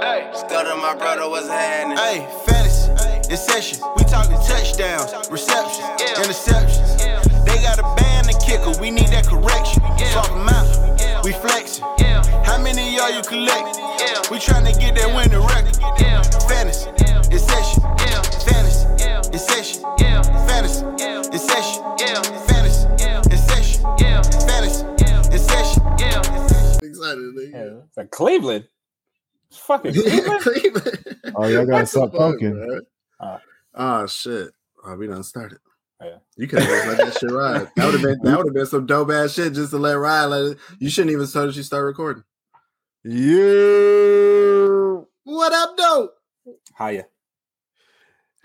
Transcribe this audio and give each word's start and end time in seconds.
Hey, 0.00 0.30
Still 0.32 0.76
my 0.78 0.94
brother 0.94 1.28
was 1.28 1.48
happening. 1.48 1.96
Hey, 1.98 2.26
fantasy, 2.46 2.92
it's 3.32 3.42
session. 3.44 3.78
We 3.96 4.04
talking 4.04 4.36
touchdowns, 4.46 5.10
receptions, 5.30 5.88
Yeah. 6.00 6.22
interceptions. 6.22 7.00
Yeah. 7.04 7.20
They 7.44 7.62
got 7.62 7.78
a 7.78 7.82
band 8.00 8.28
and 8.30 8.38
kicker. 8.40 8.72
We 8.80 8.90
need 8.90 9.08
that 9.08 9.26
correction. 9.26 9.82
Yeah. 9.98 10.12
Swap 10.12 10.30
'em 10.30 10.48
out. 10.48 11.00
Yeah. 11.00 11.20
We 11.24 11.32
flexing. 11.32 11.84
yeah, 11.98 12.22
How 12.44 12.58
many 12.58 12.88
of 12.88 12.94
y'all 12.94 13.10
you 13.10 13.22
collect? 13.22 13.76
Yeah. 13.76 14.22
We 14.30 14.38
tryna 14.38 14.78
get 14.78 14.94
that 14.96 15.08
winning 15.14 15.44
record. 15.44 15.76
yeah, 16.00 16.22
Fantasy, 16.46 16.90
Yeah. 17.02 17.22
it's 17.34 17.44
yeah, 18.06 18.22
Fantasy, 18.46 18.86
yeah, 19.04 19.20
it's 19.32 19.46
yeah, 19.98 20.22
Fantasy, 20.46 20.84
Yeah. 20.98 21.22
it's 21.32 21.44
yeah, 21.98 22.22
Fantasy, 22.46 22.86
Yeah. 22.98 23.22
it's 23.26 23.42
yeah, 23.98 24.22
Fantasy, 24.46 24.86
Yeah. 24.98 25.22
it's 25.34 25.44
session. 25.50 25.82
yeah. 25.98 26.18
Excited, 26.82 27.34
nigga. 27.34 27.52
Yeah, 27.52 27.82
it's 27.86 27.96
like 27.96 28.10
Cleveland. 28.10 28.64
It's 29.68 29.70
fucking 29.92 29.92
Cleveland. 29.94 30.40
Cleveland. 30.40 31.04
Oh, 31.36 31.46
y'all 31.46 31.66
gotta 31.66 31.82
What 31.82 31.88
stop 31.88 32.12
fuck, 32.12 32.32
talking. 32.40 32.80
Ah. 33.20 33.40
Oh 33.74 34.06
shit. 34.06 34.50
Oh, 34.84 34.94
we 34.96 35.06
done 35.06 35.22
started. 35.22 35.58
Yeah. 36.02 36.18
You 36.36 36.46
could 36.46 36.60
have 36.60 36.68
just 36.68 36.86
let 36.88 36.96
that 36.98 37.18
shit 37.18 37.30
ride. 37.30 37.68
That 37.76 37.84
would 37.84 37.94
have 37.94 38.02
been 38.02 38.18
that 38.22 38.36
would 38.38 38.46
have 38.46 38.54
been 38.54 38.66
some 38.66 38.86
dope 38.86 39.10
ass 39.10 39.34
shit 39.34 39.52
just 39.52 39.70
to 39.70 39.78
let 39.78 39.94
ride. 39.94 40.24
Let 40.26 40.44
it, 40.52 40.58
you 40.78 40.88
shouldn't 40.88 41.12
even 41.12 41.26
start 41.26 41.54
you 41.54 41.62
start 41.62 41.84
recording. 41.84 42.24
You. 43.04 45.06
What 45.24 45.52
up, 45.52 45.76
dope? 45.76 46.14
Hiya. 46.78 47.04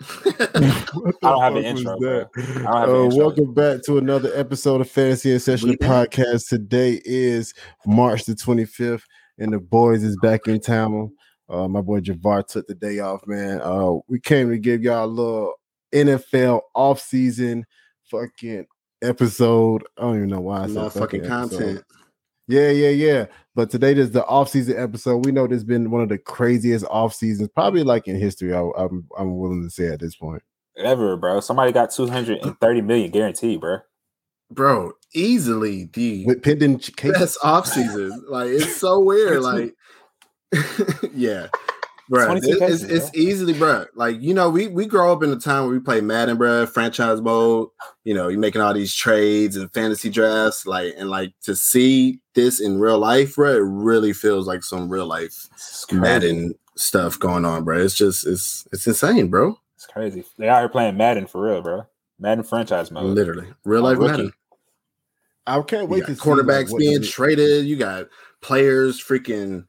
I 0.02 0.06
don't 1.22 1.42
have 1.42 1.54
the 1.54 1.54
fuck 1.54 1.54
was 1.54 1.64
intro. 1.64 1.94
I 1.94 1.98
don't 2.00 2.34
have 2.34 2.34
the 2.34 2.68
Uh, 2.68 3.04
intro. 3.04 3.16
welcome 3.16 3.54
back 3.54 3.82
to 3.84 3.98
another 3.98 4.30
episode 4.34 4.80
of 4.80 4.90
Fantasy 4.90 5.30
and 5.32 5.40
Session 5.40 5.70
Podcast. 5.80 6.48
Today 6.48 7.00
is 7.04 7.54
March 7.86 8.24
the 8.24 8.34
25th, 8.34 9.02
and 9.38 9.52
the 9.52 9.58
boys 9.58 10.02
is 10.02 10.16
back 10.22 10.46
in 10.46 10.60
town. 10.60 11.12
Uh, 11.48 11.68
my 11.68 11.80
boy 11.80 12.00
Javar 12.00 12.46
took 12.46 12.66
the 12.66 12.74
day 12.74 13.00
off, 13.00 13.26
man. 13.26 13.60
Uh, 13.62 13.98
we 14.08 14.18
came 14.18 14.50
to 14.50 14.58
give 14.58 14.82
y'all 14.82 15.04
a 15.04 15.06
little 15.06 15.54
NFL 15.94 16.60
off-season 16.74 17.64
fucking 18.10 18.66
episode. 19.02 19.84
I 19.98 20.02
don't 20.02 20.16
even 20.16 20.28
know 20.28 20.40
why 20.40 20.62
I 20.62 20.66
said 20.66 20.76
Motherfucking 20.76 20.98
fucking 20.98 21.26
content. 21.26 21.84
Yeah, 22.46 22.70
yeah, 22.70 22.90
yeah. 22.90 23.26
But 23.54 23.70
today 23.70 23.92
is 23.92 24.10
the 24.10 24.24
off-season 24.26 24.76
episode. 24.78 25.24
We 25.24 25.32
know 25.32 25.46
this 25.46 25.56
has 25.56 25.64
been 25.64 25.90
one 25.90 26.02
of 26.02 26.08
the 26.08 26.18
craziest 26.18 26.84
off 26.90 27.14
seasons, 27.14 27.48
probably 27.54 27.82
like 27.84 28.08
in 28.08 28.18
history. 28.18 28.54
I, 28.54 28.62
I'm 28.76 29.06
I'm 29.18 29.38
willing 29.38 29.62
to 29.64 29.70
say 29.70 29.88
at 29.88 30.00
this 30.00 30.16
point. 30.16 30.42
Ever, 30.76 31.16
bro. 31.16 31.40
Somebody 31.40 31.72
got 31.72 31.92
230 31.92 32.80
million 32.80 33.10
guaranteed, 33.10 33.60
bro. 33.60 33.78
Bro, 34.50 34.92
easily 35.14 35.88
the 35.92 36.24
With 36.26 36.42
pending 36.42 36.78
ch- 36.78 36.94
best 36.96 37.38
off 37.42 37.66
season. 37.66 38.24
Like 38.28 38.48
it's 38.48 38.76
so 38.76 39.00
weird. 39.04 39.42
Like 39.42 39.74
yeah. 41.14 41.48
Bro, 42.10 42.26
22 42.26 42.48
it's, 42.50 42.58
cases, 42.58 42.82
it's 42.84 43.16
easily, 43.16 43.54
bro. 43.54 43.86
Like 43.94 44.20
you 44.20 44.34
know, 44.34 44.50
we 44.50 44.68
we 44.68 44.84
grow 44.84 45.10
up 45.12 45.22
in 45.22 45.30
a 45.30 45.36
time 45.36 45.64
where 45.64 45.72
we 45.72 45.80
play 45.80 46.02
Madden, 46.02 46.36
bro, 46.36 46.66
franchise 46.66 47.22
mode. 47.22 47.68
You 48.04 48.12
know, 48.12 48.28
you're 48.28 48.38
making 48.38 48.60
all 48.60 48.74
these 48.74 48.94
trades 48.94 49.56
and 49.56 49.72
fantasy 49.72 50.10
drafts, 50.10 50.66
like 50.66 50.92
and 50.98 51.08
like 51.08 51.32
to 51.44 51.56
see 51.56 52.20
this 52.34 52.60
in 52.60 52.78
real 52.78 52.98
life, 52.98 53.36
bro. 53.36 53.56
It 53.56 53.64
really 53.64 54.12
feels 54.12 54.46
like 54.46 54.62
some 54.62 54.90
real 54.90 55.06
life 55.06 55.48
Madden 55.90 56.54
stuff 56.76 57.18
going 57.18 57.46
on, 57.46 57.64
bro. 57.64 57.78
It's 57.78 57.94
just 57.94 58.26
it's 58.26 58.68
it's 58.70 58.86
insane, 58.86 59.28
bro. 59.28 59.58
It's 59.76 59.86
crazy. 59.86 60.24
They 60.36 60.48
out 60.48 60.60
here 60.60 60.68
playing 60.68 60.98
Madden 60.98 61.26
for 61.26 61.40
real, 61.40 61.62
bro. 61.62 61.86
Madden 62.18 62.44
franchise 62.44 62.90
mode. 62.90 63.04
Literally, 63.14 63.48
real 63.64 63.82
life 63.82 63.98
Rookie. 63.98 64.10
Madden. 64.10 64.32
I 65.46 65.60
can't 65.62 65.88
wait 65.88 66.00
got 66.00 66.06
to 66.06 66.14
see 66.14 66.20
quarterbacks 66.20 66.64
like, 66.64 66.70
what 66.72 66.78
being 66.78 67.00
the- 67.00 67.06
traded. 67.06 67.66
You 67.66 67.76
got 67.76 68.06
players, 68.40 69.02
freaking 69.02 69.66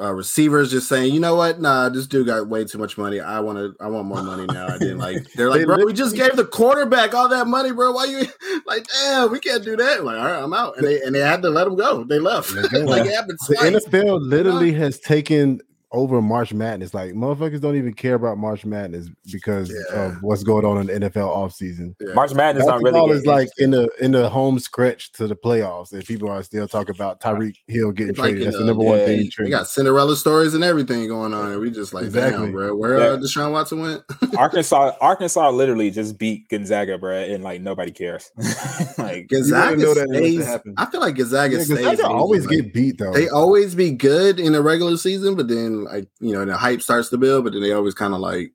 uh, 0.00 0.12
receivers, 0.12 0.72
just 0.72 0.88
saying, 0.88 1.14
you 1.14 1.20
know 1.20 1.36
what? 1.36 1.60
Nah, 1.60 1.88
this 1.88 2.08
dude 2.08 2.26
got 2.26 2.48
way 2.48 2.64
too 2.64 2.78
much 2.78 2.98
money. 2.98 3.20
I 3.20 3.38
want 3.40 3.58
to. 3.58 3.74
I 3.80 3.86
want 3.86 4.08
more 4.08 4.22
money 4.22 4.44
now. 4.46 4.66
I 4.66 4.78
didn't 4.78 4.98
like. 4.98 5.24
They're 5.34 5.50
like, 5.50 5.66
bro, 5.66 5.84
we 5.84 5.92
just 5.92 6.16
gave 6.16 6.34
the 6.34 6.44
quarterback 6.44 7.14
all 7.14 7.28
that 7.28 7.46
money, 7.46 7.70
bro. 7.70 7.92
Why 7.92 8.06
you 8.06 8.26
like? 8.66 8.86
Damn, 8.88 9.30
we 9.30 9.38
can't 9.38 9.62
do 9.62 9.76
that. 9.76 10.04
Like, 10.04 10.18
all 10.18 10.24
right, 10.24 10.42
I'm 10.42 10.52
out. 10.52 10.76
And 10.78 10.86
they 10.86 11.00
and 11.02 11.14
they 11.14 11.20
had 11.20 11.42
to 11.42 11.50
let 11.50 11.66
him 11.66 11.76
go. 11.76 12.04
They 12.04 12.18
left. 12.18 12.50
Like 12.84 13.06
it 13.06 13.14
happened 13.14 13.38
the. 13.48 13.54
NFL 13.54 14.20
literally 14.20 14.72
has 14.72 14.98
taken 14.98 15.60
over 15.94 16.20
March 16.20 16.52
Madness. 16.52 16.92
Like 16.92 17.12
motherfuckers 17.12 17.60
don't 17.60 17.76
even 17.76 17.94
care 17.94 18.14
about 18.14 18.36
March 18.38 18.64
Madness 18.64 19.08
because 19.32 19.72
Yeah. 19.72 20.02
of 20.06 20.16
what's 20.22 20.42
going 20.42 20.64
on 20.64 20.78
in 20.78 20.86
the 21.00 21.08
NFL 21.08 21.34
offseason. 21.34 21.94
Yeah. 22.00 22.12
March 22.14 22.34
Madness 22.34 22.66
not 22.66 22.82
Basketball 22.82 23.06
really 23.08 23.20
is 23.20 23.26
like 23.26 23.48
in 23.58 23.70
the 23.70 23.88
in 24.00 24.12
the 24.12 24.28
home 24.28 24.58
stretch 24.58 25.12
to 25.12 25.26
the 25.26 25.36
playoffs, 25.36 25.92
and 25.92 26.04
people 26.04 26.28
are 26.28 26.42
still 26.42 26.68
talking 26.68 26.94
about 26.94 27.20
Tyreek 27.20 27.56
Hill 27.68 27.92
getting 27.92 28.10
It's 28.10 28.18
like 28.18 28.30
traded. 28.32 28.42
in 28.42 28.44
That's 28.46 28.56
the 28.56 28.62
the- 28.62 28.66
number 28.66 28.84
one 28.84 28.98
thing. 28.98 29.18
They 29.20 29.28
trending. 29.28 29.50
got 29.52 29.68
Cinderella 29.68 30.16
stories 30.16 30.54
and 30.54 30.64
everything 30.64 31.06
going 31.08 31.32
on, 31.32 31.52
and 31.52 31.60
we 31.60 31.70
just 31.70 31.94
like, 31.94 32.04
Exactly. 32.04 32.44
damn, 32.46 32.52
bro, 32.52 32.74
where 32.74 32.98
Yeah. 32.98 33.04
uh, 33.06 33.16
Deshaun 33.18 33.52
Watson 33.52 33.80
went? 33.80 34.02
Arkansas. 34.36 34.92
Arkansas 35.00 35.50
literally 35.50 35.90
just 35.90 36.18
beat 36.18 36.48
Gonzaga, 36.48 36.98
bro, 36.98 37.14
and 37.16 37.44
like 37.44 37.60
nobody 37.60 37.90
cares. 37.92 38.30
like 38.98 39.28
Gonzaga 39.28 39.76
know 39.76 39.94
that 39.94 40.06
unless 40.08 40.20
it 40.22 40.24
stays. 40.34 40.46
happens. 40.46 40.74
I 40.78 40.86
feel 40.86 41.00
like 41.00 41.16
Gonzaga 41.16 41.56
Yeah, 41.58 41.62
stays. 41.64 41.78
Gonzaga 41.80 42.08
always 42.08 42.46
like- 42.46 42.56
get 42.56 42.74
beat 42.74 42.98
though. 42.98 43.12
they 43.12 43.28
always 43.28 43.74
be 43.74 43.90
good 43.90 44.40
in 44.40 44.52
the 44.52 44.62
regular 44.62 44.96
season, 44.96 45.34
but 45.34 45.48
then 45.48 45.83
like 45.84 46.08
you 46.20 46.32
know 46.32 46.44
the 46.44 46.56
hype 46.56 46.82
starts 46.82 47.08
to 47.10 47.18
build, 47.18 47.44
but 47.44 47.52
then 47.52 47.62
they 47.62 47.72
always 47.72 47.94
kind 47.94 48.14
of 48.14 48.20
like 48.20 48.52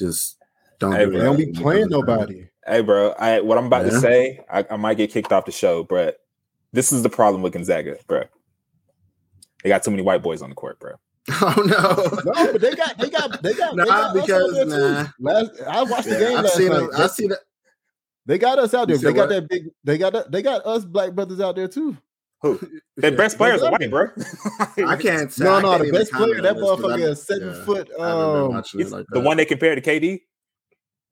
just 0.00 0.36
don't. 0.78 0.92
Hey, 0.92 1.04
do 1.04 1.10
bro. 1.12 1.18
They 1.20 1.24
don't 1.26 1.36
be 1.36 1.52
playing 1.52 1.88
nobody. 1.88 2.48
Hey, 2.66 2.82
bro, 2.82 3.10
I 3.18 3.40
what 3.40 3.58
I'm 3.58 3.66
about 3.66 3.84
Yeah. 3.86 3.92
to 3.92 4.00
say, 4.00 4.40
I, 4.50 4.64
I 4.70 4.76
might 4.76 4.96
get 4.96 5.10
kicked 5.10 5.32
off 5.32 5.44
the 5.46 5.52
show, 5.52 5.84
but 5.84 6.18
this 6.72 6.92
is 6.92 7.02
the 7.02 7.08
problem 7.08 7.42
with 7.42 7.52
Gonzaga, 7.54 7.96
bro. 8.06 8.24
They 9.62 9.68
got 9.70 9.82
too 9.82 9.90
many 9.90 10.02
white 10.02 10.22
boys 10.22 10.42
on 10.42 10.50
the 10.50 10.54
court, 10.54 10.78
bro. 10.78 10.92
Oh 11.30 11.54
no. 11.66 12.32
No, 12.32 12.52
but 12.52 12.60
they 12.60 12.74
got 12.74 12.96
they 12.98 13.10
got 13.10 13.42
they 13.42 13.54
got, 13.54 13.76
Nah, 13.76 13.84
they 13.84 13.90
got 13.90 14.16
us 14.16 14.16
out 14.16 14.26
because, 14.26 14.54
there, 14.70 14.92
nah. 14.92 15.06
Last 15.20 15.50
I 15.66 15.82
watched 15.82 16.08
the 16.08 16.18
game 16.18 16.38
I've 16.38 16.44
last 16.44 16.56
seen 16.56 16.68
night. 16.68 16.78
them. 16.78 16.90
I 16.94 17.06
see 17.06 17.26
that. 17.28 17.38
They 18.26 18.38
got 18.38 18.58
us 18.58 18.74
out 18.74 18.88
there. 18.88 18.98
They 18.98 19.12
got 19.12 19.28
what? 19.28 19.28
that 19.30 19.48
big. 19.48 19.68
They 19.84 19.98
got 19.98 20.12
that, 20.12 20.30
they 20.30 20.42
got 20.42 20.64
us 20.66 20.84
black 20.84 21.12
brothers 21.12 21.40
out 21.40 21.56
there 21.56 21.68
too. 21.68 21.96
Who? 22.42 22.58
The 22.96 23.12
best 23.12 23.36
players 23.36 23.62
are 23.62 23.70
white, 23.70 23.90
bro. 23.90 24.08
I 24.86 24.96
can't. 24.96 25.32
Say, 25.32 25.44
No, 25.44 25.60
no, 25.60 25.78
the 25.78 25.84
even 25.84 26.00
best 26.00 26.12
player, 26.12 26.42
that 26.42 26.56
on 26.56 26.56
this 26.56 26.62
'cause 26.62 26.80
motherfucker 26.80 27.10
is 27.12 27.22
seven 27.26 27.48
yeah, 27.54 27.64
foot. 27.64 27.90
I 28.00 28.08
haven't 28.08 28.32
been 28.32 28.42
Um, 28.42 28.48
watching 28.48 28.80
He's 28.80 28.88
it 28.88 28.92
like 28.96 29.06
the 29.10 29.20
that. 29.20 29.24
one 29.26 29.36
they 29.36 29.44
compared 29.44 29.82
to 29.82 29.90
KD, 29.90 30.20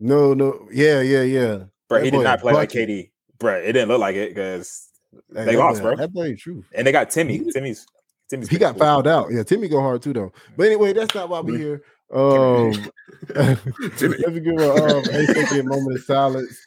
no, 0.01 0.35
no, 0.35 0.69
yeah, 0.73 1.01
yeah, 1.01 1.23
yeah. 1.23 1.57
bro. 1.89 1.99
That 1.99 2.05
He 2.05 2.11
did 2.11 2.23
not 2.23 2.39
a 2.39 2.43
play 2.43 2.53
like. 2.55 2.71
KD, 2.71 3.11
bro. 3.39 3.55
It 3.57 3.67
didn't 3.73 3.89
look 3.89 4.01
like 4.01 4.17
it 4.17 4.31
because 4.35 4.89
Hey, 5.35 5.45
They 5.45 5.53
that 5.53 5.59
lost, 5.59 5.81
boy- 5.83 5.95
bro. 5.95 5.97
That 5.97 6.13
boy, 6.13 6.35
true. 6.37 6.65
and 6.75 6.85
they 6.87 6.91
got 6.93 7.11
Timmy. 7.11 7.39
Timmy's 7.53 7.87
Timmy's 8.29 8.49
He 8.49 8.59
got 8.59 8.77
fouled 8.77 9.07
out. 9.07 9.29
Yeah, 9.31 9.45
Timmy 9.45 9.69
go 9.69 9.81
hard 9.81 10.03
too 10.03 10.13
though. 10.13 10.33
But 10.57 10.67
anyway, 10.67 10.93
that's 10.93 11.15
not 11.15 11.29
why 11.29 11.41
we're 11.41 11.57
here. 11.57 11.83
Um, 12.13 12.73
let's 13.35 14.01
give 14.03 14.13
a 14.13 14.73
um, 14.75 15.05
eight 15.13 15.29
second 15.29 15.67
moment 15.69 15.97
of 15.99 16.05
silence. 16.05 16.59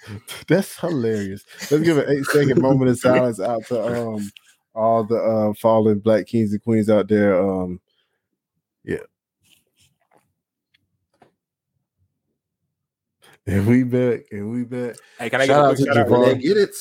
That's 0.48 0.78
hilarious. 0.80 1.44
Let's 1.70 1.84
give 1.84 1.98
an 1.98 2.06
eight 2.10 2.26
second 2.26 2.62
moment 2.62 2.90
of 2.92 2.98
silence 3.00 3.40
out 3.42 3.66
to 3.68 3.82
um 3.84 4.30
all 4.80 5.04
the 5.04 5.16
uh, 5.18 5.54
fallen 5.54 6.00
black 6.00 6.26
kings 6.28 6.52
and 6.54 6.62
queens 6.64 6.90
out 6.90 7.08
there. 7.08 7.40
Um, 7.42 7.80
yeah. 8.84 8.98
And 13.48 13.66
we 13.66 13.84
back, 13.84 14.26
and 14.32 14.52
we 14.52 14.64
back. 14.64 14.96
Hey, 15.18 15.30
can 15.30 15.42
I 15.42 15.48
Shout 15.48 15.76
give 15.78 15.88
a 15.88 15.92
quick 15.92 15.96
shout 15.96 15.98
out? 15.98 16.08
Javon. 16.08 16.26
They 16.26 16.38
get 16.40 16.58
it. 16.58 16.76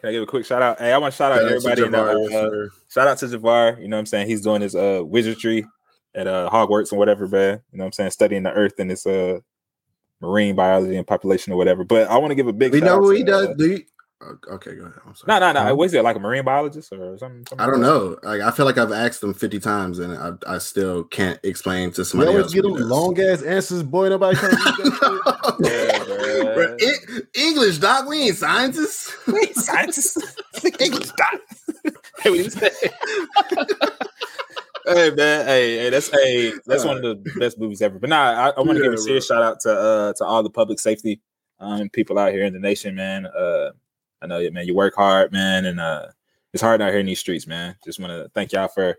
Can 0.00 0.08
I 0.08 0.12
give 0.12 0.22
a 0.22 0.26
quick 0.26 0.44
shout 0.44 0.60
out? 0.60 0.78
Hey, 0.78 0.92
I 0.92 0.98
want 0.98 1.14
to 1.14 1.16
shout 1.16 1.32
out 1.32 1.36
Shout 1.38 1.44
out 1.44 1.48
to 1.48 1.54
everybody. 1.56 1.82
in 1.84 1.90
the, 1.92 1.96
Jabari 1.98 2.26
uh, 2.34 2.48
for- 2.50 2.70
shout 2.90 3.08
out 3.08 3.18
to 3.18 3.26
Javar. 3.26 3.80
You 3.80 3.88
know 3.88 3.96
what 3.96 4.00
I'm 4.00 4.06
saying? 4.06 4.26
He's 4.28 4.42
doing 4.42 4.60
his 4.60 4.74
uh 4.74 5.00
wizardry 5.02 5.66
at 6.14 6.26
uh 6.26 6.50
Hogwarts 6.52 6.90
and 6.90 6.98
whatever, 6.98 7.26
man. 7.26 7.62
You 7.72 7.78
know 7.78 7.84
what 7.84 7.86
I'm 7.86 7.92
saying? 7.92 8.10
Studying 8.10 8.42
the 8.42 8.52
earth 8.52 8.74
and 8.78 8.92
its 8.92 9.06
uh 9.06 9.38
marine 10.20 10.54
biology 10.56 10.96
and 10.96 11.06
population 11.06 11.54
or 11.54 11.56
whatever. 11.56 11.84
But 11.84 12.08
I 12.08 12.18
want 12.18 12.32
to 12.32 12.34
give 12.34 12.48
a 12.48 12.52
big 12.52 12.72
We 12.72 12.80
shout 12.80 12.86
know 12.86 12.94
out 12.96 13.02
what 13.02 13.12
to, 13.12 13.16
he 13.16 13.22
does. 13.24 13.46
uh, 13.48 13.54
Do 13.54 13.70
you? 13.70 13.84
Okay, 14.22 14.74
go 14.74 14.82
ahead. 14.82 14.98
I'm 15.06 15.14
sorry. 15.14 15.40
No, 15.40 15.52
no, 15.52 15.64
no. 15.68 15.74
Was 15.74 15.94
it 15.94 16.04
like 16.04 16.14
a 16.16 16.18
marine 16.20 16.44
biologist 16.44 16.92
or 16.92 17.16
something? 17.16 17.46
something 17.46 17.58
I 17.58 17.64
don't 17.64 17.80
like 17.80 17.88
know. 17.90 18.18
Like 18.22 18.42
I 18.42 18.50
feel 18.50 18.66
like 18.66 18.76
I've 18.76 18.92
asked 18.92 19.22
them 19.22 19.32
50 19.32 19.58
times 19.60 19.98
and 19.98 20.12
I, 20.12 20.32
I 20.46 20.58
still 20.58 21.04
can't 21.04 21.40
explain 21.42 21.90
to 21.92 22.02
We 22.02 22.04
somebody 22.04 22.28
always 22.28 22.44
else. 22.44 22.52
get 22.54 22.62
them 22.62 22.74
long 22.74 23.18
ass 23.18 23.42
answers, 23.42 23.82
boy. 23.82 24.10
Nobody 24.10 24.36
trying 24.38 24.52
to 24.52 24.58
read 24.58 24.76
that 24.76 24.92
shit. 24.92 25.70
Yeah, 25.70 26.04
bruh. 26.04 26.54
Bro, 26.54 26.76
En- 26.80 27.22
English, 27.34 27.78
doc. 27.78 28.08
We 28.08 28.24
ain't 28.24 28.36
scientists. 28.36 29.16
that? 29.26 29.54
Scientist. 29.56 30.18
Speak 30.56 30.80
English, 30.82 31.08
doc. 31.12 31.40
hey, 32.20 32.30
what 32.30 32.38
you 32.38 32.50
say? 32.50 32.70
hey 34.86 35.10
man, 35.12 35.46
hey, 35.46 35.78
hey, 35.78 35.90
that's 35.90 36.10
hey, 36.10 36.52
that's 36.66 36.84
one 36.84 36.96
of 36.98 37.02
the 37.02 37.30
best 37.38 37.58
movies 37.58 37.80
ever. 37.82 37.98
But 37.98 38.10
nah, 38.10 38.32
I, 38.32 38.48
I 38.50 38.60
want 38.60 38.76
to 38.76 38.82
give 38.82 38.92
a 38.92 38.98
serious 38.98 39.26
shout 39.26 39.42
out 39.42 39.60
to 39.60 39.72
uh 39.72 40.12
to 40.14 40.24
all 40.24 40.42
the 40.42 40.50
public 40.50 40.78
safety 40.78 41.20
um 41.58 41.88
people 41.90 42.18
out 42.18 42.32
here 42.32 42.44
in 42.44 42.52
the 42.52 42.58
nation, 42.60 42.94
man. 42.94 43.26
Uh 43.26 43.70
I 44.22 44.26
know 44.26 44.38
you 44.38 44.50
man, 44.50 44.66
you 44.66 44.74
work 44.74 44.94
hard, 44.94 45.32
man, 45.32 45.66
and 45.66 45.80
uh 45.80 46.06
it's 46.52 46.62
hard 46.62 46.82
out 46.82 46.90
here 46.90 46.98
in 46.98 47.06
these 47.06 47.20
streets, 47.20 47.46
man. 47.46 47.76
Just 47.84 48.00
want 48.00 48.10
to 48.10 48.28
thank 48.34 48.52
y'all 48.52 48.68
for 48.68 48.96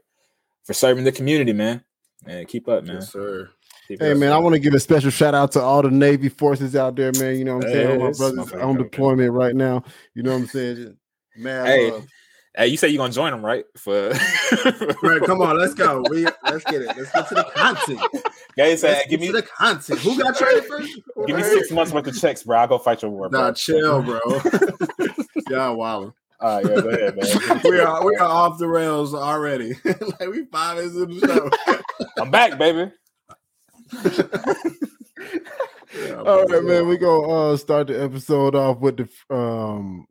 for 0.63 0.73
serving 0.73 1.03
the 1.03 1.11
community, 1.11 1.53
man. 1.53 1.83
And 2.25 2.47
keep 2.47 2.67
up, 2.67 2.83
man. 2.83 2.97
Yes, 2.97 3.11
sir. 3.11 3.49
Keep 3.87 4.01
Hey 4.01 4.11
up, 4.11 4.17
man, 4.17 4.31
I 4.31 4.37
want 4.37 4.53
to 4.53 4.59
give 4.59 4.73
a 4.73 4.79
special 4.79 5.09
shout 5.09 5.33
out 5.33 5.51
to 5.53 5.61
all 5.61 5.81
the 5.81 5.91
Navy 5.91 6.29
forces 6.29 6.75
out 6.75 6.95
there, 6.95 7.11
man. 7.19 7.37
You 7.37 7.45
know 7.45 7.57
what 7.57 7.65
I'm 7.65 7.71
saying? 7.71 8.01
All 8.01 8.07
my 8.07 8.13
brothers 8.13 8.39
motherfucker, 8.39 8.63
on 8.63 8.75
okay. 8.75 8.83
deployment 8.83 9.31
right 9.33 9.55
now. 9.55 9.83
You 10.13 10.23
know 10.23 10.31
what 10.31 10.41
I'm 10.41 10.47
saying? 10.47 10.75
Just 10.75 10.93
mad 11.37 11.67
Hey, 11.67 11.91
love. 11.91 12.07
Hey, 12.55 12.67
you 12.67 12.75
say 12.75 12.89
you're 12.89 12.97
gonna 12.97 13.13
join 13.13 13.31
them, 13.31 13.45
right? 13.45 13.63
For 13.77 14.09
Right, 15.03 15.21
come 15.25 15.41
on, 15.41 15.57
let's 15.57 15.73
go. 15.73 16.03
We 16.09 16.25
let's 16.43 16.65
get 16.65 16.81
it. 16.81 16.87
Let's 16.97 17.11
get 17.11 17.29
to 17.29 17.35
the 17.35 17.43
content. 17.55 18.01
Guys, 18.57 18.83
Let's 18.83 19.07
give 19.07 19.09
get 19.11 19.19
me 19.21 19.27
to 19.27 19.33
the 19.33 19.41
content. 19.43 19.99
Who 19.99 20.21
got 20.21 20.35
traded 20.37 20.65
first? 20.69 20.99
give 21.27 21.37
me 21.37 21.43
six 21.43 21.71
months 21.71 21.93
worth 21.93 22.07
of 22.07 22.19
checks, 22.19 22.43
bro. 22.43 22.57
I'll 22.59 22.67
go 22.67 22.77
fight 22.77 23.01
your 23.03 23.11
war, 23.11 23.29
bro. 23.29 23.39
Nah, 23.39 23.51
chill, 23.53 24.01
bro. 24.03 24.19
Y'all 25.49 25.77
wildin'. 25.77 26.13
All 26.41 26.55
right, 26.61 26.65
yeah, 26.65 26.81
go 26.81 26.89
ahead, 26.89 27.15
man. 27.15 27.61
We 27.63 27.79
are 27.79 28.05
we 28.05 28.15
are 28.17 28.27
off 28.27 28.57
the 28.57 28.67
rails 28.67 29.13
already. 29.13 29.75
like 29.85 30.29
we 30.29 30.45
five 30.45 30.75
minutes 30.77 30.95
in 30.95 31.19
the 31.19 31.27
show. 31.27 32.09
I'm 32.21 32.31
back, 32.31 32.57
baby. 32.57 32.91
Yeah, 35.93 36.13
All 36.15 36.23
bro. 36.23 36.43
right, 36.45 36.63
man. 36.63 36.87
We 36.87 36.97
gonna 36.97 37.27
uh, 37.53 37.57
start 37.57 37.87
the 37.87 38.01
episode 38.01 38.55
off 38.55 38.79
with 38.79 38.97
the 38.97 39.35
um 39.35 40.07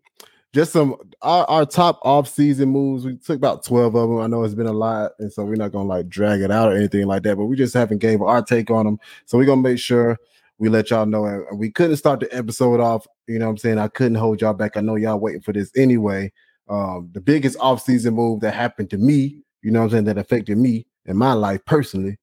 just 0.52 0.72
some 0.72 0.96
our, 1.22 1.44
our 1.46 1.66
top 1.66 2.00
off 2.02 2.28
season 2.28 2.70
moves. 2.70 3.04
We 3.04 3.16
took 3.16 3.36
about 3.36 3.64
twelve 3.64 3.94
of 3.94 4.08
them. 4.08 4.20
I 4.20 4.26
know 4.26 4.42
it's 4.42 4.54
been 4.54 4.66
a 4.66 4.72
lot, 4.72 5.12
and 5.18 5.32
so 5.32 5.44
we're 5.44 5.56
not 5.56 5.72
gonna 5.72 5.88
like 5.88 6.08
drag 6.08 6.40
it 6.40 6.50
out 6.50 6.72
or 6.72 6.76
anything 6.76 7.06
like 7.06 7.22
that. 7.24 7.36
But 7.36 7.46
we 7.46 7.56
just 7.56 7.74
haven't 7.74 7.98
gave 7.98 8.20
our 8.22 8.42
take 8.42 8.70
on 8.70 8.86
them, 8.86 8.98
so 9.26 9.38
we're 9.38 9.44
gonna 9.44 9.62
make 9.62 9.78
sure 9.78 10.18
we 10.58 10.68
let 10.68 10.90
y'all 10.90 11.06
know. 11.06 11.24
And 11.24 11.58
we 11.58 11.70
couldn't 11.70 11.96
start 11.96 12.20
the 12.20 12.34
episode 12.34 12.80
off. 12.80 13.06
You 13.26 13.38
know 13.38 13.46
what 13.46 13.52
I'm 13.52 13.58
saying? 13.58 13.78
I 13.78 13.88
couldn't 13.88 14.16
hold 14.16 14.40
y'all 14.40 14.52
back. 14.52 14.76
I 14.76 14.80
know 14.80 14.96
y'all 14.96 15.20
waiting 15.20 15.40
for 15.40 15.52
this 15.52 15.70
anyway. 15.76 16.32
Um, 16.68 17.10
the 17.12 17.20
biggest 17.20 17.58
off 17.58 17.82
season 17.82 18.14
move 18.14 18.40
that 18.40 18.54
happened 18.54 18.90
to 18.90 18.98
me. 18.98 19.42
You 19.62 19.70
know 19.70 19.80
what 19.80 19.86
I'm 19.86 19.90
saying? 19.90 20.04
That 20.04 20.18
affected 20.18 20.58
me 20.58 20.86
in 21.06 21.16
my 21.16 21.32
life 21.32 21.64
personally. 21.64 22.18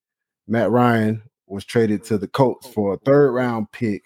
Matt 0.48 0.70
Ryan 0.70 1.22
was 1.48 1.66
traded 1.66 2.04
to 2.06 2.18
the 2.18 2.28
Colts 2.28 2.68
for 2.68 2.94
a 2.94 2.98
third 3.00 3.32
round 3.32 3.72
pick, 3.72 4.04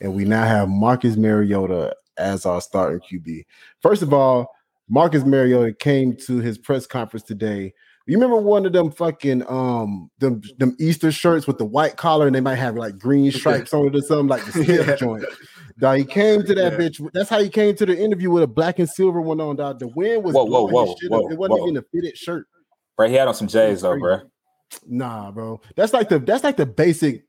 and 0.00 0.14
we 0.14 0.24
now 0.24 0.44
have 0.44 0.68
Marcus 0.68 1.16
Mariota 1.16 1.94
as 2.18 2.46
our 2.46 2.60
starting 2.60 3.00
QB. 3.00 3.44
First 3.80 4.02
of 4.02 4.12
all, 4.12 4.54
Marcus 4.88 5.24
Mariota 5.24 5.72
came 5.72 6.16
to 6.26 6.38
his 6.38 6.58
press 6.58 6.86
conference 6.86 7.24
today. 7.24 7.72
You 8.06 8.16
remember 8.16 8.36
one 8.36 8.66
of 8.66 8.72
them 8.72 8.90
fucking 8.90 9.48
um 9.48 10.10
them 10.18 10.42
them 10.58 10.76
Easter 10.80 11.12
shirts 11.12 11.46
with 11.46 11.58
the 11.58 11.64
white 11.64 11.96
collar 11.96 12.26
and 12.26 12.34
they 12.34 12.40
might 12.40 12.56
have 12.56 12.76
like 12.76 12.98
green 12.98 13.30
stripes 13.30 13.72
on 13.72 13.86
it 13.86 13.94
or 13.96 14.00
something 14.02 14.26
like 14.26 14.44
the 14.44 14.52
stiff 14.64 14.86
Yeah. 14.88 14.96
joint. 14.96 15.24
Dog, 15.78 15.98
he 15.98 16.04
came 16.04 16.42
to 16.42 16.54
that 16.54 16.72
Yeah. 16.72 16.78
bitch. 16.78 17.10
That's 17.14 17.30
how 17.30 17.40
he 17.40 17.48
came 17.48 17.76
to 17.76 17.86
the 17.86 17.96
interview 17.96 18.30
with 18.30 18.42
a 18.42 18.48
black 18.48 18.80
and 18.80 18.88
silver 18.88 19.20
one 19.20 19.40
on. 19.40 19.54
Dog. 19.56 19.78
The 19.78 19.86
wind 19.88 20.24
was 20.24 20.34
Whoa, 20.34 20.44
whoa, 20.44 20.64
whoa, 20.66 20.92
up. 20.92 20.98
whoa, 21.08 21.28
It 21.30 21.38
wasn't 21.38 21.60
whoa. 21.60 21.66
even 21.68 21.76
a 21.76 21.82
fitted 21.92 22.16
shirt. 22.18 22.46
Bro, 22.96 23.08
he 23.08 23.14
had 23.14 23.28
on 23.28 23.34
some 23.34 23.46
J's 23.46 23.82
though, 23.82 23.98
bro. 23.98 24.20
Nah, 24.86 25.30
bro. 25.30 25.60
That's 25.76 25.92
like 25.92 26.08
the 26.08 26.18
that's 26.18 26.44
like 26.44 26.56
the 26.56 26.66
basic 26.66 27.24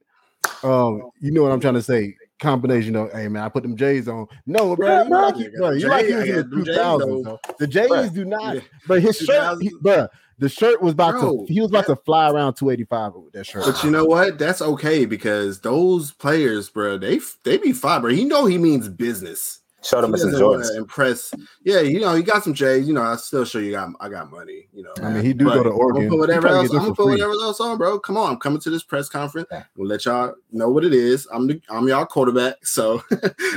um, 0.63 1.03
you 1.21 1.31
know 1.31 1.44
what 1.44 1.51
I'm 1.51 1.59
trying 1.59 1.75
to 1.75 1.81
say. 1.83 2.15
Combination 2.44 2.95
of 2.98 3.10
hey 3.13 3.30
man, 3.30 3.42
I 3.44 3.48
put 3.50 3.63
them 3.63 3.78
J's 3.78 4.07
on. 4.10 4.28
No, 4.45 4.75
bro, 4.75 4.88
Yeah, 4.88 5.04
you 5.04 5.10
bro. 5.10 5.22
like, 5.22 5.38
you, 5.38 5.51
bro, 5.57 5.72
you 5.72 5.88
like 5.88 6.06
he 6.06 6.13
was 6.13 6.28
in 6.30 6.36
the 6.50 6.66
J's, 6.66 6.78
2000s. 6.78 7.00
though. 7.00 7.22
though. 7.24 7.40
The 7.57 7.68
J's 7.68 7.90
Bruh. 7.90 8.13
do 8.13 8.25
not, 8.25 8.56
Yeah. 8.56 8.62
but 8.86 9.01
his 9.01 9.18
shirt, 9.18 9.30
2000s. 9.30 9.62
he, 9.62 9.69
bruh, 9.81 10.10
the 10.40 10.50
shirt 10.50 10.81
was 10.81 10.92
about 10.94 11.12
Bro, 11.13 11.45
to 11.48 11.54
he 11.54 11.62
was 11.62 11.69
about 11.69 11.86
to 11.86 11.95
fly 11.95 12.30
around 12.30 12.56
285 12.56 13.13
with 13.16 13.31
that 13.34 13.45
shirt. 13.45 13.63
But 13.66 13.81
you 13.84 13.92
know 13.92 14.04
what? 14.04 14.38
That's 14.38 14.62
okay 14.62 15.06
because 15.06 15.62
those 15.62 16.12
players, 16.12 16.69
bro, 16.69 16.98
they 16.98 17.22
they 17.45 17.57
be 17.57 17.72
fine, 17.72 18.01
bro. 18.01 18.12
He 18.12 18.25
know 18.25 18.46
he 18.46 18.57
means 18.57 18.89
business. 18.89 19.60
Showed 19.83 20.06
He 20.06 20.12
him 20.12 20.18
some 20.18 20.31
doesn't 20.31 20.41
Jordans. 20.45 20.71
to 20.71 20.77
impress. 20.77 21.33
Yeah, 21.63 21.81
you 21.81 22.00
know, 22.00 22.15
he 22.15 22.24
got 22.24 22.44
some 22.44 22.53
J's. 22.53 22.88
You 22.88 22.94
know, 22.94 23.01
I 23.01 23.15
still 23.18 23.44
show 23.44 23.59
you 23.59 23.71
got 23.71 23.89
I 24.00 24.07
got 24.07 24.31
money. 24.31 24.68
You 24.74 24.83
know, 24.83 24.94
I 25.03 25.09
mean, 25.09 25.24
he 25.25 25.33
do 25.33 25.45
But 25.45 25.56
go 25.56 25.63
to 25.63 25.69
I'm 25.71 25.75
Oregon. 25.75 26.01
gonna 26.03 26.09
put 26.12 26.19
whatever 26.19 26.47
else. 26.47 26.69
I'm 26.71 26.80
gonna 26.80 26.95
put 26.95 27.06
whatever 27.07 27.33
else 27.33 27.59
on, 27.59 27.77
bro. 27.77 28.00
Come 28.00 28.15
on, 28.18 28.31
I'm 28.31 28.38
coming 28.38 28.59
to 28.62 28.69
this 28.69 28.83
press 28.83 29.09
conference. 29.09 29.47
Yeah. 29.51 29.63
We'll 29.75 29.88
let 29.88 30.06
y'all 30.06 30.35
know 30.51 30.69
what 30.69 30.85
it 30.85 30.94
is. 30.94 31.27
I'm 31.33 31.47
the 31.47 31.62
I'm 31.69 31.88
y'all 31.88 32.06
quarterback. 32.06 32.56
So 32.63 33.03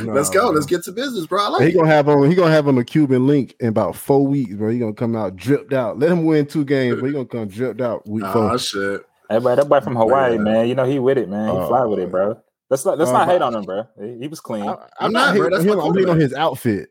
let's 0.03 0.31
go. 0.31 0.47
Nah, 0.47 0.51
Let's 0.51 0.67
get 0.67 0.83
to 0.85 0.93
business, 0.93 1.27
bro. 1.27 1.55
I 1.55 1.65
He 1.65 1.71
it. 1.71 1.75
gonna 1.77 1.89
have 1.89 2.09
on 2.09 2.29
he 2.29 2.35
gonna 2.35 2.51
have 2.51 2.67
on 2.69 2.77
a 2.79 2.85
Cuban 2.85 3.27
link 3.27 3.55
in 3.61 3.69
about 3.69 3.95
four 3.97 4.27
weeks, 4.27 4.55
bro. 4.55 4.71
He 4.71 4.79
gonna 4.79 4.93
come 4.95 5.15
out 5.17 5.37
dripped 5.37 5.73
out. 5.73 5.99
Let 5.99 6.11
him 6.11 6.25
win 6.25 6.47
two 6.47 6.65
games, 6.65 7.01
but 7.01 7.07
he 7.07 7.13
gonna 7.13 7.25
come 7.27 7.47
dripped 7.49 7.81
out 7.81 8.07
week 8.09 8.25
four. 8.33 8.53
Oh 8.53 8.57
shit. 8.57 9.03
Hey, 9.31 9.39
bro, 9.39 9.57
that 9.57 9.69
boy 9.69 9.81
from 9.81 9.97
Hawaii, 9.97 10.33
Yeah. 10.35 10.39
man. 10.39 10.69
You 10.69 10.75
know 10.75 10.85
he 10.85 10.99
with 10.99 11.19
it, 11.19 11.29
man. 11.29 11.49
He 11.51 11.57
Oh, 11.57 11.67
fly 11.69 11.85
with 11.85 11.99
it, 11.99 12.11
bro. 12.11 12.41
Let's 12.71 12.85
not 12.85 12.99
let's 12.99 13.11
Uh, 13.11 13.15
not 13.15 13.29
hate 13.29 13.43
on 13.43 13.55
him, 13.55 13.63
bro. 13.63 13.85
He, 14.01 14.19
he 14.23 14.29
was 14.29 14.41
clean. 14.41 14.65
I, 14.69 14.73
I'm 14.73 14.79
I'm 15.01 15.13
not, 15.13 15.35
not 15.35 15.37
bro. 15.37 15.45
hating 15.45 15.51
That's 15.51 15.63
on 15.73 15.79
him. 15.79 15.85
I'm 15.87 15.95
hating 15.95 16.11
on 16.11 16.21
his 16.21 16.35
outfit. 16.35 16.89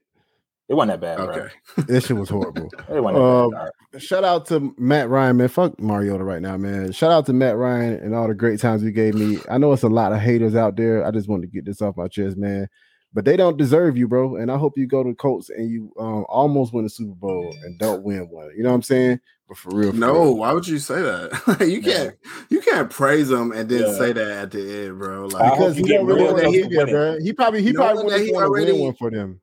it 0.70 0.74
wasn't 0.74 1.00
that 1.00 1.18
bad, 1.18 1.18
bro. 1.18 1.36
Okay. 1.36 1.54
That 1.94 2.04
shit 2.04 2.18
was 2.18 2.30
horrible. 2.30 2.70
It 2.90 3.02
wasn't 3.04 3.24
that 3.24 3.50
bad. 3.52 3.72
dog. 3.94 4.02
Shout 4.02 4.24
out 4.24 4.46
to 4.48 4.74
Matt 4.78 5.10
Ryan, 5.10 5.38
man. 5.38 5.48
Fuck 5.50 5.80
Mariota 5.80 6.24
right 6.24 6.42
now, 6.42 6.58
man. 6.58 6.92
Shout 6.92 7.12
out 7.12 7.26
to 7.28 7.34
Matt 7.34 7.58
Ryan 7.58 7.96
and 7.96 8.16
all 8.16 8.28
the 8.28 8.34
great 8.34 8.60
times 8.60 8.82
he 8.82 8.92
gave 8.92 9.16
me. 9.16 9.40
I 9.50 9.58
know 9.58 9.74
it's 9.74 9.84
a 9.84 9.90
lot 9.90 10.12
of 10.14 10.20
haters 10.20 10.56
out 10.56 10.76
there. 10.78 11.06
I 11.06 11.12
just 11.12 11.28
wanted 11.30 11.48
to 11.48 11.52
get 11.54 11.66
this 11.66 11.82
off 11.82 11.98
my 11.98 12.08
chest, 12.08 12.38
man. 12.38 12.68
But 13.16 13.24
they 13.26 13.38
don't 13.38 13.56
deserve 13.58 13.98
you, 13.98 14.08
bro. 14.08 14.36
And 14.36 14.52
I 14.52 14.58
hope 14.58 14.78
you 14.78 14.86
go 14.86 15.02
to 15.02 15.10
the 15.10 15.16
Colts 15.16 15.50
and 15.50 15.70
you 15.72 15.92
um, 15.98 16.26
almost 16.30 16.74
win 16.74 16.84
the 16.84 16.90
Super 16.90 17.16
Bowl 17.16 17.56
and 17.64 17.80
don't 17.80 18.04
win 18.04 18.28
one. 18.30 18.52
You 18.56 18.62
know 18.64 18.70
what 18.70 18.76
I'm 18.76 18.82
saying? 18.84 19.22
But 19.48 19.58
for 19.58 19.70
real, 19.74 19.92
for 19.92 19.98
No, 19.98 20.14
real. 20.14 20.38
why 20.38 20.52
would 20.52 20.68
you 20.68 20.80
say 20.80 21.02
that? 21.02 21.66
you 21.68 21.82
can't 21.82 22.14
you 22.50 22.60
can't 22.62 22.90
praise 22.90 23.32
him 23.32 23.52
and 23.54 23.70
then 23.70 23.84
Yeah. 23.84 23.94
say 23.94 24.12
that 24.12 24.28
at 24.32 24.52
the 24.52 24.86
end, 24.88 25.00
bro. 25.00 25.28
Like 25.28 25.54
because 25.54 25.78
you 25.80 25.86
he 25.86 25.94
don't 25.94 26.06
really 26.06 26.24
real 26.24 26.34
want 26.34 26.38
to 26.40 26.44
close 26.44 26.56
be 26.56 26.62
to 26.64 26.68
there, 26.70 26.78
winning. 26.86 26.94
bro. 26.94 27.20
He 27.22 27.34
probably 27.34 27.62
he 27.64 27.72
Knowing 27.72 27.94
probably 27.96 28.12
would 28.14 28.22
he 28.26 28.32
want 28.34 28.44
to 28.44 28.48
already- 28.50 28.72
win 28.74 28.82
one 28.82 28.94
for 28.96 29.10
them. 29.12 29.40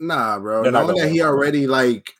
Nah, 0.00 0.38
bro. 0.40 0.62
They're 0.64 0.72
Knowing 0.72 0.96
that 0.96 1.08
he 1.10 1.22
already 1.22 1.66
like 1.68 2.10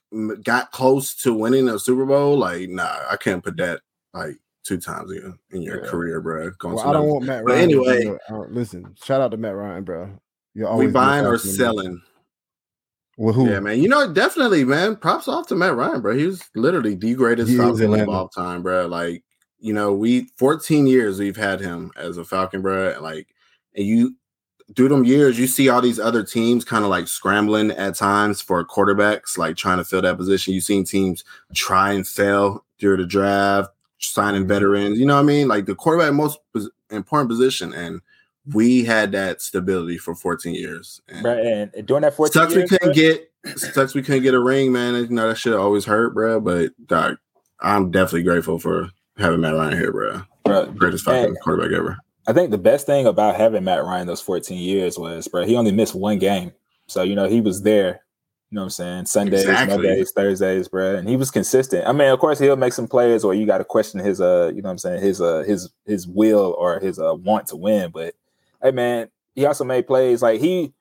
got 0.45 0.71
close 0.71 1.15
to 1.23 1.35
winning 1.35 1.69
a 1.69 1.79
Super 1.81 2.07
Bowl, 2.07 2.39
like 2.39 2.69
nah, 2.69 3.01
I 3.11 3.17
can't 3.17 3.43
put 3.43 3.57
that 3.57 3.81
like 4.15 4.37
two 4.63 4.79
times 4.79 5.11
in, 5.11 5.37
in 5.51 5.63
your 5.63 5.83
Yeah. 5.85 5.91
career, 5.91 6.21
bro. 6.21 6.51
Going 6.59 6.75
Well, 6.77 6.85
to 6.85 6.91
I 6.91 6.93
don't 6.93 7.03
another- 7.03 7.13
want 7.15 7.25
Matt 7.27 7.45
Ryan. 7.45 7.69
to 7.71 7.81
be 7.83 7.89
anyway- 7.89 8.19
listen, 8.51 8.95
shout 9.03 9.21
out 9.21 9.33
to 9.33 9.37
Matt 9.37 9.57
Ryan, 9.57 9.83
bro. 9.85 10.11
We 10.57 10.87
buying 10.89 11.27
or 11.27 11.39
Falcon 11.39 11.41
to 11.41 11.47
me. 11.49 11.55
selling. 11.55 12.03
With 13.19 13.35
who? 13.35 13.49
Yeah, 13.49 13.61
man. 13.61 13.81
You 13.81 13.89
know, 13.89 14.13
definitely, 14.13 14.65
man. 14.65 14.97
Props 14.97 15.29
off 15.29 15.47
to 15.49 15.55
Matt 15.55 15.75
Ryan, 15.75 16.01
bro. 16.03 16.17
He 16.17 16.27
was 16.27 16.43
literally 16.55 16.95
the 16.95 17.15
greatest 17.15 17.51
He 17.51 17.57
Falcon 17.57 17.99
of 17.99 18.09
all 18.09 18.29
time, 18.29 18.63
bro. 18.63 18.87
Like, 18.87 19.23
you 19.59 19.73
know, 19.73 19.93
we 19.95 20.29
14 20.37 20.87
years 20.87 21.19
we've 21.19 21.37
had 21.37 21.61
him 21.61 21.93
as 21.97 22.19
a 22.19 22.25
Falcon, 22.25 22.61
bro. 22.63 22.99
Like, 23.01 23.29
and 23.75 23.87
you 23.87 24.17
through 24.75 24.89
them 24.89 25.05
years, 25.05 25.39
you 25.39 25.47
see 25.47 25.69
all 25.69 25.81
these 25.81 26.01
other 26.01 26.25
teams 26.25 26.65
kind 26.65 26.85
of 26.85 26.91
like 26.91 27.07
scrambling 27.09 27.71
at 27.71 27.95
times 27.95 28.41
for 28.41 28.65
quarterbacks, 28.67 29.39
like 29.39 29.57
trying 29.57 29.79
to 29.79 29.85
fill 29.85 30.03
that 30.03 30.17
position. 30.17 30.53
You've 30.53 30.65
seen 30.65 30.85
teams 30.85 31.25
try 31.55 31.93
and 31.93 32.07
fail 32.07 32.65
through 32.81 32.97
the 32.99 33.07
draft, 33.07 33.71
signing 33.99 34.43
Mm-hmm. 34.43 34.49
veterans. 34.49 34.99
You 34.99 35.07
know 35.07 35.15
what 35.15 35.21
I 35.21 35.25
mean? 35.25 35.49
Like 35.49 35.67
the 35.67 35.75
quarterback, 35.75 36.13
most 36.15 36.39
important 36.91 37.31
position, 37.31 37.73
and 37.73 38.01
we 38.53 38.85
had 38.85 39.13
that 39.13 39.43
stability 39.43 39.99
for 39.99 40.15
14 40.15 40.55
years. 40.55 41.01
And 41.09 41.23
Bro, 41.23 41.33
and 41.39 41.87
during 41.87 42.03
that 42.03 42.15
14 42.15 42.33
sucks 42.33 42.55
we 42.55 42.67
couldn't 42.67 42.95
get 42.95 43.31
sucks 43.57 43.95
we 43.95 44.03
couldn't 44.03 44.23
get 44.23 44.35
a 44.35 44.41
ring, 44.41 44.73
man. 44.73 44.95
You 44.95 45.09
know 45.09 45.29
that 45.29 45.39
shit 45.39 45.55
always 45.55 45.85
hurt, 45.85 46.15
bro. 46.15 46.41
But 46.41 46.71
dog, 46.87 47.17
I'm 47.61 47.91
definitely 47.91 48.25
grateful 48.25 48.59
for 48.59 48.91
having 49.19 49.41
Matt 49.41 49.55
Ryan 49.55 49.79
here, 49.79 49.93
bro. 49.93 50.23
bro, 50.45 50.67
Greatest 50.73 51.07
and 51.09 51.39
quarterback 51.41 51.77
ever. 51.77 51.99
I 52.29 52.33
think 52.33 52.51
the 52.51 52.59
best 52.59 52.87
thing 52.87 53.07
about 53.07 53.37
having 53.37 53.65
Matt 53.65 53.85
Ryan 53.85 54.07
those 54.07 54.21
14 54.21 54.59
years 54.59 54.99
was, 54.99 55.29
bro, 55.29 55.45
he 55.45 55.57
only 55.57 55.73
missed 55.73 55.95
one 55.95 56.19
game. 56.19 56.53
So, 56.89 57.03
you 57.03 57.15
know, 57.15 57.29
he 57.29 57.41
was 57.41 57.63
there, 57.63 58.01
you 58.51 58.57
know 58.57 58.63
what 58.63 58.65
I'm 58.65 58.71
saying? 58.71 59.07
Sundays, 59.07 59.43
Exactly. 59.43 59.77
Mondays, 59.77 60.13
Thursdays, 60.13 60.69
bro. 60.69 60.97
And 60.97 61.09
he 61.09 61.17
was 61.17 61.31
consistent. 61.31 61.87
I 61.87 61.93
mean, 61.93 62.09
of 62.09 62.19
course, 62.19 62.39
he'll 62.39 62.57
make 62.57 62.73
some 62.73 62.89
plays 62.89 63.23
or 63.25 63.35
you 63.35 63.47
got 63.47 63.59
to 63.59 63.65
question 63.65 64.01
his 64.01 64.21
uh, 64.21 64.51
you 64.55 64.63
know 64.63 64.69
what 64.69 64.73
I'm 64.73 64.79
saying, 64.79 65.03
his 65.03 65.21
uh 65.21 65.45
his 65.47 65.69
his 65.85 66.07
will 66.07 66.55
or 66.59 66.81
his 66.81 66.99
uh 66.99 67.15
want 67.15 67.47
to 67.49 67.57
win. 67.57 67.91
But 67.93 68.15
hey 68.67 68.73
man, 68.73 69.09
he 69.35 69.47
also 69.47 69.65
made 69.65 69.87
plays 69.87 70.23
like 70.23 70.41
he 70.41 70.73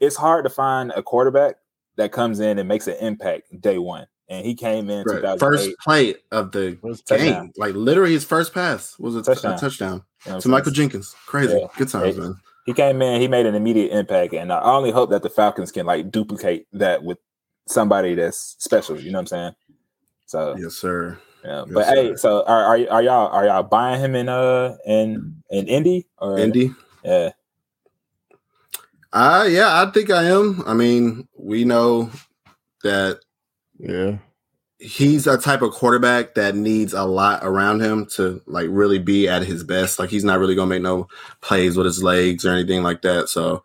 it's 0.00 0.16
hard 0.16 0.44
to 0.44 0.50
find 0.50 0.92
a 0.96 1.02
quarterback 1.02 1.56
that 1.96 2.12
comes 2.12 2.40
in 2.40 2.58
and 2.58 2.68
makes 2.68 2.86
an 2.86 2.96
impact 3.00 3.44
day 3.60 3.78
one. 3.78 4.06
And 4.28 4.44
he 4.44 4.54
came 4.54 4.90
in 4.90 5.04
Bro, 5.04 5.16
2008. 5.22 5.38
first 5.40 5.70
play 5.82 6.14
of 6.32 6.52
the 6.52 6.70
game, 6.72 6.98
touchdown. 7.06 7.52
like 7.56 7.74
literally 7.74 8.12
his 8.12 8.24
first 8.24 8.52
pass 8.52 8.98
was 8.98 9.14
a 9.16 9.22
touchdown, 9.22 9.52
Touchdown. 9.52 9.52
a 9.52 9.60
touchdown 9.60 10.02
you 10.26 10.32
know 10.32 10.40
to 10.40 10.48
Michael 10.48 10.64
saying? 10.66 10.74
Jenkins. 10.90 11.14
Crazy, 11.26 11.58
Yeah. 11.58 11.66
good 11.76 11.88
times, 11.88 12.14
Hey. 12.16 12.20
man. 12.20 12.34
he 12.66 12.72
came 12.74 13.00
in, 13.00 13.20
he 13.20 13.28
made 13.28 13.46
an 13.46 13.54
immediate 13.54 13.92
impact, 13.96 14.34
and 14.34 14.52
I 14.52 14.60
only 14.62 14.90
hope 14.90 15.10
that 15.10 15.22
the 15.22 15.30
Falcons 15.30 15.72
can 15.72 15.86
like 15.86 16.10
duplicate 16.10 16.66
that 16.72 17.02
with 17.04 17.18
somebody 17.66 18.14
that's 18.14 18.56
special. 18.58 19.00
You 19.00 19.12
know 19.12 19.18
what 19.18 19.22
I'm 19.22 19.26
saying? 19.28 19.52
So 20.26 20.56
Yes, 20.58 20.74
sir. 20.74 21.18
Yeah, 21.44 21.64
but 21.66 21.86
Yes, 21.86 21.94
hey, 21.94 22.16
so 22.16 22.44
are, 22.46 22.64
are 22.64 22.78
are 22.90 23.02
y'all 23.02 23.28
are 23.28 23.46
y'all 23.46 23.62
buying 23.62 24.00
him 24.00 24.14
in 24.14 24.28
uh 24.28 24.76
in 24.84 25.42
in 25.50 25.66
Indy 25.68 26.06
or 26.18 26.38
Indy. 26.38 26.72
Yeah, 27.08 27.30
Uh 29.12 29.46
yeah, 29.50 29.82
I 29.82 29.90
think 29.92 30.10
I 30.10 30.24
am. 30.24 30.62
I 30.66 30.74
mean, 30.74 31.28
we 31.38 31.64
know 31.64 32.10
that 32.84 33.20
Yeah. 33.78 34.18
he's 34.80 35.26
a 35.26 35.38
type 35.38 35.62
of 35.62 35.72
quarterback 35.72 36.34
that 36.36 36.54
needs 36.56 36.94
a 36.94 37.04
lot 37.04 37.40
around 37.44 37.80
him 37.82 38.06
to 38.16 38.42
like 38.46 38.68
really 38.70 38.98
be 38.98 39.28
at 39.28 39.42
his 39.44 39.64
best. 39.64 39.98
Like 39.98 40.10
he's 40.10 40.24
not 40.24 40.38
really 40.40 40.54
gonna 40.56 40.68
make 40.70 40.82
no 40.82 41.08
plays 41.42 41.76
with 41.76 41.86
his 41.86 42.02
legs 42.02 42.46
or 42.46 42.52
anything 42.52 42.82
like 42.84 43.02
that. 43.02 43.28
So 43.28 43.64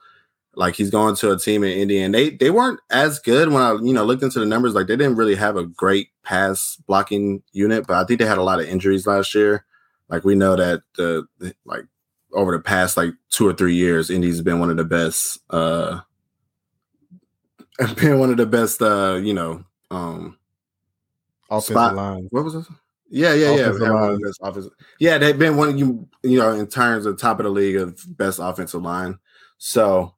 like 0.55 0.75
he's 0.75 0.91
going 0.91 1.15
to 1.17 1.31
a 1.31 1.39
team 1.39 1.63
in 1.63 1.71
Indy 1.71 2.01
and 2.01 2.13
they 2.15 2.31
they 2.31 2.51
weren't 2.51 2.79
as 2.91 3.19
good 3.19 3.49
when 3.51 3.63
I 3.63 3.73
you 3.75 3.93
know 3.93 4.05
looked 4.05 4.23
into 4.23 4.39
the 4.41 4.45
numbers. 4.47 4.75
Like 4.75 4.87
they 4.87 4.97
didn't 4.97 5.17
really 5.17 5.35
have 5.35 5.57
a 5.57 5.65
great 5.65 6.09
pass 6.23 6.77
blocking 6.87 7.43
unit, 7.53 7.87
but 7.87 7.97
I 7.97 8.05
think 8.05 8.19
they 8.19 8.27
had 8.27 8.39
a 8.39 8.43
lot 8.43 8.59
of 8.61 8.67
injuries 8.67 9.07
last 9.07 9.35
year. 9.35 9.65
Like 10.09 10.25
we 10.25 10.35
know 10.35 10.55
that 10.57 10.83
the, 10.97 11.25
the 11.39 11.55
like 11.65 11.85
over 12.33 12.51
the 12.51 12.59
past 12.63 12.97
like 12.97 13.11
two 13.29 13.47
or 13.47 13.53
three 13.53 13.75
years, 13.75 14.09
Indy's 14.09 14.41
been 14.41 14.59
one 14.59 14.69
of 14.69 14.77
the 14.77 14.83
best 14.83 15.39
uh 15.49 16.01
been 17.97 18.19
one 18.19 18.29
of 18.29 18.37
the 18.37 18.45
best 18.45 18.81
uh, 18.81 19.19
you 19.21 19.33
know, 19.33 19.63
um 19.91 20.37
Offensive 21.49 21.73
spot. 21.73 21.95
line. 21.95 22.27
What 22.31 22.43
was 22.45 22.53
this? 22.53 22.67
Yeah, 23.09 23.33
yeah, 23.33 23.51
yeah. 23.55 23.61
Offensive 23.69 23.79
They 23.79 23.85
have 23.85 23.93
one 23.93 24.03
of 24.03 24.09
line. 24.11 24.21
best 24.21 24.39
offensive- 24.41 24.71
Yeah, 24.99 25.17
they've 25.17 25.37
been 25.37 25.57
one 25.57 25.69
of 25.69 25.77
you, 25.77 26.07
you 26.23 26.39
know, 26.39 26.51
in 26.53 26.67
terms 26.67 27.05
of 27.05 27.17
top 27.19 27.39
of 27.39 27.43
the 27.43 27.49
league 27.51 27.75
of 27.75 27.99
best 28.17 28.39
offensive 28.41 28.81
line. 28.81 29.19
So, 29.59 30.15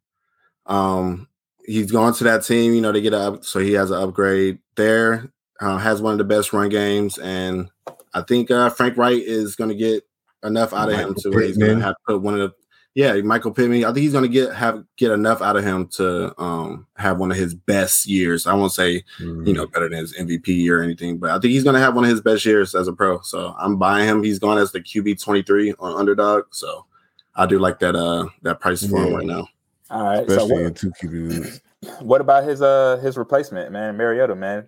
um, 0.65 1.27
he's 1.65 1.91
going 1.91 2.13
to 2.13 2.24
that 2.25 2.43
team. 2.45 2.74
You 2.74 2.81
know, 2.81 2.91
they 2.91 3.01
get 3.01 3.13
up, 3.13 3.43
so 3.43 3.60
he 3.60 3.74
has 3.74 3.91
an 3.91 4.01
upgrade 4.01 4.60
there. 4.75 5.29
Uh, 5.60 5.77
has 5.77 6.01
one 6.01 6.13
of 6.13 6.17
the 6.19 6.24
best 6.25 6.51
run 6.53 6.69
games, 6.69 7.17
and 7.17 7.69
I 8.13 8.22
think 8.22 8.51
uh, 8.51 8.69
Frank 8.69 8.98
Reich 8.98 9.22
is 9.22 9.55
going 9.55 9.69
to 9.69 9.75
get 9.75 10.03
enough 10.46 10.74
out 10.74 10.92
of 10.92 10.98
him 10.98 11.16
to 11.16 11.30
where 11.30 11.44
he's 11.44 11.58
going 11.58 11.80
to 11.80 11.86
have 11.86 11.96
put 12.08 12.22
one 12.22 12.34
of 12.34 12.40
the. 12.40 12.56
Yeah, 12.94 13.14
Michael 13.16 13.52
Pittman. 13.52 13.84
I 13.84 13.88
think 13.88 14.04
he's 14.04 14.14
going 14.14 14.24
to 14.24 14.30
get 14.30 14.56
have 14.56 14.86
get 14.96 15.12
enough 15.12 15.42
out 15.42 15.58
of 15.58 15.66
him 15.66 15.90
to 15.96 16.34
um 16.42 16.88
have 16.96 17.18
one 17.18 17.30
of 17.30 17.36
his 17.36 17.54
best 17.54 18.08
years. 18.08 18.48
I 18.48 18.54
won't 18.54 18.72
say 18.72 19.04
you 19.20 19.54
know, 19.54 19.68
better 19.68 19.90
than 19.90 20.00
his 20.00 20.18
MVP 20.18 20.70
or 20.70 20.82
anything. 20.82 21.18
But 21.18 21.32
I 21.32 21.34
think 21.34 21.52
he's 21.52 21.66
going 21.66 21.74
to 21.74 21.82
have 21.82 21.94
one 21.94 22.06
of 22.06 22.10
his 22.10 22.22
best 22.22 22.46
years 22.46 22.74
as 22.74 22.88
a 22.88 22.94
pro. 22.94 23.20
So 23.22 23.54
I'm 23.60 23.78
buying 23.78 24.08
him. 24.08 24.24
He's 24.24 24.40
going 24.40 24.60
as 24.60 24.72
the 24.72 24.80
QB 24.80 25.22
23 25.22 25.74
on 25.78 26.00
underdog. 26.00 26.46
So 26.52 26.86
I 27.36 27.46
do 27.46 27.60
like 27.60 27.80
that 27.80 27.98
uh 27.98 28.28
that 28.44 28.62
price 28.62 28.86
for 28.86 29.04
him 29.04 29.14
right 29.14 29.25
now. 29.25 29.46
All 29.90 30.04
right. 30.04 30.30
So 30.30 30.46
what, 30.46 30.62
in 30.62 30.74
two 30.74 30.92
QB 30.92 31.30
leagues. 31.30 31.62
what 32.00 32.22
about 32.22 32.46
his 32.46 32.62
uh 32.62 32.98
his 32.98 33.18
replacement, 33.18 33.72
man, 33.72 33.98
Mariota, 33.98 34.36
man? 34.36 34.66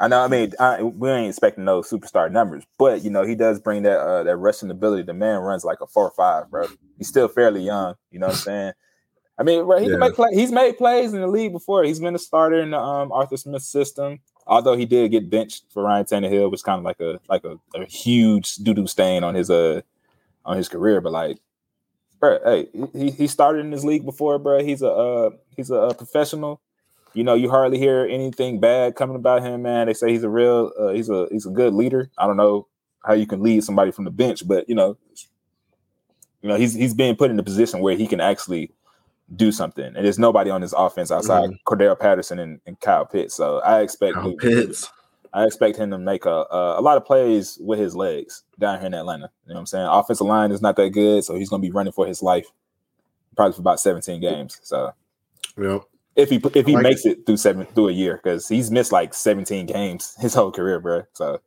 I 0.00 0.08
know. 0.08 0.20
I 0.22 0.28
mean, 0.28 0.52
I, 0.60 0.82
we 0.82 1.10
ain't 1.10 1.28
expecting 1.28 1.64
no 1.64 1.80
superstar 1.82 2.30
numbers, 2.30 2.64
but 2.78 3.02
you 3.02 3.10
know, 3.10 3.24
he 3.24 3.34
does 3.34 3.60
bring 3.60 3.82
that 3.82 3.98
uh 3.98 4.22
that 4.24 4.36
rushing 4.36 4.70
ability. 4.70 5.02
The 5.02 5.14
man 5.14 5.40
runs 5.40 5.64
like 5.64 5.80
a 5.80 5.86
four 5.86 6.04
or 6.04 6.12
five, 6.12 6.50
bro. 6.50 6.66
He's 6.98 7.08
still 7.08 7.28
fairly 7.28 7.62
young. 7.62 7.94
You 8.10 8.20
know 8.20 8.26
what 8.28 8.34
I'm 8.34 8.38
saying? 8.38 8.72
I 9.38 9.42
mean, 9.44 9.64
bro, 9.66 9.78
he 9.78 9.86
Yeah. 9.86 9.92
can 9.92 10.00
make 10.00 10.14
play. 10.14 10.30
He's 10.32 10.52
made 10.52 10.78
plays 10.78 11.12
in 11.14 11.20
the 11.20 11.28
league 11.28 11.52
before. 11.52 11.84
He's 11.84 12.00
been 12.00 12.14
a 12.14 12.18
starter 12.18 12.60
in 12.60 12.70
the 12.70 12.78
um 12.78 13.12
Arthur 13.12 13.36
Smith 13.36 13.62
system. 13.62 14.20
Although 14.46 14.76
he 14.76 14.86
did 14.86 15.10
get 15.10 15.28
benched 15.30 15.64
for 15.72 15.82
Ryan 15.82 16.04
Tannehill, 16.06 16.50
which 16.50 16.62
kind 16.62 16.78
of 16.78 16.84
like 16.84 17.00
a 17.00 17.20
like 17.28 17.44
a, 17.44 17.58
a 17.74 17.84
huge 17.86 18.56
doo 18.56 18.74
doo 18.74 18.86
stain 18.86 19.24
on 19.24 19.34
his 19.34 19.50
uh 19.50 19.82
on 20.44 20.56
his 20.56 20.68
career. 20.68 21.00
But 21.00 21.12
like, 21.12 21.38
bro, 22.20 22.38
hey, 22.44 22.68
he 22.94 23.10
he 23.10 23.26
started 23.26 23.60
in 23.60 23.70
this 23.70 23.84
league 23.84 24.04
before, 24.04 24.38
bro. 24.38 24.62
He's 24.62 24.82
a 24.82 24.90
uh, 24.90 25.30
he's 25.56 25.70
a, 25.70 25.80
uh 25.82 25.94
professional. 25.94 26.60
You 27.14 27.24
know, 27.24 27.34
you 27.34 27.48
hardly 27.50 27.78
hear 27.78 28.06
anything 28.08 28.60
bad 28.60 28.94
coming 28.94 29.16
about 29.16 29.42
him, 29.42 29.62
man. 29.62 29.86
They 29.86 29.94
say 29.94 30.10
he's 30.10 30.22
a 30.22 30.28
real, 30.28 30.72
uh, 30.78 30.88
he's 30.90 31.08
a 31.08 31.26
he's 31.30 31.46
a 31.46 31.50
good 31.50 31.74
leader. 31.74 32.10
I 32.18 32.26
don't 32.26 32.36
know 32.36 32.66
how 33.04 33.14
you 33.14 33.26
can 33.26 33.42
lead 33.42 33.64
somebody 33.64 33.90
from 33.90 34.04
the 34.04 34.10
bench, 34.10 34.46
but 34.46 34.68
you 34.68 34.74
know, 34.74 34.96
you 36.42 36.48
know, 36.48 36.56
he's 36.56 36.74
he's 36.74 36.94
being 36.94 37.16
put 37.16 37.30
in 37.30 37.38
a 37.38 37.42
position 37.42 37.80
where 37.80 37.96
he 37.96 38.06
can 38.06 38.20
actually 38.20 38.70
do 39.34 39.52
something. 39.52 39.84
And 39.84 40.04
there's 40.04 40.18
nobody 40.18 40.50
on 40.50 40.60
this 40.60 40.72
offense 40.76 41.10
outside 41.10 41.50
Cordarrelle 41.66 41.98
Patterson 41.98 42.38
and, 42.38 42.60
and 42.66 42.78
Kyle 42.80 43.04
Pitts. 43.04 43.34
So 43.34 43.58
I 43.60 43.80
expect 43.80 44.14
Kyle 44.14 44.30
him- 44.30 44.36
Pitts. 44.36 44.90
I 45.34 45.44
expect 45.44 45.76
him 45.76 45.90
to 45.90 45.98
make 45.98 46.24
a, 46.24 46.46
a 46.50 46.80
a 46.80 46.82
lot 46.82 46.96
of 46.96 47.04
plays 47.04 47.58
with 47.60 47.78
his 47.78 47.94
legs 47.94 48.44
down 48.58 48.78
here 48.78 48.86
in 48.86 48.94
Atlanta. 48.94 49.30
You 49.44 49.50
know 49.50 49.54
what 49.56 49.60
I'm 49.60 49.66
saying? 49.66 49.86
Offensive 49.86 50.26
line 50.26 50.52
is 50.52 50.62
not 50.62 50.76
that 50.76 50.90
good, 50.90 51.22
so 51.24 51.34
he's 51.34 51.50
going 51.50 51.60
to 51.60 51.68
be 51.68 51.72
running 51.72 51.92
for 51.92 52.06
his 52.06 52.22
life, 52.22 52.46
probably 53.36 53.52
for 53.52 53.60
about 53.60 53.78
17 53.80 54.20
games. 54.20 54.58
So 54.62 54.92
Yep. 55.58 55.82
If 56.18 56.28
he 56.28 56.40
if 56.54 56.66
he 56.66 56.74
like 56.74 56.82
makes 56.82 57.06
it 57.06 57.24
through 57.24 57.38
seven 57.38 57.64
through 57.66 57.88
a 57.88 57.92
year, 57.92 58.20
because 58.22 58.46
he's 58.48 58.70
missed 58.70 58.92
like 58.92 59.14
17 59.14 59.64
games 59.66 60.14
his 60.20 60.34
whole 60.34 60.50
career, 60.52 60.80
bro. 60.80 61.04
So 61.14 61.40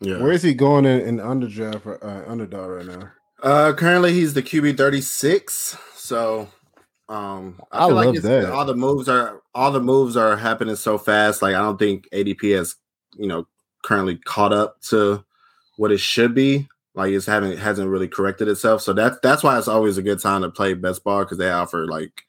Yeah. 0.00 0.18
Where 0.18 0.32
is 0.32 0.42
he 0.42 0.54
going 0.54 0.84
in, 0.84 1.00
in 1.00 1.16
underdraft 1.18 1.86
uh, 2.04 2.30
underdog 2.30 2.70
right 2.70 2.86
now? 2.86 3.10
Uh 3.42 3.72
currently 3.72 4.12
he's 4.12 4.34
the 4.34 4.42
QB 4.42 4.76
36. 4.76 5.76
So 5.96 6.48
um 7.08 7.60
I 7.72 7.86
feel 7.86 7.94
love 7.96 8.16
it's- 8.16 8.22
that. 8.22 8.52
all 8.52 8.64
the 8.64 8.74
moves 8.76 9.08
are 9.08 9.42
all 9.54 9.70
the 9.72 9.80
moves 9.80 10.16
are 10.16 10.36
happening 10.36 10.76
so 10.76 10.98
fast. 10.98 11.42
Like 11.42 11.54
I 11.54 11.60
don't 11.60 11.78
think 11.78 12.08
ADP 12.12 12.56
has, 12.56 12.76
you 13.16 13.26
know, 13.26 13.46
currently 13.82 14.16
caught 14.16 14.52
up 14.52 14.80
to 14.90 15.24
what 15.76 15.92
it 15.92 15.98
should 16.00 16.34
be. 16.34 16.68
Like 16.94 17.12
it's 17.12 17.26
haven't 17.26 17.58
hasn't 17.58 17.88
really 17.90 18.08
corrected 18.08 18.48
itself. 18.48 18.80
So 18.82 18.92
that's 18.92 19.18
that's 19.22 19.42
why 19.42 19.58
it's 19.58 19.68
always 19.68 19.98
a 19.98 20.02
good 20.02 20.20
time 20.20 20.42
to 20.42 20.50
play 20.50 20.74
best 20.74 21.02
ball 21.04 21.24
because 21.24 21.38
they 21.38 21.50
offer 21.50 21.86
like 21.86 22.22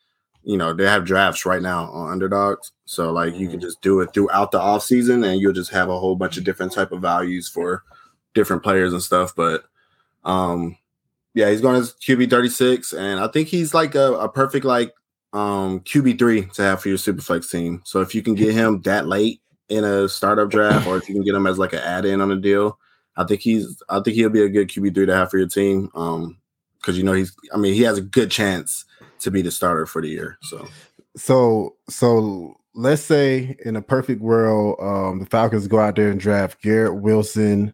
you 0.45 0.57
know, 0.57 0.73
they 0.73 0.85
have 0.85 1.05
drafts 1.05 1.45
right 1.45 1.61
now 1.61 1.85
on 1.85 2.11
underdogs. 2.11 2.71
So 2.85 3.11
like 3.11 3.35
you 3.35 3.49
can 3.49 3.59
just 3.59 3.81
do 3.81 3.99
it 4.01 4.13
throughout 4.13 4.51
the 4.51 4.59
off 4.59 4.83
season 4.83 5.23
and 5.23 5.41
you'll 5.41 5.53
just 5.53 5.71
have 5.71 5.89
a 5.89 5.99
whole 5.99 6.15
bunch 6.15 6.37
of 6.37 6.43
different 6.43 6.71
type 6.71 6.91
of 6.91 7.01
values 7.01 7.49
for 7.49 7.83
different 8.35 8.61
players 8.61 8.93
and 8.93 9.01
stuff. 9.01 9.35
But 9.35 9.63
um 10.23 10.77
yeah, 11.33 11.49
he's 11.49 11.61
going 11.61 11.75
as 11.75 11.93
QB 11.95 12.29
36, 12.29 12.93
and 12.93 13.19
I 13.19 13.27
think 13.27 13.49
he's 13.49 13.73
like 13.73 13.93
a, 13.93 14.13
a 14.13 14.29
perfect 14.29 14.65
like 14.65 14.93
um 15.33 15.81
QB 15.81 16.17
three 16.17 16.45
to 16.45 16.61
have 16.61 16.81
for 16.81 16.89
your 16.89 16.97
superflex 16.97 17.51
team. 17.51 17.81
So 17.83 18.01
if 18.01 18.15
you 18.15 18.21
can 18.21 18.35
get 18.35 18.53
him 18.53 18.81
that 18.83 19.07
late 19.07 19.41
in 19.67 19.83
a 19.83 20.07
startup 20.07 20.49
draft, 20.49 20.87
or 20.87 20.95
if 20.95 21.09
you 21.09 21.15
can 21.15 21.23
get 21.23 21.35
him 21.35 21.47
as 21.47 21.57
like 21.57 21.73
an 21.73 21.79
add-in 21.79 22.21
on 22.21 22.31
a 22.31 22.37
deal, 22.37 22.79
I 23.17 23.25
think 23.25 23.41
he's 23.41 23.81
I 23.89 23.99
think 23.99 24.15
he'll 24.15 24.29
be 24.29 24.43
a 24.43 24.49
good 24.49 24.69
QB 24.69 24.95
three 24.95 25.07
to 25.07 25.15
have 25.15 25.29
for 25.29 25.37
your 25.37 25.49
team. 25.49 25.89
Um, 25.93 26.37
because 26.79 26.97
you 26.97 27.03
know 27.03 27.13
he's 27.13 27.35
I 27.53 27.57
mean 27.57 27.73
he 27.73 27.81
has 27.81 27.97
a 27.97 28.01
good 28.01 28.29
chance 28.29 28.85
to 29.19 29.31
be 29.31 29.41
the 29.41 29.51
starter 29.51 29.85
for 29.85 30.01
the 30.01 30.09
year. 30.09 30.37
So 30.41 30.67
So 31.15 31.75
so 31.89 32.55
let's 32.73 33.01
say 33.01 33.55
in 33.65 33.75
a 33.75 33.81
perfect 33.81 34.21
world, 34.21 34.77
um, 34.81 35.19
the 35.19 35.25
Falcons 35.25 35.67
go 35.67 35.79
out 35.79 35.95
there 35.95 36.11
and 36.11 36.19
draft 36.19 36.61
Garrett 36.61 36.95
Wilson. 36.95 37.73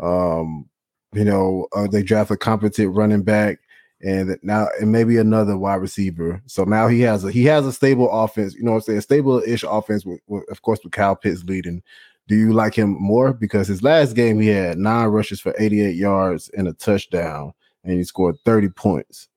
Um, 0.00 0.68
you 1.12 1.24
know, 1.24 1.68
uh, 1.74 1.86
they 1.86 2.02
draft 2.02 2.30
a 2.30 2.36
competent 2.36 2.94
running 2.94 3.22
back, 3.22 3.58
and 4.00 4.36
now 4.42 4.68
and 4.80 4.92
maybe 4.92 5.16
another 5.16 5.56
wide 5.56 5.76
receiver. 5.76 6.42
So 6.46 6.64
now 6.64 6.88
he 6.88 7.00
has 7.02 7.24
a 7.24 7.30
he 7.30 7.44
has 7.44 7.66
a 7.66 7.72
stable 7.72 8.10
offense. 8.10 8.54
You 8.54 8.62
know, 8.62 8.72
what 8.72 8.78
I'm 8.78 8.82
saying 8.82 9.00
stable-ish 9.02 9.64
offense 9.64 10.04
with, 10.04 10.20
with 10.26 10.48
of 10.50 10.62
course 10.62 10.80
with 10.82 10.92
Kyle 10.92 11.16
Pitts 11.16 11.44
leading. 11.44 11.82
Do 12.26 12.36
you 12.36 12.52
like 12.52 12.74
him 12.74 12.90
more 13.00 13.32
because 13.32 13.68
his 13.68 13.82
last 13.82 14.14
game 14.14 14.38
he 14.38 14.48
had 14.48 14.76
nine 14.76 15.08
rushes 15.08 15.40
for 15.40 15.54
88 15.58 15.96
yards 15.96 16.50
and 16.50 16.68
a 16.68 16.74
touchdown, 16.74 17.54
and 17.84 17.94
he 17.94 18.04
scored 18.04 18.36
30 18.44 18.68
points. 18.68 19.28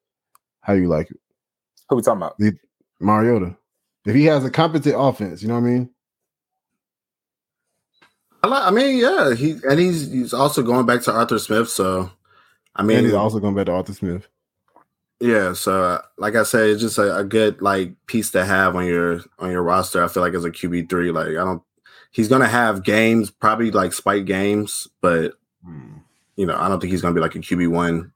How 0.60 0.76
do 0.76 0.82
you 0.82 0.90
like 0.90 1.10
it? 1.10 1.18
Who 1.92 1.98
we 1.98 2.02
talking 2.02 2.22
about? 2.22 2.40
Mariota. 3.00 3.56
If 4.06 4.16
he 4.16 4.26
has 4.26 4.44
a 4.44 4.50
competent 4.50 4.96
offense, 4.98 5.42
you 5.42 5.48
know 5.48 5.56
what 5.56 5.68
I 5.68 5.72
mean? 5.72 5.90
I, 8.44 8.48
like, 8.48 8.64
I 8.64 8.72
mean, 8.72 8.98
yeah, 8.98 9.36
he 9.36 9.58
and 9.70 9.80
he's 9.80 10.12
he's 10.12 10.34
also 10.34 10.64
going 10.64 10.86
back 10.86 11.02
to 11.04 11.12
Arthur 11.12 11.38
Smith. 11.38 11.70
So 11.70 12.10
I 12.76 12.84
mean, 12.84 12.98
and 12.98 13.06
he's 13.06 13.16
also 13.16 13.40
going 13.40 13.54
back 13.54 13.68
to 13.68 13.74
Arthur 13.74 13.94
Smith. 13.94 14.28
Yeah, 15.20 15.54
so 15.54 15.84
uh, 15.84 16.02
like 16.18 16.36
I 16.36 16.42
said, 16.42 16.70
it's 16.70 16.82
just 16.82 16.98
a, 16.98 17.18
a 17.18 17.24
good 17.24 17.62
like 17.62 17.94
piece 18.08 18.32
to 18.32 18.44
have 18.44 18.76
on 18.76 18.86
your 18.88 19.22
on 19.38 19.52
your 19.52 19.62
roster. 19.62 20.04
I 20.04 20.08
feel 20.08 20.24
like 20.24 20.34
as 20.34 20.46
a 20.46 20.50
QB 20.50 20.90
three, 20.90 21.12
like 21.12 21.28
I 21.28 21.34
don't, 21.34 21.62
he's 22.10 22.28
gonna 22.28 22.48
have 22.48 22.84
games, 22.84 23.30
probably 23.30 23.70
like 23.70 23.94
spike 23.94 24.26
games, 24.26 24.88
but 25.02 25.34
you 26.36 26.48
know, 26.48 26.58
I 26.58 26.68
don't 26.68 26.80
think 26.80 26.92
he's 26.92 27.04
gonna 27.04 27.14
be 27.14 27.22
like 27.22 27.36
a 27.36 27.40
QB 27.40 27.70
one, 27.70 28.12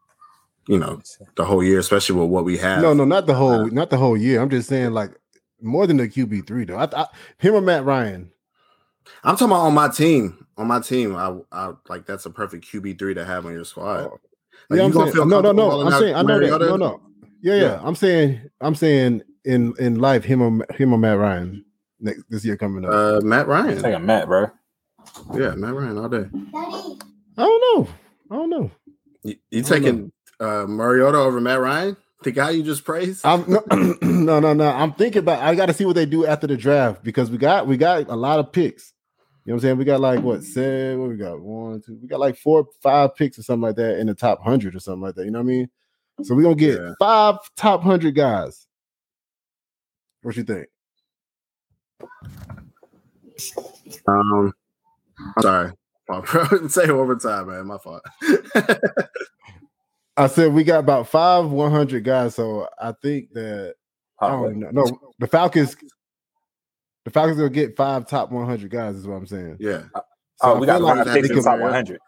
you 0.67 0.77
know, 0.79 1.01
the 1.35 1.45
whole 1.45 1.63
year, 1.63 1.79
especially 1.79 2.19
with 2.19 2.29
what 2.29 2.45
we 2.45 2.57
have. 2.57 2.81
No, 2.81 2.93
no, 2.93 3.05
not 3.05 3.25
the 3.27 3.33
whole, 3.35 3.61
Uh, 3.65 3.65
not 3.67 3.89
the 3.89 3.97
whole 3.97 4.17
year. 4.17 4.41
I'm 4.41 4.49
just 4.49 4.67
saying, 4.69 4.91
like 4.93 5.11
more 5.61 5.87
than 5.87 5.97
the 5.97 6.07
QB 6.07 6.47
three 6.47 6.65
though. 6.65 6.77
I, 6.77 6.87
I, 6.95 7.05
him 7.37 7.55
or 7.55 7.61
Matt 7.61 7.85
Ryan. 7.85 8.31
I'm 9.23 9.35
talking 9.35 9.47
about 9.51 9.61
on 9.65 9.73
my 9.73 9.87
team. 9.89 10.45
On 10.57 10.67
my 10.67 10.79
team, 10.79 11.15
I, 11.15 11.35
I 11.51 11.73
like 11.89 12.05
that's 12.05 12.25
a 12.25 12.29
perfect 12.29 12.65
QB 12.65 12.97
three 12.97 13.13
to 13.13 13.25
have 13.25 13.45
on 13.45 13.51
your 13.53 13.65
squad. 13.65 14.05
Oh, 14.05 14.09
Like, 14.09 14.19
yeah, 14.71 14.75
you 14.77 14.81
I'm 14.83 14.91
gonna 14.91 15.05
saying, 15.05 15.13
feel 15.15 15.25
no, 15.25 15.41
no, 15.41 15.51
no. 15.51 15.81
I'm 15.81 15.91
saying, 15.91 16.15
I 16.15 16.21
know 16.21 16.39
that. 16.39 16.49
Mariota? 16.59 16.65
No, 16.65 16.75
no. 16.77 17.01
Yeah, 17.41 17.55
yeah, 17.55 17.61
Yeah. 17.61 17.81
I'm 17.83 17.95
saying, 17.95 18.41
I'm 18.61 18.73
saying, 18.75 19.21
in 19.43 19.73
in 19.77 19.99
life, 19.99 20.23
him 20.23 20.41
or 20.41 20.65
him 20.75 20.93
or 20.93 20.97
Matt 20.97 21.17
Ryan 21.19 21.63
next 21.99 22.23
this 22.29 22.43
year 22.43 22.57
coming 22.57 22.83
up. 22.85 22.91
Uh, 22.91 23.21
Matt 23.21 23.43
I'm 23.45 23.49
Ryan. 23.49 23.81
taking 23.83 24.05
Matt, 24.05 24.27
bro. 24.27 24.47
Yeah, 25.35 25.53
Matt 25.55 25.73
Ryan 25.75 25.97
all 25.99 26.09
day. 26.09 26.25
I 27.37 27.43
don't 27.43 27.61
know. 27.85 27.87
I 28.31 28.35
don't 28.35 28.49
know. 28.49 28.71
You, 29.23 29.35
you 29.51 29.61
taking 29.61 30.11
uh, 30.39 30.65
Mariota 30.67 31.17
over 31.17 31.41
Matt 31.41 31.59
Ryan? 31.59 31.97
The 32.23 32.31
guy 32.31 32.51
you 32.51 32.63
just 32.63 32.85
praised? 32.85 33.25
I'm 33.25 33.45
no, 33.47 33.63
no, 34.01 34.39
no, 34.39 34.53
no. 34.53 34.67
I'm 34.69 34.93
thinking 34.93 35.19
about. 35.19 35.43
I 35.43 35.55
got 35.55 35.67
to 35.67 35.73
see 35.73 35.85
what 35.85 35.95
they 35.95 36.05
do 36.05 36.25
after 36.25 36.47
the 36.47 36.57
draft 36.57 37.03
because 37.03 37.29
we 37.31 37.37
got 37.37 37.67
we 37.67 37.77
got 37.77 38.09
a 38.09 38.15
lot 38.15 38.39
of 38.39 38.51
picks. 38.51 38.93
You 39.45 39.51
know 39.51 39.55
what 39.55 39.57
I'm 39.57 39.61
saying? 39.61 39.77
We 39.77 39.85
got 39.85 40.01
like 40.01 40.21
what 40.21 40.43
seven? 40.43 41.01
What 41.01 41.09
we 41.09 41.17
got? 41.17 41.39
One, 41.41 41.81
two. 41.81 41.99
We 42.01 42.07
got 42.07 42.19
like 42.19 42.37
four, 42.37 42.67
five 42.81 43.15
picks 43.15 43.37
or 43.39 43.43
something 43.43 43.61
like 43.61 43.75
that 43.77 43.99
in 43.99 44.07
the 44.07 44.15
top 44.15 44.43
hundred 44.43 44.75
or 44.75 44.79
something 44.79 45.01
like 45.01 45.15
that. 45.15 45.25
You 45.25 45.31
know 45.31 45.39
what 45.39 45.45
I 45.45 45.47
mean? 45.47 45.69
So 46.23 46.35
we're 46.35 46.43
gonna 46.43 46.55
get 46.55 46.79
Yeah. 46.79 46.93
five 46.99 47.37
top 47.55 47.83
hundred 47.83 48.15
guys. 48.15 48.65
What 50.23 50.35
you 50.37 50.43
think? 50.43 50.67
Um, 54.07 54.53
I'm 55.37 55.41
sorry, 55.43 55.71
my 56.09 56.21
bro. 56.21 56.67
Say 56.67 56.85
it 56.85 56.93
one 56.93 57.19
time, 57.19 57.47
man. 57.47 57.67
My 57.67 57.77
fault. 57.77 58.03
I 60.17 60.27
said 60.27 60.53
we 60.53 60.63
got 60.63 60.79
about 60.79 61.07
five 61.07 61.49
100 61.49 62.03
guys. 62.03 62.35
So 62.35 62.67
I 62.79 62.93
think 63.01 63.33
that 63.33 63.75
I 64.19 64.29
don't 64.29 64.59
know. 64.59 64.69
No, 64.71 65.13
the 65.19 65.27
Falcons. 65.27 65.75
The 67.03 67.11
Falcons 67.11 67.37
gonna 67.37 67.49
get 67.49 67.75
five 67.75 68.07
top 68.07 68.31
100 68.31 68.69
guys. 68.71 68.95
Is 68.95 69.05
what 69.07 69.15
I'm 69.15 69.27
saying. 69.27 69.57
yeah, 69.59 69.83
uh, 69.93 70.01
So 70.41 70.53
oh, 70.53 70.59
we 70.59 70.65
got 70.65 70.77
feel 70.77 70.85
like 70.87 70.95
five 70.97 71.05
that 71.05 71.13
picks 71.13 71.29
in 71.29 71.35
they 71.35 71.41
the 71.41 71.45
top 71.45 71.57
could- 71.57 71.63
100. 71.63 71.99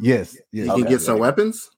Yes, 0.00 0.36
yes. 0.52 0.66
you 0.66 0.72
Okay. 0.72 0.82
can 0.82 0.90
get 0.90 1.00
some 1.00 1.18
weapons. 1.18 1.70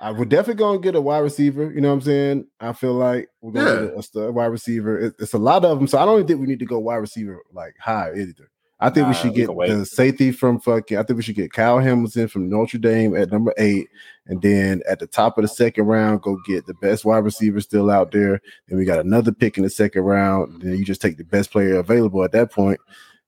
I 0.00 0.10
we're 0.12 0.24
definitely 0.24 0.58
gonna 0.60 0.78
get 0.78 0.94
a 0.94 1.00
wide 1.00 1.18
receiver. 1.18 1.70
You 1.72 1.80
know 1.80 1.88
what 1.88 1.94
I'm 1.94 2.00
saying? 2.02 2.46
I 2.60 2.72
feel 2.72 2.94
like 2.94 3.28
we're 3.40 3.52
gonna 3.52 3.70
Yeah. 3.70 4.00
get 4.00 4.08
a, 4.16 4.20
a 4.20 4.32
wide 4.32 4.46
receiver. 4.46 4.98
It- 4.98 5.14
it's 5.18 5.32
a 5.34 5.38
lot 5.38 5.64
of 5.64 5.78
them, 5.78 5.86
so 5.88 5.98
I 5.98 6.04
don't 6.04 6.16
even 6.16 6.26
think 6.28 6.40
we 6.40 6.46
need 6.46 6.58
to 6.60 6.64
go 6.66 6.78
wide 6.78 6.96
receiver 6.96 7.40
like 7.52 7.74
high 7.80 8.12
either. 8.16 8.50
I 8.82 8.90
think 8.90 9.06
we 9.06 9.14
should 9.14 9.34
get 9.34 9.48
can 9.48 9.78
the 9.78 9.86
safety 9.86 10.32
from 10.32 10.58
fucking. 10.58 10.98
I 10.98 11.02
think 11.04 11.16
we 11.16 11.22
should 11.22 11.36
get 11.36 11.52
Kyle 11.52 11.78
Hamilton 11.78 12.26
from 12.26 12.50
Notre 12.50 12.78
Dame 12.78 13.16
at 13.16 13.30
number 13.30 13.54
eight, 13.56 13.88
and 14.26 14.42
then 14.42 14.82
at 14.88 14.98
the 14.98 15.06
top 15.06 15.38
of 15.38 15.42
the 15.42 15.48
second 15.48 15.86
round, 15.86 16.22
go 16.22 16.36
get 16.46 16.66
the 16.66 16.74
best 16.74 17.04
wide 17.04 17.18
receiver 17.24 17.60
still 17.60 17.90
out 17.90 18.10
there. 18.10 18.40
Then 18.66 18.78
we 18.78 18.84
got 18.84 18.98
another 18.98 19.30
pick 19.32 19.56
in 19.56 19.62
the 19.62 19.70
second 19.70 20.02
round. 20.02 20.62
Then 20.62 20.76
you 20.76 20.84
just 20.84 21.00
take 21.00 21.16
the 21.16 21.24
best 21.24 21.52
player 21.52 21.76
available 21.76 22.24
at 22.24 22.32
that 22.32 22.50
point, 22.50 22.80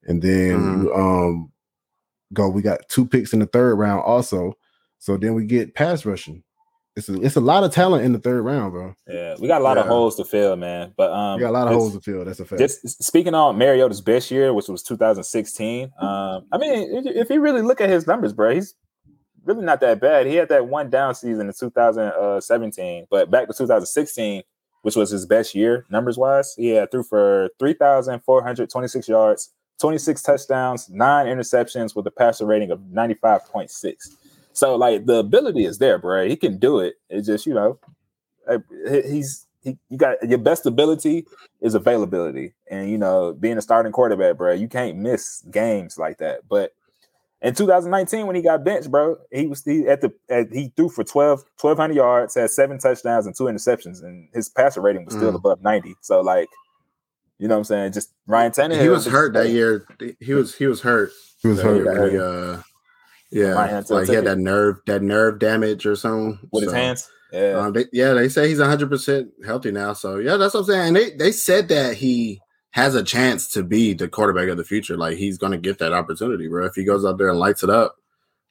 and 0.04 0.20
then 0.20 0.58
Mhm. 0.58 0.82
you 0.82 0.94
um 0.94 1.52
go. 2.32 2.48
We 2.48 2.60
got 2.60 2.88
two 2.88 3.06
picks 3.06 3.32
in 3.32 3.38
the 3.38 3.46
third 3.46 3.76
round 3.76 4.02
also. 4.02 4.58
So 4.98 5.16
then 5.16 5.34
we 5.34 5.44
get 5.44 5.74
pass 5.74 6.04
rushing. 6.04 6.42
It's 6.96 7.08
a, 7.08 7.20
it's 7.20 7.34
a 7.34 7.40
lot 7.40 7.64
of 7.64 7.72
talent 7.72 8.04
in 8.04 8.12
the 8.12 8.20
third 8.20 8.42
round, 8.42 8.72
bro. 8.72 8.94
Yeah, 9.08 9.34
we 9.40 9.48
got 9.48 9.60
a 9.60 9.64
lot 9.64 9.78
of 9.78 9.86
holes 9.86 10.14
to 10.16 10.24
fill, 10.24 10.54
man. 10.54 10.92
But 10.96 11.10
um, 11.10 11.36
We 11.36 11.40
got 11.40 11.50
a 11.50 11.52
lot 11.52 11.66
of 11.66 11.74
holes 11.74 11.94
to 11.94 12.00
fill. 12.00 12.24
That's 12.24 12.38
a 12.38 12.44
fact. 12.44 12.60
Just 12.60 13.02
speaking 13.02 13.34
on 13.34 13.58
Mariota's 13.58 14.00
best 14.00 14.30
year, 14.30 14.52
which 14.54 14.68
was 14.68 14.82
2016. 14.84 15.92
Um, 15.98 16.46
I 16.52 16.58
mean, 16.58 16.96
if, 16.96 17.06
if 17.06 17.30
you 17.30 17.40
really 17.40 17.62
look 17.62 17.80
at 17.80 17.90
his 17.90 18.06
numbers, 18.06 18.32
bro, 18.32 18.54
he's 18.54 18.74
really 19.44 19.64
not 19.64 19.80
that 19.80 20.00
bad. 20.00 20.26
He 20.26 20.36
had 20.36 20.48
that 20.50 20.68
one 20.68 20.88
down 20.88 21.16
season 21.16 21.48
in 21.48 21.52
2017, 21.58 23.06
but 23.10 23.28
back 23.28 23.48
to 23.48 23.54
2016, 23.54 24.42
which 24.82 24.94
was 24.94 25.10
his 25.10 25.26
best 25.26 25.54
year 25.54 25.86
numbers 25.90 26.16
wise, 26.16 26.54
he 26.56 26.68
had 26.70 26.92
threw 26.92 27.02
for 27.02 27.48
3,426 27.58 29.08
yards, 29.08 29.50
26 29.80 30.22
touchdowns, 30.22 30.88
nine 30.88 31.26
interceptions 31.26 31.96
with 31.96 32.06
a 32.06 32.10
passer 32.10 32.46
rating 32.46 32.70
of 32.70 32.78
95.6. 32.80 33.94
So, 34.54 34.76
like, 34.76 35.04
the 35.06 35.16
ability 35.16 35.64
is 35.66 35.78
there, 35.78 35.98
bro. 35.98 36.26
He 36.26 36.36
can 36.36 36.58
do 36.58 36.78
it. 36.78 36.94
It's 37.10 37.26
just, 37.26 37.44
you 37.44 37.54
know, 37.54 37.78
he's 38.88 39.46
he, 39.62 39.76
you 39.88 39.98
got 39.98 40.16
your 40.28 40.38
best 40.38 40.66
ability 40.66 41.26
is 41.60 41.74
availability. 41.74 42.52
And 42.70 42.90
you 42.90 42.98
know, 42.98 43.32
being 43.32 43.58
a 43.58 43.62
starting 43.62 43.92
quarterback, 43.92 44.36
bro, 44.36 44.52
you 44.52 44.68
can't 44.68 44.98
miss 44.98 45.42
games 45.50 45.98
like 45.98 46.18
that. 46.18 46.40
But 46.48 46.72
in 47.42 47.54
2019, 47.54 48.26
when 48.26 48.36
he 48.36 48.42
got 48.42 48.64
benched, 48.64 48.90
bro, 48.90 49.16
he 49.32 49.46
was 49.46 49.64
he 49.64 49.88
at 49.88 50.00
the 50.02 50.12
at, 50.28 50.52
he 50.52 50.72
threw 50.76 50.88
for 50.88 51.04
12 51.04 51.44
1200 51.60 51.94
yards, 51.94 52.34
had 52.34 52.50
seven 52.50 52.78
touchdowns 52.78 53.26
and 53.26 53.34
two 53.36 53.44
interceptions, 53.44 54.02
and 54.02 54.28
his 54.34 54.48
passer 54.48 54.80
rating 54.80 55.04
was 55.04 55.14
still 55.14 55.32
Mm. 55.32 55.36
above 55.36 55.62
90. 55.62 55.94
So 56.00 56.20
like, 56.20 56.48
you 57.38 57.48
know 57.48 57.54
what 57.54 57.60
I'm 57.60 57.64
saying? 57.64 57.92
Just 57.92 58.12
Ryan 58.26 58.52
Tannehill. 58.52 58.82
he 58.82 58.88
was 58.88 59.06
hurt 59.06 59.32
that 59.34 59.48
year. 59.48 59.86
He 60.20 60.34
was 60.34 60.54
he 60.54 60.66
was 60.66 60.80
hurt. 60.82 61.10
he 61.42 61.48
was 61.48 61.60
hurt. 61.62 61.76
year 61.76 62.10
he, 62.10 62.18
uh, 62.18 62.62
yeah, 63.34 63.54
My 63.54 63.66
hand 63.66 63.90
like 63.90 64.06
he 64.06 64.14
had 64.14 64.22
it. 64.22 64.26
that 64.26 64.38
nerve 64.38 64.78
that 64.86 65.02
nerve 65.02 65.40
damage 65.40 65.86
or 65.86 65.96
something 65.96 66.38
with 66.52 66.64
his 66.64 66.72
hands. 66.72 67.10
Yeah. 67.32 67.58
Um, 67.58 67.72
they, 67.72 67.86
yeah, 67.92 68.12
they 68.12 68.28
say 68.28 68.48
he's 68.48 68.60
100 68.60 68.88
percent 68.88 69.30
healthy 69.44 69.72
now. 69.72 69.92
So 69.92 70.18
yeah, 70.18 70.36
that's 70.36 70.54
what 70.54 70.60
I'm 70.60 70.66
saying. 70.66 70.86
And 70.88 70.96
they 70.96 71.10
they 71.10 71.32
said 71.32 71.66
that 71.68 71.96
he 71.96 72.40
has 72.70 72.94
a 72.94 73.02
chance 73.02 73.48
to 73.48 73.64
be 73.64 73.92
the 73.92 74.08
quarterback 74.08 74.48
of 74.48 74.56
the 74.56 74.62
future. 74.64 74.96
Like 74.96 75.16
he's 75.18 75.36
going 75.36 75.50
to 75.50 75.58
get 75.58 75.78
that 75.80 75.92
opportunity, 75.92 76.46
bro. 76.46 76.64
If 76.64 76.76
he 76.76 76.84
goes 76.84 77.04
out 77.04 77.18
there 77.18 77.28
and 77.28 77.38
lights 77.40 77.64
it 77.64 77.70
up, 77.70 77.96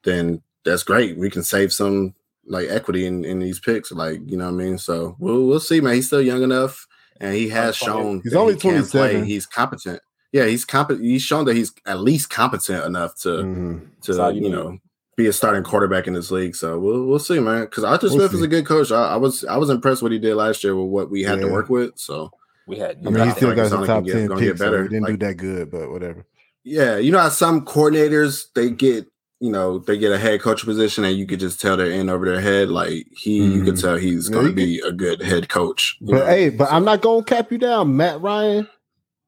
then 0.03 0.41
that's 0.65 0.83
great. 0.83 1.17
We 1.17 1.29
can 1.29 1.43
save 1.43 1.71
some 1.71 2.13
like 2.45 2.67
equity 2.69 3.05
in, 3.05 3.23
in 3.23 3.39
these 3.39 3.61
picks. 3.61 3.89
Like 3.93 4.19
you 4.25 4.35
know 4.35 4.45
what 4.51 4.61
I 4.61 4.65
mean. 4.65 4.77
So 4.77 5.15
we'll 5.17 5.47
we'll 5.47 5.61
see, 5.61 5.79
man. 5.79 5.95
He's 5.95 6.07
still 6.07 6.21
young 6.21 6.43
enough, 6.43 6.85
and 7.21 7.33
he 7.33 7.47
has 7.49 7.77
shown 7.77 8.19
He's 8.21 8.33
that 8.33 8.39
only 8.39 8.55
he 8.55 8.59
can 8.59 8.85
play. 8.85 9.11
27. 9.11 9.23
He's 9.25 9.45
competent. 9.45 10.01
Yeah, 10.33 10.45
he's 10.47 10.65
competent. 10.65 11.05
He's 11.05 11.21
shown 11.21 11.45
that 11.45 11.55
he's 11.55 11.71
at 11.85 11.99
least 12.01 12.29
competent 12.29 12.83
enough 12.85 13.15
to 13.21 13.29
Mhm. 13.29 13.81
That's 14.05 14.19
all 14.19 14.29
to 14.31 14.35
you 14.35 14.43
you 14.43 14.49
need. 14.49 14.55
know 14.55 14.77
be 15.15 15.27
a 15.27 15.31
starting 15.33 15.61
quarterback 15.63 16.07
in 16.07 16.13
this 16.15 16.31
league. 16.31 16.55
So 16.55 16.77
we'll 16.79 17.05
we'll 17.05 17.19
see, 17.19 17.39
man. 17.39 17.61
Because 17.61 17.83
Arthur 17.83 18.07
We'll 18.07 18.15
Smith 18.17 18.33
is 18.33 18.41
a 18.41 18.47
good 18.47 18.65
coach. 18.65 18.91
I, 18.91 19.09
I 19.13 19.15
was 19.15 19.45
I 19.45 19.57
was 19.57 19.69
impressed 19.69 20.01
what 20.01 20.11
he 20.11 20.17
did 20.19 20.35
last 20.35 20.63
year 20.63 20.75
with 20.75 20.89
what 20.89 21.09
we 21.11 21.21
had 21.23 21.39
to 21.39 21.47
work 21.47 21.69
with. 21.69 21.91
So 21.95 22.31
we 22.67 22.77
had 22.79 22.97
I 23.05 23.09
mean, 23.11 23.23
he 23.25 23.31
still 23.31 23.49
think 23.49 23.55
got 23.57 23.61
it's 23.61 23.69
some 23.69 23.77
only 23.81 23.87
top 23.87 23.97
gonna 24.03 24.05
get- 24.07 24.13
ten 24.13 24.27
gonna 24.27 24.41
get 24.41 24.47
picks. 24.49 24.59
so 24.59 24.65
better. 24.65 24.83
he 24.83 24.89
didn't 24.89 25.03
Like- 25.03 25.19
do 25.19 25.25
that 25.27 25.37
good, 25.37 25.69
but 25.71 25.91
whatever. 25.91 26.25
yeah, 26.63 26.97
you 26.97 27.11
know 27.11 27.19
how 27.19 27.29
some 27.29 27.63
coordinators 27.63 28.45
they 28.55 28.71
get 28.71 29.05
you 29.39 29.51
know 29.51 29.77
they 29.77 29.97
get 29.99 30.11
a 30.13 30.17
head 30.17 30.41
coach 30.41 30.63
position 30.65 31.03
and 31.03 31.15
you 31.17 31.27
could 31.27 31.39
just 31.39 31.59
tell 31.61 31.75
they're 31.77 31.91
in 31.91 32.09
over 32.09 32.25
their 32.25 32.39
head. 32.41 32.69
Like 32.69 33.05
he, 33.11 33.43
you 33.43 33.63
could 33.63 33.75
Mhm. 33.75 33.81
tell 33.81 33.97
he's 33.97 34.29
Yeah, 34.29 34.33
going 34.33 34.55
to 34.55 34.61
you 34.61 34.67
be 34.67 34.79
a 34.79 34.91
good 34.93 35.21
head 35.21 35.47
coach. 35.49 35.97
But 36.01 36.11
know? 36.15 36.25
hey, 36.25 36.49
but 36.49 36.71
I'm 36.71 36.85
not 36.85 37.01
gonna 37.01 37.23
cap 37.23 37.51
you 37.51 37.57
down. 37.59 37.95
Matt 37.95 38.19
Ryan 38.21 38.67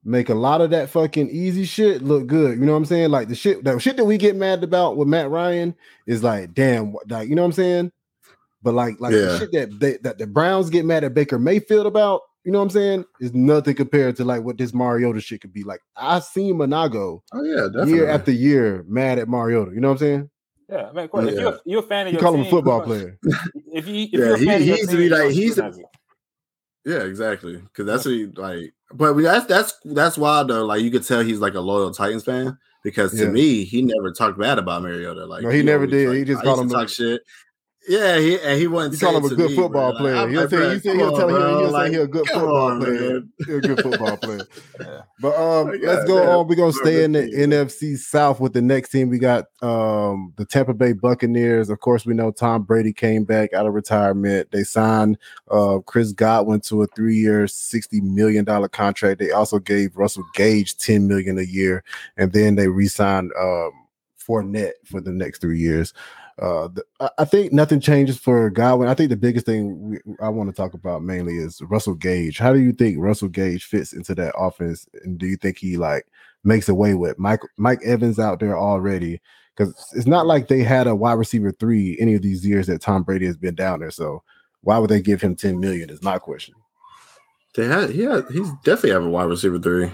make 0.07 0.29
a 0.29 0.35
lot 0.35 0.61
of 0.61 0.69
that 0.69 0.89
fucking 0.89 1.29
easy 1.29 1.65
shit 1.65 2.01
look 2.03 2.27
good. 2.27 2.59
You 2.59 2.65
know 2.65 2.73
what 2.73 2.77
I'm 2.77 2.85
saying? 2.85 3.09
Like 3.09 3.27
the 3.27 3.35
shit, 3.35 3.63
that 3.63 3.81
shit 3.81 3.97
that 3.97 4.05
we 4.05 4.17
get 4.17 4.35
mad 4.35 4.63
about 4.63 4.97
with 4.97 5.07
Matt 5.07 5.29
Ryan 5.29 5.75
is 6.05 6.23
like, 6.23 6.53
damn, 6.53 6.93
what- 6.93 7.09
like 7.09 7.27
you 7.27 7.35
know 7.35 7.41
what 7.41 7.47
I'm 7.47 7.51
saying? 7.53 7.91
But 8.61 8.73
like, 8.75 8.99
like 8.99 9.11
the 9.13 9.37
shit 9.39 9.51
that 9.51 9.79
they, 9.79 9.97
that 9.97 10.17
the 10.17 10.25
Browns 10.27 10.69
get 10.69 10.85
mad 10.85 11.03
at 11.03 11.13
Baker 11.13 11.37
Mayfield 11.37 11.85
about, 11.85 12.21
you 12.43 12.51
know 12.51 12.59
what 12.59 12.65
I'm 12.65 12.69
saying? 12.71 13.05
Is 13.19 13.33
nothing 13.33 13.75
compared 13.75 14.15
to 14.17 14.25
like 14.25 14.43
what 14.43 14.57
this 14.57 14.73
Mariota 14.73 15.19
shit 15.21 15.41
could 15.41 15.53
be. 15.53 15.63
Like 15.63 15.81
I 15.95 16.19
seen 16.19 16.55
Monago 16.55 17.21
oh 17.33 17.43
yeah, 17.43 17.63
definitely. 17.67 17.93
year 17.93 18.09
after 18.09 18.31
year 18.31 18.83
mad 18.87 19.19
at 19.19 19.27
Mariota. 19.27 19.71
You 19.73 19.81
know 19.81 19.89
what 19.89 19.93
I'm 19.93 19.97
saying? 19.99 20.29
Yeah, 20.69 20.87
I 20.89 20.91
mean, 20.93 21.05
of 21.05 21.11
course, 21.11 21.27
if 21.31 21.39
you're, 21.39 21.59
you're 21.65 21.79
a 21.81 21.83
fan 21.83 22.07
of 22.07 22.13
You 22.13 22.19
your 22.19 22.21
call 22.23 22.33
him 22.35 22.41
a 22.45 22.49
football 22.49 22.81
player. 22.81 23.19
If 23.71 23.87
you, 23.87 24.03
if 24.05 24.13
Yeah, 24.13 24.19
you're 24.19 24.33
a 24.35 24.37
he- 24.39 24.45
fan 24.45 24.55
of 24.55 24.61
he 24.61 24.67
your 24.69 24.77
used 24.77 24.89
to 24.89 24.97
be 24.97 25.09
like- 25.09 25.31
he's 25.31 25.57
a- 25.59 25.73
Yeah, 26.85 26.99
exactly. 27.03 27.57
Because 27.57 27.85
that's 27.85 28.05
what 28.05 28.11
he 28.13 28.25
like. 28.27 28.73
But 28.93 29.13
that's 29.13 29.45
that's 29.45 29.73
that's 29.85 30.17
wild 30.17 30.49
though. 30.49 30.65
Like 30.65 30.81
you 30.81 30.91
could 30.91 31.05
tell 31.05 31.21
he's 31.23 31.39
like 31.39 31.55
a 31.55 31.59
loyal 31.59 31.91
Titans 31.93 32.23
fan. 32.23 32.57
Because 32.83 33.11
to 33.13 33.23
Yeah. 33.25 33.29
me, 33.31 33.63
he 33.63 33.81
never 33.81 34.11
talked 34.11 34.37
bad 34.37 34.59
about 34.59 34.83
Mariota. 34.83 35.25
Like 35.25 35.41
No, 35.41 35.49
he 35.49 35.63
never 35.63 35.87
did. 35.87 36.07
like, 36.07 36.17
He 36.19 36.23
just 36.23 36.43
called 36.43 36.59
him 36.59 36.69
talk 36.69 36.87
shit. 36.87 37.21
Yeah, 37.87 38.17
he 38.17 38.39
and 38.39 38.59
he 38.59 38.67
wasn't. 38.67 38.93
You 38.93 38.99
call 39.07 39.17
him 39.17 39.25
a 39.25 39.35
good 39.35 39.51
me, 39.51 39.55
football 39.55 39.91
bro. 39.91 39.99
player. 39.99 40.15
Like, 40.15 40.29
he'll 40.29 40.41
like, 40.41 40.49
say, 40.49 40.73
he 40.73 40.79
said, 40.79 40.83
come 40.91 40.97
he'll 40.99 41.17
tell 41.17 41.29
you, 41.29 41.37
he'll 41.37 41.69
Like, 41.71 41.87
say 41.87 41.93
he's 41.93 42.03
a 42.03 42.07
good 42.07 42.27
football 42.27 42.57
on, 42.57 42.79
player. 42.79 42.93
man. 43.11 43.33
He's 43.37 43.47
a 43.55 43.59
good 43.61 43.81
football 43.81 44.17
player. 44.17 44.47
Yeah. 44.79 45.01
But 45.21 45.35
um, 45.39 45.67
Like, 45.71 45.81
let's 45.81 46.03
go 46.05 46.19
damn. 46.19 46.29
on. 46.29 46.47
We're 46.47 46.55
gonna 46.55 46.73
stay 46.73 47.03
in 47.05 47.13
the. 47.13 47.21
NFC 47.21 47.97
South 47.97 48.39
with 48.41 48.51
the 48.53 48.61
next 48.61 48.89
team. 48.89 49.09
We 49.09 49.17
got 49.17 49.45
um 49.61 50.33
the 50.35 50.45
Tampa 50.45 50.73
Bay 50.73 50.91
Buccaneers. 50.93 51.69
Of 51.69 51.79
course, 51.79 52.05
we 52.05 52.13
know 52.13 52.31
Tom 52.31 52.63
Brady 52.63 52.91
came 52.91 53.23
back 53.23 53.53
out 53.53 53.65
of 53.65 53.73
retirement. 53.73 54.49
They 54.51 54.63
signed 54.63 55.17
uh 55.49 55.79
Chris 55.85 56.11
Godwin 56.11 56.59
to 56.61 56.81
a 56.81 56.87
three-year, 56.87 57.47
sixty 57.47 58.01
million 58.01 58.43
dollar 58.43 58.67
contract. 58.67 59.19
They 59.19 59.31
also 59.31 59.57
gave 59.59 59.95
Russell 59.95 60.25
Gage 60.33 60.75
ten 60.77 61.07
million 61.07 61.37
a 61.39 61.43
year, 61.43 61.83
and 62.17 62.33
then 62.33 62.55
they 62.55 62.67
re-signed 62.67 63.31
um 63.39 63.71
Fournette 64.19 64.73
for 64.85 64.99
the 64.99 65.11
next 65.11 65.39
three 65.39 65.59
years. 65.59 65.93
Uh, 66.41 66.67
the, 66.67 66.83
I- 66.99 67.09
I 67.19 67.25
think 67.25 67.53
nothing 67.53 67.79
changes 67.79 68.17
for 68.17 68.49
Godwin. 68.49 68.89
I 68.89 68.93
think 68.93 69.09
the 69.09 69.15
biggest 69.15 69.45
thing 69.45 69.89
we, 69.89 69.99
I 70.21 70.29
want 70.29 70.49
to 70.49 70.55
talk 70.55 70.73
about 70.73 71.01
mainly 71.03 71.37
is 71.37 71.61
Russell 71.61 71.95
Gage. 71.95 72.37
How 72.37 72.51
do 72.53 72.59
you 72.59 72.73
think 72.73 72.97
Russell 72.99 73.29
Gage 73.29 73.63
fits 73.65 73.93
into 73.93 74.13
that 74.15 74.33
offense? 74.37 74.87
And 75.03 75.17
do 75.17 75.27
you 75.27 75.37
think 75.37 75.57
he 75.57 75.77
like 75.77 76.05
makes 76.43 76.67
away 76.69 76.93
with 76.93 77.17
Mike 77.17 77.39
Mike 77.57 77.79
Evans 77.85 78.19
out 78.19 78.39
there 78.39 78.57
already? 78.57 79.21
Because 79.55 79.73
it's 79.95 80.05
not 80.07 80.25
like 80.25 80.49
they 80.49 80.63
had 80.63 80.87
a 80.87 80.95
wide 80.95 81.13
receiver 81.13 81.51
three 81.53 81.97
any 82.01 82.15
of 82.15 82.21
these 82.21 82.45
years 82.45 82.67
that 82.67 82.81
Tom 82.81 83.03
Brady 83.03 83.25
has 83.25 83.37
been 83.37 83.55
down 83.55 83.79
there. 83.79 83.91
So 83.91 84.21
why 84.61 84.77
would 84.77 84.89
they 84.89 85.01
give 85.01 85.21
him 85.21 85.35
10 85.37 85.57
million? 85.59 85.89
Is 85.89 86.03
my 86.03 86.17
question. 86.19 86.55
They 87.55 87.65
had, 87.67 87.91
he 87.91 88.01
had, 88.01 88.25
he's 88.29 88.51
definitely 88.65 88.89
have 88.91 89.05
a 89.05 89.09
wide 89.09 89.29
receiver 89.29 89.57
three. 89.59 89.89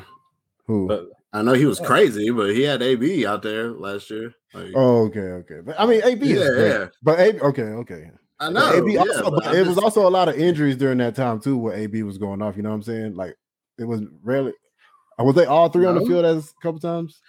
Who? 0.66 0.88
But 0.88 1.10
I 1.32 1.44
know 1.44 1.54
he 1.54 1.66
was 1.68 1.80
Yeah. 1.80 1.86
crazy, 1.86 2.32
but 2.32 2.56
he 2.56 2.64
had 2.64 2.82
AB 2.82 3.24
out 3.28 3.44
there 3.44 3.70
last 3.72 4.10
year. 4.10 4.34
Like, 4.54 4.72
oh, 4.76 5.06
okay, 5.06 5.20
okay. 5.20 5.60
But 5.64 5.80
I 5.80 5.86
mean, 5.86 6.02
AB 6.04 6.32
is 6.32 6.40
Yeah, 6.40 6.50
great. 6.50 6.68
yeah. 6.70 6.88
But 7.02 7.20
AB, 7.20 7.40
okay, 7.40 7.62
okay. 7.64 8.12
I 8.40 8.48
But 8.48 8.54
know. 8.54 8.74
AB 8.74 8.94
yeah, 8.94 9.00
also, 9.02 9.24
but 9.24 9.34
but 9.36 9.48
I'm 9.48 9.56
it 9.56 9.68
was 9.68 9.78
also 9.78 10.08
a 10.08 10.10
lot 10.10 10.28
of 10.28 10.36
injuries 10.36 10.76
during 10.76 10.98
that 10.98 11.16
time 11.16 11.40
too, 11.40 11.58
where 11.58 11.76
AB 11.76 12.04
was 12.04 12.18
going 12.18 12.42
off. 12.42 12.58
You 12.58 12.64
know 12.64 12.70
what 12.70 12.76
I'm 12.76 12.84
saying? 12.84 13.16
Like 13.16 13.38
it 13.78 13.86
was 13.86 14.02
rarely. 14.24 14.54
uh, 15.20 15.24
Was 15.24 15.36
they 15.36 15.46
all 15.46 15.70
three 15.70 15.86
on 15.86 15.96
the 15.96 16.06
field 16.06 16.26
as 16.26 16.50
a 16.50 16.62
couple 16.62 16.80
times? 16.80 17.22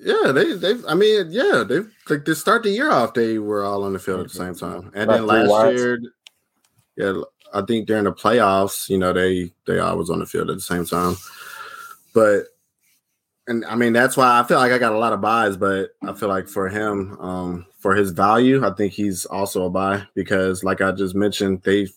Yeah, 0.00 0.30
they 0.32 0.54
they 0.54 0.74
I 0.88 0.94
mean, 0.94 1.26
yeah, 1.32 1.64
they 1.68 1.80
like 2.08 2.24
to 2.24 2.34
start 2.34 2.62
the 2.62 2.70
year 2.70 2.90
off, 2.90 3.14
they 3.14 3.38
were 3.38 3.64
all 3.64 3.82
on 3.84 3.92
the 3.92 3.98
field 3.98 4.20
at 4.20 4.28
the 4.28 4.34
same 4.34 4.54
time. 4.54 4.90
And 4.94 5.10
then 5.10 5.26
last 5.26 5.76
year, 5.76 5.98
yeah, 6.96 7.20
I 7.52 7.62
think 7.62 7.88
during 7.88 8.04
the 8.04 8.12
playoffs, 8.12 8.88
you 8.88 8.96
know, 8.96 9.12
they 9.12 9.52
they 9.66 9.80
all 9.80 9.98
was 9.98 10.08
on 10.08 10.20
the 10.20 10.26
field 10.26 10.50
at 10.50 10.56
the 10.56 10.62
same 10.62 10.86
time. 10.86 11.16
But 12.14 12.44
and 13.48 13.64
I 13.64 13.74
mean 13.74 13.92
that's 13.92 14.16
why 14.16 14.38
I 14.38 14.44
feel 14.44 14.58
like 14.58 14.72
I 14.72 14.78
got 14.78 14.92
a 14.92 14.98
lot 14.98 15.12
of 15.12 15.20
buys, 15.20 15.56
but 15.56 15.90
I 16.06 16.12
feel 16.12 16.28
like 16.28 16.48
for 16.48 16.68
him, 16.68 17.18
um, 17.18 17.66
for 17.78 17.94
his 17.94 18.12
value, 18.12 18.64
I 18.64 18.72
think 18.74 18.92
he's 18.92 19.24
also 19.24 19.64
a 19.64 19.70
buy 19.70 20.06
because 20.14 20.62
like 20.62 20.80
I 20.80 20.92
just 20.92 21.14
mentioned, 21.14 21.62
they've 21.62 21.92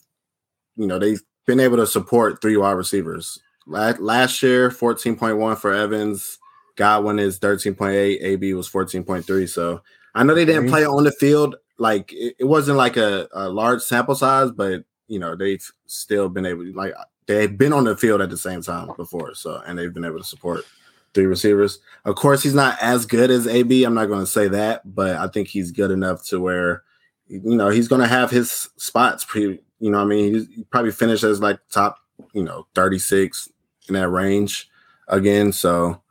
you 0.77 0.87
know, 0.87 0.97
they've 0.97 1.21
been 1.45 1.59
able 1.59 1.77
to 1.77 1.85
support 1.85 2.41
three 2.41 2.57
wide 2.57 2.71
receivers. 2.71 3.37
Last 3.67 4.41
year, 4.41 4.69
14.1 4.69 5.57
for 5.57 5.73
Evans, 5.73 6.39
Godwin 6.75 7.19
is 7.19 7.39
13.8, 7.39 8.21
AB 8.21 8.53
was 8.53 8.69
14.3. 8.69 9.47
So 9.47 9.81
I 10.15 10.23
know 10.23 10.33
they 10.33 10.45
didn't 10.45 10.69
play 10.69 10.85
on 10.85 11.03
the 11.03 11.11
field. 11.11 11.57
Like 11.77 12.11
it, 12.13 12.35
it 12.39 12.45
wasn't 12.45 12.77
like 12.77 12.97
a, 12.97 13.27
a 13.33 13.49
large 13.49 13.81
sample 13.81 14.15
size, 14.15 14.51
but 14.51 14.83
you 15.07 15.19
know, 15.19 15.35
they've 15.35 15.65
still 15.87 16.29
been 16.29 16.45
able 16.45 16.63
to 16.63 16.71
like 16.73 16.93
they've 17.27 17.57
been 17.57 17.73
on 17.73 17.83
the 17.83 17.97
field 17.97 18.21
at 18.21 18.29
the 18.29 18.37
same 18.37 18.61
time 18.61 18.89
before. 18.95 19.35
So 19.35 19.61
and 19.65 19.77
they've 19.77 19.93
been 19.93 20.05
able 20.05 20.19
to 20.19 20.23
support 20.23 20.65
three 21.13 21.25
receivers. 21.25 21.79
Of 22.05 22.15
course, 22.15 22.43
he's 22.43 22.55
not 22.55 22.77
as 22.81 23.05
good 23.05 23.31
as 23.31 23.47
AB. 23.47 23.83
I'm 23.83 23.93
not 23.93 24.07
going 24.07 24.21
to 24.21 24.25
say 24.25 24.47
that, 24.47 24.81
but 24.95 25.17
I 25.17 25.27
think 25.27 25.47
he's 25.47 25.71
good 25.71 25.91
enough 25.91 26.25
to 26.25 26.39
where 26.39 26.83
you 27.27 27.55
know 27.55 27.69
he's 27.69 27.87
going 27.87 28.01
to 28.01 28.07
have 28.07 28.31
his 28.31 28.69
spots. 28.77 29.25
Pre, 29.25 29.59
you 29.79 29.91
know, 29.91 29.99
I 29.99 30.05
mean, 30.05 30.47
he 30.55 30.63
probably 30.65 30.91
finish 30.91 31.23
as 31.23 31.41
like 31.41 31.59
top, 31.69 31.97
you 32.33 32.43
know, 32.43 32.67
36 32.75 33.49
in 33.87 33.95
that 33.95 34.09
range 34.09 34.69
again. 35.07 35.51
So 35.51 36.01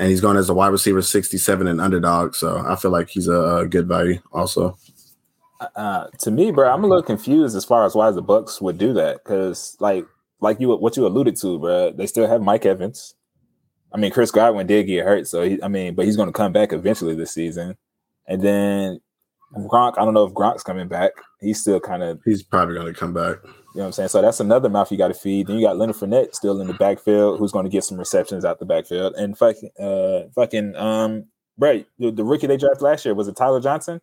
and 0.00 0.08
he's 0.08 0.22
going 0.22 0.38
as 0.38 0.48
a 0.48 0.54
wide 0.54 0.68
receiver 0.68 1.02
67 1.02 1.66
and 1.66 1.78
underdog. 1.78 2.34
So 2.34 2.64
I 2.66 2.74
feel 2.76 2.90
like 2.90 3.10
he's 3.10 3.28
a, 3.28 3.58
a 3.58 3.68
good 3.68 3.86
value 3.86 4.18
also. 4.32 4.78
Uh, 5.76 6.06
to 6.20 6.30
me, 6.30 6.50
bro, 6.50 6.72
I'm 6.72 6.82
a 6.82 6.86
little 6.86 7.02
confused 7.02 7.54
as 7.54 7.66
far 7.66 7.84
as 7.84 7.94
why 7.94 8.10
the 8.10 8.22
Bucks 8.22 8.62
would 8.62 8.78
do 8.78 8.94
that 8.94 9.22
because, 9.22 9.76
like, 9.78 10.06
like 10.40 10.58
you 10.58 10.74
what 10.74 10.96
you 10.96 11.06
alluded 11.06 11.36
to, 11.42 11.58
bro, 11.58 11.92
they 11.92 12.06
still 12.06 12.26
have 12.26 12.40
Mike 12.40 12.64
Evans. 12.64 13.14
I 13.92 13.98
mean, 13.98 14.10
Chris 14.12 14.30
Godwin 14.30 14.66
did 14.66 14.86
get 14.86 15.04
hurt, 15.04 15.26
so 15.26 15.42
he, 15.42 15.62
I 15.62 15.68
mean, 15.68 15.94
but 15.94 16.04
he's 16.06 16.16
going 16.16 16.28
to 16.28 16.32
come 16.32 16.52
back 16.52 16.72
eventually 16.72 17.14
this 17.14 17.32
season. 17.32 17.76
And 18.28 18.40
then 18.42 19.00
Gronk, 19.56 19.94
I 19.98 20.04
don't 20.04 20.14
know 20.14 20.24
if 20.24 20.32
Gronk's 20.32 20.62
coming 20.62 20.86
back. 20.88 21.10
He's 21.40 21.60
still 21.60 21.80
kind 21.80 22.02
of, 22.02 22.20
He's 22.24 22.42
probably 22.42 22.74
going 22.76 22.92
to 22.92 22.98
come 22.98 23.12
back. 23.12 23.38
you 23.42 23.48
know 23.48 23.54
what 23.82 23.86
I'm 23.86 23.92
saying? 23.92 24.08
So 24.10 24.22
that's 24.22 24.38
another 24.40 24.68
mouth 24.68 24.92
you 24.92 24.98
got 24.98 25.08
to 25.08 25.14
feed. 25.14 25.48
Then 25.48 25.58
you 25.58 25.66
got 25.66 25.76
Leonard 25.76 25.96
Fournette 25.96 26.34
still 26.34 26.60
in 26.60 26.68
the 26.68 26.74
backfield, 26.74 27.38
who's 27.40 27.50
going 27.52 27.64
to 27.64 27.70
get 27.70 27.82
some 27.82 27.98
receptions 27.98 28.44
out 28.44 28.60
the 28.60 28.66
backfield. 28.66 29.14
And 29.16 29.36
fucking, 29.36 29.70
uh, 29.80 30.28
fucking, 30.36 30.76
um, 30.76 31.24
bro, 31.58 31.82
the, 31.98 32.12
the 32.12 32.22
rookie 32.24 32.46
they 32.46 32.56
drafted 32.56 32.82
last 32.82 33.04
year 33.04 33.14
was 33.14 33.26
it 33.26 33.34
Tyler 33.36 33.60
Johnson? 33.60 34.00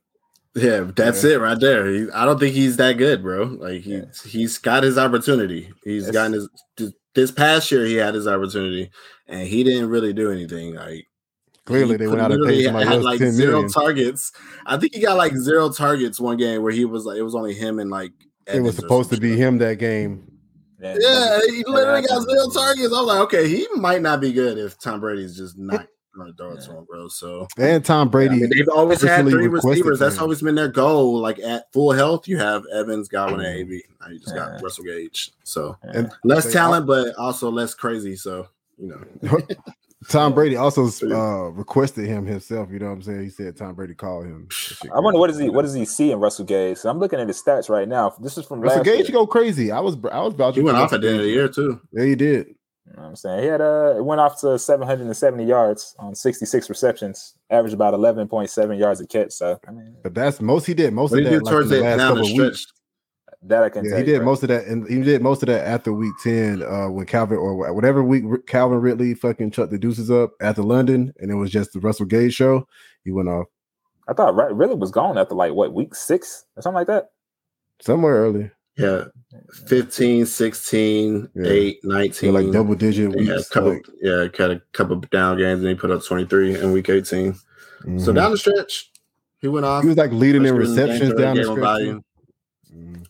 Yeah, 0.55 0.89
that's 0.95 1.23
it 1.23 1.39
right 1.39 1.59
there. 1.59 1.85
He, 1.87 2.09
I 2.11 2.25
don't 2.25 2.39
think 2.39 2.55
he's 2.55 2.77
that 2.77 2.97
good, 2.97 3.21
bro. 3.21 3.43
Like 3.43 3.81
he 3.81 3.97
Yeah. 3.97 4.05
he's 4.25 4.57
got 4.57 4.81
his 4.83 4.97
opportunity. 4.97 5.71
He's 5.83 6.07
It's- 6.07 6.13
gotten 6.13 6.33
his 6.33 6.93
this 7.13 7.31
past 7.31 7.71
year 7.71 7.85
he 7.85 7.95
had 7.95 8.13
his 8.15 8.27
opportunity 8.27 8.89
and 9.27 9.47
he 9.47 9.63
didn't 9.63 9.89
really 9.89 10.13
do 10.13 10.31
anything. 10.31 10.75
Like 10.75 11.07
Clearly, 11.65 11.97
they 11.97 12.07
went 12.07 12.21
out 12.21 12.31
and 12.31 12.39
literally 12.41 12.59
paid 12.59 12.65
somebody 12.65 12.85
had 12.85 12.95
else 12.95 13.03
like 13.03 13.19
zero 13.19 13.67
targets. 13.67 14.31
I 14.65 14.77
think 14.77 14.95
he 14.95 15.01
got 15.01 15.17
like 15.17 15.35
zero 15.35 15.69
targets 15.71 16.19
one 16.19 16.37
game 16.37 16.61
where 16.63 16.71
he 16.71 16.85
was 16.85 17.05
like 17.05 17.17
it 17.17 17.23
was 17.23 17.35
only 17.35 17.53
him 17.53 17.79
and 17.79 17.89
like 17.89 18.13
It 18.45 18.61
was 18.61 18.75
supposed 18.77 19.09
to 19.11 19.19
be 19.19 19.31
shit. 19.31 19.39
him 19.39 19.57
that 19.57 19.77
game. 19.79 20.31
And- 20.81 20.99
Yeah, 21.01 21.39
he 21.49 21.63
literally 21.67 22.03
got 22.07 22.21
zero 22.21 22.49
targets. 22.53 22.93
I 22.93 22.99
was 23.01 23.07
like, 23.07 23.19
okay, 23.21 23.49
he 23.49 23.67
might 23.75 24.01
not 24.01 24.21
be 24.21 24.31
good 24.31 24.57
if 24.57 24.79
Tom 24.79 24.99
Brady's 25.01 25.35
just 25.35 25.57
not 25.57 25.87
going 26.15 26.31
to 26.31 26.37
throw 26.37 26.53
it 26.53 26.61
to 26.61 26.71
him, 26.77 26.85
bro. 26.85 27.07
So 27.09 27.47
And 27.57 27.83
Tom 27.83 28.07
I 28.07 28.11
Brady, 28.11 28.39
mean, 28.39 28.49
they've 28.49 28.69
always 28.69 29.01
had 29.01 29.27
three 29.27 29.47
receivers. 29.47 29.99
That's 29.99 30.19
always 30.19 30.41
been 30.41 30.55
their 30.55 30.67
goal. 30.69 31.19
Like 31.19 31.39
at 31.39 31.71
full 31.73 31.91
health, 31.91 32.27
you 32.29 32.37
have 32.37 32.63
Evans, 32.73 33.07
Godwin, 33.09 33.41
and 33.41 33.55
AB. 33.59 33.83
Now 33.99 34.07
you 34.07 34.19
just 34.19 34.33
got 34.33 34.53
Yeah. 34.53 34.59
Russell 34.63 34.85
Gage. 34.85 35.31
So 35.43 35.75
and 35.81 36.09
less 36.23 36.51
talent, 36.53 36.87
but 36.87 37.13
also 37.17 37.51
less 37.51 37.73
crazy. 37.73 38.15
So 38.15 38.47
you 38.77 38.87
know, 38.89 39.39
Tom 40.09 40.33
Brady 40.33 40.55
also 40.55 40.87
uh, 41.09 41.49
requested 41.49 42.05
him 42.05 42.25
himself. 42.25 42.69
You 42.71 42.79
know 42.79 42.87
what 42.87 42.93
I'm 42.93 43.01
saying? 43.01 43.23
He 43.23 43.29
said 43.29 43.57
Tom 43.57 43.73
Brady 43.75 43.95
called 43.95 44.25
him. 44.25 44.47
I 44.93 44.99
wonder 44.99 45.19
what 45.19 45.27
does 45.27 45.39
he 45.39 45.49
what 45.49 45.63
does 45.63 45.73
he 45.73 45.85
see 45.85 46.11
in 46.11 46.19
Russell 46.19 46.45
Gage? 46.45 46.77
So 46.77 46.89
I'm 46.89 46.99
looking 46.99 47.19
at 47.19 47.27
his 47.27 47.41
stats 47.41 47.69
right 47.69 47.87
now. 47.87 48.13
This 48.21 48.37
is 48.37 48.45
from 48.45 48.61
Russell 48.61 48.79
last 48.79 48.85
Gage 48.85 49.09
year. 49.09 49.13
go 49.19 49.27
crazy. 49.27 49.71
I 49.71 49.79
was 49.79 49.95
I 50.11 50.21
was 50.21 50.33
about 50.33 50.55
he 50.55 50.61
went 50.61 50.77
off 50.77 50.93
at 50.93 51.01
the 51.01 51.07
end 51.09 51.17
of 51.17 51.23
the 51.23 51.29
year 51.31 51.47
too. 51.49 51.81
Yeah, 51.91 52.05
he 52.05 52.15
did. 52.15 52.47
You 52.85 52.93
know 52.95 53.01
what 53.01 53.07
I'm 53.09 53.15
saying? 53.17 53.41
He 53.43 53.47
had 53.47 53.59
uh 53.59 53.95
it 53.97 54.05
went 54.05 54.21
off 54.21 54.39
to 54.41 54.57
770 54.57 55.43
yards 55.43 55.95
on 55.99 56.15
66 56.15 56.69
receptions, 56.69 57.33
averaged 57.49 57.73
about 57.73 57.93
11.7 57.95 58.79
yards 58.79 59.01
a 59.01 59.07
catch. 59.07 59.31
So 59.33 59.59
I 59.67 59.71
mean 59.71 59.95
But 60.03 60.13
that's 60.13 60.39
most 60.39 60.67
he 60.67 60.73
did. 60.73 60.93
Most 60.93 61.11
What 61.11 61.17
of 61.19 61.23
did 61.25 61.33
he 61.33 61.35
that 61.35 61.39
do 61.39 61.45
like, 61.45 61.51
towards 61.51 61.69
the 61.69 61.79
it 61.79 61.81
last 61.81 61.97
down 61.97 62.15
the 62.15 62.21
couple 62.21 62.23
of 62.23 62.29
stretch? 62.29 62.47
weeks. 62.51 62.67
That 63.43 63.63
I 63.63 63.69
can 63.69 63.83
Yeah, 63.85 63.91
tell 63.91 63.99
he 63.99 64.05
you, 64.05 64.11
did 64.13 64.17
bro. 64.19 64.25
most 64.25 64.43
of 64.43 64.49
that, 64.49 64.65
and 64.65 64.87
he 64.87 65.01
did 65.01 65.21
most 65.21 65.43
of 65.43 65.47
that 65.47 65.65
after 65.67 65.93
week 65.93 66.13
ten, 66.23 66.63
uh, 66.63 66.89
when 66.89 67.05
Calvin 67.05 67.37
or 67.37 67.73
whatever 67.73 68.03
week 68.03 68.23
Calvin 68.47 68.81
Ridley 68.81 69.13
fucking 69.13 69.51
chucked 69.51 69.71
the 69.71 69.77
deuces 69.77 70.09
up 70.09 70.31
after 70.41 70.63
London, 70.63 71.13
and 71.19 71.29
it 71.31 71.35
was 71.35 71.51
just 71.51 71.73
the 71.73 71.79
Russell 71.79 72.05
Gage 72.07 72.33
show. 72.33 72.67
He 73.03 73.11
went 73.11 73.29
off 73.29 73.45
I 74.09 74.13
thought 74.13 74.35
right 74.35 74.53
really 74.55 74.75
was 74.75 74.89
gone 74.91 75.17
after 75.17 75.35
like 75.35 75.53
what 75.53 75.73
week 75.73 75.93
six 75.93 76.45
or 76.55 76.61
something 76.61 76.75
like 76.77 76.87
that. 76.87 77.09
somewhere 77.81 78.15
early, 78.15 78.49
Yeah, 78.77 79.05
15, 79.67 80.25
16, 80.25 81.29
Yeah. 81.35 81.43
8, 81.49 81.79
so 81.83 81.87
19. 81.89 82.33
like 82.33 82.51
double 82.51 82.75
digit 82.75 83.13
He 83.13 83.25
had 83.25 83.33
a 83.33 83.37
weeks. 83.37 83.49
couple, 83.49 83.69
like- 83.73 83.85
yeah, 84.01 84.27
had 84.37 84.51
a 84.51 84.61
couple 84.73 84.95
down 85.11 85.37
games, 85.37 85.59
and 85.61 85.69
he 85.69 85.75
put 85.75 85.91
up 85.91 86.03
23 86.03 86.59
in 86.59 86.71
week 86.71 86.89
18. 86.89 87.33
So 87.33 88.11
Mhm. 88.11 88.15
down 88.15 88.31
the 88.31 88.37
stretch, 88.37 88.91
he 89.39 89.47
went 89.47 89.65
off. 89.65 89.83
he 89.83 89.89
was 89.89 89.97
like 89.97 90.11
leading 90.11 90.45
in 90.45 90.55
receptions 90.55 91.09
third 91.11 91.17
down 91.17 91.35
the 91.37 91.43
stretch. 91.43 92.01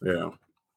Yeah, 0.02 0.30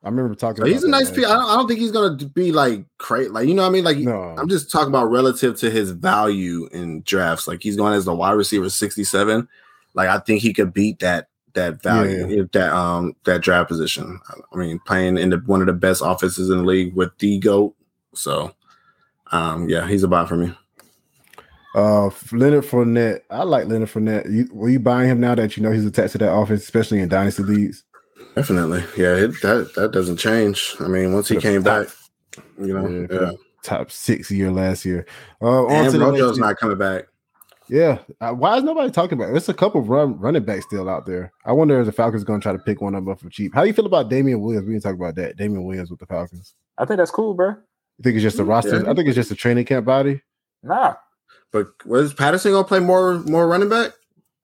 I 0.02 0.08
remember 0.08 0.34
talking. 0.34 0.64
he's 0.66 0.84
a 0.84 0.88
nice 0.88 1.10
piece. 1.10 1.26
I 1.26 1.34
don't, 1.34 1.48
I 1.48 1.56
don't 1.56 1.68
think 1.68 1.80
he's 1.80 1.92
gonna 1.92 2.16
be 2.26 2.52
like 2.52 2.84
crazy. 2.98 3.28
Like 3.30 3.48
you 3.48 3.54
know 3.54 3.62
what 3.62 3.68
I 3.68 3.72
mean? 3.72 3.84
Like. 3.84 3.98
No, 3.98 4.34
I'm 4.38 4.48
just 4.48 4.70
talking 4.70 4.88
about 4.88 5.10
relative 5.10 5.58
to 5.60 5.70
his 5.70 5.90
value 5.90 6.68
in 6.72 7.02
drafts. 7.02 7.46
Like 7.48 7.62
he's 7.62 7.76
going 7.76 7.94
as 7.94 8.04
the 8.04 8.14
wide 8.14 8.32
receiver 8.32 8.70
67. 8.70 9.48
Like 9.94 10.08
I 10.08 10.18
think 10.18 10.40
he 10.42 10.52
could 10.52 10.72
beat 10.72 10.98
that 11.00 11.28
that 11.54 11.82
value, 11.82 12.26
Yeah. 12.28 12.42
if 12.44 12.52
that 12.52 12.72
um 12.72 13.14
that 13.24 13.42
draft 13.42 13.68
position. 13.68 14.20
I 14.52 14.56
mean, 14.56 14.78
playing 14.86 15.18
in 15.18 15.30
the 15.30 15.38
one 15.46 15.60
of 15.60 15.66
the 15.66 15.72
best 15.72 16.00
offenses 16.04 16.48
in 16.50 16.58
the 16.58 16.64
league 16.64 16.94
with 16.94 17.16
the 17.18 17.38
goat. 17.38 17.74
So 18.14 18.54
um 19.32 19.68
yeah, 19.68 19.86
he's 19.88 20.02
a 20.02 20.08
buy 20.08 20.26
for 20.26 20.36
me. 20.36 20.54
Uh, 21.74 22.10
Leonard 22.32 22.64
Fournette. 22.64 23.20
I 23.30 23.44
like 23.44 23.68
Leonard 23.68 23.88
Fournette. 23.90 24.28
You, 24.32 24.48
were 24.52 24.68
you 24.70 24.80
buying 24.80 25.08
him 25.08 25.20
now 25.20 25.36
that 25.36 25.56
you 25.56 25.62
know 25.62 25.70
he's 25.70 25.84
attached 25.86 26.12
to 26.12 26.18
that 26.18 26.32
offense, 26.32 26.62
especially 26.64 26.98
in 27.00 27.08
dynasty 27.08 27.44
leagues? 27.44 27.84
Definitely. 28.34 28.84
Yeah, 28.96 29.16
it, 29.16 29.40
that 29.42 29.72
that 29.76 29.92
doesn't 29.92 30.16
change. 30.16 30.74
I 30.80 30.88
mean, 30.88 31.12
once 31.12 31.28
he 31.28 31.36
The 31.36 31.40
came 31.40 31.62
top- 31.62 31.86
back, 31.86 32.44
you 32.58 32.74
know, 32.78 33.06
Yeah, 33.10 33.20
yeah. 33.20 33.32
Top 33.62 33.90
six 33.90 34.30
year 34.30 34.50
last 34.50 34.84
year. 34.84 35.06
Uh, 35.42 35.66
on 35.66 35.70
And 35.86 35.92
to 35.92 35.98
Rojo's 35.98 36.38
year. 36.38 36.46
not 36.46 36.56
coming 36.56 36.78
back. 36.78 37.04
Yeah. 37.68 37.98
Uh, 38.20 38.32
why 38.32 38.56
is 38.56 38.64
nobody 38.64 38.90
talking 38.90 39.18
about 39.18 39.28
it? 39.28 39.32
There's 39.32 39.48
a 39.48 39.54
couple 39.54 39.80
run, 39.82 40.18
running 40.18 40.42
backs 40.44 40.64
still 40.64 40.88
out 40.88 41.06
there. 41.06 41.30
I 41.44 41.52
wonder 41.52 41.78
if 41.78 41.86
the 41.86 41.92
Falcons 41.92 42.24
going 42.24 42.40
to 42.40 42.42
try 42.42 42.52
to 42.52 42.58
pick 42.58 42.80
one 42.80 42.94
of 42.94 43.04
them 43.04 43.12
up 43.12 43.20
for 43.20 43.28
cheap. 43.28 43.54
How 43.54 43.60
do 43.62 43.68
you 43.68 43.72
feel 43.74 43.86
about 43.86 44.08
Damien 44.08 44.40
Williams? 44.40 44.66
We 44.66 44.72
didn't 44.72 44.82
talk 44.84 44.94
about 44.94 45.14
that. 45.16 45.36
Damien 45.36 45.62
Williams 45.64 45.90
with 45.90 46.00
the 46.00 46.06
Falcons. 46.06 46.54
I 46.78 46.84
think 46.84 46.98
that's 46.98 47.10
cool, 47.12 47.34
bro. 47.34 47.50
You 47.50 48.02
think 48.02 48.16
it's 48.16 48.22
just 48.22 48.38
a 48.38 48.44
roster? 48.44 48.82
Yeah. 48.82 48.90
I 48.90 48.94
think 48.94 49.06
it's 49.08 49.14
just 49.14 49.30
a 49.30 49.34
training 49.36 49.66
camp 49.66 49.84
body. 49.86 50.22
Nah, 50.62 50.94
But 51.52 51.68
was 51.84 52.12
Patterson 52.14 52.52
gonna 52.52 52.64
play 52.66 52.80
more 52.80 53.18
more 53.20 53.46
running 53.46 53.68
back? 53.68 53.92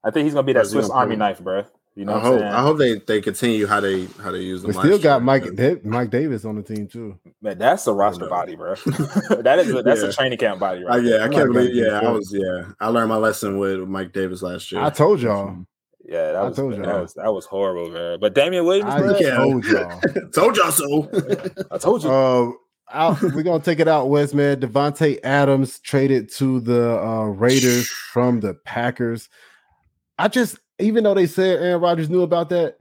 I 0.03 0.11
think 0.11 0.25
he's 0.25 0.33
gonna 0.33 0.43
be 0.45 0.51
Or 0.51 0.55
that 0.55 0.65
is 0.67 0.71
he 0.71 0.79
Swiss 0.79 0.89
Army 0.91 1.15
play- 1.15 1.19
knife, 1.19 1.39
bro. 1.41 1.65
You 1.97 2.05
know 2.05 2.13
I 2.13 2.19
hope 2.19 2.33
I'm 2.35 2.39
saying? 2.41 2.53
I 2.53 2.61
hope 2.61 2.77
they 2.77 2.93
they 2.99 3.21
continue 3.21 3.65
how 3.65 3.79
they 3.79 4.05
how 4.21 4.29
they 4.29 4.41
use 4.41 4.61
them. 4.61 4.69
We 4.69 4.75
last 4.77 4.85
still 4.85 4.99
got. 4.99 5.23
Mike 5.23 5.55
Da- 5.55 5.81
Mike 5.83 6.11
Davis 6.11 6.45
on 6.45 6.55
the 6.55 6.61
team 6.61 6.87
too. 6.87 7.17
Man, 7.41 7.57
that's 7.57 7.87
a 7.87 7.91
roster 7.93 8.27
body, 8.27 8.55
bro. 8.55 8.75
that 8.85 9.57
is 9.57 9.73
a, 9.73 9.81
that's 9.81 10.03
Yeah. 10.03 10.09
a 10.09 10.11
training 10.13 10.37
camp 10.37 10.59
body, 10.59 10.85
Uh, 10.85 10.89
right? 10.89 11.03
yeah, 11.03 11.23
I 11.23 11.27
can't 11.27 11.51
believe. 11.51 11.73
Yeah, 11.73 11.99
I 11.99 12.11
was. 12.11 12.31
Yeah, 12.31 12.65
I 12.79 12.89
learned 12.89 13.09
my 13.09 13.17
lesson 13.17 13.57
with 13.57 13.79
Mike 13.89 14.13
Davis 14.13 14.43
last 14.43 14.71
year. 14.71 14.79
I 14.81 14.91
told 14.91 15.21
y'all. 15.21 15.65
Yeah, 16.05 16.33
that 16.33 16.35
I 16.35 16.43
was 16.43 16.55
told 16.55 16.75
y'all. 16.77 17.01
was 17.01 17.13
that 17.15 17.33
was 17.33 17.45
horrible, 17.45 17.89
man. 17.89 18.19
But 18.19 18.35
Damien 18.35 18.63
Williams, 18.65 18.93
I 18.93 18.99
bro, 18.99 19.19
told 19.19 19.65
y'all. 19.65 20.01
told 20.35 20.55
y'all 20.57 20.71
so. 20.71 21.09
I 21.71 21.79
told 21.79 22.03
you. 22.03 22.11
Uh, 22.11 22.51
out, 22.93 23.21
we're 23.23 23.41
gonna 23.41 23.63
take 23.63 23.79
it 23.79 23.87
out 23.87 24.07
west, 24.09 24.35
man. 24.35 24.61
Davante 24.61 25.19
Adams 25.23 25.79
traded 25.79 26.31
to 26.33 26.59
the 26.59 26.99
uh, 27.03 27.23
Raiders 27.25 27.87
from 27.89 28.39
the 28.39 28.53
Packers. 28.53 29.29
I 30.19 30.27
just, 30.29 30.57
even 30.79 31.03
though 31.03 31.13
they 31.13 31.27
said 31.27 31.59
Aaron 31.61 31.81
Rodgers 31.81 32.09
knew 32.09 32.21
about 32.21 32.49
that, 32.49 32.77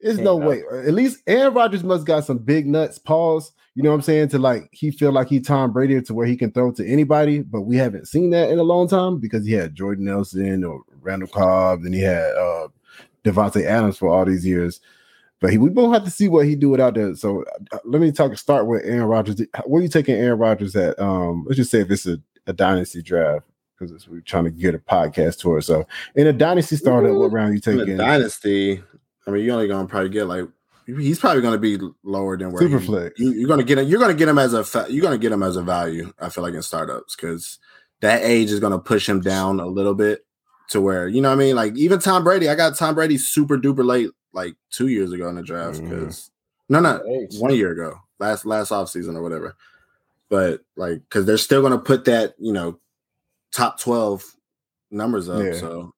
there's 0.00 0.18
He 0.18 0.22
no 0.22 0.38
know. 0.38 0.48
way. 0.48 0.62
At 0.86 0.94
least 0.94 1.22
Aaron 1.26 1.54
Rodgers 1.54 1.82
must 1.82 2.06
got 2.06 2.24
some 2.24 2.38
big 2.38 2.66
nuts. 2.66 2.98
Pause. 2.98 3.52
You 3.74 3.82
know 3.82 3.90
what 3.90 3.96
I'm 3.96 4.02
saying? 4.02 4.28
To 4.30 4.38
like, 4.38 4.68
he 4.72 4.90
feel 4.90 5.12
like 5.12 5.28
he 5.28 5.40
Tom 5.40 5.72
Brady 5.72 6.00
to 6.00 6.14
where 6.14 6.26
he 6.26 6.36
can 6.36 6.50
throw 6.50 6.72
to 6.72 6.86
anybody, 6.86 7.42
but 7.42 7.62
we 7.62 7.76
haven't 7.76 8.08
seen 8.08 8.30
that 8.30 8.50
in 8.50 8.58
a 8.58 8.64
long 8.64 8.88
time 8.88 9.18
because 9.18 9.46
he 9.46 9.52
had 9.52 9.74
Jordan 9.74 10.04
Nelson 10.04 10.64
or 10.64 10.82
Randall 11.00 11.28
Cobb, 11.28 11.80
and 11.84 11.94
he 11.94 12.00
had 12.00 12.32
uh 12.34 12.68
Davante 13.24 13.64
Adams 13.64 13.96
for 13.98 14.08
all 14.08 14.24
these 14.24 14.44
years. 14.46 14.80
But 15.40 15.50
he, 15.50 15.58
we 15.58 15.70
won't 15.70 15.94
have 15.94 16.04
to 16.04 16.10
see 16.10 16.28
what 16.28 16.46
he 16.46 16.56
do 16.56 16.70
without 16.70 16.94
that. 16.94 17.16
So 17.18 17.44
uh, 17.72 17.78
let 17.84 18.00
me 18.00 18.10
talk. 18.10 18.36
Start 18.36 18.66
with 18.66 18.84
Aaron 18.84 19.04
Rodgers. 19.04 19.40
Where 19.64 19.80
are 19.80 19.82
you 19.82 19.88
taking 19.88 20.16
Aaron 20.16 20.38
Rodgers 20.40 20.74
at? 20.74 20.98
Um, 20.98 21.44
let's 21.46 21.56
just 21.56 21.70
say 21.70 21.80
if 21.80 21.90
it's 21.90 22.06
a, 22.06 22.18
a 22.48 22.52
dynasty 22.52 23.02
draft 23.02 23.46
because 23.78 24.08
we're 24.08 24.20
trying 24.20 24.44
to 24.44 24.50
get 24.50 24.74
a 24.74 24.78
podcast 24.78 25.38
tour. 25.38 25.60
So 25.60 25.86
in 26.14 26.26
a 26.26 26.32
dynasty 26.32 26.76
startup, 26.76 27.14
what 27.14 27.32
round 27.32 27.54
you 27.54 27.72
In 27.72 27.78
the 27.78 27.84
taking? 27.84 27.96
dynasty, 27.98 28.82
I 29.26 29.30
mean, 29.30 29.44
you're 29.44 29.54
only 29.54 29.68
gonna 29.68 29.88
probably 29.88 30.10
get 30.10 30.24
like 30.24 30.46
he's 30.86 31.18
probably 31.18 31.42
gonna 31.42 31.58
be 31.58 31.78
lower 32.02 32.36
than 32.36 32.52
where 32.52 32.62
Super 32.62 32.78
he- 32.78 32.86
flex. 32.86 33.20
You, 33.20 33.32
you're 33.32 33.48
gonna 33.48 33.62
get 33.62 33.78
him. 33.78 33.86
You're 33.88 34.00
gonna 34.00 34.14
get 34.14 34.28
him 34.28 34.38
as 34.38 34.54
a 34.54 34.86
you're 34.88 35.02
gonna 35.02 35.18
get 35.18 35.32
him 35.32 35.42
as 35.42 35.56
a 35.56 35.62
value. 35.62 36.12
I 36.18 36.28
feel 36.28 36.42
like 36.42 36.54
in 36.54 36.62
startups 36.62 37.14
because 37.14 37.58
that 38.00 38.22
age 38.22 38.50
is 38.50 38.60
gonna 38.60 38.78
push 38.78 39.08
him 39.08 39.20
down 39.20 39.60
a 39.60 39.66
little 39.66 39.94
bit 39.94 40.24
to 40.70 40.80
where 40.80 41.08
you 41.08 41.20
know 41.20 41.28
what 41.30 41.36
I 41.36 41.38
mean. 41.38 41.56
Like 41.56 41.76
even 41.76 41.98
Tom 41.98 42.24
Brady, 42.24 42.48
I 42.48 42.54
got 42.54 42.76
Tom 42.76 42.94
Brady 42.94 43.18
super 43.18 43.58
duper 43.58 43.84
late, 43.84 44.10
like 44.32 44.54
two 44.70 44.88
years 44.88 45.12
ago 45.12 45.28
in 45.28 45.36
the 45.36 45.42
draft 45.42 45.78
mm-hmm. 45.78 45.90
because 45.90 46.30
no, 46.68 46.80
no, 46.80 47.02
Age. 47.06 47.36
one 47.38 47.54
year 47.54 47.72
ago, 47.72 47.98
last 48.18 48.44
last 48.44 48.72
off 48.72 48.88
season 48.88 49.16
or 49.16 49.22
whatever. 49.22 49.56
But 50.28 50.60
like, 50.76 51.00
because 51.00 51.24
they're 51.26 51.38
still 51.38 51.62
gonna 51.62 51.78
put 51.78 52.04
that 52.06 52.34
you 52.38 52.52
know 52.52 52.78
top 53.52 53.80
twelve 53.80 54.24
numbers 54.90 55.28
up. 55.28 55.42
Yeah. 55.42 55.52
So 55.54 55.92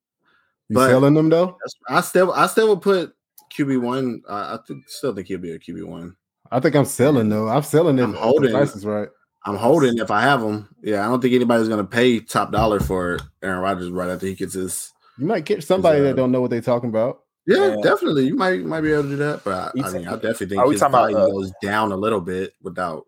You 0.68 0.74
but- 0.74 0.88
selling 0.88 1.14
them 1.14 1.28
though? 1.30 1.56
I 1.88 2.00
still 2.00 2.32
I 2.32 2.46
still 2.46 2.68
would 2.70 2.82
put 2.82 3.12
QB 3.56 3.80
one. 3.80 4.22
I, 4.28 4.54
I 4.54 4.58
think 4.66 4.88
still 4.88 5.14
think 5.14 5.26
he'll 5.28 5.38
be 5.38 5.52
a 5.52 5.58
QB 5.58 5.84
one. 5.84 6.16
I 6.50 6.60
think 6.60 6.74
I'm 6.74 6.84
selling 6.84 7.28
though. 7.28 7.48
I'm 7.48 7.62
selling 7.62 7.98
it. 7.98 8.02
I'm 8.02 8.14
if 8.14 8.20
holding. 8.20 8.50
price 8.52 8.74
is 8.74 8.84
right. 8.84 9.08
I'm 9.46 9.56
holding 9.56 9.98
if 9.98 10.10
I 10.10 10.20
have 10.20 10.42
him. 10.42 10.68
Yeah, 10.82 11.04
I 11.06 11.08
don't 11.08 11.20
think 11.22 11.34
anybody's 11.34 11.68
gonna 11.68 11.84
pay 11.84 12.20
top 12.20 12.52
dollar 12.52 12.78
for 12.80 13.18
Aaron 13.42 13.60
Rodgers 13.60 13.90
right 13.90 14.10
after 14.10 14.26
he 14.26 14.34
gets 14.34 14.54
his. 14.54 14.92
You 15.18 15.26
might 15.26 15.44
catch 15.46 15.62
somebody 15.64 16.00
uh, 16.00 16.02
that 16.04 16.16
don't 16.16 16.30
know 16.32 16.40
what 16.40 16.50
they're 16.50 16.60
talking 16.60 16.88
about. 16.90 17.20
Yeah, 17.46 17.68
Yeah. 17.68 17.76
definitely. 17.82 18.26
You 18.26 18.36
might 18.36 18.64
might 18.64 18.82
be 18.82 18.92
able 18.92 19.04
to 19.04 19.08
do 19.10 19.16
that, 19.16 19.42
but 19.44 19.52
I, 19.76 19.86
I 19.88 19.92
mean, 19.92 20.06
I 20.08 20.12
definitely 20.16 20.46
think 20.48 20.60
are 20.60 20.66
we 20.66 20.74
his 20.74 20.80
value 20.82 21.16
uh, 21.16 21.26
goes 21.26 21.52
down 21.62 21.90
a 21.92 21.96
little 21.96 22.20
bit 22.20 22.52
without. 22.62 23.06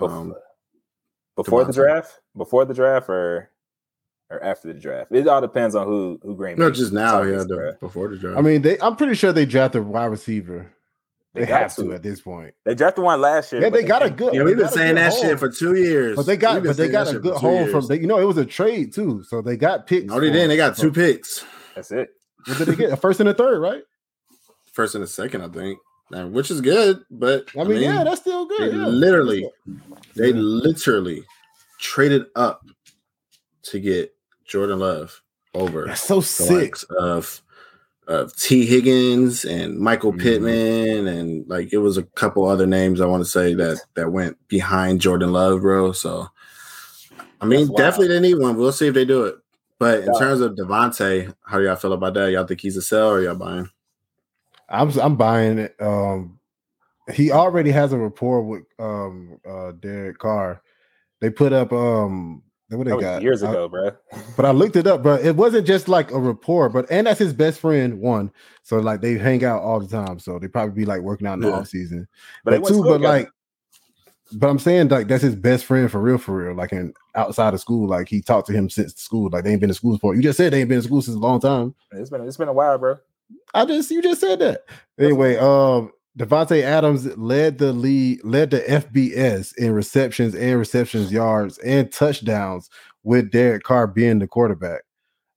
Um, 0.00 0.34
Before 1.36 1.64
the 1.64 1.72
draft, 1.72 2.20
before 2.36 2.64
the 2.64 2.74
draft, 2.74 3.08
or 3.08 3.50
or 4.34 4.44
after 4.44 4.72
the 4.72 4.78
draft? 4.78 5.12
It 5.12 5.26
all 5.28 5.40
depends 5.40 5.74
on 5.74 5.86
who 5.86 6.18
who 6.22 6.34
Green. 6.36 6.58
No, 6.58 6.70
Bay 6.70 6.76
just 6.76 6.92
now, 6.92 7.22
yeah, 7.22 7.38
the, 7.38 7.76
before 7.80 8.08
the 8.08 8.16
draft. 8.16 8.38
I 8.38 8.42
mean, 8.42 8.62
they. 8.62 8.78
I'm 8.80 8.96
pretty 8.96 9.14
sure 9.14 9.32
they 9.32 9.46
drafted 9.46 9.82
a 9.82 9.84
wide 9.84 10.06
receiver. 10.06 10.70
They, 11.34 11.40
They 11.40 11.46
have 11.46 11.74
to. 11.76 11.82
to. 11.84 11.92
at 11.94 12.02
this 12.04 12.20
point. 12.20 12.54
They 12.64 12.76
drafted 12.76 13.02
one 13.02 13.20
last 13.20 13.52
year. 13.52 13.62
Yeah, 13.62 13.70
they 13.70 13.82
got 13.82 14.04
a 14.04 14.10
good. 14.10 14.34
yeah, 14.34 14.44
we've 14.44 14.56
been 14.56 14.68
saying 14.68 14.94
that 14.94 15.12
haul. 15.12 15.22
shit 15.22 15.38
for 15.40 15.50
two 15.50 15.74
years. 15.74 16.14
But 16.16 16.26
they 16.26 16.36
got, 16.36 16.62
but 16.62 16.76
they 16.76 16.88
got 16.88 17.08
a 17.12 17.18
good 17.18 17.34
for 17.34 17.40
hole 17.40 17.66
from. 17.66 17.86
They, 17.88 17.98
you 17.98 18.06
know, 18.06 18.18
it 18.20 18.24
was 18.24 18.36
a 18.38 18.46
trade 18.46 18.92
too, 18.92 19.24
so 19.28 19.42
they 19.42 19.56
got 19.56 19.86
picks. 19.86 20.06
No, 20.06 20.20
they 20.20 20.28
for- 20.28 20.32
didn't. 20.32 20.48
They 20.50 20.56
got 20.56 20.76
two 20.76 20.92
picks, 20.92 21.44
That's 21.74 21.90
it. 21.90 22.10
What 22.46 22.58
did 22.58 22.68
they 22.68 22.76
get? 22.76 22.92
A 22.92 22.96
first 22.96 23.18
and 23.20 23.28
a 23.28 23.34
third, 23.34 23.58
right? 23.60 23.82
first 24.72 24.94
and 24.96 25.02
a 25.04 25.06
second, 25.06 25.40
I 25.40 25.48
think, 25.48 25.78
and 26.10 26.32
which 26.32 26.50
is 26.50 26.60
good. 26.60 27.00
But 27.10 27.48
I 27.58 27.64
mean, 27.64 27.80
yeah, 27.82 28.04
that's 28.04 28.20
still 28.20 28.46
they 28.46 28.56
good. 28.58 28.74
Yeah. 28.74 28.86
literally, 28.86 29.48
they 30.16 30.28
Yeah. 30.28 30.34
literally 30.36 31.22
traded 31.80 32.26
up 32.36 32.62
to 33.64 33.80
get 33.80 34.13
Jordan 34.44 34.78
Love 34.78 35.22
over 35.54 35.86
That's 35.86 36.02
so 36.02 36.20
sick. 36.20 36.76
of 36.98 37.40
of 38.06 38.36
Tee 38.36 38.66
Higgins 38.66 39.44
and 39.44 39.78
Michael 39.78 40.12
Mhm. 40.12 40.20
Pittman, 40.20 41.06
and 41.08 41.48
like 41.48 41.72
it 41.72 41.78
was 41.78 41.96
a 41.96 42.02
couple 42.02 42.44
other 42.46 42.66
names 42.66 43.00
I 43.00 43.06
want 43.06 43.24
to 43.24 43.30
say 43.30 43.54
that 43.54 43.80
that 43.94 44.12
went 44.12 44.36
behind 44.48 45.00
Jordan 45.00 45.32
Love, 45.32 45.62
bro. 45.62 45.92
So, 45.92 46.28
I 47.40 47.46
mean, 47.46 47.72
definitely 47.74 48.08
they 48.08 48.20
need 48.20 48.38
one. 48.38 48.56
We'll 48.56 48.72
see 48.72 48.88
if 48.88 48.94
they 48.94 49.04
do 49.06 49.24
it. 49.24 49.36
But 49.78 50.00
in 50.00 50.12
Yeah. 50.12 50.18
terms 50.18 50.40
of 50.40 50.52
Davante, 50.52 51.34
how 51.46 51.58
do 51.58 51.64
y'all 51.64 51.76
feel 51.76 51.92
about 51.94 52.14
that? 52.14 52.30
Y'all 52.30 52.46
think 52.46 52.60
he's 52.60 52.76
a 52.76 52.82
sell 52.82 53.10
or 53.10 53.22
y'all 53.22 53.34
buying? 53.34 53.68
I'm 54.68 54.90
I'm 54.98 55.16
buying 55.16 55.58
it. 55.58 55.80
Um, 55.80 56.38
he 57.12 57.30
already 57.32 57.70
has 57.70 57.92
a 57.92 57.98
rapport 57.98 58.42
with 58.42 58.64
um 58.78 59.38
uh 59.48 59.72
Derek 59.72 60.18
Carr. 60.18 60.62
They 61.20 61.30
put 61.30 61.52
up 61.52 61.72
um 61.72 62.42
what 62.78 62.86
That 62.86 63.00
got 63.00 63.22
years 63.22 63.42
I- 63.42 63.50
ago, 63.50 63.68
bro. 63.68 63.90
but 64.36 64.44
I 64.44 64.50
looked 64.50 64.76
it 64.76 64.86
up, 64.86 65.02
bro. 65.02 65.14
It 65.16 65.36
wasn't 65.36 65.66
just 65.66 65.88
like 65.88 66.10
a 66.10 66.18
rapport, 66.18 66.68
but 66.68 66.86
and 66.90 67.06
that's 67.06 67.18
his 67.18 67.32
best 67.32 67.60
friend. 67.60 68.00
One, 68.00 68.30
so 68.62 68.78
like 68.78 69.00
they 69.00 69.14
hang 69.18 69.44
out 69.44 69.62
all 69.62 69.80
the 69.80 69.88
time, 69.88 70.18
so 70.18 70.38
they 70.38 70.48
probably 70.48 70.74
be 70.74 70.84
like 70.84 71.00
working 71.02 71.26
out 71.26 71.34
in 71.34 71.40
the 71.40 71.48
Yeah. 71.48 71.54
off 71.56 71.68
season. 71.68 72.06
But, 72.44 72.60
But, 72.62 72.68
two, 72.68 72.82
but 72.82 73.00
like, 73.00 73.30
but 74.32 74.48
I'm 74.48 74.58
saying 74.58 74.88
like 74.88 75.06
that's 75.08 75.22
his 75.22 75.36
best 75.36 75.64
friend 75.64 75.90
for 75.90 76.00
real, 76.00 76.18
for 76.18 76.36
real. 76.36 76.54
Like 76.56 76.72
in 76.72 76.92
outside 77.14 77.54
of 77.54 77.60
school, 77.60 77.86
like 77.88 78.08
he 78.08 78.20
talked 78.20 78.46
to 78.48 78.52
him 78.52 78.68
since 78.70 78.94
school. 78.96 79.28
Like 79.32 79.44
they 79.44 79.52
ain't 79.52 79.60
been 79.60 79.68
to 79.68 79.74
school 79.74 79.98
for. 79.98 80.14
You 80.14 80.22
just 80.22 80.36
said 80.36 80.52
they 80.52 80.60
ain't 80.60 80.68
been 80.68 80.78
to 80.80 80.86
school 80.86 81.02
since 81.02 81.16
a 81.16 81.20
long 81.20 81.40
time. 81.40 81.74
it's 81.92 82.10
been 82.10 82.26
it's 82.26 82.36
been 82.36 82.48
a 82.48 82.52
while, 82.52 82.78
bro. 82.78 82.96
I 83.54 83.64
just 83.64 83.90
you 83.90 84.02
just 84.02 84.20
said 84.20 84.38
that. 84.40 84.64
Anyway, 84.98 85.36
um 85.36 85.92
Davante 86.18 86.62
Adams 86.62 87.16
led 87.16 87.58
the 87.58 87.72
lead, 87.72 88.22
led 88.22 88.50
the 88.52 88.60
FBS 88.60 89.56
in 89.56 89.72
receptions 89.72 90.34
and 90.34 90.58
receptions 90.58 91.10
yards 91.10 91.58
and 91.58 91.90
touchdowns 91.90 92.70
with 93.02 93.32
Derek 93.32 93.64
Carr 93.64 93.88
being 93.88 94.20
the 94.20 94.28
quarterback. 94.28 94.82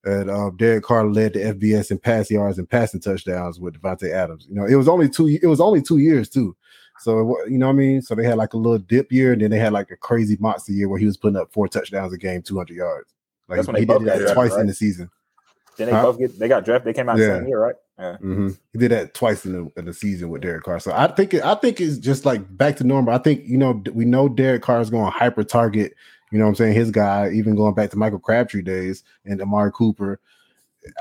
And 0.04 0.30
uh, 0.30 0.52
Derek 0.56 0.84
Carr 0.84 1.08
led 1.08 1.34
the 1.34 1.40
FBS 1.40 1.90
in 1.90 1.98
pass 1.98 2.30
yards 2.30 2.60
and 2.60 2.70
passing 2.70 3.00
touchdowns 3.00 3.60
with 3.60 3.82
Davante 3.82 4.12
Adams. 4.12 4.46
You 4.48 4.56
know, 4.56 4.66
it 4.66 4.76
was 4.76 4.88
only 4.88 5.10
two. 5.10 5.40
It 5.42 5.48
was 5.48 5.60
only 5.60 5.82
two 5.82 5.98
years 5.98 6.30
too. 6.30 6.56
So 7.00 7.36
you 7.48 7.58
know 7.58 7.68
what 7.68 7.74
I 7.74 7.78
mean. 7.78 8.02
So 8.02 8.14
they 8.14 8.24
had 8.24 8.38
like 8.38 8.54
a 8.54 8.58
little 8.58 8.78
dip 8.78 9.12
year, 9.12 9.34
and 9.34 9.42
then 9.42 9.50
they 9.50 9.60
had 9.60 9.74
like 9.74 9.90
a 9.92 9.98
crazy 9.98 10.38
monster 10.40 10.72
year 10.72 10.88
where 10.90 11.00
he 11.00 11.06
was 11.06 11.18
putting 11.18 11.38
up 11.38 11.52
four 11.52 11.68
touchdowns 11.68 12.14
a 12.14 12.18
game, 12.18 12.44
two 12.44 12.56
hundred 12.56 12.78
yards. 12.78 13.14
Like 13.48 13.58
That's 13.58 13.68
when 13.68 13.78
he 13.78 13.86
did 13.86 14.04
that 14.06 14.34
twice 14.34 14.56
in 14.56 14.68
the 14.68 14.74
season. 14.74 15.10
Then 15.78 15.88
they 15.88 15.94
Huh? 15.94 16.02
both 16.04 16.20
get 16.20 16.38
they 16.40 16.48
got 16.48 16.66
drafted. 16.66 16.94
They 16.94 16.98
came 16.98 17.08
out 17.10 17.18
the 17.18 17.26
same 17.26 17.48
year, 17.48 17.62
right? 17.62 17.76
Yeah. 18.00 18.18
hmm 18.18 18.50
He 18.74 18.80
did 18.80 18.92
that 18.92 19.14
twice 19.14 19.46
in 19.46 19.54
the, 19.54 19.72
in 19.80 19.86
the 19.86 19.94
season 19.94 20.30
with 20.30 20.42
Derek 20.42 20.64
Carr. 20.64 20.80
So 20.80 20.92
I 20.92 21.08
think 21.08 21.34
it, 21.34 21.44
I 21.44 21.56
think 21.56 21.80
it's 21.82 21.98
just 21.98 22.26
like 22.26 22.42
back 22.58 22.76
to 22.78 22.84
normal. 22.84 23.14
I 23.14 23.18
think 23.20 23.44
you 23.46 23.58
know 23.58 23.82
we 23.94 24.06
know 24.06 24.28
Derek 24.30 24.62
Carr 24.62 24.82
is 24.82 24.90
going 24.90 25.06
to 25.06 25.18
hyper 25.18 25.44
target. 25.44 25.94
You 26.32 26.38
know 26.40 26.46
what 26.46 26.50
I'm 26.50 26.56
saying? 26.56 26.74
His 26.74 26.92
guy, 26.92 27.30
even 27.32 27.56
going 27.56 27.74
back 27.74 27.90
to 27.92 27.98
Michael 27.98 28.20
Crabtree 28.20 28.62
days 28.62 29.04
and 29.26 29.42
Amari 29.42 29.72
Cooper. 29.72 30.20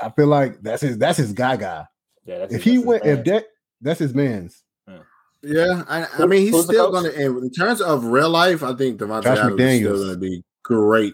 I 0.01 0.09
feel 0.11 0.27
like 0.27 0.61
that's 0.61 0.81
his 0.81 0.97
that's 0.97 1.17
his 1.17 1.33
guy 1.33 1.55
guy. 1.57 1.85
Yeah. 2.25 2.39
That's 2.39 2.53
If 2.53 2.63
his- 2.63 2.73
he 2.73 2.79
went, 2.79 3.05
if 3.05 3.23
that 3.25 3.45
that's 3.81 3.99
his 3.99 4.13
man's. 4.13 4.63
Yeah, 5.43 5.83
I, 5.87 6.07
I 6.17 6.25
mean, 6.25 6.41
he's 6.41 6.51
who's 6.51 6.65
still 6.65 6.91
going 6.91 7.03
to. 7.11 7.37
In 7.37 7.51
terms 7.51 7.79
of 7.79 8.05
real 8.05 8.29
life, 8.29 8.63
I 8.63 8.73
think 8.73 8.99
Davante 8.99 9.23
Josh 9.23 9.37
Adams 9.37 9.53
is 9.53 9.59
McDaniels. 9.59 9.79
still 9.79 9.97
going 9.97 10.09
to 10.09 10.17
be 10.17 10.43
great. 10.63 11.13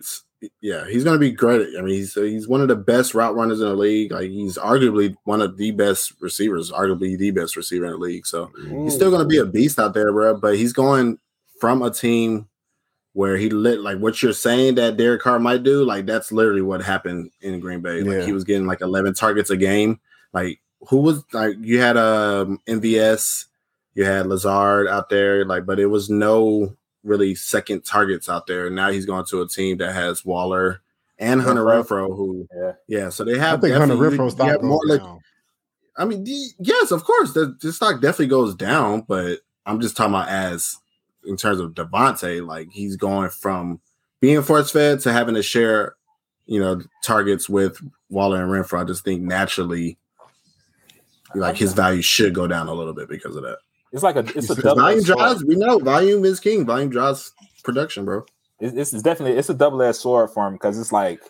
Yeah, 0.62 0.88
he's 0.88 1.04
going 1.04 1.16
to 1.16 1.20
be 1.20 1.32
great. 1.32 1.70
I 1.78 1.82
mean, 1.82 1.96
he's 1.96 2.14
he's 2.14 2.48
one 2.48 2.62
of 2.62 2.68
the 2.68 2.76
best 2.76 3.14
route 3.14 3.36
runners 3.36 3.62
in 3.62 3.68
the 3.68 3.76
league. 3.76 4.12
Like 4.12 4.30
he's 4.30 4.58
arguably 4.58 5.16
one 5.24 5.42
of 5.42 5.58
the 5.58 5.72
best 5.72 6.14
receivers, 6.20 6.72
arguably 6.72 7.18
the 7.18 7.32
best 7.32 7.56
receiver 7.56 7.86
in 7.86 7.92
the 7.92 7.98
league. 7.98 8.26
So 8.26 8.52
he's 8.84 8.94
still 8.96 9.10
going 9.10 9.22
to 9.22 9.28
be 9.28 9.38
a 9.38 9.46
beast 9.46 9.80
out 9.80 9.94
there, 9.94 10.12
bro. 10.12 10.36
But 10.38 10.56
he's 10.58 10.74
going 10.74 11.18
from 11.60 11.82
a 11.82 11.92
team 11.92 12.48
where 13.14 13.38
he 13.38 13.50
lit 13.50 13.80
like 13.80 14.00
what 14.00 14.22
you're 14.24 14.34
saying 14.34 14.76
that 14.76 14.98
Derek 14.98 15.22
Carr 15.22 15.40
might 15.40 15.64
do. 15.64 15.84
Like 15.86 16.06
that's 16.06 16.32
literally 16.32 16.62
what 16.64 16.82
happened 16.82 17.32
in 17.42 17.60
Green 17.60 17.82
Bay. 17.82 18.02
Like 18.02 18.20
Yeah. 18.20 18.26
he 18.26 18.34
was 18.34 18.44
getting 18.44 18.66
like 18.66 18.82
11 18.82 19.14
targets 19.14 19.50
a 19.52 19.58
game. 19.58 20.00
Like 20.34 20.60
who 20.90 20.98
was 20.98 21.24
like 21.32 21.56
you 21.62 21.80
had 21.80 21.96
um 21.96 22.60
MVS, 22.68 23.46
you 23.94 24.04
had 24.04 24.26
Lazard 24.26 24.88
out 24.88 25.10
there, 25.10 25.46
like, 25.46 25.66
but 25.66 25.80
it 25.80 25.86
was 25.86 26.10
no 26.10 26.76
really 27.04 27.36
second 27.36 27.84
targets 27.86 28.30
out 28.30 28.48
there. 28.48 28.70
Now 28.70 28.90
he's 28.92 29.06
going 29.06 29.26
to 29.26 29.42
a 29.42 29.48
team 29.48 29.78
that 29.78 29.94
has 29.94 30.24
Waller 30.26 30.82
and 31.20 31.42
Hunter 31.42 31.64
Renfrow. 31.64 32.08
Renfrow, 32.10 32.16
who 32.18 32.48
Yeah. 32.56 32.72
yeah, 32.88 33.10
so 33.10 33.24
they 33.24 33.36
I 33.40 33.44
have 33.44 33.62
think 33.62 33.74
Hunter 33.76 33.96
definitely- 33.96 34.18
Renfrow 34.18 34.20
you- 34.20 34.24
you 34.26 34.30
stock 34.32 34.64
more, 34.64 34.82
like, 34.86 35.02
down. 35.02 35.20
I 35.96 36.06
mean, 36.06 36.24
the, 36.24 36.48
yes, 36.60 36.92
of 36.92 37.04
course, 37.04 37.34
the, 37.34 37.56
the 37.62 37.72
stock 37.72 38.02
definitely 38.02 38.28
goes 38.28 38.56
down, 38.56 39.04
but 39.08 39.40
I'm 39.66 39.80
just 39.80 39.96
talking 39.96 40.14
about 40.16 40.28
as 40.30 40.76
in 41.26 41.38
terms 41.38 41.60
of 41.60 41.74
Davante, 41.74 42.46
like 42.46 42.70
he's 42.72 42.96
going 42.98 43.30
from 43.30 43.80
being 44.20 44.42
force 44.42 44.72
fed 44.72 45.00
to 45.02 45.14
having 45.14 45.36
to 45.36 45.44
share, 45.44 45.96
you 46.46 46.60
know, 46.60 46.82
targets 47.04 47.48
with 47.48 47.78
Waller 48.10 48.42
and 48.42 48.52
Renfrow. 48.52 48.82
I 48.82 48.84
just 48.86 49.04
think 49.04 49.22
naturally, 49.22 49.98
like 51.36 51.56
his 51.58 51.74
value 51.74 52.02
should 52.02 52.34
go 52.34 52.48
down 52.48 52.68
a 52.68 52.74
little 52.74 52.94
bit 52.94 53.08
because 53.10 53.36
of 53.36 53.44
that. 53.44 53.58
It's 53.94 54.04
like 54.04 54.16
a 54.16 54.26
it's 54.36 54.50
a 54.50 54.56
double 54.62 54.82
Volume 54.82 55.04
drives, 55.04 55.46
we 55.46 55.56
know 55.56 55.78
volume 55.80 56.26
is 56.26 56.40
king. 56.40 56.66
Volume 56.66 56.90
drives 56.90 57.32
production, 57.64 58.04
bro. 58.06 58.26
It's, 58.60 58.92
it's 58.94 59.04
definitely 59.04 59.38
it's 59.38 59.50
a 59.50 59.54
double 59.54 59.82
edged 59.82 59.98
sword 59.98 60.32
for 60.32 60.48
him 60.48 60.54
because 60.54 60.80
it's 60.80 60.92
like 60.92 61.22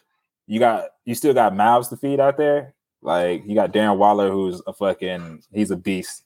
you 0.47 0.59
got 0.59 0.85
you 1.05 1.13
still 1.13 1.33
got 1.33 1.55
mouths 1.55 1.89
to 1.89 1.97
feed 1.97 2.19
out 2.19 2.37
there. 2.37 2.73
Like 3.01 3.43
you 3.45 3.53
got 3.53 3.73
Darren 3.73 3.97
Waller, 3.97 4.31
who's 4.31 4.61
a 4.65 4.71
fucking 4.73 5.43
he's 5.51 5.71
a 5.71 5.75
beast 5.77 6.23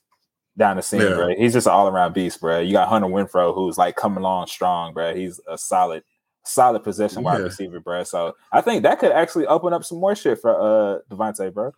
down 0.56 0.76
the 0.76 0.82
seam, 0.82 1.00
Yeah. 1.00 1.14
bro. 1.14 1.28
He's 1.36 1.52
just 1.54 1.66
an 1.66 1.72
all 1.72 1.88
around 1.88 2.14
beast, 2.14 2.40
bro. 2.40 2.60
You 2.60 2.72
got 2.72 2.88
Hunter 2.88 3.08
Renfrow, 3.08 3.54
who's 3.54 3.76
like 3.78 3.96
coming 3.96 4.18
along 4.18 4.46
strong, 4.46 4.92
bro. 4.94 5.14
He's 5.14 5.40
a 5.48 5.58
solid, 5.58 6.04
solid 6.44 6.84
possession 6.84 7.24
wide 7.24 7.38
Yeah. 7.38 7.44
receiver, 7.44 7.80
bro. 7.80 8.04
So 8.04 8.36
I 8.52 8.60
think 8.60 8.84
that 8.84 9.00
could 9.00 9.10
actually 9.12 9.46
open 9.48 9.72
up 9.72 9.82
some 9.84 9.98
more 9.98 10.14
shit 10.14 10.40
for 10.40 10.54
uh 10.54 10.98
Davante, 11.10 11.52
bro. 11.52 11.72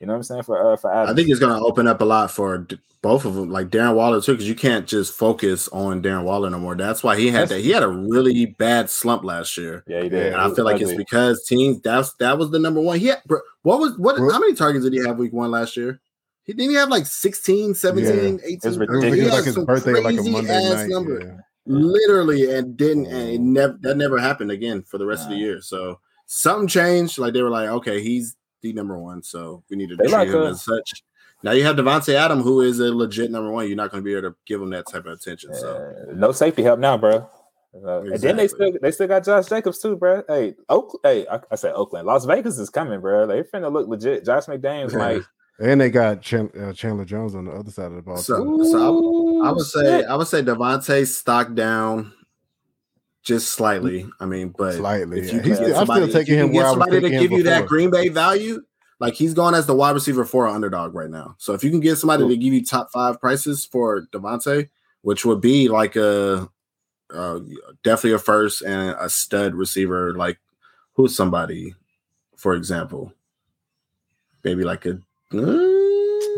You 0.00 0.06
know 0.06 0.12
what 0.12 0.16
I'm 0.18 0.22
saying 0.24 0.42
for 0.42 0.72
uh 0.72 0.76
for 0.76 0.92
Adams. 0.92 1.10
I 1.10 1.14
think 1.14 1.28
it's 1.30 1.40
going 1.40 1.58
to 1.58 1.64
open 1.64 1.86
up 1.86 2.00
a 2.00 2.04
lot 2.04 2.30
for 2.30 2.58
d- 2.58 2.78
both 3.02 3.24
of 3.24 3.34
them, 3.34 3.50
like 3.50 3.68
Darren 3.68 3.94
Waller 3.94 4.20
too, 4.20 4.32
because 4.32 4.48
you 4.48 4.54
can't 4.54 4.86
just 4.86 5.14
focus 5.14 5.68
on 5.68 6.02
Darren 6.02 6.24
Waller 6.24 6.50
no 6.50 6.58
more. 6.58 6.74
That's 6.74 7.02
why 7.02 7.16
he 7.16 7.26
had 7.28 7.48
That's- 7.48 7.50
that. 7.50 7.60
He 7.60 7.70
had 7.70 7.82
a 7.82 7.88
really 7.88 8.46
bad 8.46 8.90
slump 8.90 9.24
last 9.24 9.56
year. 9.56 9.84
yeah, 9.86 10.02
he 10.02 10.08
did. 10.08 10.32
And 10.32 10.36
I 10.42 10.52
feel 10.54 10.64
like 10.64 10.80
it's 10.82 10.92
because 10.94 11.44
teams 11.46 11.80
that's 11.80 12.12
that 12.14 12.36
was 12.38 12.50
the 12.50 12.58
number 12.58 12.80
one. 12.80 12.98
He 12.98 13.06
had, 13.06 13.22
bro, 13.26 13.40
what 13.62 13.78
was 13.80 13.96
what 13.98 14.16
Bro- 14.16 14.32
how 14.32 14.38
many 14.40 14.54
targets 14.54 14.84
did 14.84 14.92
he 14.92 15.04
have 15.06 15.16
week 15.18 15.32
one 15.32 15.50
last 15.50 15.76
year? 15.76 16.00
He 16.44 16.52
didn't 16.52 16.70
he 16.70 16.76
have 16.76 16.90
like 16.90 17.06
16, 17.06 17.74
17, 17.74 18.12
18. 18.14 18.40
It's 18.44 18.64
It 18.64 18.68
was, 18.68 18.78
ridiculous. 18.78 19.14
He 19.14 19.20
had 19.24 19.32
like 19.32 19.44
his 19.44 19.58
birthday, 19.58 19.92
like 19.94 20.14
a 20.14 20.16
crazy 20.18 20.30
Monday 20.30 20.52
ass 20.54 20.74
night. 20.74 20.88
number. 20.90 21.20
yeah. 21.24 21.40
literally 21.66 22.54
and 22.54 22.76
didn't 22.76 23.06
and 23.06 23.28
it 23.30 23.40
never 23.40 23.76
that 23.80 23.96
never 23.96 24.18
happened 24.18 24.50
again 24.50 24.82
for 24.82 24.98
the 24.98 25.06
rest 25.06 25.24
of 25.24 25.30
the 25.30 25.36
year. 25.36 25.60
So 25.60 26.00
something 26.26 26.68
changed. 26.68 27.18
Like 27.18 27.32
they 27.34 27.42
were 27.42 27.50
like, 27.50 27.68
okay, 27.68 28.02
he's 28.02 28.36
the 28.66 28.72
number 28.72 28.98
one, 28.98 29.22
so 29.22 29.62
we 29.70 29.76
need 29.76 29.88
to 29.90 29.96
They 29.96 30.04
treat 30.04 30.12
like 30.12 30.28
him 30.28 30.42
a- 30.42 30.50
as 30.50 30.62
such. 30.62 31.02
Now 31.42 31.52
you 31.52 31.64
have 31.64 31.76
Davante 31.76 32.14
Adam, 32.14 32.40
who 32.42 32.62
is 32.62 32.80
a 32.80 32.94
legit 32.94 33.30
number 33.30 33.50
one. 33.50 33.66
You're 33.68 33.76
not 33.76 33.90
going 33.90 34.02
to 34.02 34.04
be 34.04 34.12
able 34.14 34.30
to 34.30 34.36
give 34.46 34.60
him 34.60 34.70
that 34.70 34.86
type 34.90 35.06
of 35.06 35.12
attention. 35.12 35.54
So 35.54 35.68
Uh, 36.08 36.12
no 36.14 36.32
safety 36.32 36.62
help 36.62 36.80
now, 36.80 36.96
bro. 36.96 37.28
Uh, 37.84 38.00
And 38.00 38.18
then 38.20 38.36
they 38.36 38.48
still 38.48 38.72
they 38.80 38.90
still 38.90 39.06
got 39.06 39.22
Josh 39.24 39.46
Jacobs 39.46 39.78
too, 39.78 39.96
bro. 39.96 40.22
Hey, 40.28 40.54
Oak, 40.70 40.98
hey, 41.02 41.26
I, 41.30 41.40
I 41.50 41.56
said 41.56 41.74
Oakland, 41.74 42.06
Las 42.06 42.24
Vegas 42.24 42.58
is 42.58 42.70
coming, 42.70 43.00
bro. 43.00 43.26
They 43.26 43.42
finna 43.42 43.70
look 43.70 43.86
legit. 43.86 44.24
Josh 44.24 44.46
McDaniels 44.46 44.92
Yeah. 44.92 44.98
might. 44.98 45.22
And 45.58 45.80
they 45.80 45.90
got 45.90 46.20
Chan- 46.22 46.50
uh, 46.58 46.72
Chandler 46.72 47.04
Jones 47.04 47.34
on 47.34 47.44
the 47.46 47.52
other 47.52 47.70
side 47.70 47.86
of 47.86 47.96
the 47.96 48.02
ball. 48.02 48.16
So- 48.16 48.42
too. 48.42 48.64
so 48.70 49.42
I 49.42 49.48
I 49.48 49.52
would 49.52 49.64
say 49.66 49.80
shit. 50.00 50.06
I 50.06 50.16
would 50.16 50.26
say 50.26 50.42
Davante 50.42 51.06
stock 51.06 51.54
down 51.54 52.12
just 53.26 53.48
slightly. 53.50 54.06
I 54.20 54.24
mean, 54.24 54.54
but 54.56 54.74
Slightly, 54.74 55.18
if 55.18 55.32
you 55.32 55.40
still- 55.40 55.42
get 55.42 55.58
I'm 55.58 55.66
still 55.66 55.86
somebody, 55.86 56.12
taking 56.12 56.38
him 56.38 56.52
get 56.52 56.58
where 56.58 56.66
I 56.66 56.70
was 56.70 56.78
somebody 56.78 57.00
to 57.00 57.10
give 57.10 57.32
you 57.32 57.42
that. 57.42 57.66
Green 57.66 57.90
Bay 57.90 58.08
value. 58.08 58.62
Like 59.00 59.14
he's 59.14 59.34
going 59.34 59.54
as 59.54 59.66
the 59.66 59.74
wide 59.74 59.90
receiver 59.90 60.24
for 60.24 60.46
an 60.46 60.54
underdog 60.54 60.94
right 60.94 61.10
now. 61.10 61.34
So 61.38 61.52
if 61.52 61.62
you 61.62 61.70
can 61.70 61.80
get 61.80 61.96
somebody 61.96 62.26
to 62.26 62.36
give 62.36 62.54
you 62.54 62.64
top 62.64 62.90
five 62.92 63.20
prices 63.20 63.64
for 63.66 64.06
Davante, 64.12 64.70
which 65.02 65.26
would 65.26 65.40
be 65.42 65.68
like 65.68 65.96
a 65.96 66.48
uh, 67.12 67.40
definitely 67.84 68.12
a 68.12 68.18
first 68.18 68.62
and 68.62 68.96
a 68.98 69.10
stud 69.10 69.54
receiver, 69.54 70.14
like 70.14 70.38
who's 70.94 71.14
somebody, 71.14 71.74
for 72.36 72.54
example, 72.54 73.12
maybe 74.44 74.64
like 74.64 74.86
a 74.86 74.92
uh, 74.92 74.96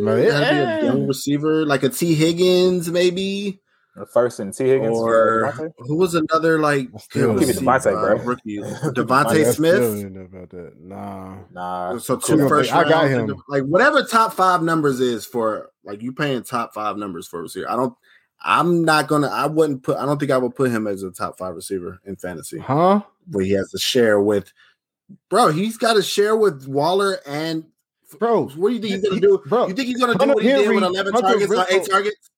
No, 0.01 0.16
yeah. 0.16 0.81
a 0.81 0.85
young 0.85 1.07
receiver, 1.07 1.64
like 1.66 1.83
a 1.85 1.90
Tee 1.90 2.14
Higgins, 2.14 2.90
maybe. 2.90 3.61
The 3.99 4.07
first 4.07 4.41
and 4.41 4.53
Tee 4.55 4.69
Higgins 4.69 4.97
or 4.99 5.73
who 5.79 5.97
was 5.97 6.15
another 6.15 6.59
like 6.59 6.89
Still 6.99 7.35
good 7.35 7.47
Give 7.47 7.61
me 7.61 7.67
Davante, 7.67 7.87
uh, 7.87 8.17
bro. 8.17 8.25
rookie 8.25 8.63
I 8.65 8.67
DeVonta 8.67 9.53
Smith. 9.55 10.05
about 10.17 10.51
that. 10.51 10.73
Nah. 10.81 11.37
Nah. 11.53 11.99
So 11.99 12.17
Cool. 12.19 12.39
two 12.39 12.49
first 12.49 12.73
I 12.73 12.89
got 12.89 13.09
him. 13.09 13.31
and 13.31 13.41
like 13.49 13.65
whatever 13.65 14.03
top 14.05 14.33
five 14.35 14.63
numbers 14.63 15.01
is 15.01 15.25
for 15.27 15.71
like 15.85 16.03
you 16.03 16.13
paying 16.13 16.43
top 16.43 16.75
five 16.75 16.97
numbers 16.97 17.27
for 17.27 17.41
a 17.41 17.43
receiver. 17.43 17.71
I 17.71 17.77
don't. 17.77 17.95
I'm 18.41 18.85
not 18.85 19.09
gonna. 19.09 19.29
I 19.29 19.47
wouldn't 19.47 19.83
put. 19.83 19.97
I 19.97 20.07
don't 20.07 20.19
think 20.19 20.31
I 20.31 20.39
would 20.39 20.55
put 20.55 20.71
him 20.71 20.87
as 20.87 21.03
a 21.03 21.11
top 21.11 21.37
five 21.39 21.55
receiver 21.57 21.99
in 22.05 22.15
fantasy. 22.17 22.59
Huh? 22.59 23.03
Where 23.31 23.45
he 23.45 23.53
has 23.53 23.71
to 23.73 23.79
share 23.79 24.21
with, 24.21 24.53
bro. 25.29 25.51
He's 25.51 25.77
got 25.77 25.95
to 25.95 26.03
share 26.03 26.37
with 26.37 26.67
Waller 26.69 27.19
and 27.27 27.65
Bro, 28.19 28.49
What 28.57 28.71
do 28.71 28.75
you 28.77 28.81
think 28.81 28.95
he's 28.95 29.09
gonna 29.09 29.21
do? 29.21 29.43
bro, 29.47 29.67
you 29.67 29.75
think 29.75 29.87
he's 29.89 29.99
gonna 30.01 30.15
do 30.15 30.19
Hunter 30.21 30.35
what 30.35 30.43
he 30.43 30.49
did 30.49 30.69
with 30.73 30.83
11 30.83 31.13
Hunter 31.13 31.29
targets 31.29 31.53
on 31.55 31.67
eight 31.69 31.87
targets? 31.91 32.31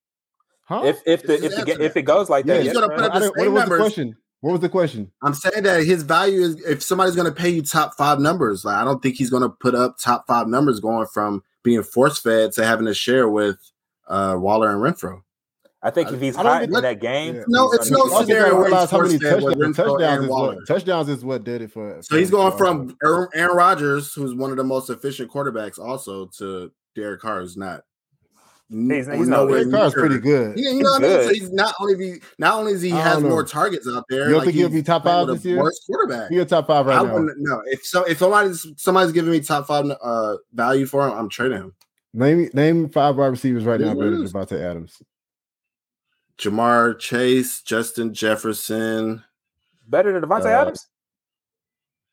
Huh? 0.70 0.82
If 0.84 1.00
if 1.04 1.22
the 1.24 1.34
if 1.44 1.54
the, 1.56 1.84
if 1.84 1.96
it 1.96 2.02
goes 2.02 2.30
like 2.30 2.46
Yeah, 2.46 2.54
that, 2.54 2.62
he's 2.62 2.66
yes, 2.72 2.74
gonna 2.80 2.94
put 2.94 3.04
up 3.04 3.12
the 3.14 3.20
same 3.22 3.32
what 3.34 3.50
was 3.52 3.68
the 3.68 3.76
question? 3.76 4.16
What 4.40 4.52
was 4.52 4.60
the 4.60 4.68
question? 4.68 5.10
I'm 5.22 5.34
saying 5.34 5.64
that 5.64 5.84
his 5.84 6.04
value 6.04 6.42
is 6.42 6.64
if 6.64 6.82
somebody's 6.82 7.16
gonna 7.16 7.32
pay 7.32 7.50
you 7.50 7.60
top 7.62 7.96
five 7.96 8.20
numbers, 8.20 8.64
like 8.64 8.76
I 8.76 8.84
don't 8.84 9.02
think 9.02 9.16
he's 9.16 9.30
gonna 9.30 9.50
put 9.50 9.74
up 9.74 9.98
top 9.98 10.26
five 10.28 10.46
numbers 10.46 10.78
going 10.78 11.06
from 11.12 11.42
being 11.64 11.82
force 11.82 12.20
fed 12.20 12.52
to 12.52 12.64
having 12.64 12.86
to 12.86 12.94
share 12.94 13.28
with 13.28 13.58
uh 14.08 14.36
Waller 14.38 14.70
and 14.70 14.80
Renfrow. 14.80 15.22
I 15.82 15.90
think 15.90 16.12
if 16.12 16.20
he's 16.20 16.36
I 16.36 16.42
don't 16.44 16.52
hot 16.52 16.60
think- 16.60 16.74
in 16.76 16.82
that 16.82 17.00
game, 17.00 17.34
Yeah. 17.36 17.42
No, 17.48 17.72
it's 17.72 17.90
no 17.90 18.04
be- 18.04 18.10
Also, 18.12 18.24
scenario 18.26 18.56
where 18.58 18.70
he's 18.70 18.90
how 18.90 18.98
many 19.00 19.18
force-fed 19.18 19.42
with 19.42 19.54
touchdowns, 19.54 19.76
Renfrow 19.76 19.98
touchdowns 19.98 20.16
and 20.18 20.24
is 20.24 20.30
what 20.30 20.66
touchdowns 20.68 21.08
is 21.08 21.24
what 21.24 21.42
did 21.44 21.62
it 21.62 21.72
for. 21.72 22.02
So 22.02 22.16
he's 22.16 22.30
going 22.30 22.56
from 22.56 22.96
Aaron, 23.04 23.28
Aaron 23.34 23.56
Rodgers, 23.56 24.14
who's 24.14 24.34
one 24.34 24.50
of 24.52 24.56
the 24.56 24.64
most 24.64 24.88
efficient 24.88 25.32
quarterbacks, 25.32 25.78
also 25.80 26.26
to 26.38 26.70
Derek 26.94 27.20
Carr, 27.22 27.40
who's 27.40 27.56
not. 27.56 27.82
He's- 28.72 29.06
he's 29.08 29.26
not 29.28 29.46
nowhere 29.46 29.64
Derek 29.64 29.72
Carr's 29.74 29.96
near- 29.96 30.06
pretty 30.06 30.20
good. 30.20 30.56
Yeah, 30.58 30.70
you 30.70 30.82
know 30.82 30.90
what 30.92 31.02
I 31.02 31.06
mean. 31.08 31.16
good. 31.16 31.26
So 31.26 31.34
he's 31.34 31.52
not 31.52 31.74
only 31.80 31.94
be 31.96 32.20
not 32.38 32.54
only 32.54 32.72
is 32.72 32.82
he 32.82 32.90
has 32.90 33.20
know. 33.22 33.28
more 33.28 33.44
targets 33.44 33.88
out 33.88 34.04
there. 34.08 34.28
You 34.28 34.34
don't 34.36 34.44
think 34.44 34.54
he'll 34.54 34.68
be 34.68 34.82
top 34.82 35.02
five 35.04 35.26
this 35.26 35.44
year? 35.44 35.58
Worst 35.58 35.82
quarterback. 35.86 36.30
You're 36.30 36.44
top 36.44 36.68
five 36.68 36.86
right 36.86 37.00
I 37.00 37.02
now. 37.02 37.14
wouldn't 37.14 37.48
if 37.66 37.84
so. 37.84 38.04
If 38.04 38.18
somebody's 38.18 38.64
somebody's 38.76 39.10
giving 39.12 39.32
me 39.32 39.40
top 39.40 39.66
five 39.66 39.86
uh 40.00 40.36
value 40.52 40.86
for 40.86 41.06
him, 41.08 41.14
I'm 41.18 41.28
trading 41.28 41.58
him. 41.58 41.74
Name 42.14 42.48
name 42.54 42.88
five 42.90 43.16
wide 43.16 43.26
receivers 43.28 43.64
right 43.64 43.80
now 43.80 43.94
better 43.94 44.10
than 44.10 44.20
Lose. 44.20 44.32
Davante 44.32 44.60
Adams. 44.60 45.02
Ja'Marr 46.38 46.98
Chase, 46.98 47.60
Justin 47.62 48.14
Jefferson 48.14 49.22
better 49.86 50.12
than 50.12 50.22
Davante 50.28 50.46
Uh, 50.46 50.60
Adams. 50.62 50.86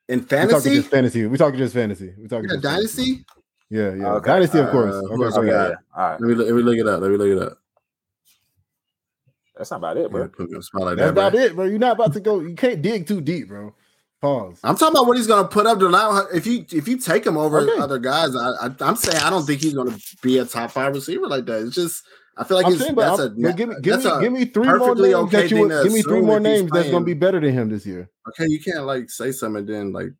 in 0.09 0.19
We 0.19 0.25
talking 0.25 0.47
fantasy. 0.49 0.75
just 0.75 0.89
fantasy. 0.89 1.25
We 1.27 1.37
talking 1.37 1.57
just 1.59 1.73
fantasy. 1.73 2.13
We 2.19 2.27
talking 2.27 2.49
Yeah, 2.49 2.55
just 2.57 2.65
fantasy. 2.95 3.25
Yeah, 3.69 3.93
yeah. 3.95 4.13
Okay. 4.13 4.29
Dynasty, 4.31 4.59
of 4.59 4.69
course. 4.71 4.93
Uh, 4.95 4.99
okay, 5.13 5.23
else 5.25 5.35
go 5.35 5.41
we 5.41 5.49
ahead. 5.49 5.71
got? 5.71 5.79
Yeah, 5.97 6.01
all 6.03 6.09
right. 6.11 6.21
Let 6.21 6.27
me 6.29 6.35
look- 6.35 6.47
let 6.47 6.55
me 6.55 6.61
look 6.63 6.77
it 6.77 6.87
up. 6.87 7.01
Let 7.01 7.11
me 7.11 7.17
look 7.17 7.37
it 7.37 7.43
up. 7.43 7.57
That's 9.57 9.71
not 9.71 9.77
about 9.77 9.97
it, 9.97 10.01
Yeah, 10.03 10.07
bro. 10.09 10.27
put 10.27 10.49
me 10.49 10.55
on 10.55 10.59
the 10.59 10.63
spot 10.63 10.81
like 10.83 10.97
That's 10.97 11.07
that, 11.09 11.13
bro. 11.15 11.27
about 11.27 11.35
it, 11.39 11.55
bro. 11.55 11.65
You're 11.65 11.79
not 11.79 11.93
about 11.93 12.13
to 12.13 12.19
go. 12.19 12.39
You 12.41 12.55
can't 12.55 12.81
dig 12.81 13.07
too 13.07 13.21
deep, 13.21 13.47
bro. 13.47 13.73
Pause. 14.21 14.59
I'm 14.63 14.75
talking 14.75 14.95
about 14.95 15.07
what 15.07 15.17
he's 15.17 15.27
gonna 15.27 15.47
put 15.47 15.67
up 15.67 15.79
to 15.79 15.87
allow. 15.87 16.25
If 16.33 16.47
you 16.47 16.65
if 16.71 16.87
you 16.87 16.97
take 16.97 17.25
him 17.25 17.37
over 17.37 17.59
Okay. 17.59 17.79
other 17.79 17.99
guys, 17.99 18.35
I, 18.35 18.49
I 18.67 18.69
I'm 18.81 18.95
saying 18.95 19.17
I 19.23 19.29
don't 19.29 19.45
think 19.45 19.61
he's 19.61 19.73
gonna 19.75 19.95
be 20.23 20.37
a 20.39 20.45
top 20.45 20.71
five 20.71 20.93
receiver 20.95 21.27
like 21.27 21.45
that. 21.45 21.61
It's 21.65 21.75
just 21.75 22.03
I 22.35 22.43
feel 22.43 22.57
like 22.57 22.67
it's, 22.67 22.81
saying, 22.81 22.95
that's 22.95 23.19
I'm- 23.19 23.31
a 23.31 23.53
give 23.53 23.69
me 23.69 23.75
give 23.81 24.03
me 24.03 24.11
give 24.21 24.31
me 24.33 24.45
three 24.45 24.67
more 24.77 24.95
names 24.95 25.13
okay 25.15 25.41
that 25.43 25.51
you 25.51 25.59
would 25.61 25.69
to 25.69 25.83
give 25.83 25.93
me 25.93 26.01
three 26.01 26.21
more 26.21 26.39
names 26.39 26.71
that's 26.71 26.89
gonna 26.89 27.05
be 27.05 27.13
better 27.13 27.39
than 27.39 27.53
him 27.53 27.69
this 27.69 27.85
year. 27.85 28.09
okay. 28.29 28.47
You 28.47 28.59
can't 28.59 28.85
like 28.85 29.09
say 29.11 29.31
something 29.31 29.59
and 29.59 29.69
then 29.69 29.91
like 29.93 30.13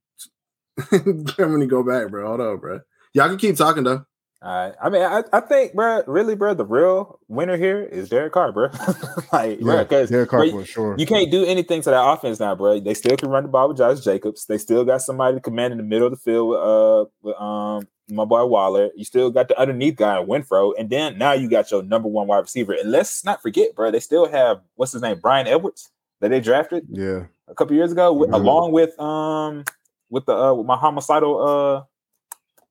I'm 0.91 1.23
gonna 1.37 1.65
go 1.65 1.81
back, 1.81 2.09
bro. 2.11 2.27
Hold 2.27 2.41
on, 2.41 2.57
bro. 2.57 2.79
Y'all 3.17 3.29
can 3.29 3.37
keep 3.37 3.55
talking 3.55 3.83
though. 3.83 4.05
All 4.43 4.65
right. 4.67 4.75
I 4.79 4.89
mean, 4.89 5.01
I, 5.01 5.23
I 5.33 5.39
think, 5.39 5.73
bro, 5.73 6.03
really, 6.05 6.35
bro, 6.35 6.53
the 6.53 6.63
real 6.63 7.19
winner 7.27 7.57
here 7.57 7.81
is 7.81 8.07
Derek 8.09 8.33
Carr, 8.33 8.51
bro. 8.51 8.69
like, 9.33 9.57
Yeah, 9.59 9.81
because 9.81 10.11
Derek 10.11 10.29
Carr 10.29 10.41
bro, 10.41 10.51
for 10.61 10.65
sure. 10.65 10.95
you 10.99 11.07
can't 11.07 11.31
do 11.31 11.43
anything 11.43 11.81
to 11.81 11.89
that 11.89 12.07
offense 12.07 12.39
now, 12.39 12.53
bro. 12.53 12.79
They 12.79 12.93
still 12.93 13.17
can 13.17 13.29
run 13.29 13.41
the 13.41 13.49
ball 13.49 13.69
with 13.69 13.77
Josh 13.77 14.01
Jacobs. 14.01 14.45
They 14.45 14.59
still 14.59 14.85
got 14.85 15.01
somebody 15.01 15.35
to 15.37 15.41
command 15.41 15.71
in 15.71 15.79
the 15.79 15.83
middle 15.83 16.05
of 16.05 16.11
the 16.11 16.17
field 16.19 16.49
with 16.49 16.59
uh 16.59 17.05
with 17.23 17.41
um 17.41 17.87
my 18.09 18.25
boy 18.25 18.45
Waller. 18.45 18.89
You 18.95 19.03
still 19.05 19.31
got 19.31 19.47
the 19.47 19.59
underneath 19.59 19.95
guy 19.95 20.21
in 20.21 20.27
Renfrow, 20.27 20.73
and 20.77 20.91
then 20.91 21.17
now 21.17 21.31
you 21.33 21.49
got 21.49 21.71
your 21.71 21.81
number 21.81 22.07
one 22.07 22.27
wide 22.27 22.37
receiver. 22.37 22.73
And 22.73 22.91
let's 22.91 23.25
not 23.25 23.41
forget, 23.41 23.73
bro, 23.75 23.89
they 23.89 23.99
still 23.99 24.27
have 24.29 24.61
what's 24.75 24.91
his 24.91 25.01
name, 25.01 25.19
Bryan 25.19 25.47
Edwards, 25.47 25.89
that 26.21 26.29
they 26.29 26.39
drafted 26.41 26.85
Yeah, 26.91 27.23
a 27.47 27.55
couple 27.55 27.75
years 27.75 27.91
ago, 27.91 28.13
with, 28.13 28.29
Mhm. 28.29 28.35
along 28.35 28.71
with 28.71 28.97
um 28.99 29.63
with 30.11 30.27
the 30.27 30.33
uh 30.37 30.53
with 30.53 30.67
my 30.67 30.77
homicidal 30.77 31.41
uh 31.41 31.83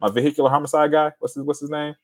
my 0.00 0.10
vehicular 0.10 0.50
homicide 0.50 0.92
guy. 0.92 1.12
What's 1.18 1.34
his 1.34 1.44
what's 1.44 1.60
his 1.60 1.70
name? 1.70 1.94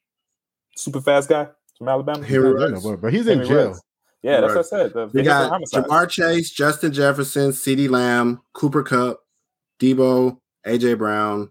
Super 0.76 1.00
fast 1.00 1.28
guy 1.28 1.48
from 1.78 1.88
Alabama. 1.88 2.24
Henry 2.24 2.48
I 2.62 2.70
don't 2.70 2.83
Ruggs. 2.83 3.00
but 3.00 3.12
he's 3.12 3.26
in 3.26 3.38
Henry 3.40 3.46
jail. 3.48 3.66
Ruggs. 3.68 3.83
Yeah, 4.22 4.40
that's 4.40 4.55
what 4.55 4.59
I 4.66 4.68
said. 4.68 4.92
The 4.94 5.07
We 5.07 5.12
vehicular 5.12 5.38
got 5.40 5.50
homicide. 5.50 5.85
Ja'Marr 5.85 6.09
Chase, 6.09 6.50
Justin 6.50 6.92
Jefferson, 6.92 7.50
CeeDee 7.50 7.90
Lamb, 7.90 8.40
Cooper 8.52 8.83
Kupp, 8.85 9.18
Deebo, 9.81 10.38
AJ 10.64 10.96
Brown, 10.98 11.50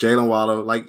Jalen 0.00 0.28
Waller. 0.28 0.62
Like 0.62 0.86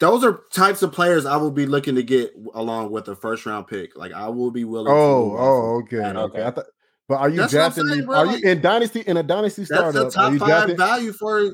those 0.00 0.24
are 0.24 0.40
types 0.52 0.82
of 0.82 0.90
players 0.90 1.26
I 1.26 1.36
will 1.36 1.50
be 1.50 1.66
looking 1.66 1.94
to 1.96 2.02
get 2.02 2.34
along 2.54 2.90
with 2.90 3.08
a 3.08 3.14
first 3.14 3.44
round 3.46 3.66
pick. 3.68 3.96
Like 3.96 4.12
I 4.12 4.28
will 4.28 4.50
be 4.50 4.64
willing. 4.64 4.92
Oh, 4.92 5.30
move 5.30 5.38
oh, 5.40 5.76
okay, 5.82 5.96
that. 5.98 6.16
okay. 6.16 6.38
Okay. 6.38 6.46
I 6.46 6.50
thought, 6.50 6.66
but 7.08 7.20
are 7.20 7.28
you 7.28 7.36
That's 7.36 7.52
drafting? 7.52 7.86
saying, 7.88 8.08
Are 8.08 8.26
you 8.26 8.38
in 8.48 8.60
dynasty 8.62 9.00
in 9.00 9.18
a 9.18 9.22
dynasty 9.22 9.64
That's 9.64 9.80
startup? 9.94 10.08
a 10.08 10.10
top 10.10 10.32
five 10.38 10.48
drafting? 10.48 10.76
value 10.78 11.12
for. 11.12 11.52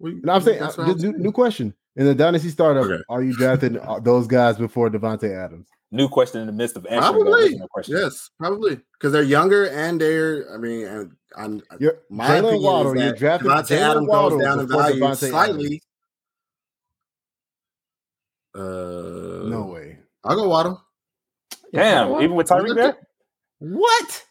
we- 0.00 0.20
No, 0.24 0.32
I'm 0.34 0.42
saying 0.42 0.58
that's 0.58 0.76
uh, 0.78 0.82
what 0.82 0.90
I'm 0.90 0.96
new, 0.96 1.00
saying. 1.02 1.14
new 1.22 1.32
question. 1.32 1.74
In 1.96 2.04
the 2.04 2.14
dynasty 2.14 2.50
startup, 2.50 2.84
Okay. 2.84 3.02
are 3.08 3.22
you 3.22 3.32
drafting 3.34 3.78
uh, 3.78 3.98
those 4.00 4.26
guys 4.26 4.58
before 4.58 4.90
Davante 4.90 5.32
Adams? 5.34 5.66
New 5.92 6.08
question 6.08 6.40
in 6.42 6.46
the 6.46 6.52
midst 6.52 6.76
of 6.76 6.84
answering 6.86 7.00
Probably. 7.22 7.42
original 7.44 7.68
question. 7.68 7.96
Yes, 7.96 8.28
probably 8.38 8.80
because 8.92 9.12
they're 9.12 9.22
younger 9.22 9.68
and 9.70 10.00
they're. 10.00 10.52
I 10.52 10.58
mean, 10.58 10.84
and 10.86 11.12
I'm, 11.36 11.62
You're, 11.78 12.00
my 12.10 12.28
Jaylen 12.28 12.38
opinion 12.40 12.62
Waddle, 12.62 12.92
is 12.92 12.98
you're 13.00 13.10
that 13.12 13.18
drafting 13.18 13.50
Davante 13.50 13.66
Jaylen 13.78 13.90
Adams 13.90 14.08
Waddle 14.08 14.30
goes 14.30 14.42
down 14.42 14.60
in 14.60 14.68
value 14.68 15.00
Davante 15.02 15.28
slightly. 15.30 15.82
Uh, 18.54 18.60
No 19.48 19.70
way. 19.72 19.98
I'll 20.24 20.36
go 20.36 20.48
Waddle. 20.48 20.82
Damn, 21.72 22.20
even 22.22 22.34
with 22.36 22.48
Tyreek 22.48 22.74
there? 22.74 22.96
What? 23.58 24.24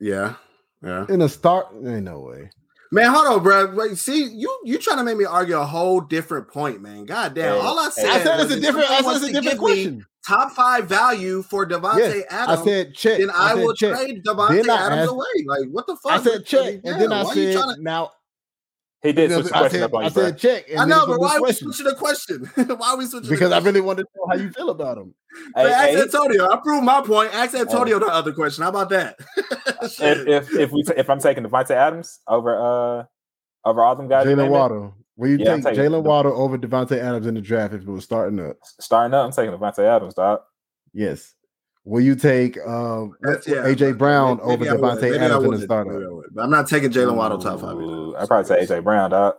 Yeah, 0.00 0.34
yeah. 0.82 1.06
In 1.08 1.22
a 1.22 1.28
start? 1.28 1.68
Ain't 1.84 2.04
no 2.04 2.20
way. 2.20 2.50
Man, 2.90 3.10
hold 3.12 3.26
on, 3.26 3.42
bro. 3.42 3.74
Wait, 3.74 3.98
see, 3.98 4.24
you 4.24 4.58
you 4.64 4.78
trying 4.78 4.96
to 4.98 5.04
make 5.04 5.16
me 5.16 5.24
argue 5.24 5.58
a 5.58 5.64
whole 5.66 6.00
different 6.00 6.48
point, 6.48 6.80
man. 6.80 7.04
God 7.04 7.34
damn. 7.34 7.54
Hey, 7.54 7.60
All 7.60 7.78
I 7.78 7.90
said, 7.90 8.06
I 8.06 8.22
said 8.22 8.40
it's 8.40 8.52
a 8.54 8.60
different. 8.60 8.90
I 8.90 9.02
said 9.02 9.16
it's 9.16 9.24
a 9.26 9.32
different 9.32 9.58
question. 9.58 10.06
Top 10.26 10.52
five 10.52 10.86
value 10.86 11.42
for 11.42 11.66
Davante 11.66 11.98
Yes, 11.98 12.24
Adams. 12.30 12.60
I 12.60 12.64
said 12.64 12.94
check. 12.94 13.18
then 13.18 13.30
I, 13.30 13.54
said 13.54 13.64
will 13.64 13.74
check. 13.74 13.94
trade 13.96 14.22
Davante 14.24 14.68
I 14.68 14.86
Adams 14.86 15.00
asked- 15.02 15.10
away. 15.10 15.26
Like, 15.46 15.68
what 15.70 15.86
the 15.86 15.96
fuck? 15.96 16.12
I 16.12 16.22
said 16.22 16.44
check, 16.44 16.74
and 16.84 17.00
then 17.00 17.12
I 17.12 17.24
said 17.32 17.78
now. 17.78 18.10
He 19.02 19.12
did 19.12 19.30
switch 19.30 19.46
the 19.46 19.54
I 19.56 19.58
question 19.60 19.78
said, 19.80 19.84
up 19.84 19.94
on 19.94 20.02
I 20.02 20.06
you, 20.08 20.12
bro. 20.12 20.24
said 20.24 20.38
check. 20.38 20.64
I 20.76 20.84
know, 20.84 21.06
but 21.06 21.20
why 21.20 21.36
are 21.36 21.42
we 21.46 21.52
switching 21.52 21.86
the 21.86 21.94
question? 21.94 22.44
why 22.76 22.90
are 22.90 22.96
we 22.96 23.06
switching? 23.06 23.30
Because 23.30 23.52
I 23.52 23.58
really 23.60 23.80
wanted 23.80 24.02
to 24.04 24.08
know 24.16 24.26
how 24.28 24.34
you 24.42 24.50
feel 24.50 24.70
about 24.70 24.98
him. 24.98 25.14
Hey, 25.54 25.70
ask 25.72 25.88
hey, 25.90 26.02
Antonio. 26.02 26.50
I 26.50 26.56
proved 26.56 26.84
my 26.84 27.00
point. 27.02 27.32
Ask 27.32 27.54
Antonio 27.54 28.00
the 28.00 28.06
other 28.06 28.32
question. 28.32 28.62
How 28.64 28.70
about 28.70 28.88
that? 28.90 29.16
if, 30.00 30.00
if 30.26 30.54
if 30.54 30.72
we 30.72 30.82
if 30.96 31.08
I'm 31.08 31.20
taking 31.20 31.44
Davante 31.44 31.70
Adams 31.70 32.18
over 32.26 32.56
uh 32.56 33.04
over 33.64 33.82
all 33.82 33.94
them 33.94 34.08
guys, 34.08 34.26
Jaylen 34.26 34.48
Waddle. 34.50 34.94
Will 35.16 35.30
you 35.30 35.38
Yeah, 35.38 35.56
take 35.56 35.76
Jaylen 35.76 35.90
the- 35.92 36.00
Waddle 36.00 36.32
over 36.40 36.58
Davante 36.58 36.98
Adams 36.98 37.26
in 37.26 37.34
the 37.34 37.40
draft 37.40 37.74
if 37.74 37.82
it 37.82 37.88
was 37.88 38.04
starting 38.04 38.40
up? 38.40 38.56
starting 38.80 39.14
up, 39.14 39.26
I'm 39.26 39.32
taking 39.32 39.52
Davante 39.52 39.80
Adams, 39.80 40.14
dog. 40.14 40.40
Yes. 40.92 41.34
Will 41.88 42.00
you 42.02 42.14
take 42.14 42.58
um, 42.66 43.14
yeah, 43.24 43.64
AJ 43.64 43.96
Brown 43.98 44.38
maybe- 44.44 44.64
maybe 44.64 44.68
over 44.70 44.84
I. 44.86 44.94
Davante 44.96 45.00
Maybe 45.02 45.16
Adams 45.18 45.36
in 45.36 45.42
the 45.42 45.48
would. 45.56 45.62
startup? 45.62 45.92
I 45.92 46.08
would. 46.08 46.26
But 46.34 46.42
I'm 46.42 46.50
not 46.50 46.68
taking 46.68 46.90
Jaylen 46.90 47.16
Waddle 47.16 47.38
top 47.38 47.60
five. 47.60 47.76
Ooh, 47.76 48.10
either. 48.10 48.18
I'd 48.22 48.28
probably 48.28 48.44
say 48.66 48.66
AJ 48.76 48.84
Brown, 48.84 49.10
dog, 49.10 49.34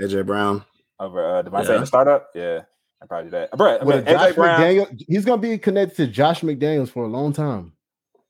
AJ 0.00 0.24
Brown. 0.26 0.64
over 0.98 1.38
uh, 1.38 1.42
Davante 1.42 1.68
Yeah. 1.68 1.74
in 1.74 1.80
the 1.82 1.86
startup. 1.86 2.30
Yeah, 2.34 2.60
I'd 3.02 3.08
probably 3.08 3.26
do 3.26 3.30
that. 3.32 3.50
Bro, 3.52 3.78
I 3.80 3.84
mean, 3.84 4.04
Josh 4.06 4.32
AJ 4.32 4.34
Brown, 4.34 4.60
McDaniel, 4.60 5.02
he's 5.08 5.24
gonna 5.24 5.42
be 5.42 5.58
connected 5.58 5.96
to 5.96 6.06
Josh 6.06 6.40
McDaniels 6.40 6.88
for 6.90 7.04
a 7.04 7.08
long 7.08 7.32
time. 7.32 7.72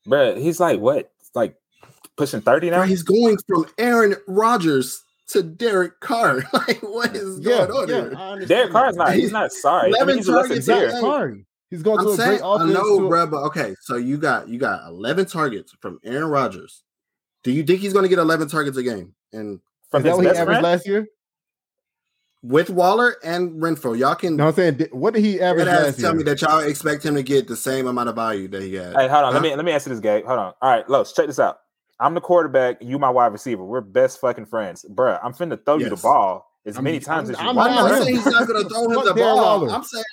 bro, 0.06 0.34
he's 0.34 0.58
like 0.60 0.80
what, 0.80 1.12
like 1.34 1.54
pushing 2.16 2.40
thirty 2.40 2.70
now. 2.70 2.78
Bro, 2.78 2.86
he's 2.86 3.02
going 3.04 3.36
from 3.46 3.66
Aaron 3.78 4.16
Rodgers 4.26 5.00
to 5.28 5.42
Derek 5.44 6.00
Carr. 6.00 6.42
like, 6.52 6.80
what 6.82 7.14
is 7.14 7.38
Yeah, 7.40 7.66
going 7.66 7.88
on 8.16 8.32
yeah, 8.32 8.38
here? 8.40 8.46
Derek 8.46 8.72
Carr's 8.72 8.96
that. 8.96 9.04
not. 9.04 9.14
He's 9.14 9.30
not 9.32 9.52
sorry. 9.52 9.92
I 10.00 10.04
mean, 10.04 10.16
he's 10.16 10.28
a 10.28 10.32
lesson 10.32 10.48
targets, 10.48 10.66
here. 10.66 10.88
yeah. 10.88 11.00
Sorry. 11.00 11.46
He's 11.74 11.82
going 11.82 11.98
I'm 11.98 12.06
to 12.06 12.12
a 12.12 12.16
saying, 12.16 12.38
great 12.38 12.42
I 12.42 12.66
know, 12.72 13.00
to- 13.00 13.08
bro, 13.08 13.26
but 13.26 13.42
okay. 13.46 13.74
So 13.80 13.96
you 13.96 14.16
got 14.16 14.48
you 14.48 14.58
got 14.58 14.86
11 14.88 15.26
targets 15.26 15.74
from 15.80 15.98
Aaron 16.04 16.28
Rodgers. 16.28 16.84
Do 17.42 17.50
you 17.50 17.64
think 17.64 17.80
he's 17.80 17.92
going 17.92 18.04
to 18.04 18.08
get 18.08 18.18
11 18.18 18.48
targets 18.48 18.76
a 18.78 18.82
game? 18.82 19.14
And 19.32 19.60
From 19.90 20.00
Is 20.00 20.04
that 20.04 20.16
what 20.16 20.24
he 20.24 20.30
averaged 20.30 20.46
friend? 20.46 20.62
last 20.62 20.86
year? 20.86 21.06
with 22.42 22.68
Waller 22.68 23.16
and 23.24 23.52
Renfrow, 23.62 23.96
y'all 23.98 24.14
can 24.14 24.36
No, 24.36 24.48
I'm 24.48 24.52
saying, 24.52 24.86
what 24.92 25.14
did 25.14 25.24
he 25.24 25.40
average 25.40 25.66
last 25.66 25.96
to 25.96 26.02
tell 26.02 26.10
year? 26.10 26.18
me 26.18 26.22
that 26.24 26.42
y'all 26.42 26.60
expect 26.60 27.02
him 27.04 27.14
to 27.14 27.22
get 27.22 27.48
the 27.48 27.56
same 27.56 27.86
amount 27.86 28.10
of 28.10 28.16
value 28.16 28.48
that 28.48 28.60
he 28.62 28.74
had. 28.74 28.94
Hey, 28.94 29.08
hold 29.08 29.24
on. 29.24 29.32
Huh? 29.32 29.40
Let 29.40 29.42
me 29.42 29.56
let 29.56 29.64
me 29.64 29.72
answer 29.72 29.88
this, 29.88 29.98
Gabe. 30.00 30.26
Hold 30.26 30.38
on. 30.38 30.52
All 30.60 30.70
right, 30.70 30.88
Los, 30.90 31.14
check 31.14 31.26
this 31.26 31.38
out. 31.38 31.60
I'm 31.98 32.12
the 32.14 32.20
quarterback. 32.20 32.82
You 32.82 32.98
my 32.98 33.08
wide 33.08 33.32
receiver. 33.32 33.64
We're 33.64 33.80
best 33.80 34.20
fucking 34.20 34.44
friends, 34.46 34.84
bruh. 34.88 35.18
I'm 35.22 35.32
finna 35.32 35.58
throw 35.64 35.78
you 35.78 35.88
the 35.88 35.96
ball 35.96 36.46
as 36.66 36.76
I'm- 36.76 36.84
many 36.84 36.98
times 37.00 37.28
I'm- 37.30 37.36
as 37.36 37.42
you 37.42 37.48
I'm 37.50 37.56
want. 37.56 37.70
I'm 37.70 37.76
not 37.76 37.90
not 37.90 38.02
saying 38.02 38.16
he's 38.16 38.26
not 38.26 38.46
going 38.48 38.62
to 38.62 38.68
throw 38.68 38.84
him 38.88 39.04
the 39.04 39.14
ball. 39.14 39.36
Waller. 39.36 39.70
I'm 39.70 39.82
saying 39.84 40.04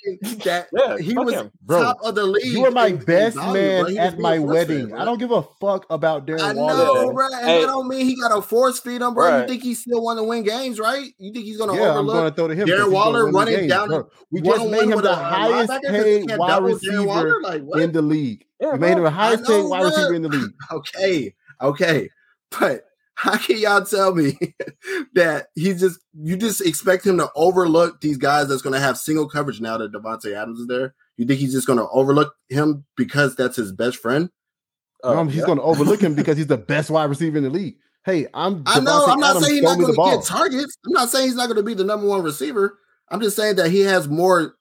that 0.44 0.68
Yeah, 0.72 0.98
he 0.98 1.14
was 1.16 1.32
him. 1.34 1.50
Bro, 1.62 1.82
top 1.82 1.98
of 2.04 2.14
the 2.14 2.24
league. 2.24 2.44
You 2.44 2.62
were 2.62 2.70
my 2.70 2.88
in- 2.88 2.98
in 2.98 3.04
best 3.04 3.36
value, 3.36 3.52
man 3.54 3.84
bro. 3.94 3.96
At 4.02 4.18
my 4.18 4.38
wedding. 4.38 4.88
bro. 4.88 4.98
I 5.00 5.04
don't 5.04 5.18
give 5.18 5.30
a 5.30 5.42
fuck 5.60 5.86
about 5.88 6.26
Darren 6.26 6.40
I 6.40 6.52
Waller. 6.52 6.74
know, 6.76 7.06
Yeah. 7.06 7.12
bro, 7.12 7.26
and 7.26 7.44
Hey. 7.46 7.60
that 7.62 7.66
don't 7.68 7.88
mean 7.88 8.04
he 8.06 8.16
got 8.20 8.34
to 8.34 8.42
force 8.42 8.78
feed 8.80 9.00
him, 9.00 9.14
bro. 9.14 9.28
Right. 9.28 9.40
You 9.42 9.48
think 9.48 9.62
he 9.62 9.74
still 9.74 10.02
want 10.02 10.18
to 10.18 10.24
win 10.24 10.42
games, 10.42 10.78
right? 10.78 11.06
You 11.18 11.32
think 11.32 11.44
he's 11.46 11.56
going 11.56 11.70
to 11.70 11.76
Yeah, 11.76 11.98
I'm 11.98 12.06
going 12.06 12.28
to 12.30 12.36
throw 12.36 12.48
to 12.48 12.54
him. 12.54 12.60
Darren 12.60 12.66
because 12.66 12.84
he's 12.84 12.92
gonna 12.92 12.94
Waller 12.94 13.30
running 13.30 13.56
game, 13.60 13.68
down 13.68 13.88
bro. 13.88 14.08
We 14.30 14.40
one 14.42 14.58
just 14.58 14.70
made 14.70 14.76
one 14.78 14.92
him 14.92 15.00
the 15.02 15.12
a 15.12 15.14
highest 15.14 15.70
linebacker 15.70 15.80
'cause 15.86 16.04
he 16.06 16.26
paid 16.26 16.38
wide 16.38 16.62
receiver 16.62 17.02
Waller? 17.04 17.40
Like, 17.42 17.62
what? 17.62 17.80
in 17.80 17.92
the 17.92 18.02
league. 18.02 18.44
Yeah, 18.60 18.72
we 18.74 18.78
made 18.78 18.96
him 18.98 19.02
the 19.04 19.10
highest 19.10 19.44
paid 19.46 19.64
wide 19.64 19.84
receiver 19.84 20.14
in 20.14 20.22
the 20.22 20.28
league. 20.28 20.50
okay, 20.72 21.34
okay, 21.62 22.08
but 22.60 22.84
how 23.22 23.36
can 23.36 23.56
y'all 23.56 23.84
tell 23.84 24.12
me 24.14 24.36
that 25.14 25.46
he 25.54 25.74
just 25.74 26.00
you 26.12 26.36
just 26.36 26.60
expect 26.60 27.06
him 27.06 27.18
to 27.18 27.30
overlook 27.36 28.00
these 28.00 28.16
guys 28.16 28.48
that's 28.48 28.62
going 28.62 28.74
to 28.74 28.80
have 28.80 28.98
single 28.98 29.28
coverage 29.28 29.60
now 29.60 29.78
that 29.78 29.92
Davante 29.92 30.34
Adams 30.34 30.58
is 30.58 30.66
there? 30.66 30.92
You 31.16 31.24
think 31.24 31.38
he's 31.38 31.52
just 31.52 31.68
going 31.68 31.78
to 31.78 31.88
overlook 31.90 32.34
him 32.48 32.84
because 32.96 33.36
that's 33.36 33.54
his 33.54 33.70
best 33.70 33.98
friend? 33.98 34.28
Uh, 35.04 35.18
Um, 35.20 35.28
he's 35.28 35.38
yeah. 35.38 35.46
going 35.46 35.58
to 35.58 35.64
overlook 35.64 36.00
him 36.00 36.14
because 36.16 36.36
he's 36.36 36.48
the 36.48 36.56
best 36.72 36.90
wide 36.90 37.04
receiver 37.04 37.38
in 37.38 37.44
the 37.44 37.50
league. 37.50 37.76
Hey, 38.04 38.26
I'm. 38.34 38.64
I 38.66 38.80
know. 38.80 39.06
I'm 39.06 39.20
not 39.20 39.30
Adams, 39.30 39.46
saying 39.46 39.54
he's 39.54 39.62
not 39.62 39.78
going 39.78 39.94
to 39.94 40.16
get 40.16 40.24
targets. 40.24 40.76
I'm 40.84 40.92
not 40.92 41.08
saying 41.08 41.26
he's 41.26 41.36
not 41.36 41.46
going 41.46 41.58
to 41.58 41.62
be 41.62 41.74
the 41.74 41.84
number 41.84 42.08
one 42.08 42.24
receiver. 42.24 42.76
I'm 43.08 43.20
just 43.20 43.36
saying 43.36 43.54
that 43.56 43.70
he 43.70 43.80
has 43.82 44.08
more 44.08 44.56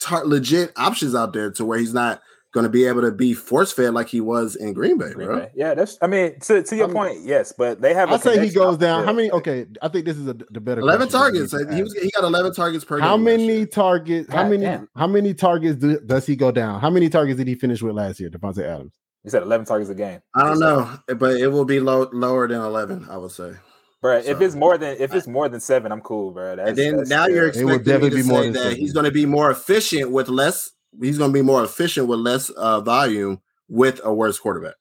tar- 0.00 0.26
legit 0.26 0.72
options 0.76 1.14
out 1.14 1.32
there 1.32 1.52
to 1.52 1.64
where 1.64 1.78
he's 1.78 1.94
not 1.94 2.20
going 2.54 2.64
to 2.64 2.70
be 2.70 2.86
able 2.86 3.02
to 3.02 3.10
be 3.10 3.34
force 3.34 3.72
fed 3.72 3.92
like 3.92 4.08
he 4.08 4.20
was 4.22 4.54
in 4.56 4.72
Green 4.72 4.96
Bay, 4.96 5.12
Green 5.12 5.26
bro. 5.26 5.40
Bay. 5.40 5.50
Yeah, 5.54 5.74
that's. 5.74 5.98
I 6.00 6.06
mean, 6.06 6.38
to, 6.40 6.62
to 6.62 6.76
your 6.76 6.86
I'm- 6.86 6.94
point, 6.94 7.18
yes, 7.22 7.52
but 7.56 7.82
they 7.82 7.92
have. 7.92 8.10
I 8.10 8.14
a 8.14 8.18
say 8.18 8.38
he 8.46 8.50
goes 8.54 8.78
down. 8.78 9.00
the 9.00 9.06
How 9.06 9.12
many? 9.12 9.30
Okay, 9.30 9.66
I 9.82 9.88
think 9.88 10.06
this 10.06 10.16
is 10.16 10.26
a, 10.28 10.32
the 10.34 10.60
better. 10.60 10.80
Eleven 10.80 11.08
targets. 11.08 11.52
need 11.52 11.74
He 11.74 11.82
was 11.82 11.92
he 11.94 12.10
got 12.12 12.24
eleven 12.24 12.54
targets 12.54 12.84
per 12.84 12.98
How 13.00 13.16
game. 13.16 13.24
last 13.26 13.30
many 13.38 13.66
targets? 13.66 14.32
How 14.32 14.44
many? 14.48 14.64
damn. 14.64 14.88
How 14.96 15.06
many 15.06 15.34
targets 15.34 15.78
do, 15.80 16.00
does 16.00 16.24
he 16.24 16.36
go 16.36 16.50
down? 16.50 16.80
How 16.80 16.88
many 16.90 17.08
targets 17.10 17.36
did 17.36 17.48
he 17.48 17.56
finish 17.56 17.82
with 17.82 17.94
last 17.94 18.20
year, 18.20 18.30
Davante 18.30 18.62
Adams? 18.64 18.94
He 19.24 19.30
said 19.30 19.42
11 19.42 19.66
targets 19.66 19.90
a 19.90 19.94
game. 19.94 20.20
I 20.34 20.44
don't 20.44 20.60
know, 20.60 20.98
but 21.16 21.36
it 21.40 21.48
will 21.48 21.64
be 21.64 21.80
low, 21.80 22.08
lower 22.12 22.46
than 22.46 22.60
eleven. 22.60 23.06
I 23.10 23.16
would 23.16 23.30
say. 23.32 23.52
Bro, 24.02 24.18
if 24.18 24.40
it's 24.42 24.54
more 24.54 24.76
than 24.76 24.96
if 25.00 25.14
it's 25.14 25.26
more 25.26 25.48
than 25.48 25.60
seven, 25.60 25.90
I'm 25.90 26.02
cool, 26.02 26.30
bro. 26.30 26.56
That's, 26.56 26.68
and 26.68 26.76
then 26.78 26.96
that's 26.98 27.08
now 27.08 27.24
still- 27.24 27.34
you're 27.36 27.48
It 27.48 27.64
would 27.64 27.80
expecting 27.80 28.02
me 28.04 28.10
to 28.10 28.16
be 28.16 28.22
more 28.22 28.38
say 28.40 28.44
than 28.44 28.52
that 28.52 28.62
seven. 28.64 28.76
he's 28.78 28.92
going 28.92 29.04
to 29.06 29.10
be 29.10 29.24
more 29.26 29.50
efficient 29.50 30.10
with 30.10 30.28
less. 30.28 30.70
He's 31.00 31.18
going 31.18 31.30
to 31.30 31.34
be 31.34 31.42
more 31.42 31.64
efficient 31.64 32.06
with 32.08 32.18
less 32.20 32.50
uh, 32.50 32.80
volume 32.80 33.40
with 33.68 34.00
a 34.04 34.12
worse 34.12 34.38
quarterback. 34.38 34.74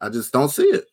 I 0.00 0.08
just 0.08 0.32
don't 0.32 0.48
see 0.48 0.64
it. 0.64 0.84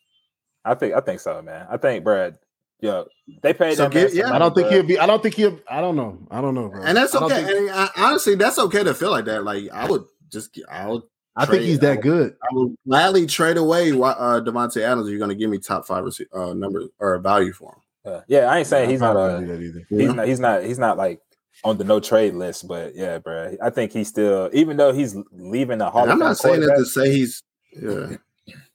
I 0.64 0.74
think 0.74 0.94
I 0.94 1.00
think 1.00 1.20
so, 1.20 1.40
man. 1.42 1.66
I 1.70 1.76
think, 1.76 2.04
Brad. 2.04 2.38
Yeah, 2.80 3.04
they 3.42 3.52
paid 3.54 3.76
So 3.76 3.88
that 3.88 3.94
man 3.94 4.08
yeah. 4.12 4.24
money, 4.24 4.34
I 4.34 4.38
don't 4.38 4.54
think 4.54 4.68
bruh. 4.68 4.72
he'll 4.72 4.82
be. 4.84 4.98
I 4.98 5.06
don't 5.06 5.20
think 5.22 5.34
he'll. 5.34 5.58
I 5.68 5.80
don't 5.80 5.96
know. 5.96 6.18
I 6.30 6.40
don't 6.40 6.54
know, 6.54 6.68
bro. 6.68 6.82
And 6.82 6.96
that's 6.96 7.14
I 7.14 7.24
okay. 7.24 7.42
think- 7.44 7.58
and 7.58 7.70
I, 7.70 7.88
honestly, 7.96 8.34
that's 8.36 8.58
okay 8.58 8.84
to 8.84 8.94
feel 8.94 9.10
like 9.10 9.24
that. 9.24 9.42
Like 9.44 9.68
I 9.72 9.88
would 9.88 10.04
just, 10.30 10.56
I 10.70 10.86
would, 10.86 11.02
I 11.34 11.44
think 11.46 11.60
trade- 11.60 11.66
he's 11.66 11.78
I 11.78 11.80
that 11.80 11.96
would- 11.96 12.02
good. 12.02 12.36
I 12.42 12.46
would 12.52 12.76
gladly 12.86 13.26
trade 13.26 13.56
away 13.56 13.90
uh, 13.90 14.40
Davante 14.42 14.80
Adams. 14.82 15.06
if 15.06 15.10
You're 15.10 15.18
going 15.18 15.30
to 15.30 15.34
give 15.34 15.50
me 15.50 15.58
top 15.58 15.86
five 15.86 16.04
rece- 16.04 16.26
uh, 16.32 16.54
number 16.54 16.84
or 17.00 17.18
value 17.18 17.52
for 17.52 17.72
him. 18.04 18.12
Uh, 18.12 18.20
yeah, 18.28 18.40
I 18.50 18.58
ain't 18.58 18.66
saying 18.68 18.88
I 18.88 18.92
he's 18.92 19.00
not 19.00 19.12
probably 19.14 19.32
a 19.44 19.48
wouldn't 19.48 19.60
do 19.60 19.72
that 19.72 19.78
either. 19.80 19.86
he's 20.06 20.14
not 20.14 20.28
he's 20.28 20.40
not 20.40 20.62
he's 20.64 20.78
not 20.78 20.96
like 20.98 21.20
on 21.64 21.78
the 21.78 21.84
no 21.84 22.00
trade 22.00 22.34
list, 22.34 22.68
but 22.68 22.94
yeah, 22.94 23.18
bro. 23.18 23.56
I 23.62 23.70
think 23.70 23.92
he's 23.92 24.08
still 24.08 24.50
even 24.52 24.76
though 24.76 24.92
he's 24.92 25.16
leaving 25.32 25.78
the 25.78 25.90
Hall 25.90 26.02
And 26.02 26.10
of 26.10 26.14
I'm 26.14 26.18
Fame 26.18 26.28
not 26.28 26.38
saying 26.38 26.60
that 26.60 26.76
to 26.76 26.84
say 26.84 27.12
he's. 27.12 27.42
Yeah, 27.72 28.16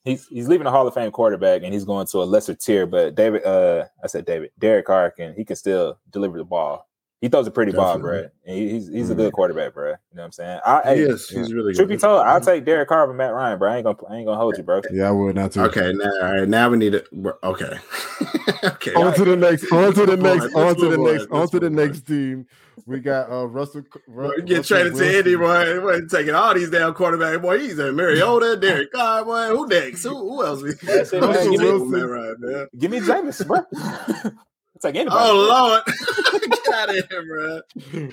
he's 0.03 0.27
he's 0.27 0.47
leaving 0.47 0.65
the 0.65 0.71
Hall 0.71 0.87
of 0.87 0.93
Fame 0.93 1.11
quarterback 1.11 1.63
and 1.63 1.73
he's 1.73 1.85
going 1.85 2.07
to 2.07 2.17
a 2.19 2.25
lesser 2.25 2.53
tier. 2.53 2.85
But 2.85 3.15
David, 3.15 3.43
uh, 3.43 3.85
I 4.03 4.07
said 4.07 4.25
David, 4.25 4.51
Derek 4.59 4.85
Carr 4.85 5.11
can 5.11 5.33
he 5.35 5.45
can 5.45 5.55
still 5.55 5.97
deliver 6.11 6.37
the 6.37 6.43
ball. 6.43 6.87
He 7.23 7.29
throws 7.29 7.47
a 7.47 7.51
pretty 7.51 7.71
ball, 7.71 7.97
bro. 7.99 8.27
And 8.45 8.57
he, 8.57 8.69
he's 8.71 8.87
he's 8.89 9.09
a 9.09 9.13
Mhm. 9.13 9.17
good 9.17 9.31
quarterback, 9.33 9.73
bro. 9.73 9.91
You 9.91 9.91
know 9.91 9.97
what 10.11 10.23
I'm 10.25 10.31
saying? 10.33 10.59
I, 10.65 10.81
he 10.83 10.89
hey, 10.89 11.01
is. 11.07 11.29
He's 11.29 11.53
really 11.53 11.73
truth 11.73 11.87
be 11.87 11.95
told, 11.95 12.19
I'll 12.21 12.41
take 12.41 12.65
Derek 12.65 12.89
Carr 12.89 13.03
over 13.03 13.13
Matt 13.13 13.33
Ryan, 13.33 13.57
bro. 13.59 13.71
I 13.71 13.77
ain't 13.77 13.85
gonna 13.85 13.97
I 14.09 14.15
ain't 14.17 14.25
gonna 14.25 14.37
hold 14.37 14.57
you, 14.57 14.63
bro. 14.63 14.81
Yeah, 14.91 15.07
I 15.07 15.11
would 15.11 15.33
not 15.33 15.53
too. 15.53 15.61
Okay, 15.61 15.93
now, 15.93 16.11
all 16.21 16.33
right, 16.39 16.49
now 16.49 16.69
we 16.69 16.75
need 16.77 16.95
it. 16.95 17.07
Okay, 17.41 17.77
okay. 18.65 18.93
On 18.95 19.13
to 19.13 19.23
the 19.23 19.37
next. 19.37 19.71
On 19.71 19.93
to 19.93 20.05
the 20.05 20.17
next. 20.17 20.53
on. 20.53 20.67
On 20.67 20.75
to 20.75 20.89
the 20.89 20.97
next. 20.97 21.27
On 21.31 21.47
to 21.47 21.59
the 21.61 21.69
next 21.69 22.01
team. 22.05 22.45
We 22.85 22.99
got 22.99 23.31
uh 23.31 23.47
Russell. 23.47 23.83
Ru- 24.05 24.27
Boy, 24.27 24.41
get 24.45 24.57
Russell 24.57 24.75
traded 24.77 24.93
to 24.95 24.99
Wilson. 24.99 25.15
Indy, 25.19 25.35
boy. 25.37 25.79
Boy, 25.79 26.01
taking 26.11 26.35
all 26.35 26.53
these 26.53 26.71
damn 26.71 26.93
quarterbacks. 26.93 27.41
Boy, 27.41 27.59
he's 27.59 27.79
a 27.79 27.93
Mariota, 27.93 28.57
Derek 28.57 28.91
Carr, 28.91 29.23
boy. 29.23 29.47
Who 29.55 29.65
next? 29.67 30.03
Who, 30.03 30.09
who 30.09 30.43
else? 30.45 30.61
We 30.61 30.73
That's 30.83 31.13
it, 31.13 31.21
man. 31.21 31.29
Russell 31.29 31.51
Give 31.51 31.61
me- 31.61 31.65
Wilson, 31.67 31.91
man, 31.91 32.05
right, 32.09 32.33
man. 32.39 32.67
Give 32.77 32.91
me 32.91 32.99
Jameis, 32.99 33.47
bro. 33.47 33.61
it's 34.83 34.95
like 34.95 34.95
anybody. 34.95 35.17
Oh 35.21 35.81
Lord, 35.83 36.41
get 36.49 36.73
out 36.73 36.89
of 36.89 36.95
here, 37.09 37.61
bro. 37.93 38.09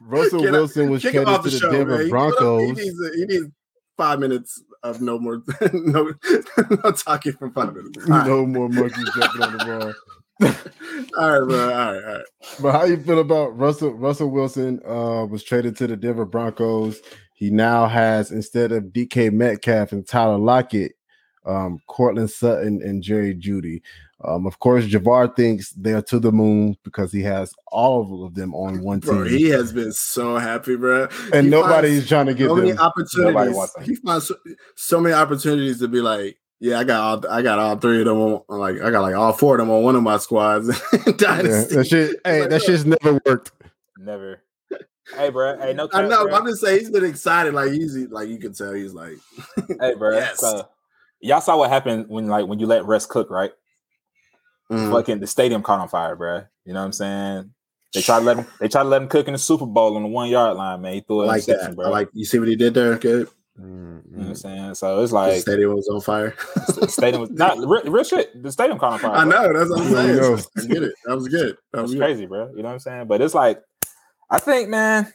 Russell 0.00 0.42
Get- 0.42 0.52
Wilson 0.52 0.90
was 0.90 1.02
Kick 1.02 1.12
traded 1.12 1.34
to 1.36 1.42
the 1.42 1.50
the 1.50 1.58
show, 1.58 1.72
Denver 1.72 1.98
man. 1.98 2.08
Broncos. 2.08 2.62
He 2.62 2.72
needs, 2.72 3.14
he 3.16 3.24
needs 3.26 3.46
five 3.96 4.18
minutes 4.18 4.62
of 4.82 5.00
no 5.00 5.18
more, 5.18 5.42
no, 5.72 6.12
no 6.84 6.90
talking 6.92 7.32
for 7.32 7.50
five 7.50 7.74
minutes. 7.74 7.98
All 8.10 8.16
right, 8.16 8.26
No 8.26 8.46
more 8.46 8.68
monkeys 8.68 9.08
jumping 9.18 9.42
on 9.42 9.52
the 9.56 9.64
ball. 9.64 10.52
all 11.18 11.40
right, 11.40 11.48
bro. 11.48 11.60
All 11.74 11.92
right, 11.94 12.04
all 12.04 12.12
right. 12.14 12.24
But 12.60 12.72
how 12.72 12.84
you 12.84 12.98
feel 12.98 13.20
about 13.20 13.56
Russell 13.58 13.94
Russell 13.94 14.30
Wilson 14.30 14.80
uh 14.86 15.26
was 15.26 15.42
traded 15.42 15.76
to 15.78 15.86
the 15.86 15.96
Denver 15.96 16.26
Broncos. 16.26 17.00
He 17.34 17.50
now 17.50 17.86
has 17.86 18.30
instead 18.32 18.72
of 18.72 18.84
DK 18.84 19.32
Metcalf 19.32 19.92
and 19.92 20.06
Tyler 20.06 20.38
Lockett, 20.38 20.92
um, 21.46 21.78
Courtland 21.86 22.30
Sutton 22.30 22.80
and 22.82 23.02
Jerry 23.02 23.34
Jeudy. 23.34 23.80
Um, 24.24 24.46
of 24.46 24.58
course, 24.58 24.86
Javar 24.86 25.34
thinks 25.36 25.72
they're 25.72 26.00
to 26.02 26.18
the 26.18 26.32
moon 26.32 26.76
because 26.84 27.12
he 27.12 27.22
has 27.22 27.52
all 27.66 28.24
of 28.24 28.34
them 28.34 28.54
on 28.54 28.82
one 28.82 29.00
team, 29.00 29.10
Bro, 29.10 29.24
he 29.24 29.50
has 29.50 29.72
been 29.72 29.92
so 29.92 30.38
happy, 30.38 30.74
bro. 30.76 31.06
and 31.34 31.44
He 31.46 31.50
nobody's 31.50 32.08
trying 32.08 32.26
to 32.26 32.34
get 32.34 32.48
so 32.48 32.54
many 32.56 32.70
them. 32.70 32.78
Nobody 32.78 32.86
opportunities. 32.86 33.54
wants. 33.54 33.74
He 33.84 33.94
finds 33.96 34.28
so, 34.28 34.34
so 34.74 35.00
many 35.00 35.14
opportunities 35.14 35.80
to 35.80 35.88
be 35.88 36.00
like, 36.00 36.38
yeah, 36.60 36.78
I 36.78 36.84
got 36.84 37.00
all, 37.00 37.30
I 37.30 37.42
got 37.42 37.58
all 37.58 37.76
three 37.76 37.98
of 38.00 38.06
them. 38.06 38.16
On, 38.16 38.42
like, 38.48 38.80
I 38.80 38.90
got 38.90 39.02
like 39.02 39.14
all 39.14 39.34
four 39.34 39.56
of 39.56 39.58
them 39.58 39.70
on 39.70 39.82
one 39.82 39.96
of 39.96 40.02
my 40.02 40.16
squads. 40.16 40.68
Yeah, 41.06 41.12
Dynasty. 41.12 41.74
that 41.74 41.86
shit, 41.86 42.20
hey, 42.24 42.46
that 42.46 42.62
shit's 42.62 42.86
never 42.86 43.20
worked. 43.26 43.52
Never. 43.98 44.42
Hey, 45.14 45.28
bro. 45.28 45.58
Hey, 45.58 45.74
no. 45.74 45.88
I 45.92 46.08
know. 46.08 46.24
Bro. 46.24 46.34
I'm 46.34 46.46
just 46.46 46.62
saying 46.62 46.80
he's 46.80 46.90
been 46.90 47.04
excited. 47.04 47.52
Like 47.52 47.70
he's 47.72 47.94
like 48.08 48.28
you 48.28 48.38
can 48.38 48.54
tell 48.54 48.72
he's 48.72 48.94
like, 48.94 49.18
Hey, 49.80 49.94
bro. 49.94 50.16
Yes. 50.16 50.40
So, 50.40 50.68
y'all 51.20 51.40
saw 51.42 51.58
what 51.58 51.70
happened 51.70 52.08
when 52.08 52.28
like 52.28 52.46
when 52.46 52.58
you 52.58 52.66
let 52.66 52.86
Russ 52.86 53.04
cook, 53.04 53.30
right? 53.30 53.52
Mm, 54.70 54.90
Fucking 54.90 55.20
the 55.20 55.26
stadium 55.26 55.62
caught 55.62 55.80
on 55.80 55.88
fire, 55.88 56.16
bro. 56.16 56.42
You 56.64 56.72
know 56.72 56.80
what 56.80 56.86
I'm 56.86 56.92
saying? 56.92 57.50
They 57.94 58.02
tried 58.02 58.18
to 58.20 58.24
let 58.24 58.36
him. 58.38 58.46
They 58.60 58.68
tried 58.68 58.82
to 58.82 58.88
let 58.88 59.00
him 59.02 59.08
cook 59.08 59.26
in 59.26 59.32
the 59.32 59.38
Super 59.38 59.64
Bowl 59.66 59.96
on 59.96 60.02
the 60.02 60.08
one 60.08 60.28
yard 60.28 60.56
line, 60.56 60.82
man. 60.82 60.94
He 60.94 61.00
threw 61.00 61.20
I 61.20 61.22
an 61.22 61.28
like 61.28 61.42
interception, 61.48 61.70
that. 61.70 61.76
bro. 61.76 61.86
I 61.86 61.88
like 61.90 62.08
you 62.12 62.24
see 62.24 62.38
what 62.38 62.48
he 62.48 62.56
did 62.56 62.74
there. 62.74 62.96
Good. 62.98 63.28
you 63.58 63.64
know 63.64 63.66
Mm-hmm. 63.66 64.18
what 64.20 64.28
I'm 64.28 64.34
saying? 64.34 64.74
So 64.74 65.02
it's 65.02 65.10
the 65.12 65.14
like 65.16 65.40
stadium 65.40 65.74
was 65.74 65.88
on 65.88 66.00
fire. 66.02 66.34
the 66.76 66.88
stadium 66.88 67.22
was 67.22 67.30
not 67.32 67.56
real, 67.58 67.82
real 67.84 68.04
shit. 68.04 68.42
The 68.42 68.52
stadium 68.52 68.78
caught 68.78 68.94
on 68.94 68.98
fire. 68.98 69.12
I 69.12 69.24
bro. 69.24 69.30
know. 69.30 69.52
That's 69.58 69.70
what 69.70 69.80
I'm 69.80 69.92
saying. 69.92 70.16
go. 70.18 70.34
I 70.58 70.66
get 70.66 70.82
it. 70.82 70.92
That 71.06 71.14
was 71.14 71.28
good. 71.28 71.48
That 71.50 71.56
That's 71.72 71.82
was 71.82 71.92
good. 71.94 72.00
crazy, 72.00 72.26
bro. 72.26 72.50
You 72.50 72.56
know 72.56 72.62
what 72.64 72.72
I'm 72.72 72.78
saying? 72.80 73.06
But 73.06 73.22
it's 73.22 73.34
like, 73.34 73.62
I 74.28 74.38
think, 74.40 74.68
man, 74.68 75.10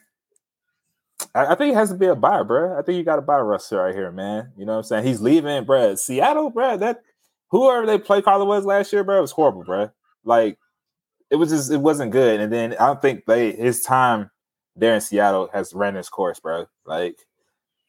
I, 1.35 1.47
I 1.47 1.55
think 1.55 1.73
it 1.73 1.75
has 1.75 1.89
to 1.91 1.95
be 1.97 2.07
a 2.07 2.15
buy, 2.15 2.41
bro. 2.41 2.79
I 2.79 2.81
think 2.81 2.97
you 2.97 3.03
got 3.03 3.17
to 3.17 3.21
buy 3.21 3.37
Russ 3.39 3.71
right 3.71 3.93
here, 3.93 4.11
man. 4.11 4.53
You 4.57 4.65
know 4.65 4.71
what 4.73 4.77
I'm 4.79 4.83
saying? 4.85 5.05
He's 5.05 5.21
leaving, 5.21 5.63
bro. 5.65 5.93
Seattle, 5.95 6.49
bro. 6.49 6.77
That 6.77 7.03
whoever 7.51 7.85
they 7.85 7.99
play 7.99 8.21
caller 8.21 8.45
was 8.45 8.65
last 8.65 8.91
year, 8.91 9.03
bro, 9.03 9.19
it 9.19 9.21
was 9.21 9.31
horrible, 9.31 9.63
bro. 9.63 9.91
Like 10.23 10.57
it 11.29 11.35
was 11.35 11.49
just 11.49 11.71
it 11.71 11.77
wasn't 11.77 12.11
good. 12.11 12.39
And 12.39 12.51
then 12.51 12.73
I 12.73 12.87
don't 12.87 13.01
think 13.01 13.25
they 13.25 13.51
his 13.51 13.83
time 13.83 14.31
there 14.75 14.95
in 14.95 15.01
Seattle 15.01 15.49
has 15.53 15.73
ran 15.73 15.95
its 15.95 16.09
course, 16.09 16.39
bro. 16.39 16.65
Like 16.85 17.15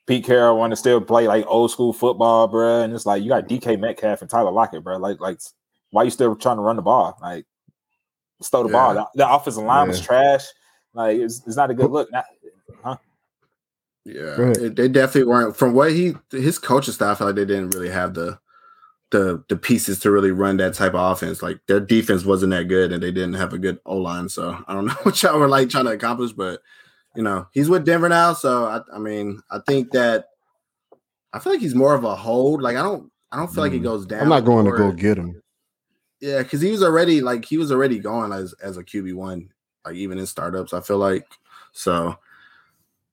Pete 0.07 0.25
Carroll 0.25 0.59
want 0.59 0.73
to 0.73 0.77
still 0.77 1.01
play 1.01 1.29
like 1.29 1.45
old 1.47 1.71
school 1.71 1.93
football, 1.93 2.49
bro. 2.49 2.83
And 2.83 2.93
it's 2.93 3.07
like 3.07 3.23
you 3.23 3.29
got 3.29 3.49
DK 3.49 3.79
Metcalf 3.79 4.21
and 4.21 4.31
Tyler 4.31 4.51
Lockett, 4.51 4.85
bro. 4.85 4.99
Like, 4.99 5.21
like 5.21 5.39
why 5.91 6.03
you 6.03 6.11
still 6.11 6.35
trying 6.35 6.57
to 6.57 6.63
run 6.63 6.77
the 6.77 6.83
ball? 6.83 7.17
Like, 7.23 7.47
just 8.41 8.51
throw 8.51 8.63
the 8.65 8.69
Yeah. 8.69 8.73
ball. 8.73 8.95
The, 8.95 9.07
the 9.15 9.33
offensive 9.33 9.63
line 9.63 9.89
was 9.89 10.01
trash. 10.01 10.45
Like, 10.95 11.19
it's, 11.19 11.47
it's 11.47 11.57
not 11.57 11.71
a 11.71 11.75
good 11.75 11.91
look. 11.91 12.11
Not, 12.13 12.25
Yeah, 14.05 14.53
they, 14.59 14.69
they 14.69 14.89
definitely 14.89 15.31
weren't. 15.31 15.57
From 15.57 15.75
what 15.75 15.93
he 15.93 16.15
his 16.31 16.59
coaching 16.59 16.95
staff, 16.95 17.21
like 17.21 17.37
they 17.37 17.45
didn't 17.45 17.71
really 17.71 17.91
have 17.91 18.15
the 18.15 18.41
the 19.13 19.45
the 19.49 19.57
pieces 19.57 20.01
to 20.01 20.11
really 20.11 20.33
run 20.33 20.57
that 20.57 20.75
type 20.75 20.95
of 20.95 21.13
offense. 21.13 21.43
Like 21.43 21.61
their 21.69 21.79
defense 21.79 22.25
wasn't 22.25 22.51
that 22.51 22.65
good, 22.65 22.91
and 22.93 23.01
they 23.03 23.13
didn't 23.13 23.35
have 23.35 23.53
a 23.53 23.59
good 23.59 23.79
O 23.87 23.97
line. 23.97 24.29
So 24.29 24.59
I 24.67 24.75
don't 24.75 24.87
know 24.87 24.95
what 25.05 25.23
y'all 25.23 25.39
were 25.39 25.49
like 25.49 25.69
trying 25.69 25.85
to 25.85 25.93
accomplish, 25.93 26.33
but 26.33 26.61
you 27.15 27.23
know 27.23 27.47
he's 27.53 27.69
with 27.69 27.85
Denver 27.85 28.09
now. 28.09 28.33
So 28.33 28.65
I, 28.65 28.81
I 28.93 28.99
mean, 28.99 29.41
I 29.51 29.61
think 29.69 29.93
that 29.93 30.27
I 31.33 31.39
feel 31.39 31.53
like 31.53 31.63
he's 31.63 31.75
more 31.75 31.95
of 31.95 32.03
a 32.05 32.17
hold. 32.17 32.63
Like 32.63 32.77
I 32.77 32.83
don't 32.83 33.11
I 33.31 33.37
don't 33.37 33.53
feel 33.53 33.63
like 33.63 33.73
he 33.73 33.79
Mm. 33.79 33.85
goes 33.85 34.07
down. 34.07 34.23
I'm 34.23 34.29
not 34.29 34.45
going 34.45 34.65
to 34.67 34.73
go 34.73 34.91
get 34.93 35.19
him. 35.19 35.41
Yeah, 36.21 36.43
because 36.43 36.61
he 36.61 36.71
was 36.71 36.83
already 36.83 37.21
like 37.21 37.45
he 37.45 37.59
was 37.59 37.71
already 37.71 37.99
going 37.99 38.33
as 38.33 38.55
as 38.63 38.77
a 38.77 38.85
QB 38.85 39.15
one, 39.15 39.51
like 39.85 39.95
even 39.97 40.19
in 40.19 40.27
startups. 40.27 40.73
I 40.73 40.81
feel 40.81 40.99
like 40.99 41.27
so. 41.73 42.17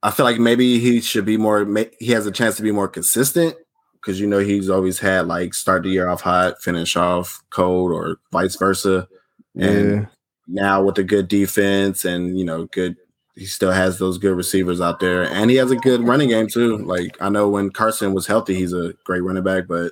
I 0.02 0.12
feel 0.12 0.26
like 0.26 0.40
maybe 0.40 0.80
he 0.80 1.02
should 1.02 1.26
be 1.26 1.36
more. 1.36 1.68
He 2.00 2.12
has 2.14 2.26
a 2.26 2.32
chance 2.32 2.56
to 2.56 2.64
be 2.64 2.72
more 2.72 2.88
consistent 2.88 3.56
because 4.02 4.20
you 4.20 4.28
know 4.28 4.40
he's 4.40 4.70
always 4.70 5.00
had 5.00 5.28
like 5.28 5.54
start 5.54 5.84
the 5.84 5.90
year 5.90 6.08
off 6.08 6.22
hot, 6.22 6.62
finish 6.62 6.96
off 6.96 7.44
cold, 7.50 7.92
or 7.92 8.18
vice 8.32 8.56
versa. 8.56 9.08
Yeah, 9.56 9.68
And 9.68 10.08
now 10.50 10.84
with 10.84 10.98
a 10.98 11.04
good 11.04 11.28
defense 11.28 12.04
and 12.04 12.38
you 12.38 12.44
know 12.44 12.66
good 12.66 12.98
he 13.36 13.46
still 13.46 13.72
has 13.72 14.00
those 14.00 14.18
good 14.18 14.36
receivers 14.36 14.82
out 14.82 15.00
there 15.00 15.24
and 15.24 15.50
he 15.50 15.56
has 15.56 15.72
a 15.72 15.76
good 15.78 16.06
running 16.06 16.30
game 16.30 16.48
too 16.48 16.78
like 16.80 17.16
i 17.22 17.30
know 17.30 17.48
when 17.48 17.70
carson 17.70 18.14
was 18.14 18.28
healthy 18.28 18.56
he's 18.56 18.74
a 18.74 18.94
great 19.06 19.22
running 19.22 19.44
back 19.44 19.66
but 19.68 19.92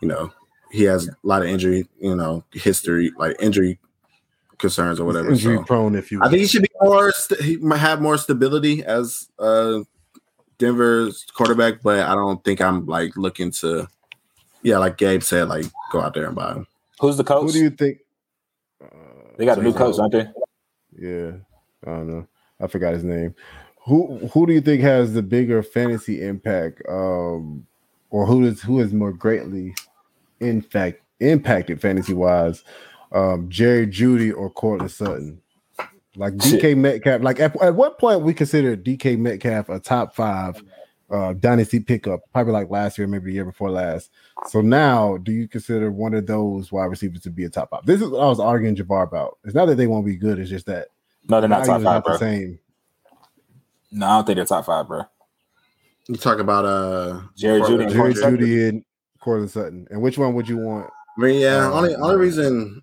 you 0.00 0.08
know 0.08 0.32
he 0.72 0.82
has 0.84 1.06
a 1.06 1.16
lot 1.22 1.42
of 1.42 1.48
injury 1.48 1.86
you 2.00 2.16
know 2.16 2.42
history 2.52 3.12
like 3.18 3.36
injury 3.38 3.78
concerns 4.58 4.98
or 4.98 5.04
whatever 5.04 5.30
Injury 5.30 5.56
so. 5.56 5.64
prone, 5.64 5.94
if 5.94 6.10
you. 6.10 6.20
i 6.22 6.28
think 6.28 6.40
he 6.40 6.46
should 6.46 6.62
be 6.62 6.70
more 6.80 7.12
st- 7.12 7.40
he 7.40 7.56
might 7.58 7.78
have 7.78 8.00
more 8.00 8.16
stability 8.16 8.82
as 8.84 9.28
uh 9.38 9.80
denver's 10.58 11.24
quarterback 11.34 11.82
but 11.82 12.00
i 12.00 12.14
don't 12.14 12.44
think 12.44 12.60
i'm 12.60 12.86
like 12.86 13.16
looking 13.16 13.50
to 13.50 13.86
yeah 14.62 14.78
like 14.78 14.96
gabe 14.96 15.22
said 15.22 15.48
like 15.48 15.66
go 15.90 16.00
out 16.00 16.14
there 16.14 16.26
and 16.26 16.36
buy 16.36 16.52
him 16.52 16.66
Who's 17.02 17.16
the 17.16 17.24
coach? 17.24 17.42
Who 17.42 17.52
do 17.52 17.58
you 17.58 17.70
think? 17.70 17.98
Uh, 18.80 18.86
they 19.36 19.44
got 19.44 19.58
a 19.58 19.62
new 19.62 19.72
coach, 19.72 19.98
aren't 19.98 20.12
they? 20.12 20.28
Yeah, 20.96 21.32
I 21.84 21.90
don't 21.90 22.06
know. 22.06 22.28
I 22.60 22.68
forgot 22.68 22.94
his 22.94 23.02
name. 23.02 23.34
Who 23.86 24.18
who 24.28 24.46
do 24.46 24.52
you 24.52 24.60
think 24.60 24.82
has 24.82 25.12
the 25.12 25.20
bigger 25.20 25.64
fantasy 25.64 26.24
impact, 26.24 26.80
um, 26.88 27.66
or 28.10 28.24
who 28.24 28.44
is 28.44 28.62
who 28.62 28.78
is 28.78 28.92
more 28.92 29.12
greatly, 29.12 29.74
in 30.38 30.62
fact, 30.62 31.02
impacted 31.18 31.80
fantasy 31.80 32.14
wise, 32.14 32.62
um, 33.10 33.48
Jerry 33.48 33.88
Jeudy 33.88 34.32
or 34.32 34.48
Courtland 34.48 34.92
Sutton? 34.92 35.41
Like 36.16 36.34
DK 36.34 36.60
Shit. 36.60 36.78
Metcalf. 36.78 37.22
Like 37.22 37.40
at, 37.40 37.60
at 37.62 37.74
what 37.74 37.98
point 37.98 38.20
we 38.22 38.34
consider 38.34 38.76
DK 38.76 39.18
Metcalf 39.18 39.68
a 39.68 39.78
top 39.80 40.14
five 40.14 40.62
uh, 41.10 41.32
dynasty 41.34 41.80
pickup? 41.80 42.20
Probably 42.32 42.52
like 42.52 42.68
last 42.70 42.98
year, 42.98 43.06
maybe 43.06 43.26
the 43.26 43.32
year 43.32 43.44
before 43.46 43.70
last. 43.70 44.10
So 44.48 44.60
now, 44.60 45.16
do 45.18 45.32
you 45.32 45.48
consider 45.48 45.90
one 45.90 46.12
of 46.14 46.26
those 46.26 46.70
wide 46.70 46.86
receivers 46.86 47.20
to 47.22 47.30
be 47.30 47.44
a 47.44 47.48
top 47.48 47.70
five? 47.70 47.86
This 47.86 48.02
is 48.02 48.08
what 48.10 48.20
I 48.20 48.26
was 48.26 48.40
arguing 48.40 48.76
Jabbar 48.76 49.04
about. 49.04 49.38
It's 49.44 49.54
not 49.54 49.66
that 49.66 49.76
they 49.76 49.86
won't 49.86 50.04
be 50.06 50.16
good; 50.16 50.38
it's 50.38 50.50
just 50.50 50.66
that 50.66 50.88
No, 51.28 51.40
they're 51.40 51.48
not 51.48 51.64
top 51.64 51.76
five, 51.76 51.82
not 51.82 52.04
bro. 52.04 52.12
the 52.14 52.18
same. 52.18 52.58
No, 53.90 54.06
I 54.06 54.16
don't 54.16 54.26
think 54.26 54.36
they're 54.36 54.44
top 54.44 54.66
five, 54.66 54.86
bro. 54.88 55.02
you 56.08 56.16
talk 56.16 56.38
about 56.40 56.64
uh 56.64 57.20
Jerry 57.36 57.60
Jeudy 57.62 57.84
and 57.84 57.90
Jerry 57.92 58.14
Courtland 58.14 58.16
Sutton? 58.18 58.38
Jeudy 58.38 58.68
and 58.68 58.84
Courtland 59.20 59.50
Sutton. 59.50 59.86
And 59.90 60.02
which 60.02 60.18
one 60.18 60.34
would 60.34 60.48
you 60.48 60.58
want? 60.58 60.90
I 61.18 61.20
mean, 61.22 61.40
yeah. 61.40 61.68
Uh, 61.68 61.72
only 61.72 61.94
only 61.94 62.16
reason 62.16 62.82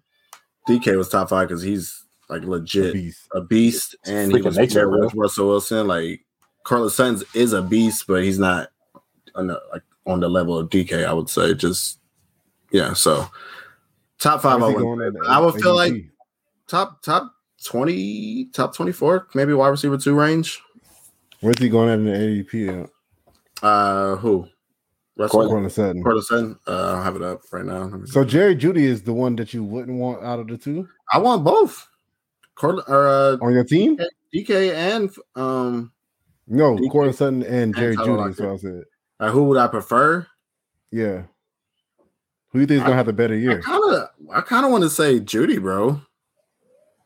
DK 0.68 0.98
was 0.98 1.10
top 1.10 1.30
five 1.30 1.48
because 1.48 1.64
he's 1.64 1.99
like 2.30 2.44
legit 2.44 2.94
beast. 2.94 3.28
a 3.34 3.42
beast, 3.42 3.96
and 4.06 4.32
he 4.32 4.42
was 4.42 4.58
nature, 4.58 4.90
with 4.90 5.14
Russell 5.16 5.48
Wilson. 5.48 5.88
Like 5.88 6.26
Carlos 6.64 6.96
Sutton 6.96 7.22
is 7.34 7.54
a 7.54 7.62
beast, 7.62 8.06
but 8.08 8.24
he's 8.24 8.40
not 8.40 8.70
on 9.36 9.48
the 9.48 9.62
like 9.72 9.84
on 10.06 10.20
the 10.20 10.30
level 10.30 10.58
of 10.58 10.70
DK. 10.70 11.06
I 11.06 11.14
would 11.14 11.30
say 11.30 11.54
just 11.54 12.00
yeah. 12.72 12.94
So 12.94 13.28
top 14.20 14.42
five, 14.42 14.62
I 14.62 14.70
would 14.70 15.18
I 15.28 15.40
would 15.40 15.56
feel 15.56 15.76
like 15.76 15.94
top 16.68 17.02
top 17.02 17.34
twenty, 17.66 18.46
top 18.54 18.76
twenty 18.76 18.92
four, 18.92 19.28
maybe 19.34 19.54
wide 19.54 19.70
receiver 19.70 19.98
two 19.98 20.14
range. 20.14 20.62
Where's 21.42 21.58
he 21.58 21.70
going 21.70 21.90
at 21.90 22.00
in 22.00 22.06
the 22.06 22.12
ADP? 22.12 22.84
Uh, 23.64 23.66
Uh, 23.66 24.16
who? 24.18 24.48
Russell 25.18 25.42
Courtland 25.42 25.72
Sutton. 25.72 26.02
Carlos 26.02 26.28
Sutton. 26.30 26.58
Uh, 26.66 26.94
I'll 26.96 27.04
have 27.04 27.16
it 27.18 27.22
up 27.22 27.42
right 27.52 27.66
now. 27.66 27.92
So. 28.06 28.24
Jerry 28.24 28.56
Jeudy 28.56 28.84
is 28.84 29.04
the 29.04 29.12
one 29.12 29.36
that 29.36 29.54
you 29.54 29.64
wouldn't 29.64 29.98
want 30.00 30.24
out 30.24 30.40
of 30.40 30.48
the 30.48 30.58
two 30.58 30.88
I 31.12 31.18
want 31.18 31.44
both. 31.44 31.89
Courtland 32.60 32.88
or 32.88 33.08
uh, 33.08 33.38
on 33.42 33.54
your 33.54 33.64
team? 33.64 33.98
DK 34.36 34.74
and 34.74 35.10
um 35.36 35.92
No, 36.48 36.76
DK 36.76 36.92
Courtland 36.92 37.16
Sutton 37.16 37.44
and 37.44 37.76
Jerry 37.76 37.96
Tyler 37.96 38.10
Jeudy. 38.10 38.18
Lockett. 38.18 38.38
So 38.38 38.54
I 38.54 38.58
said, 38.58 38.84
uh, 39.20 39.32
who 39.32 39.44
would 39.46 39.58
I 39.58 39.68
prefer? 39.68 40.28
yeah. 40.92 41.24
Who 42.52 42.58
do 42.58 42.62
you 42.62 42.66
think 42.68 42.78
is 42.78 42.84
gonna 42.84 42.96
have 42.96 43.06
the 43.06 43.14
better 43.14 43.36
I 43.36 43.38
year? 43.38 43.62
kind 43.62 43.94
of 43.94 44.10
I 44.34 44.42
kind 44.42 44.66
of 44.66 44.72
want 44.72 44.84
to 44.84 44.90
say 44.90 45.20
Jeudy, 45.20 45.62
bro. 45.62 46.02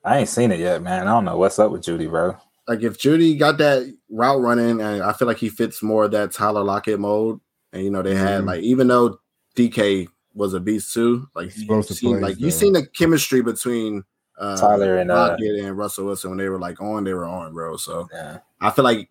I 0.05 0.19
ain't 0.19 0.29
seen 0.29 0.51
it 0.51 0.59
yet, 0.59 0.81
man. 0.81 1.07
I 1.07 1.11
don't 1.11 1.25
know 1.25 1.37
what's 1.37 1.59
up 1.59 1.71
with 1.71 1.81
Jeudy, 1.83 2.09
bro. 2.09 2.35
Like 2.67 2.81
if 2.81 2.97
Jeudy 2.97 3.37
got 3.37 3.57
that 3.57 3.93
route 4.09 4.39
running, 4.39 4.81
and 4.81 5.03
I 5.03 5.11
feel 5.13 5.27
like 5.27 5.37
he 5.37 5.49
fits 5.49 5.83
more 5.83 6.05
of 6.05 6.11
that 6.11 6.31
Tyler 6.31 6.63
Lockett 6.63 6.99
mode. 6.99 7.39
And 7.73 7.83
you 7.83 7.89
know 7.89 8.01
they 8.01 8.15
had 8.15 8.43
Mhm. 8.43 8.47
like 8.47 8.61
even 8.63 8.87
though 8.87 9.19
DK 9.55 10.07
was 10.33 10.53
a 10.53 10.59
beast 10.61 10.93
too, 10.93 11.27
like 11.35 11.45
you 11.55 11.63
Explosive 11.63 11.97
seen 11.97 12.11
plays, 12.11 12.21
like 12.21 12.39
you 12.39 12.45
though. 12.45 12.49
seen 12.57 12.73
the 12.73 12.85
chemistry 12.87 13.41
between 13.41 14.03
uh, 14.37 14.57
Tyler 14.57 14.97
and, 14.97 15.11
uh, 15.11 15.37
and 15.39 15.77
Russell 15.77 16.05
Wilson 16.05 16.31
when 16.31 16.37
they 16.39 16.49
were 16.49 16.59
like 16.59 16.81
on, 16.81 17.03
they 17.03 17.13
were 17.13 17.25
on, 17.25 17.53
bro. 17.53 17.77
So 17.77 18.07
Yeah. 18.13 18.39
I 18.61 18.71
feel 18.71 18.83
like 18.83 19.09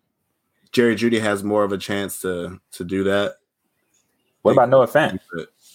Jerry 0.71 0.95
Jeudy 0.95 1.21
has 1.21 1.43
more 1.43 1.63
of 1.63 1.71
a 1.71 1.77
chance 1.77 2.19
to 2.21 2.59
to 2.71 2.83
do 2.83 3.03
that. 3.05 3.35
What 4.41 4.53
about 4.53 4.69
Noah 4.69 4.87
Fant? 4.87 5.19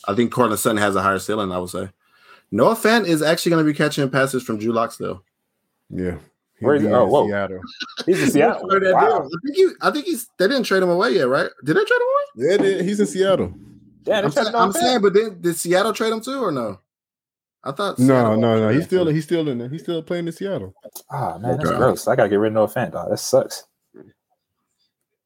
I 0.07 0.15
think 0.15 0.33
Courtland 0.33 0.61
Sutton 0.61 0.77
has 0.79 0.95
a 0.97 1.03
higher 1.03 1.19
ceiling. 1.19 1.53
I 1.53 1.59
would 1.59 1.71
say. 1.71 1.91
Noah 2.51 2.75
Fant 2.77 3.07
is 3.07 3.23
actually 3.23 3.51
going 3.51 3.65
to 3.65 3.71
be 3.73 3.77
catching 3.77 4.09
passes 4.11 4.43
from 4.43 4.59
Drew 4.59 4.73
Lock 4.73 4.93
still. 4.93 5.23
Yeah. 5.91 6.17
He'll 6.59 6.67
Where 6.67 6.75
is 6.77 6.83
he? 6.83 6.89
Oh, 6.89 7.05
in 7.05 7.11
whoa. 7.11 7.27
Seattle. 7.29 7.61
He's 8.07 8.23
in 8.23 8.31
Seattle. 8.33 8.69
Wow. 8.69 9.27
I 9.27 9.47
think 9.47 9.57
he, 9.57 9.69
I 9.81 9.91
think 9.91 10.07
he's. 10.07 10.29
They 10.39 10.49
didn't 10.49 10.65
trade 10.65 10.83
him 10.83 10.91
away 10.91 11.11
yet, 11.11 11.29
right? 11.29 11.51
Did 11.65 11.77
they 11.77 11.85
trade 11.85 12.01
him 12.01 12.09
away? 12.09 12.51
Yeah, 12.51 12.57
they- 12.57 12.85
he's 12.85 13.01
in 13.01 13.07
Seattle. 13.07 13.55
Damn, 14.05 14.25
I'm, 14.25 14.31
they're 14.31 14.45
saying, 14.45 14.55
I'm 14.57 14.73
saying, 14.73 15.01
but 15.03 15.13
did, 15.13 15.43
did 15.43 15.57
Seattle 15.57 15.93
trade 15.93 16.13
him 16.13 16.21
too 16.21 16.43
or 16.43 16.51
no? 16.51 16.81
I 17.65 17.73
thought. 17.73 17.99
No, 17.99 18.07
Seattle- 18.07 18.41
no, 18.41 18.61
no. 18.61 18.69
He's 18.69 18.85
still 18.85 19.07
he's 19.07 19.25
still 19.25 19.49
in 19.49 19.59
there. 19.59 19.69
He's 19.69 19.83
still 19.83 20.03
playing 20.03 20.27
in 20.27 20.33
Seattle. 20.33 20.75
Oh 21.11 21.39
man, 21.39 21.57
that's 21.59 21.69
Okay. 21.69 21.77
gross. 21.79 22.07
I 22.09 22.17
gotta 22.17 22.29
get 22.29 22.37
rid 22.37 22.49
of 22.49 22.55
Noah 22.55 22.69
Fant, 22.69 22.93
dog. 22.93 23.11
That 23.11 23.19
sucks. 23.19 23.65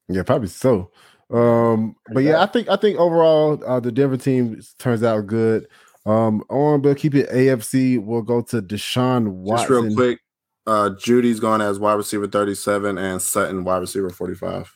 Yeah, 0.09 0.23
probably 0.23 0.47
so. 0.49 0.91
Um, 1.31 1.95
but 2.13 2.23
yeah, 2.23 2.41
I 2.41 2.45
think 2.47 2.69
I 2.69 2.75
think 2.75 2.99
overall 2.99 3.61
uh, 3.65 3.79
the 3.79 3.91
Denver 3.91 4.17
team 4.17 4.61
turns 4.79 5.03
out 5.03 5.27
good. 5.27 5.67
Um, 6.05 6.43
on 6.49 6.81
but 6.81 6.97
keep 6.97 7.15
it 7.15 7.29
AFC. 7.29 8.03
We'll 8.03 8.21
go 8.23 8.41
to 8.41 8.61
Deshaun 8.61 9.27
Watson. 9.29 9.67
Just 9.67 9.69
real 9.69 9.95
quick, 9.95 10.19
uh, 10.67 10.89
Jeudy's 10.99 11.39
going 11.39 11.61
as 11.61 11.79
wide 11.79 11.93
receiver 11.93 12.27
37 12.27 12.97
and 12.97 13.21
Sutton 13.21 13.63
wide 13.63 13.77
receiver 13.77 14.09
45. 14.09 14.75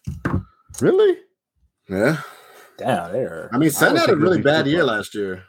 Really? 0.79 1.17
Yeah, 1.89 2.21
Damn, 2.77 3.11
they're. 3.11 3.49
I 3.51 3.57
mean 3.57 3.71
Sutton 3.71 3.95
would 3.95 4.01
had 4.01 4.09
a 4.11 4.15
really 4.15 4.41
bad 4.41 4.67
year 4.67 4.83
last 4.85 5.13
year. 5.15 5.43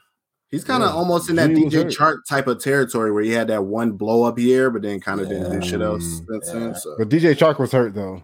He's 0.51 0.65
kind 0.65 0.83
of 0.83 0.91
Yeah. 0.91 0.95
almost 0.97 1.29
in 1.29 1.37
that 1.37 1.51
Jeudy 1.51 1.65
DJ 1.71 1.73
hurt. 1.85 1.93
Chark 1.93 2.17
type 2.29 2.47
of 2.47 2.63
territory 2.63 3.13
where 3.13 3.23
he 3.23 3.31
had 3.33 3.49
that 3.49 3.65
one 3.65 3.93
blow 3.93 4.23
up 4.25 4.39
year, 4.39 4.71
but 4.71 4.83
then 4.83 4.99
kind 5.01 5.21
of 5.21 5.29
didn't 5.29 5.61
do 5.61 5.67
shit 5.67 5.81
else 5.83 6.23
since 6.29 6.49
yeah. 6.49 6.59
then. 6.59 6.75
So, 6.75 6.95
But 6.99 7.09
DJ 7.11 7.35
Chark 7.37 7.59
was 7.59 7.73
hurt 7.73 7.95
though, 7.95 8.23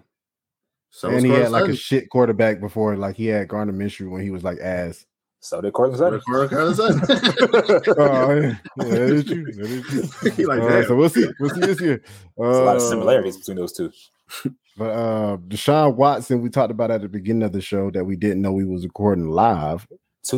so 0.91 1.11
and 1.11 1.21
he 1.25 1.31
had 1.31 1.43
Courtland 1.43 1.53
like 1.53 1.73
a 1.73 1.77
shit 1.77 2.09
quarterback 2.09 2.61
before. 2.61 2.97
Like 2.97 3.17
he 3.17 3.27
had 3.27 3.49
Gardner 3.49 3.75
Minshew 3.75 4.11
when 4.11 4.23
he 4.23 4.31
was 4.31 4.43
like 4.43 4.59
ass. 4.61 5.05
So 5.41 5.61
did 5.61 5.75
Courtland 5.75 5.99
Sutton. 5.99 6.21
Courtland 6.21 6.77
Sutton. 6.77 7.01
Oh, 7.99 8.31
yeah. 8.31 8.55
Yeah, 8.79 8.85
that 8.85 9.01
is 9.11 9.25
true. 9.27 9.45
That 9.53 9.67
is 9.67 10.11
true. 10.35 10.47
Like, 10.47 10.63
Uh, 10.63 10.85
so 10.89 10.97
we'll 10.97 11.11
see. 11.11 11.29
We'll 11.39 11.51
see 11.51 11.61
this 11.61 11.81
year. 11.83 12.03
There's 12.39 12.57
a 12.57 12.63
lot 12.63 12.77
of 12.77 12.83
Uh, 12.83 12.89
similarities 12.89 13.37
between 13.37 13.59
those 13.59 13.75
two. 13.75 13.93
But 14.79 14.91
uh 14.91 15.37
Deshaun 15.37 15.95
Watson, 15.97 16.41
we 16.41 16.49
talked 16.49 16.71
about 16.71 16.91
at 16.91 17.03
the 17.03 17.09
beginning 17.11 17.43
of 17.43 17.53
the 17.53 17.61
show 17.61 17.91
that 17.91 18.05
we 18.05 18.17
didn't 18.17 18.41
know 18.41 18.53
we 18.53 18.65
was 18.65 18.85
recording 18.85 19.29
live. 19.29 19.87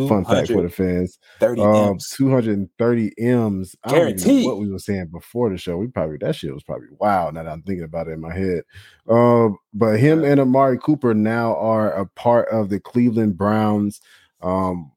Fun 0.08 0.24
fact 0.24 0.48
for 0.48 0.62
the 0.62 0.68
fans. 0.70 1.18
thirty 1.40 1.60
Um, 1.62 1.92
M's. 1.92 2.10
230 2.16 3.12
M's. 3.18 3.76
I 3.84 3.88
don't 3.90 3.98
Guaranteed. 3.98 4.46
what 4.46 4.58
we 4.58 4.70
were 4.70 4.78
saying 4.78 5.06
before 5.12 5.50
the 5.50 5.58
show. 5.58 5.76
We 5.76 5.86
probably 5.88 6.16
that 6.18 6.34
shit 6.36 6.52
was 6.52 6.62
probably 6.64 6.88
wild 6.98 7.34
now 7.34 7.42
that 7.44 7.50
I'm 7.52 7.62
thinking 7.62 7.84
about 7.84 8.08
it 8.08 8.12
in 8.12 8.20
my 8.20 8.34
head. 8.34 8.62
Um, 9.08 9.58
but 9.72 9.98
him 10.00 10.24
and 10.24 10.40
Amari 10.40 10.78
Cooper 10.78 11.14
now 11.14 11.56
are 11.56 11.92
a 11.92 12.06
part 12.06 12.48
of 12.50 12.68
the 12.68 12.80
Cleveland 12.80 13.36
Browns. 13.36 14.00
Um, 14.42 14.92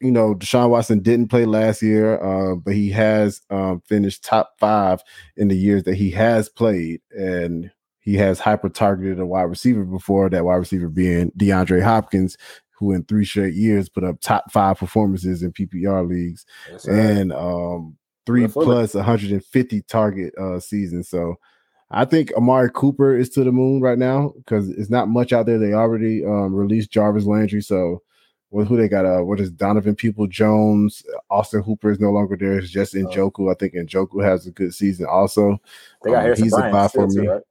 you 0.00 0.10
know, 0.10 0.34
Deshaun 0.34 0.70
Watson 0.70 1.00
didn't 1.00 1.28
play 1.28 1.44
last 1.44 1.82
year, 1.82 2.18
uh, 2.22 2.54
but 2.56 2.72
he 2.74 2.88
has 2.90 3.42
um, 3.50 3.82
finished 3.86 4.24
top 4.24 4.54
five 4.58 5.02
in 5.36 5.48
the 5.48 5.56
years 5.56 5.82
that 5.84 5.96
he 5.96 6.10
has 6.12 6.48
played, 6.48 7.02
and 7.10 7.70
he 7.98 8.14
has 8.14 8.40
hyper 8.40 8.70
targeted 8.70 9.20
a 9.20 9.26
wide 9.26 9.42
receiver 9.42 9.84
before 9.84 10.30
that 10.30 10.46
wide 10.46 10.54
receiver 10.56 10.88
being 10.88 11.30
DeAndre 11.32 11.82
Hopkins, 11.82 12.38
who 12.80 12.92
in 12.92 13.04
three 13.04 13.24
straight 13.24 13.54
years 13.54 13.88
put 13.88 14.02
up 14.02 14.20
top 14.20 14.50
five 14.50 14.78
performances 14.78 15.42
in 15.42 15.52
PPR 15.52 16.08
leagues 16.08 16.46
and 16.88 17.32
um 17.32 17.96
three 18.26 18.48
plus 18.48 18.94
150 18.94 19.82
target 19.82 20.34
uh 20.36 20.58
season. 20.58 21.04
So 21.04 21.36
I 21.90 22.06
think 22.06 22.32
Amari 22.32 22.70
Cooper 22.72 23.16
is 23.16 23.28
to 23.30 23.44
the 23.44 23.52
moon 23.52 23.82
right 23.82 23.98
now 23.98 24.32
because 24.38 24.70
it's 24.70 24.90
not 24.90 25.08
much 25.08 25.32
out 25.32 25.46
there. 25.46 25.58
They 25.58 25.74
already 25.74 26.24
um 26.24 26.54
released 26.54 26.90
Jarvis 26.90 27.26
Landry. 27.26 27.60
So 27.60 28.02
well, 28.52 28.64
who 28.66 28.76
they 28.76 28.88
got? 28.88 29.06
Uh, 29.06 29.20
what 29.20 29.38
is 29.38 29.50
Donovan 29.50 29.94
Peoples-Jones? 29.94 31.04
Austin 31.30 31.62
Hooper 31.62 31.92
is 31.92 32.00
no 32.00 32.10
longer 32.10 32.36
there. 32.36 32.58
It's 32.58 32.68
just 32.68 32.94
Njoku. 32.94 33.48
I 33.48 33.54
think 33.54 33.74
Njoku 33.74 34.24
has 34.24 34.44
a 34.46 34.50
good 34.50 34.74
season 34.74 35.06
also. 35.06 35.56
they 36.02 36.10
got 36.10 36.16
um, 36.16 36.22
Harrison 36.24 36.44
he's 36.44 36.52
a 36.54 36.62
buy 36.62 36.88
for 36.88 37.06
too, 37.06 37.20
me. 37.20 37.28
right? 37.28 37.42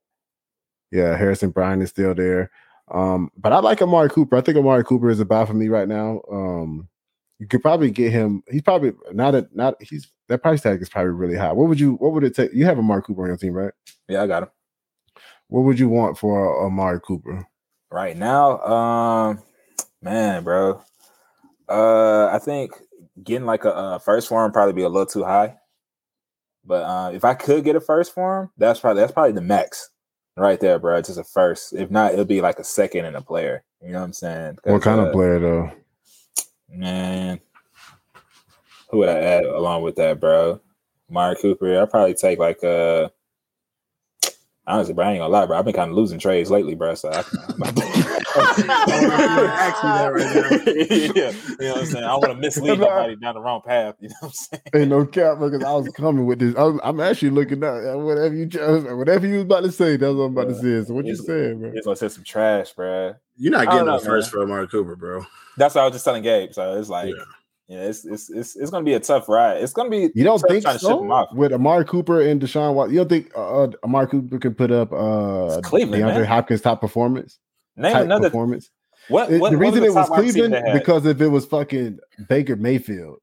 Yeah, 0.91 1.15
Harrison 1.15 1.51
Bryant 1.51 1.84
is 1.84 1.89
still 1.89 2.13
there. 2.13 2.51
Um, 2.91 3.31
but 3.37 3.53
I 3.53 3.59
like 3.59 3.81
Amari 3.81 4.09
Cooper. 4.09 4.35
I 4.35 4.41
think 4.41 4.57
Amari 4.57 4.83
Cooper 4.83 5.09
is 5.09 5.19
a 5.19 5.25
buy 5.25 5.45
for 5.45 5.53
me 5.53 5.67
right 5.67 5.87
now. 5.87 6.21
Um, 6.31 6.87
you 7.39 7.47
could 7.47 7.61
probably 7.61 7.91
get 7.91 8.11
him. 8.11 8.43
He's 8.49 8.61
probably 8.61 8.93
not 9.11 9.35
a 9.35 9.47
not. 9.53 9.81
He's 9.81 10.11
that 10.27 10.41
price 10.41 10.61
tag 10.61 10.81
is 10.81 10.89
probably 10.89 11.11
really 11.11 11.37
high. 11.37 11.51
What 11.51 11.69
would 11.69 11.79
you? 11.79 11.93
What 11.93 12.13
would 12.13 12.23
it 12.23 12.35
take? 12.35 12.53
You 12.53 12.65
have 12.65 12.79
Amari 12.79 13.01
Cooper 13.03 13.23
on 13.23 13.27
your 13.27 13.37
team, 13.37 13.53
right? 13.53 13.73
Yeah, 14.07 14.23
I 14.23 14.27
got 14.27 14.43
him. 14.43 14.49
What 15.47 15.61
would 15.61 15.79
you 15.79 15.89
want 15.89 16.17
for 16.17 16.65
Amari 16.65 16.99
Cooper? 16.99 17.47
Right 17.91 18.15
now, 18.15 18.59
um, 18.59 19.43
man, 20.01 20.43
bro. 20.43 20.83
Uh, 21.67 22.27
I 22.27 22.39
think 22.39 22.71
getting 23.23 23.45
like 23.45 23.63
a, 23.63 23.75
uh 23.75 23.99
first 23.99 24.27
form 24.27 24.51
probably 24.51 24.73
be 24.73 24.83
a 24.83 24.89
little 24.89 25.05
too 25.05 25.23
high. 25.23 25.57
But 26.65 26.83
uh, 26.83 27.11
if 27.13 27.23
I 27.23 27.33
could 27.35 27.63
get 27.63 27.75
a 27.75 27.81
first 27.81 28.13
form, 28.13 28.51
that's 28.57 28.79
probably 28.79 29.01
that's 29.01 29.13
probably 29.13 29.31
the 29.31 29.41
max 29.41 29.89
right 30.38 30.59
there, 30.59 30.80
bro. 30.80 31.01
Just 31.01 31.19
a 31.19 31.23
first. 31.23 31.73
If 31.73 31.91
not, 31.91 32.13
it'll 32.13 32.25
be 32.25 32.41
like 32.41 32.59
a 32.59 32.63
second 32.63 33.05
and 33.05 33.15
a 33.15 33.21
player. 33.21 33.63
You 33.82 33.91
know 33.91 33.99
what 33.99 34.05
I'm 34.05 34.13
saying? 34.13 34.59
What 34.63 34.82
kind 34.82 34.99
uh, 34.99 35.05
of 35.05 35.13
player 35.13 35.39
though? 35.39 35.71
Man, 36.69 37.39
who 38.89 38.99
would 38.99 39.09
I 39.09 39.19
add 39.19 39.45
along 39.45 39.84
with 39.84 39.95
that, 39.95 40.19
bro? 40.19 40.59
Amari 41.09 41.36
Cooper. 41.41 41.82
I'd 41.82 41.89
probably 41.89 42.13
take 42.13 42.39
like 42.39 42.63
uh 42.63 43.09
honestly, 44.67 44.93
bro, 44.93 45.05
I 45.05 45.11
ain't 45.11 45.19
gonna 45.19 45.34
lie, 45.34 45.45
bro. 45.45 45.57
I've 45.57 45.65
been 45.65 45.73
kind 45.73 45.89
of 45.89 45.97
losing 45.97 46.19
trades 46.19 46.51
lately, 46.51 46.75
bro. 46.75 46.95
So 46.95 47.09
I, 47.09 47.23
Ask 48.39 49.83
me 49.83 49.89
that 49.89 50.11
right 50.13 50.67
yeah, 51.15 51.31
you 51.31 51.67
know 51.67 51.73
what 51.73 51.81
I'm 51.81 51.85
saying. 51.85 52.03
I 52.03 52.13
want 52.15 52.25
to 52.31 52.35
mislead 52.35 52.79
nobody 52.79 53.15
down 53.15 53.35
the 53.35 53.41
wrong 53.41 53.61
path. 53.65 53.95
You 53.99 54.09
know 54.09 54.15
what 54.21 54.27
I'm 54.27 54.33
saying? 54.33 54.61
Ain't 54.75 54.89
no 54.89 55.05
cap 55.05 55.39
because 55.39 55.63
I 55.63 55.71
was 55.73 55.89
coming 55.89 56.25
with 56.25 56.39
this. 56.39 56.55
I'm, 56.57 56.79
I'm 56.83 56.99
actually 56.99 57.31
looking 57.31 57.63
at 57.63 57.83
at 57.83 57.99
whatever 57.99 58.35
you 58.35 58.45
just, 58.45 58.87
whatever 58.95 59.27
you 59.27 59.35
was 59.35 59.43
about 59.43 59.63
to 59.63 59.71
say. 59.71 59.97
That's 59.97 60.13
what 60.13 60.23
I'm 60.23 60.37
about 60.37 60.49
to 60.49 60.55
say. 60.55 60.87
So 60.87 60.93
what 60.93 61.05
you 61.05 61.13
It's- 61.13 61.25
saying, 61.25 61.59
bro? 61.59 61.71
He's 61.71 61.85
gonna 61.85 61.95
say 61.95 62.09
some 62.09 62.23
trash, 62.23 62.73
bro. 62.73 63.15
You're 63.37 63.51
not 63.51 63.65
getting 63.65 63.85
don't 63.85 63.87
no 63.87 63.99
first 63.99 64.33
man. 64.33 64.41
for 64.41 64.43
Amari 64.43 64.67
Cooper, 64.67 64.95
bro. 64.95 65.25
That's 65.57 65.75
what 65.75 65.81
I 65.81 65.85
was 65.85 65.93
just 65.93 66.05
telling 66.05 66.23
Gabe. 66.23 66.53
So 66.53 66.77
it's 66.79 66.89
like, 66.89 67.09
Yeah. 67.15 67.23
yeah, 67.77 67.83
it's 67.87 68.05
it's 68.05 68.29
it's 68.29 68.55
it's 68.57 68.69
gonna 68.71 68.83
be 68.83 68.93
a 68.93 68.99
tough 68.99 69.29
ride. 69.29 69.61
It's 69.63 69.71
gonna 69.73 69.89
be 69.89 70.09
You 70.13 70.23
don't 70.23 70.39
think 70.39 70.63
trying 70.63 70.77
ship 70.79 70.89
him 70.89 71.07
so? 71.07 71.11
off. 71.11 71.33
With 71.33 71.53
Amari 71.53 71.85
Cooper 71.85 72.21
and 72.21 72.41
Deshaun 72.41 72.73
Watson, 72.73 72.93
you 72.95 72.99
don't 73.01 73.09
think 73.09 73.31
uh, 73.35 73.63
uh, 73.63 73.71
Amari 73.83 74.07
Cooper 74.07 74.39
can 74.39 74.55
put 74.55 74.71
up 74.71 74.91
uh, 74.91 75.59
Cleveland, 75.61 76.03
DeAndre 76.03 76.15
man. 76.15 76.25
Hopkins 76.25 76.61
top 76.61 76.81
performance? 76.81 77.39
Name 77.80 77.93
Type 77.93 78.05
another 78.05 78.30
performance. 78.30 78.69
what, 79.07 79.32
It- 79.32 79.39
what 79.39 79.51
the 79.51 79.57
what 79.57 79.65
reason 79.65 79.80
the 79.82 79.86
it 79.88 79.93
was 79.93 80.07
top 80.07 80.09
wide 80.11 80.19
receiver 80.25 80.47
Cleveland 80.49 80.80
because 80.80 81.05
if 81.05 81.21
it 81.21 81.27
was 81.30 81.45
fucking 81.45 81.99
Baker 82.27 82.55
Mayfield, 82.55 83.19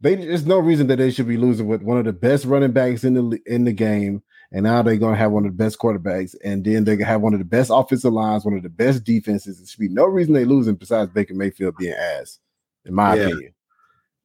they 0.00 0.14
there's 0.16 0.46
no 0.46 0.58
reason 0.58 0.86
that 0.88 0.96
they 0.96 1.10
should 1.10 1.28
be 1.28 1.36
losing 1.36 1.66
with 1.66 1.82
one 1.82 1.98
of 1.98 2.04
the 2.04 2.12
best 2.12 2.44
running 2.46 2.72
backs 2.72 3.04
in 3.04 3.14
the 3.14 3.38
in 3.46 3.64
the 3.64 3.72
game, 3.72 4.22
and 4.52 4.62
now 4.64 4.80
they're 4.82 4.96
gonna 4.96 5.16
have 5.16 5.32
one 5.32 5.44
of 5.44 5.52
the 5.56 5.62
best 5.62 5.78
quarterbacks, 5.78 6.34
and 6.42 6.64
then 6.64 6.84
they're 6.84 6.96
gonna 6.96 7.06
have 7.10 7.20
one 7.20 7.34
of 7.34 7.38
the 7.38 7.44
best 7.44 7.70
offensive 7.72 8.12
lines, 8.12 8.44
one 8.44 8.54
of 8.54 8.62
the 8.62 8.68
best 8.70 9.04
defenses. 9.04 9.58
There 9.58 9.66
should 9.66 9.80
be 9.80 9.88
no 9.88 10.06
reason 10.06 10.32
they 10.32 10.44
losing 10.46 10.74
besides 10.76 11.10
Baker 11.10 11.34
Mayfield 11.34 11.76
being 11.76 11.92
ass, 11.92 12.38
in 12.86 12.94
my 12.94 13.14
Yeah. 13.14 13.22
opinion. 13.26 13.54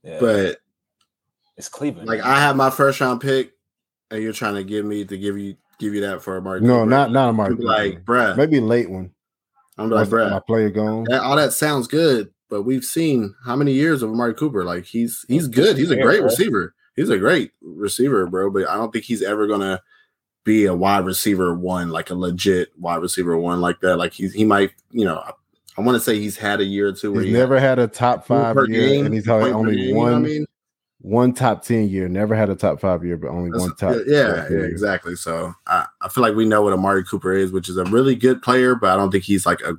Yeah, 0.04 0.18
But 0.22 0.58
it's 1.58 1.68
Cleveland. 1.68 2.08
like. 2.08 2.22
I 2.22 2.40
have 2.40 2.56
my 2.56 2.70
first 2.70 3.02
round 3.02 3.20
pick, 3.20 3.52
and 4.12 4.22
you're 4.24 4.34
trying 4.34 4.56
to 4.56 4.64
give 4.64 4.86
me 4.86 5.04
to 5.04 5.18
give 5.18 5.38
you 5.38 5.56
give 5.80 5.94
you 5.94 6.02
that 6.02 6.22
for 6.22 6.38
Amari 6.38 6.62
No, 6.62 6.78
Cooper. 6.78 6.90
not 6.90 7.12
not 7.12 7.30
Amari. 7.30 7.54
I'm 7.56 7.60
like, 7.60 8.06
bruh. 8.06 8.38
maybe 8.38 8.62
late 8.62 8.90
one. 8.90 9.12
I'm 9.78 9.90
like, 9.90 10.10
my 10.10 10.40
player 10.40 10.70
gone. 10.70 11.06
That, 11.10 11.22
all 11.22 11.36
that 11.36 11.54
sounds 11.54 11.88
good, 11.88 12.32
but 12.50 12.64
we've 12.64 12.86
seen 12.86 13.36
how 13.44 13.56
many 13.56 13.74
years 13.74 14.02
of 14.02 14.10
Amari 14.10 14.34
Cooper. 14.34 14.64
Like 14.64 14.86
he's 14.86 15.26
he's 15.28 15.48
good. 15.48 15.78
He's 15.78 15.92
a 15.92 15.98
great 16.02 16.24
receiver. 16.24 16.74
He's 16.96 17.10
a 17.10 17.18
great 17.18 17.52
receiver, 17.62 18.26
bro. 18.28 18.50
But 18.50 18.70
I 18.70 18.76
don't 18.76 18.92
think 18.92 19.06
he's 19.06 19.22
ever 19.22 19.48
gonna 19.48 19.82
be 20.46 20.66
a 20.66 20.74
wide 20.74 21.06
receiver 21.06 21.54
one, 21.54 21.90
like 21.90 22.10
a 22.10 22.16
legit 22.16 22.70
wide 22.80 23.02
receiver 23.02 23.38
one 23.38 23.60
like 23.60 23.82
that. 23.82 23.98
Like 23.98 24.14
he's 24.14 24.34
he 24.34 24.46
might, 24.46 24.72
you 24.92 25.04
know, 25.04 25.18
I, 25.18 25.32
I 25.78 25.82
want 25.82 25.98
to 25.98 26.00
say 26.00 26.20
he's 26.20 26.38
had 26.38 26.62
a 26.62 26.66
year 26.66 26.88
or 26.88 26.94
two 26.94 27.12
where 27.12 27.24
He's 27.24 27.34
he 27.34 27.38
never 27.38 27.60
had 27.60 27.80
a 27.80 27.88
top 27.88 28.26
five 28.26 28.56
year, 28.56 28.68
game, 28.68 29.06
and 29.06 29.14
he's 29.14 29.26
had 29.26 29.42
point 29.42 29.54
per 29.54 29.60
only 29.60 29.76
game, 29.76 29.86
you 29.88 29.94
know 29.94 30.00
what 30.00 30.12
one 30.14 30.14
I 30.14 30.20
mean, 30.20 30.46
one 31.06 31.34
top 31.34 31.64
ten 31.64 31.88
year. 31.88 32.10
Never 32.10 32.34
had 32.36 32.50
a 32.50 32.56
top 32.56 32.80
five 32.80 33.06
year, 33.06 33.16
but 33.16 33.30
only 33.30 33.52
That's- 33.52 33.68
one 33.68 33.76
top. 33.76 34.04
yeah, 34.08 34.48
yeah, 34.50 34.64
exactly. 34.66 35.16
So 35.16 35.54
I, 35.68 35.86
I 36.02 36.10
feel 36.10 36.24
like 36.24 36.36
we 36.36 36.46
know 36.46 36.64
what 36.64 36.74
Amari 36.74 37.04
Cooper 37.04 37.32
is, 37.34 37.52
which 37.52 37.70
is 37.70 37.78
a 37.78 37.84
really 37.86 38.16
good 38.16 38.42
player, 38.42 38.74
but 38.76 38.90
I 38.90 38.96
don't 38.98 39.12
think 39.12 39.24
he's 39.24 39.46
like 39.46 39.62
a 39.62 39.76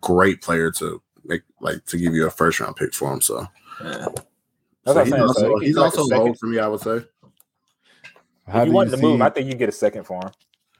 great 0.00 0.40
player 0.40 0.70
to 0.72 1.02
make 1.24 1.42
like 1.60 1.84
to 1.86 1.98
give 1.98 2.14
you 2.14 2.26
a 2.26 2.30
first 2.30 2.60
round 2.60 2.76
pick 2.76 2.94
for 2.94 3.12
him. 3.12 3.20
So, 3.20 3.46
Yeah. 3.82 3.90
so 4.04 4.04
That's 4.04 4.16
what 4.84 4.96
I'm 4.98 5.04
he's 5.04 5.10
saying. 5.12 5.22
Also, 5.22 5.56
if 5.56 5.62
he's 5.62 5.76
like 5.76 5.84
also 5.84 6.04
second- 6.06 6.24
low 6.26 6.34
for 6.34 6.46
me, 6.46 6.58
I 6.60 6.68
would 6.68 6.80
say. 6.80 7.04
How 8.46 8.62
if 8.62 8.68
you 8.68 8.72
want 8.72 8.90
to 8.90 8.96
move, 8.96 9.20
I 9.20 9.28
think 9.30 9.48
you 9.48 9.54
get 9.54 9.68
a 9.68 9.72
second 9.72 10.04
for 10.04 10.16
him 10.24 10.30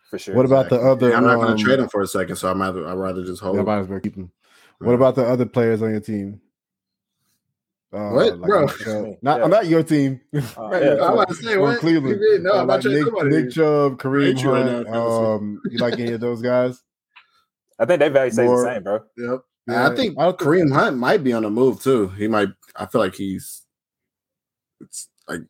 for 0.09 0.19
sure. 0.19 0.35
What 0.35 0.47
about 0.47 0.71
the 0.71 0.81
other? 0.81 1.11
Yeah, 1.11 1.17
I'm 1.19 1.25
not 1.25 1.35
going 1.37 1.51
um, 1.51 1.59
to 1.59 1.63
trade 1.63 1.81
him 1.81 1.89
for 1.89 2.01
a 2.01 2.07
second, 2.07 2.37
so 2.37 2.49
I 2.49 2.55
might 2.55 2.69
I'd 2.69 2.95
rather 2.95 3.25
just 3.25 3.43
hold. 3.43 3.57
Yeah, 3.57 3.61
him. 3.61 3.67
might 3.67 3.79
as 3.81 3.89
well 3.89 4.01
keep 4.01 4.15
him. 4.15 4.31
What 4.79 4.95
about 4.95 5.17
the 5.17 5.27
other 5.27 5.45
players 5.45 5.83
on 5.83 5.91
your 5.91 6.01
team? 6.01 6.41
Uh, 7.93 8.11
What, 8.11 8.41
bro? 8.43 8.67
Chubb. 8.69 9.07
Not, 9.23 9.39
yeah. 9.39 9.45
I'm 9.45 9.51
not 9.51 9.67
your 9.67 9.83
team. 9.83 10.21
Uh, 10.35 10.41
Not 10.59 10.73
yeah, 10.83 10.93
I'm 11.05 11.13
about 11.15 11.29
to 11.29 11.35
say 11.35 11.57
what 11.57 11.79
Cleveland. 11.81 12.21
You 12.21 12.31
did? 12.33 12.43
No, 12.43 12.53
Uh, 12.53 12.61
I'm 12.63 12.67
like 12.67 12.77
not 12.77 12.83
trading 12.83 13.05
Nick, 13.05 13.13
nobody. 13.15 13.37
Nick 13.43 13.51
Chubb, 13.53 13.99
Kareem 13.99 14.27
hate 14.27 14.43
you 14.43 14.51
right 14.53 14.65
now, 14.67 14.77
Hunt. 14.85 15.43
um, 15.43 15.61
you 15.71 15.79
like 15.79 15.95
any 15.99 16.13
of 16.13 16.21
those 16.21 16.43
guys? 16.43 16.83
I 17.79 17.85
think 17.87 18.01
they 18.01 18.09
value 18.09 18.31
stays 18.33 18.47
More- 18.47 18.63
the 18.65 18.75
same, 18.75 18.83
bro. 18.83 19.01
Yep. 19.17 19.41
Yeah, 19.69 19.89
I 19.89 19.95
think 19.95 20.19
I 20.19 20.33
Kareem 20.33 20.73
Hunt 20.73 20.97
might 20.97 21.23
be 21.23 21.33
on 21.33 21.43
the 21.43 21.51
move 21.51 21.83
too. 21.83 22.09
He 22.09 22.27
might. 22.27 22.49
I 22.75 22.87
feel 22.87 23.01
like 23.03 23.15
he's. 23.15 23.63
It's 24.81 25.09
like, 25.29 25.41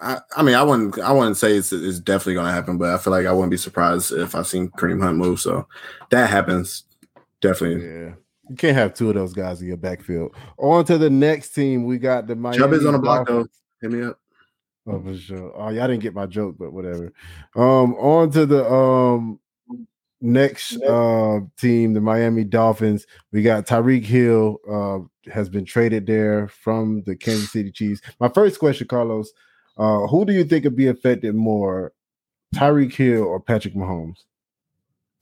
I. 0.00 0.18
I 0.36 0.42
mean, 0.42 0.56
I 0.56 0.62
wouldn't. 0.64 0.98
I 0.98 1.12
wouldn't 1.12 1.36
say 1.36 1.54
it's, 1.56 1.72
it's 1.72 2.00
definitely 2.00 2.34
going 2.34 2.46
to 2.46 2.52
happen, 2.52 2.78
but 2.78 2.90
I 2.92 2.98
feel 2.98 3.12
like 3.12 3.26
I 3.26 3.32
wouldn't 3.32 3.52
be 3.52 3.56
surprised 3.56 4.10
if 4.12 4.34
I 4.34 4.42
seen 4.42 4.70
Kareem 4.70 5.00
Hunt 5.02 5.18
move. 5.18 5.38
So 5.40 5.68
that 6.10 6.28
happens. 6.30 6.82
Definitely. 7.40 7.86
Yeah. 7.86 8.12
You 8.50 8.56
can't 8.56 8.76
have 8.76 8.94
two 8.94 9.08
of 9.08 9.14
those 9.14 9.32
guys 9.32 9.62
in 9.62 9.68
your 9.68 9.76
backfield. 9.76 10.34
On 10.58 10.84
to 10.86 10.98
the 10.98 11.08
next 11.08 11.50
team. 11.50 11.84
We 11.84 11.98
got 11.98 12.26
the 12.26 12.34
Miami. 12.34 12.58
Chubb 12.58 12.72
is 12.72 12.84
on 12.84 12.94
the 12.94 12.98
block 12.98 13.28
though. 13.28 13.46
Hit 13.80 13.92
me 13.92 14.02
up. 14.02 14.18
Oh, 14.88 15.00
for 15.00 15.16
sure. 15.16 15.52
Oh, 15.54 15.68
y'all 15.68 15.86
didn't 15.86 16.02
get 16.02 16.14
my 16.14 16.26
joke, 16.26 16.56
but 16.58 16.72
whatever. 16.72 17.12
Um, 17.54 17.94
on 17.94 18.32
to 18.32 18.46
the 18.46 18.68
um 18.68 19.38
next 20.20 20.82
uh 20.82 21.40
team, 21.58 21.94
the 21.94 22.00
Miami 22.00 22.42
Dolphins. 22.42 23.06
We 23.30 23.42
got 23.42 23.66
Tyreek 23.66 24.04
Hill 24.04 24.58
uh 24.68 25.30
has 25.30 25.48
been 25.48 25.64
traded 25.64 26.06
there 26.06 26.48
from 26.48 27.04
the 27.06 27.14
Kansas 27.14 27.52
City 27.52 27.70
Chiefs. 27.70 28.00
My 28.18 28.28
first 28.28 28.58
question, 28.58 28.88
Carlos, 28.88 29.30
uh, 29.76 30.08
who 30.08 30.24
do 30.24 30.32
you 30.32 30.42
think 30.42 30.64
would 30.64 30.74
be 30.74 30.88
affected 30.88 31.36
more, 31.36 31.92
Tyreek 32.56 32.94
Hill 32.94 33.22
or 33.22 33.38
Patrick 33.38 33.74
Mahomes? 33.74 34.24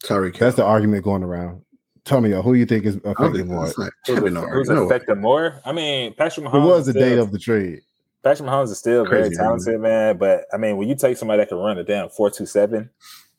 Sorry, 0.02 0.30
That's 0.30 0.56
the 0.56 0.64
argument 0.64 1.04
going 1.04 1.24
around. 1.24 1.62
Tell 2.08 2.22
me, 2.22 2.32
uh, 2.32 2.40
who 2.40 2.54
you 2.54 2.64
think 2.64 2.86
is 2.86 2.96
affected 3.04 3.46
more? 3.46 3.66
that's 3.66 3.78
not, 3.78 3.92
Who's, 4.06 4.18
can't 4.18 4.32
no 4.32 4.46
who's 4.48 4.68
no 4.70 4.80
way. 4.80 4.86
affected 4.86 5.16
more? 5.18 5.60
I 5.66 5.72
mean, 5.72 6.14
Patrick 6.14 6.46
Mahomes. 6.46 6.52
Who 6.52 6.60
was 6.62 6.88
is 6.88 6.94
the 6.94 7.00
date 7.00 7.18
of 7.18 7.32
the 7.32 7.38
trade? 7.38 7.82
Patrick 8.24 8.48
Mahomes 8.48 8.70
is 8.70 8.78
still 8.78 9.04
Crazy, 9.04 9.24
very 9.24 9.36
talented, 9.36 9.78
man. 9.78 10.16
But 10.16 10.46
I 10.50 10.56
mean, 10.56 10.78
when 10.78 10.88
you 10.88 10.94
take 10.94 11.18
somebody 11.18 11.42
that 11.42 11.50
can 11.50 11.58
run 11.58 11.76
a 11.76 11.84
damn 11.84 12.08
four 12.08 12.30
two 12.30 12.46
seven 12.46 12.88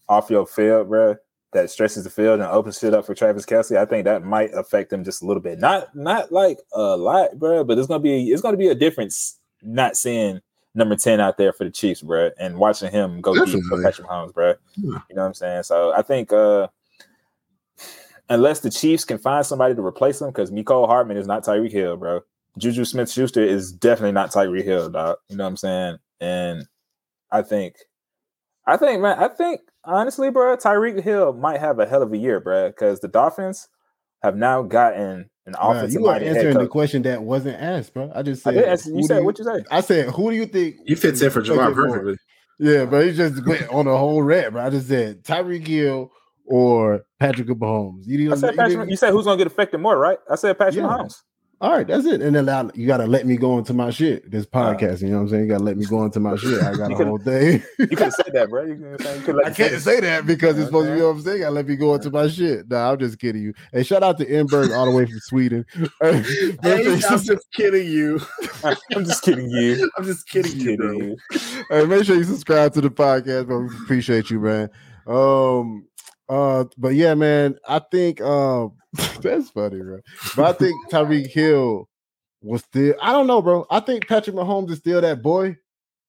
off 0.08 0.30
your 0.30 0.46
field, 0.46 0.88
bro, 0.88 1.16
that 1.54 1.72
stretches 1.72 2.04
the 2.04 2.12
field 2.12 2.42
and 2.42 2.50
opens 2.50 2.78
shit 2.78 2.94
up 2.94 3.08
for 3.08 3.16
Travis 3.16 3.44
Kelce, 3.44 3.76
I 3.76 3.86
think 3.86 4.06
that 4.06 4.24
might 4.24 4.54
affect 4.54 4.94
him 4.94 5.04
just 5.04 5.24
a 5.24 5.26
little 5.26 5.42
bit. 5.42 5.58
Not 5.58 5.96
not 5.96 6.32
like 6.32 6.60
a 6.72 6.96
lot, 6.96 7.40
bro, 7.40 7.64
but 7.64 7.80
it's 7.80 7.88
gonna 7.88 8.00
be 8.04 8.30
it's 8.30 8.44
gonna 8.44 8.56
be 8.56 8.68
a 8.68 8.76
difference 8.76 9.40
not 9.64 9.98
seeing 9.98 10.42
number 10.76 10.96
10 10.96 11.20
out 11.20 11.40
there 11.40 11.52
for 11.54 11.64
the 11.64 11.72
Chiefs, 11.72 12.02
bro, 12.04 12.30
and 12.40 12.56
watching 12.60 12.92
him 12.92 13.20
go 13.20 13.34
deep 13.34 13.46
for 13.46 13.82
Definitely. 13.82 13.84
Patrick 13.84 14.08
Mahomes, 14.08 14.34
bro. 14.36 14.54
Yeah. 14.78 15.00
You 15.10 15.16
know 15.16 15.22
what 15.24 15.28
I'm 15.30 15.34
saying? 15.34 15.64
So 15.64 15.92
I 15.98 16.04
think 16.04 16.32
uh 16.32 16.68
unless 18.30 18.60
the 18.62 18.70
Chiefs 18.70 19.06
can 19.06 19.18
find 19.18 19.46
somebody 19.46 19.76
to 19.76 19.86
replace 19.86 20.22
him, 20.22 20.30
because 20.30 20.52
Mecole 20.52 20.88
Hardman 20.88 21.18
is 21.18 21.28
not 21.28 21.44
Tyreek 21.44 21.72
Hill, 21.72 21.98
bro. 21.98 22.22
Juju 22.58 22.86
Smith 22.86 23.10
Schuster 23.10 23.44
is 23.44 23.72
definitely 23.72 24.12
not 24.12 24.32
Tyreek 24.32 24.64
Hill, 24.64 24.90
dog. 24.90 25.18
You 25.30 25.38
know 25.38 25.44
what 25.44 25.50
I'm 25.50 25.58
saying? 25.58 25.98
And 26.20 26.66
I 27.32 27.42
think, 27.42 27.76
I 28.68 28.78
think, 28.78 29.02
man, 29.02 29.18
I 29.18 29.28
think 29.30 29.62
honestly, 29.84 30.30
bro, 30.30 30.56
Tyreek 30.58 31.02
Hill 31.02 31.34
might 31.34 31.60
have 31.60 31.80
a 31.80 31.86
hell 31.86 32.02
of 32.02 32.12
a 32.12 32.18
year, 32.18 32.40
bro, 32.40 32.70
because 32.70 33.00
the 33.00 33.08
Dolphins 33.08 33.68
have 34.22 34.36
now 34.36 34.62
gotten 34.62 35.30
an 35.46 35.56
Wow, 35.58 35.72
offensive 35.72 36.02
you 36.02 36.08
are 36.08 36.16
answering 36.16 36.58
the 36.58 36.68
question 36.68 37.02
that 37.04 37.24
wasn't 37.24 37.60
asked, 37.60 37.94
bro. 37.94 38.12
I 38.14 38.22
just 38.22 38.44
said. 38.44 38.54
did 38.56 38.66
answer, 38.66 38.90
you 38.90 39.02
who 39.02 39.08
do 39.08 39.24
what 39.24 39.40
you 39.40 39.46
say? 39.46 39.64
I 39.72 39.82
said, 39.82 40.10
who 40.10 40.30
do 40.32 40.36
you 40.36 40.46
think 40.46 40.76
He 40.86 40.96
fits 40.96 41.22
in 41.22 41.32
for 41.32 41.40
affected 41.40 41.58
Jamar 41.58 41.76
more? 41.76 41.88
perfectly. 41.90 42.18
Yeah, 42.60 42.86
but 42.86 43.06
he 43.06 43.14
just 43.14 43.46
went 43.48 43.70
on 43.70 43.88
a 43.88 43.98
whole 43.98 44.22
rant, 44.22 44.54
bro. 44.54 44.66
I 44.66 44.70
just 44.70 44.90
said 44.90 45.24
Tyreek 45.24 45.66
Hill 45.66 46.12
or 46.50 47.06
Patrick 47.20 47.48
Mahomes. 47.48 48.04
You, 48.06 48.16
I 48.16 48.18
didn't- 48.36 48.38
said 48.40 48.52
you 48.52 48.58
Patrick, 48.58 48.78
didn't- 48.78 48.90
you 48.90 48.98
said 48.98 49.12
who's 49.12 49.26
gonna 49.26 49.38
get 49.38 49.48
affected 49.48 49.78
more, 49.80 49.98
right? 49.98 50.18
I 50.30 50.36
said 50.36 50.58
Patrick 50.58 50.78
Yeah. 50.78 50.84
Mahomes. 50.90 51.22
all 51.62 51.72
right, 51.76 51.86
that's 51.86 52.06
it. 52.06 52.22
And 52.22 52.34
then 52.36 52.46
now 52.46 52.72
you 52.74 52.88
gotta 52.88 53.06
let 53.06 53.28
me 53.28 53.36
go 53.36 53.58
into 53.58 53.74
my 53.74 53.90
shit. 53.90 54.32
This 54.32 54.46
podcast, 54.46 55.02
you 55.02 55.10
know 55.10 55.18
what 55.18 55.22
I'm 55.24 55.30
saying? 55.30 55.44
You 55.44 55.50
gotta 55.50 55.64
let 55.66 55.76
me 55.78 55.86
go 55.86 56.06
into 56.06 56.20
my 56.22 56.38
shit. 56.38 56.62
I 56.64 56.74
got 56.74 56.90
a 56.92 56.96
whole 56.96 57.18
thing. 57.18 57.62
You 57.78 57.88
could 57.88 58.00
have 58.00 58.14
said 58.14 58.32
that, 58.34 58.50
bro. 58.50 58.64
You, 58.64 58.76
know 58.78 58.92
what 58.92 59.02
I'm 59.02 59.06
saying? 59.06 59.20
You 59.20 59.26
could've 59.26 59.42
I 59.46 59.50
can't 59.52 59.82
say 59.82 60.00
that 60.00 60.26
because 60.26 60.58
it's 60.58 60.68
supposed 60.68 60.88
to 60.88 60.94
be 60.96 61.02
Okay. 61.02 61.06
what 61.06 61.16
I'm 61.18 61.22
saying. 61.22 61.44
I 61.46 61.50
let 61.50 61.68
me 61.68 61.76
go 61.76 61.94
into 61.96 62.10
my 62.12 62.28
shit. 62.30 62.70
Nah, 62.70 62.92
I'm 62.94 62.98
just 62.98 63.20
kidding 63.20 63.42
you. 63.44 63.54
And 63.74 63.86
shout 63.86 64.04
out 64.04 64.18
to 64.20 64.26
Enberg 64.26 64.74
all 64.76 64.86
the 64.86 64.92
way 64.92 65.06
from 65.06 65.20
Sweden. 65.20 65.66
Hey, 66.02 66.24
I'm 67.10 67.20
just 67.22 67.52
kidding 67.54 67.88
you. 67.88 68.22
I'm 68.96 69.04
just 69.06 69.22
kidding 69.24 69.50
you. 69.50 69.92
I'm 69.98 70.06
just 70.06 70.28
kidding 70.30 70.52
Just 70.54 70.64
you, 70.66 70.78
bro. 70.78 70.94
kidding 70.94 71.10
you. 71.10 71.64
hey, 71.70 71.86
make 71.86 72.06
sure 72.06 72.16
you 72.16 72.24
subscribe 72.24 72.74
to 72.74 72.82
the 72.82 72.90
podcast, 72.90 73.48
bro. 73.48 73.60
We 73.64 73.76
appreciate 73.84 74.30
you, 74.30 74.40
man. 74.40 74.70
Um, 75.08 75.88
uh, 76.30 76.66
but 76.78 76.96
yeah, 76.96 77.16
man, 77.16 77.58
I 77.68 77.80
think 77.80 78.22
um 78.22 78.74
that's 79.22 79.50
funny, 79.50 79.82
bro. 79.82 80.00
But 80.36 80.46
I 80.46 80.54
think 80.54 80.92
Tyreek 80.92 81.28
Hill 81.28 81.90
was 82.42 82.62
still, 82.62 82.96
I 83.02 83.12
don't 83.12 83.28
know, 83.28 83.42
bro. 83.42 83.66
I 83.70 83.80
think 83.80 84.08
Patrick 84.08 84.36
Mahomes 84.36 84.72
is 84.72 84.80
still 84.80 85.02
that 85.02 85.22
boy. 85.22 85.58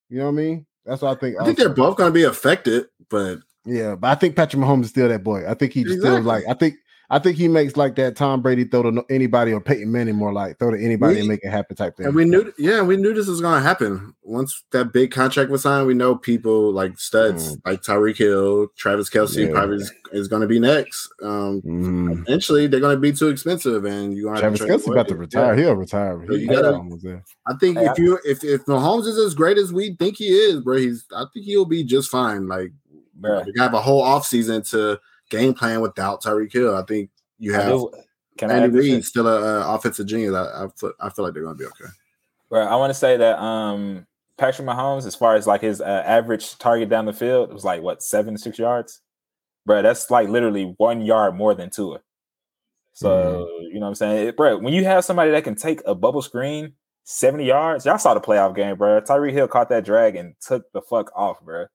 You 0.09 0.18
know 0.18 0.25
what 0.27 0.33
I 0.33 0.35
mean? 0.35 0.66
That's 0.85 1.03
what 1.03 1.16
I 1.16 1.21
think. 1.21 1.37
I 1.41 1.45
think 1.45 1.59
also. 1.59 1.68
they're 1.68 1.77
both 1.77 1.97
going 1.97 2.09
to 2.09 2.14
be 2.14 2.25
affected, 2.25 2.87
but 3.09 3.39
yeah, 3.64 3.95
but 3.95 4.09
I 4.09 4.14
think 4.14 4.37
Patrick 4.37 4.62
Mahomes 4.62 4.85
is 4.85 4.91
still 4.91 5.09
that 5.09 5.23
boy. 5.23 5.49
I 5.49 5.55
think 5.55 5.73
he 5.73 5.85
just 5.85 6.01
still 6.01 6.21
like 6.23 6.45
I 6.49 6.55
think 6.55 6.77
I 7.12 7.18
think 7.18 7.36
he 7.36 7.48
makes 7.48 7.76
like 7.76 7.96
that 7.96 8.14
Tom 8.14 8.40
Brady 8.40 8.62
throw 8.64 8.84
to 8.84 9.04
anybody 9.11 9.52
or 9.52 9.61
Peyton 9.61 9.90
Manning 9.90 10.14
more 10.14 10.32
like 10.32 10.58
throw 10.61 10.70
to 10.70 10.80
anybody 10.80 11.14
We- 11.14 11.18
and 11.20 11.28
make 11.28 11.40
it 11.42 11.50
happen 11.50 11.74
type 11.76 11.96
thing. 11.96 12.06
And 12.06 12.14
we 12.14 12.24
knew, 12.24 12.52
yeah, 12.56 12.82
we 12.82 12.96
knew 12.96 13.12
this 13.12 13.26
was 13.26 13.40
going 13.40 13.61
to 13.61 13.66
happen. 13.68 14.14
Once 14.22 14.62
that 14.70 14.92
big 14.92 15.11
contract 15.11 15.50
was 15.50 15.62
signed, 15.62 15.88
we 15.88 15.94
know 15.94 16.14
people 16.14 16.72
like 16.72 16.98
studs 17.00 17.56
like 17.66 17.82
Tyreek 17.82 18.16
Hill, 18.16 18.68
Travis 18.76 19.11
Kelce 19.11 19.46
Yeah. 19.46 19.52
probably 19.52 19.78
is, 19.78 19.92
is 20.12 20.28
going 20.28 20.42
to 20.42 20.46
be 20.48 20.61
next. 20.61 21.08
Um, 21.20 21.61
Mhm. 21.62 22.20
eventually, 22.28 22.68
they're 22.68 22.78
going 22.78 22.94
to 22.94 23.00
be 23.00 23.12
too 23.12 23.26
expensive, 23.28 23.84
and 23.84 24.14
you're 24.16 24.32
to 24.32 24.40
Travis 24.40 24.61
Kelce 24.62 24.92
about 24.92 25.08
to 25.08 25.16
retire. 25.16 25.56
He'll 25.56 25.74
retire. 25.74 26.24
So 26.28 26.36
He- 26.36 26.46
gotta- 26.46 26.80
I 27.48 27.54
think 27.58 27.76
Hey, 27.78 27.86
if 27.86 27.98
you 27.98 28.18
if 28.24 28.44
if 28.44 28.64
Mahomes 28.66 29.06
is 29.08 29.18
as 29.18 29.34
great 29.34 29.58
as 29.58 29.72
we 29.72 29.96
think 29.98 30.16
he 30.18 30.28
is, 30.28 30.61
bro, 30.61 30.76
he's 30.76 31.04
I 31.12 31.24
think 31.34 31.44
he'll 31.44 31.64
be 31.64 31.82
just 31.82 32.08
fine. 32.08 32.46
Like 32.46 32.70
Bruh. 33.20 33.44
we 33.44 33.52
have 33.58 33.74
a 33.74 33.80
whole 33.80 34.04
offseason 34.04 34.68
to 34.70 35.00
game 35.31 35.55
plan 35.55 35.81
without 35.81 36.22
Tyreek 36.22 36.53
Hill. 36.53 36.76
I 36.76 36.83
think 36.83 37.11
you 37.39 37.55
have 37.55 37.68
do- 37.68 37.93
Can 38.37 38.51
Andy 38.51 38.76
Reid 38.76 39.05
still 39.05 39.26
a 39.26 39.61
uh, 39.62 39.74
offensive 39.74 40.07
genius. 40.07 40.35
I, 40.35 40.64
I 40.64 40.68
feel, 40.76 40.93
I 41.01 41.09
feel 41.11 41.24
like 41.24 41.35
they're 41.35 41.43
going 41.43 41.57
to 41.57 41.59
be 41.59 41.66
okay. 41.66 41.91
Bro, 42.51 42.66
I 42.66 42.76
want 42.76 42.91
to 42.91 42.95
say 42.95 43.16
that 43.16 43.39
um 43.41 44.07
Patrick 44.37 44.66
Mahomes, 44.66 45.07
as 45.07 45.14
far 45.14 45.35
as 45.37 45.47
like 45.47 45.61
his 45.61 45.81
uh, 45.81 46.03
average 46.07 46.59
target 46.59 46.89
down 46.89 47.05
the 47.07 47.12
field, 47.12 47.51
it 47.51 47.55
was 47.55 47.64
like 47.64 47.83
what 47.83 48.03
seven 48.03 48.37
six 48.37 48.59
yards. 48.59 49.01
Bro, 49.66 49.83
that's 49.83 50.11
like 50.11 50.28
literally 50.28 50.74
one 50.78 51.03
yard 51.03 51.35
more 51.37 51.55
than 51.55 51.70
Tua. 51.70 52.01
So 52.93 53.49
you 53.62 53.74
know 53.74 53.81
what 53.81 53.89
I'm 53.89 53.95
saying, 53.95 54.28
It- 54.28 54.37
bro. 54.37 54.59
When 54.59 54.72
you 54.74 54.85
have 54.85 55.05
somebody 55.05 55.31
that 55.31 55.45
can 55.45 55.55
take 55.55 55.81
a 55.87 55.95
bubble 55.95 56.22
screen 56.22 56.72
seventy 57.05 57.45
yards, 57.47 57.87
y'all 57.87 57.99
saw 57.99 58.14
the 58.14 58.20
playoff 58.20 58.55
game, 58.57 58.76
bro. 58.76 59.01
Tyreek 59.01 59.33
Hill 59.33 59.49
caught 59.49 59.68
that 59.68 59.85
drag 59.85 60.16
and 60.16 60.35
took 60.41 60.70
the 60.72 60.83
fuck 60.83 61.11
off, 61.14 61.41
bro. 61.43 61.66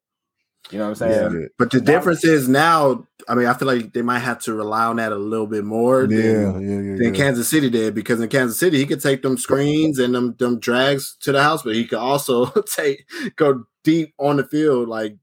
You 0.71 0.79
know 0.79 0.85
what 0.85 0.89
I'm 0.89 0.95
saying? 0.95 1.41
Yeah. 1.41 1.47
But 1.59 1.71
the 1.71 1.79
difference 1.79 2.23
is 2.23 2.49
now, 2.49 3.05
I 3.29 3.35
mean, 3.35 3.45
I 3.45 3.53
feel 3.53 3.67
like 3.67 3.93
they 3.93 4.01
might 4.01 4.19
have 4.19 4.39
to 4.43 4.53
rely 4.53 4.85
on 4.85 4.95
that 4.95 5.11
a 5.11 5.15
little 5.17 5.45
bit 5.47 5.63
more 5.63 6.01
Yeah, 6.03 6.07
than, 6.07 6.61
yeah, 6.61 6.69
yeah, 6.91 6.95
than 6.97 7.03
yeah. 7.03 7.11
Kansas 7.11 7.47
City 7.47 7.69
did 7.69 7.93
because 7.93 8.19
in 8.19 8.29
Kansas 8.29 8.57
City 8.59 8.77
he 8.79 8.85
could 8.85 9.01
take 9.01 9.21
them 9.21 9.37
screens 9.37 9.99
and 9.99 10.15
them 10.15 10.35
them 10.39 10.59
drags 10.59 11.15
to 11.21 11.31
the 11.31 11.41
house, 11.43 11.61
but 11.63 11.75
he 11.75 11.85
could 11.85 11.99
also 11.99 12.45
take 12.75 13.07
go 13.35 13.63
deep 13.83 14.13
on 14.19 14.37
the 14.37 14.43
field, 14.43 14.89
like 14.89 15.15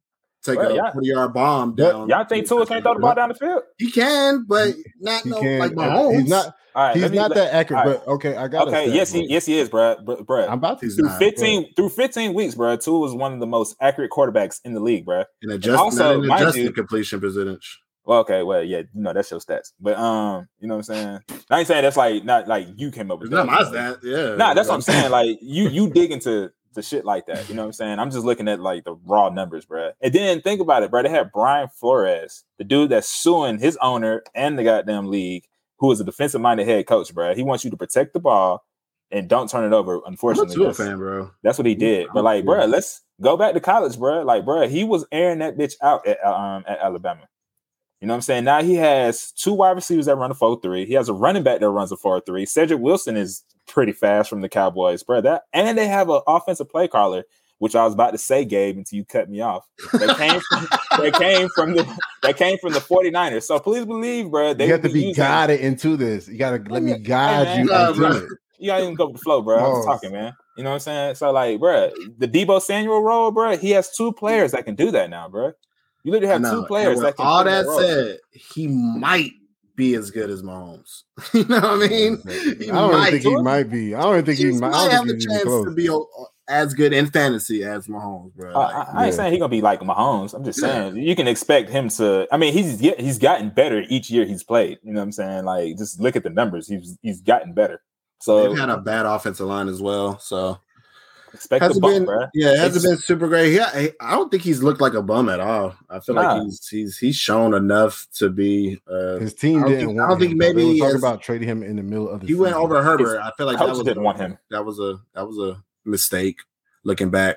take 0.44 0.58
Well, 0.58 0.72
a 0.72 0.76
yeah. 0.76 0.92
40 0.92 1.06
yard 1.08 1.32
bomb 1.34 1.74
down. 1.74 2.08
Y'all 2.08 2.24
think 2.24 2.46
Tua 2.48 2.64
can't 2.64 2.82
throw 2.84 2.94
the 2.94 3.00
ball 3.00 3.14
down 3.14 3.28
the 3.30 3.34
field? 3.34 3.62
He 3.78 3.90
can, 3.90 4.44
but 4.48 4.74
not 5.00 5.22
He 5.22 5.30
no, 5.30 5.40
can. 5.40 5.58
like 5.58 5.72
Mahomes. 5.72 6.20
He's 6.20 6.28
not. 6.30 6.54
All 6.74 6.84
right, 6.84 6.96
He's 6.96 7.10
me- 7.10 7.16
not 7.18 7.30
let- 7.30 7.36
that 7.36 7.54
accurate. 7.54 7.80
all 7.86 7.90
right. 7.92 8.00
But 8.06 8.10
okay, 8.12 8.36
I 8.36 8.48
got. 8.48 8.68
It. 8.68 8.70
Okay, 8.74 8.94
yes, 8.94 9.12
he 9.12 9.26
yes 9.28 9.46
he 9.46 9.58
is, 9.58 9.68
bro. 9.68 9.96
Bro, 10.04 10.24
bro. 10.24 10.46
I'm 10.46 10.54
about 10.54 10.80
to. 10.80 10.86
He's 10.86 10.96
through 10.96 11.08
not. 11.08 11.18
15 11.18 11.74
through 11.74 11.90
15 11.90 12.34
weeks, 12.34 12.54
bro. 12.54 12.76
Tua 12.76 12.98
was 12.98 13.14
one 13.14 13.32
of 13.34 13.40
the 13.40 13.46
most 13.46 13.76
accurate 13.80 14.10
quarterbacks 14.10 14.60
in 14.64 14.74
the 14.74 14.80
league, 14.80 15.04
bro. 15.04 15.24
an 15.42 15.50
adjust, 15.50 15.78
also, 15.78 16.20
not 16.20 16.40
an 16.40 16.42
adjusted 16.46 16.62
you- 16.62 16.72
completion 16.72 17.20
percentage. 17.20 17.80
Well, 18.04 18.18
okay, 18.20 18.42
well, 18.42 18.64
yeah, 18.64 18.78
you 18.78 19.00
know 19.00 19.12
that's 19.12 19.30
your 19.30 19.38
stats, 19.38 19.72
but 19.80 19.96
um, 19.96 20.48
you 20.58 20.66
know 20.66 20.74
what 20.74 20.88
I'm 20.90 20.94
saying. 20.94 21.20
I 21.50 21.58
ain't 21.60 21.68
saying 21.68 21.82
that's 21.82 21.96
like 21.96 22.24
not 22.24 22.48
like 22.48 22.66
you 22.76 22.90
came 22.90 23.12
up 23.12 23.20
with 23.20 23.26
It's 23.28 23.32
not 23.34 23.46
that. 23.46 23.52
my 23.52 23.62
stat. 23.70 23.98
Yeah, 24.02 24.34
Nah, 24.34 24.54
that's 24.54 24.68
what 24.68 24.74
I'm 24.74 24.80
saying. 24.80 25.10
Like 25.12 25.38
you, 25.40 25.68
you 25.68 25.88
dig 25.88 26.10
into 26.10 26.50
the 26.74 26.82
shit 26.82 27.04
like 27.04 27.26
that. 27.26 27.48
You 27.48 27.54
know 27.54 27.62
what 27.62 27.66
I'm 27.66 27.72
saying? 27.74 27.98
I'm 28.00 28.10
just 28.10 28.24
looking 28.24 28.48
at 28.48 28.58
like 28.58 28.82
the 28.82 28.96
raw 29.06 29.28
numbers, 29.28 29.66
bro. 29.66 29.92
And 30.00 30.12
then 30.12 30.40
think 30.40 30.60
about 30.60 30.82
it, 30.82 30.90
bro. 30.90 31.02
They 31.04 31.10
had 31.10 31.30
Brian 31.32 31.68
Flores, 31.68 32.42
the 32.58 32.64
dude 32.64 32.90
that's 32.90 33.06
suing 33.08 33.58
his 33.58 33.76
owner 33.80 34.24
and 34.34 34.58
the 34.58 34.64
goddamn 34.64 35.06
league, 35.08 35.44
who 35.82 35.90
is 35.90 35.98
a 36.00 36.04
defensive 36.04 36.40
minded 36.40 36.64
head 36.68 36.86
coach, 36.86 37.12
bro. 37.12 37.34
He 37.34 37.42
wants 37.42 37.64
you 37.64 37.70
to 37.72 37.76
protect 37.76 38.12
the 38.12 38.20
ball 38.20 38.64
and 39.10 39.28
don't 39.28 39.50
turn 39.50 39.64
it 39.64 39.74
over. 39.74 40.00
Unfortunately, 40.06 40.54
that's- 40.56 40.76
fan, 40.76 40.96
bro. 40.96 41.32
that's 41.42 41.58
what 41.58 41.66
he 41.66 41.74
did. 41.74 42.06
But 42.14 42.22
like, 42.22 42.44
bro, 42.44 42.64
let's 42.66 43.00
go 43.20 43.36
back 43.36 43.54
to 43.54 43.60
college, 43.60 43.98
bro. 43.98 44.22
Like, 44.22 44.44
bro, 44.44 44.68
he 44.68 44.84
was 44.84 45.04
airing 45.10 45.40
that 45.40 45.58
bitch 45.58 45.74
out 45.82 46.06
at 46.06 46.24
um 46.24 46.62
at 46.68 46.78
Alabama. 46.78 47.28
You 48.00 48.06
know 48.06 48.14
what 48.14 48.18
I'm 48.18 48.22
saying? 48.22 48.44
Now 48.44 48.62
he 48.62 48.76
has 48.76 49.32
two 49.32 49.54
wide 49.54 49.72
receivers 49.72 50.06
that 50.06 50.16
run 50.16 50.30
a 50.30 50.34
4-3. 50.34 50.86
He 50.86 50.94
has 50.94 51.08
a 51.08 51.12
running 51.12 51.42
back 51.42 51.58
that 51.60 51.68
runs 51.68 51.90
a 51.90 51.96
4-3. 51.96 52.48
Cedric 52.48 52.80
Wilson 52.80 53.16
is 53.16 53.42
pretty 53.66 53.92
fast 53.92 54.30
from 54.30 54.40
the 54.40 54.48
Cowboys, 54.48 55.02
bro. 55.02 55.20
That 55.20 55.42
and 55.52 55.76
they 55.76 55.88
have 55.88 56.08
an 56.10 56.20
offensive 56.28 56.68
play 56.68 56.86
caller, 56.86 57.24
which 57.62 57.76
I 57.76 57.84
was 57.84 57.94
about 57.94 58.10
to 58.10 58.18
say, 58.18 58.44
Gabe, 58.44 58.76
until 58.76 58.96
you 58.96 59.04
cut 59.04 59.30
me 59.30 59.40
off. 59.40 59.64
They 59.92 60.12
came 60.14 60.40
from 60.40 60.66
they 60.98 61.12
came 61.12 61.48
from 61.54 61.74
the 61.74 61.86
they 62.20 62.32
came 62.32 62.58
from 62.58 62.72
the 62.72 62.80
49ers. 62.80 63.44
So 63.44 63.60
please 63.60 63.84
believe, 63.86 64.32
bro. 64.32 64.52
They 64.52 64.66
you 64.66 64.72
have 64.72 64.82
to 64.82 64.88
be 64.88 64.98
using- 64.98 65.14
guided 65.14 65.60
into 65.60 65.96
this. 65.96 66.26
You 66.26 66.38
gotta 66.38 66.60
let 66.68 66.82
me 66.82 66.98
guide 66.98 67.44
man. 67.44 67.58
you 67.60 67.64
Nah, 67.72 67.88
into 67.90 68.00
bro. 68.00 68.10
it. 68.16 68.24
You 68.58 68.66
gotta 68.66 68.82
even 68.82 68.96
go 68.96 69.06
with 69.06 69.18
the 69.18 69.22
flow, 69.22 69.42
bro. 69.42 69.58
I'm 69.64 69.76
just 69.76 69.86
talking, 69.86 70.10
man. 70.10 70.32
You 70.56 70.64
know 70.64 70.70
what 70.70 70.74
I'm 70.74 70.80
saying? 70.80 71.14
So, 71.14 71.30
like, 71.30 71.60
bro, 71.60 71.90
the 72.18 72.26
Deebo 72.26 72.60
Samuel 72.60 73.00
role, 73.00 73.30
bro, 73.30 73.56
he 73.56 73.70
has 73.70 73.94
two 73.96 74.12
players 74.12 74.50
that 74.52 74.64
can 74.64 74.74
do 74.74 74.90
that 74.90 75.08
now, 75.08 75.28
bro. 75.28 75.52
You 76.02 76.10
literally 76.10 76.32
have 76.32 76.42
two 76.50 76.64
players 76.66 76.98
that 77.00 77.16
can. 77.16 77.24
all 77.26 77.42
play 77.44 77.52
that 77.62 77.66
said, 77.78 78.18
he 78.32 78.66
might 78.66 79.30
be 79.76 79.94
as 79.94 80.10
good 80.10 80.30
as 80.30 80.42
Mahomes. 80.42 81.04
you 81.32 81.44
know 81.44 81.60
what 81.60 81.64
I 81.64 81.88
mean? 81.88 82.22
He 82.58 82.70
I 82.70 82.74
don't 82.74 82.90
might. 82.92 83.10
think 83.12 83.22
he 83.22 83.36
might 83.36 83.70
be. 83.70 83.94
I 83.94 84.02
don't 84.02 84.26
think 84.26 84.38
he, 84.38 84.46
He 84.46 84.58
might. 84.58 84.66
I 84.66 84.70
might 84.70 84.78
don't 84.82 84.90
have 84.90 84.98
think 85.06 85.08
the 85.10 85.14
he's 85.14 85.26
chance 85.26 85.42
close. 85.44 85.64
to 85.66 85.70
be 85.74 85.88
o- 85.90 86.08
as 86.48 86.74
good 86.74 86.92
in 86.92 87.06
fantasy 87.06 87.62
as 87.64 87.86
Mahomes, 87.86 88.34
bro. 88.34 88.52
I, 88.52 88.62
I, 88.62 88.82
I 88.82 89.04
ain't 89.04 89.12
Yeah. 89.12 89.16
saying 89.16 89.32
he's 89.32 89.38
gonna 89.40 89.48
be 89.50 89.60
like 89.60 89.80
Mahomes. 89.80 90.34
I'm 90.34 90.44
just 90.44 90.60
Yeah. 90.60 90.68
saying 90.90 90.96
you 90.96 91.14
can 91.16 91.28
expect 91.28 91.70
him 91.70 91.88
to. 91.90 92.26
I 92.32 92.36
mean, 92.36 92.52
he's 92.52 92.80
he's 92.80 93.18
gotten 93.18 93.50
better 93.50 93.84
each 93.88 94.10
year 94.10 94.24
he's 94.24 94.42
played. 94.42 94.78
You 94.82 94.92
know 94.92 95.00
what 95.00 95.04
I'm 95.04 95.12
saying? 95.12 95.44
Like, 95.44 95.78
just 95.78 96.00
look 96.00 96.16
at 96.16 96.22
the 96.24 96.30
numbers. 96.30 96.66
He's 96.68 96.98
he's 97.02 97.20
gotten 97.20 97.52
better. 97.52 97.80
So 98.20 98.48
They've 98.48 98.58
had 98.58 98.70
a 98.70 98.78
bad 98.78 99.06
offensive 99.06 99.46
line 99.46 99.68
as 99.68 99.80
well, 99.82 100.18
so 100.20 100.58
expect 101.34 101.60
the 101.60 101.66
hasn't 101.68 101.82
bump, 101.82 101.94
been. 101.94 102.04
bro. 102.04 102.26
Yeah, 102.34 102.52
it 102.52 102.58
hasn't 102.58 102.84
It's- 102.84 102.84
been 102.84 102.98
super 102.98 103.26
great. 103.26 103.52
Yeah, 103.52 103.70
I- 103.72 103.92
I 104.00 104.10
don't 104.12 104.30
think 104.30 104.42
he's 104.42 104.62
looked 104.62 104.80
like 104.80 104.94
a 104.94 105.02
bum 105.02 105.28
at 105.28 105.40
all. 105.40 105.74
I 105.90 105.98
feel 106.00 106.14
Nah. 106.16 106.34
like 106.34 106.42
he's 106.44 106.68
he's 106.68 106.98
he's 106.98 107.16
shown 107.16 107.54
enough 107.54 108.06
to 108.18 108.28
be. 108.28 108.80
Uh, 108.88 109.16
His 109.18 109.34
team 109.34 109.58
I 109.58 109.60
don't 109.62 109.70
didn't 109.70 109.86
think- 109.86 109.98
want 109.98 110.06
I 110.06 110.08
don't 110.10 110.20
think 110.20 110.32
him, 110.32 110.38
bro. 110.38 110.46
They 110.48 110.54
maybe 110.54 110.70
was 110.72 110.80
talking 110.80 110.96
about 110.98 111.22
trading 111.22 111.48
him 111.48 111.62
in 111.62 111.76
the 111.76 111.82
middle 111.82 112.08
of 112.08 112.20
the 112.20 112.26
season. 112.26 112.36
he 112.36 112.42
went 112.42 112.54
over 112.56 112.82
Herbert. 112.82 113.18
I 113.20 113.30
feel 113.36 113.46
like 113.46 113.58
that 113.58 113.68
was 113.68 113.78
didn't 113.78 113.98
a, 113.98 114.02
want 114.02 114.18
him. 114.18 114.38
That 114.50 114.64
was 114.64 114.78
a 114.78 114.98
that 115.14 115.26
was 115.26 115.38
a 115.38 115.56
mistake. 115.84 116.40
Looking 116.84 117.10
back, 117.10 117.36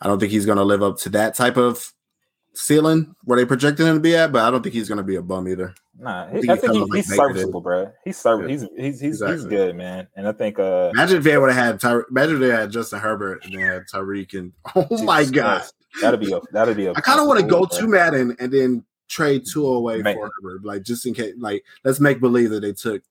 I 0.00 0.06
don't 0.06 0.18
think 0.18 0.32
he's 0.32 0.46
going 0.46 0.58
to 0.58 0.64
live 0.64 0.82
up 0.82 0.98
to 1.00 1.08
that 1.10 1.34
type 1.34 1.56
of 1.58 1.92
ceiling 2.54 3.14
where 3.24 3.38
they 3.38 3.44
projected 3.44 3.86
him 3.86 3.94
to 3.96 4.00
be 4.00 4.16
at. 4.16 4.32
But 4.32 4.42
I 4.44 4.50
don't 4.50 4.62
think 4.62 4.74
he's 4.74 4.88
going 4.88 4.98
to 4.98 5.04
be 5.04 5.16
a 5.16 5.22
bum 5.22 5.46
either. 5.48 5.74
Nah, 5.98 6.30
think 6.30 6.48
I 6.48 6.56
think 6.56 6.72
he, 6.72 6.78
in 6.78 6.86
like 6.86 6.96
he's 7.04 7.14
serviceable, 7.14 7.60
bro. 7.60 7.92
He's 8.04 8.16
serv- 8.16 8.42
Yeah. 8.42 8.48
he's 8.48 8.62
he's 8.76 9.00
he's, 9.00 9.20
he's 9.26 9.44
good, 9.44 9.76
man. 9.76 10.08
And 10.16 10.26
I 10.26 10.32
think 10.32 10.58
uh 10.58 10.90
Imagine 10.94 11.18
if 11.18 11.24
they 11.24 11.36
would 11.36 11.50
have 11.52 11.62
had 11.64 11.80
Ty- 11.80 12.04
imagine 12.10 12.36
if 12.36 12.40
they 12.40 12.48
had 12.48 12.70
Justin 12.70 13.00
Herbert 13.00 13.44
and 13.44 13.52
they 13.54 13.60
had 13.60 13.82
Tyreek 13.86 14.32
and 14.38 14.52
oh 14.74 15.04
my 15.04 15.24
god, 15.26 15.62
That'd 16.00 16.20
be 16.20 16.32
a 16.32 16.40
that'd 16.52 16.74
be 16.76 16.86
a. 16.86 16.92
I 16.96 17.00
kind 17.02 17.20
of 17.20 17.26
want 17.26 17.40
to 17.40 17.44
go 17.46 17.66
bro. 17.66 17.78
to 17.78 17.86
Madden 17.86 18.34
and 18.40 18.50
then 18.50 18.82
trade 19.08 19.42
Tua 19.52 19.76
away 19.76 20.00
Man. 20.00 20.14
for 20.16 20.30
Herbert, 20.40 20.64
like 20.64 20.84
just 20.84 21.04
in 21.04 21.12
case. 21.12 21.34
Like 21.36 21.64
let's 21.84 22.00
make 22.00 22.18
believe 22.20 22.48
that 22.50 22.60
they 22.60 22.72
took. 22.72 23.02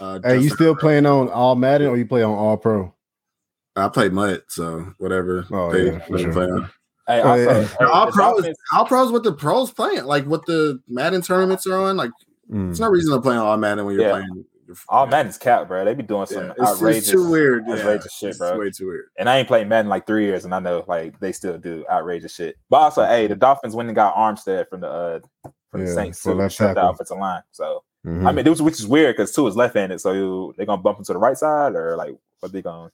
Uh, 0.00 0.20
Hey, 0.22 0.38
you 0.38 0.48
still 0.50 0.68
Herbert. 0.74 0.80
playing 0.80 1.06
on 1.06 1.28
all 1.30 1.56
Madden 1.56 1.88
or 1.88 1.96
you 1.96 2.06
play 2.06 2.22
on 2.22 2.34
all 2.38 2.56
pro? 2.56 2.94
I 3.76 3.88
play 3.88 4.08
MUT, 4.08 4.42
so 4.48 4.92
whatever. 4.98 5.46
Oh, 5.52 5.72
they, 5.72 5.92
yeah, 5.92 5.98
for 6.06 6.18
sure. 6.18 6.32
play 6.32 6.44
on. 6.46 6.70
Hey, 7.06 7.20
Oh, 7.22 7.28
also, 7.30 7.60
yeah. 7.60 7.66
hey, 7.78 7.84
all 7.86 8.10
pros, 8.12 8.34
Dolphins- 8.36 8.58
all 8.72 8.84
pros, 8.84 9.12
what 9.12 9.22
the 9.24 9.32
pros 9.32 9.70
playing, 9.70 10.04
like 10.04 10.24
what 10.26 10.44
the 10.46 10.80
Madden 10.88 11.22
tournaments 11.22 11.66
are 11.66 11.74
on. 11.76 11.96
Like, 11.96 12.10
Mm. 12.50 12.66
there's 12.68 12.80
no 12.80 12.88
reason 12.88 13.12
to 13.14 13.20
play 13.20 13.36
on 13.36 13.46
all 13.46 13.56
Madden 13.56 13.84
when 13.84 13.94
you're 13.94 14.04
Yeah. 14.04 14.12
playing. 14.12 14.44
all 14.90 15.06
Madden's 15.06 15.38
cap, 15.38 15.66
bro. 15.66 15.82
They 15.82 15.94
be 15.94 16.02
doing 16.02 16.26
some 16.26 16.44
Yeah, 16.44 16.50
it's, 16.50 16.60
outrageous, 16.60 17.04
it's 17.04 17.10
too 17.12 17.30
weird. 17.30 17.64
Yeah, 17.66 17.76
outrageous 17.76 18.12
shit, 18.12 18.28
it's 18.30 18.38
bro. 18.38 18.58
way 18.58 18.70
too 18.70 18.86
weird. 18.88 19.06
And 19.18 19.26
I 19.26 19.38
ain't 19.38 19.48
played 19.48 19.66
Madden 19.66 19.88
like 19.88 20.06
three 20.06 20.26
years, 20.26 20.44
and 20.44 20.54
I 20.54 20.58
know 20.58 20.84
like 20.86 21.18
they 21.20 21.32
still 21.32 21.56
do 21.56 21.86
outrageous 21.90 22.34
shit. 22.34 22.56
But 22.68 22.76
also, 22.76 23.02
hey, 23.06 23.26
the 23.28 23.34
Dolphins 23.34 23.74
went 23.74 23.88
and 23.88 23.96
got 23.96 24.14
Armstead 24.14 24.68
from 24.68 24.80
the 24.82 24.88
uh 24.90 25.20
from 25.70 25.80
the 25.86 25.86
Saints 25.90 26.20
for 26.20 26.32
to 26.32 26.36
left 26.36 26.54
shut 26.54 26.74
the 26.74 26.86
offensive 26.86 27.16
line. 27.16 27.40
So 27.50 27.82
Mhm. 28.06 28.26
I 28.28 28.32
mean, 28.32 28.44
this 28.44 28.60
which 28.60 28.78
is 28.78 28.86
weird 28.86 29.16
because 29.16 29.32
Tua 29.32 29.48
is 29.48 29.56
left-handed, 29.56 30.02
so 30.02 30.52
they 30.58 30.66
gonna 30.66 30.82
bump 30.82 30.98
him 30.98 31.04
to 31.06 31.14
the 31.14 31.18
right 31.18 31.38
side 31.38 31.74
or 31.74 31.96
like 31.96 32.14
what 32.40 32.52
they 32.52 32.60
gonna 32.60 32.90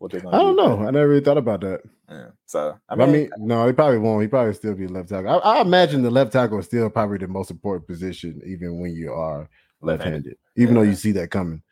what 0.00 0.12
they 0.12 0.20
gonna? 0.20 0.34
I 0.34 0.40
don't 0.40 0.56
do? 0.56 0.62
know. 0.62 0.88
I 0.88 0.90
never 0.90 1.08
really 1.08 1.20
thought 1.22 1.36
about 1.36 1.60
that. 1.60 1.82
Yeah. 2.08 2.28
So 2.46 2.76
I 2.88 2.94
I 2.94 2.96
mean, 2.96 3.12
mean, 3.12 3.30
no, 3.38 3.66
he 3.66 3.72
probably 3.74 3.98
won't. 3.98 4.22
He 4.22 4.28
probably 4.28 4.54
still 4.54 4.74
be 4.74 4.86
left 4.86 5.10
tackle. 5.10 5.30
I, 5.30 5.58
I 5.58 5.60
imagine 5.60 6.02
the 6.02 6.10
left 6.10 6.32
tackle 6.32 6.58
is 6.58 6.64
still 6.66 6.88
probably 6.88 7.18
the 7.18 7.28
most 7.28 7.50
important 7.50 7.86
position, 7.86 8.40
even 8.46 8.80
when 8.80 8.92
you 8.92 9.12
are 9.12 9.48
left-handed. 9.82 10.36
Even 10.56 10.74
though 10.74 10.82
you 10.82 10.94
see 10.94 11.12
that 11.12 11.30
coming, 11.30 11.62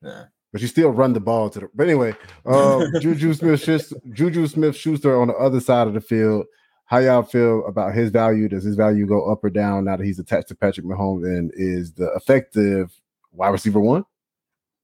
yeah. 0.00 0.24
but 0.52 0.62
you 0.62 0.68
still 0.68 0.90
run 0.90 1.12
the 1.12 1.20
ball 1.20 1.50
to 1.50 1.60
the. 1.60 1.68
But 1.74 1.88
anyway, 1.88 2.14
uh, 2.46 2.86
Juju 3.00 3.34
Smith, 3.34 3.92
Juju 4.12 4.46
Smith 4.46 4.76
Schuster 4.76 5.20
on 5.20 5.28
the 5.28 5.34
other 5.34 5.60
side 5.60 5.88
of 5.88 5.94
the 5.94 6.00
field. 6.00 6.46
How 6.84 6.98
y'all 6.98 7.22
feel 7.22 7.66
about 7.66 7.94
his 7.94 8.10
value? 8.10 8.48
Does 8.48 8.64
his 8.64 8.76
value 8.76 9.06
go 9.06 9.30
up 9.30 9.42
or 9.42 9.50
down 9.50 9.86
now 9.86 9.96
that 9.96 10.04
he's 10.04 10.18
attached 10.18 10.48
to 10.48 10.54
Patrick 10.54 10.86
Mahomes? 10.86 11.24
And 11.24 11.50
is 11.54 11.94
the 11.94 12.12
effective 12.14 12.92
wide 13.32 13.48
receiver 13.48 13.80
one? 13.80 14.04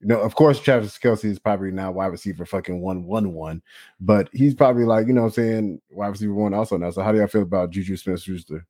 You 0.00 0.06
know, 0.08 0.20
of 0.20 0.34
course, 0.36 0.60
Travis 0.60 0.96
Kelce 0.96 1.24
is 1.24 1.40
probably 1.40 1.72
now 1.72 1.90
wide 1.90 2.06
receiver 2.06 2.46
fucking 2.46 2.80
one 2.80 3.04
one 3.04 3.32
one, 3.32 3.62
but 4.00 4.28
he's 4.32 4.54
probably 4.54 4.84
like, 4.84 5.08
you 5.08 5.12
know 5.12 5.22
what 5.22 5.28
I'm 5.28 5.32
saying, 5.32 5.80
wide 5.90 6.08
receiver 6.08 6.34
one 6.34 6.54
also 6.54 6.76
now. 6.76 6.90
So 6.90 7.02
how 7.02 7.10
do 7.10 7.18
y'all 7.18 7.26
feel 7.26 7.42
about 7.42 7.70
Juju 7.70 7.96
Smith 7.96 8.22
Schuster? 8.22 8.64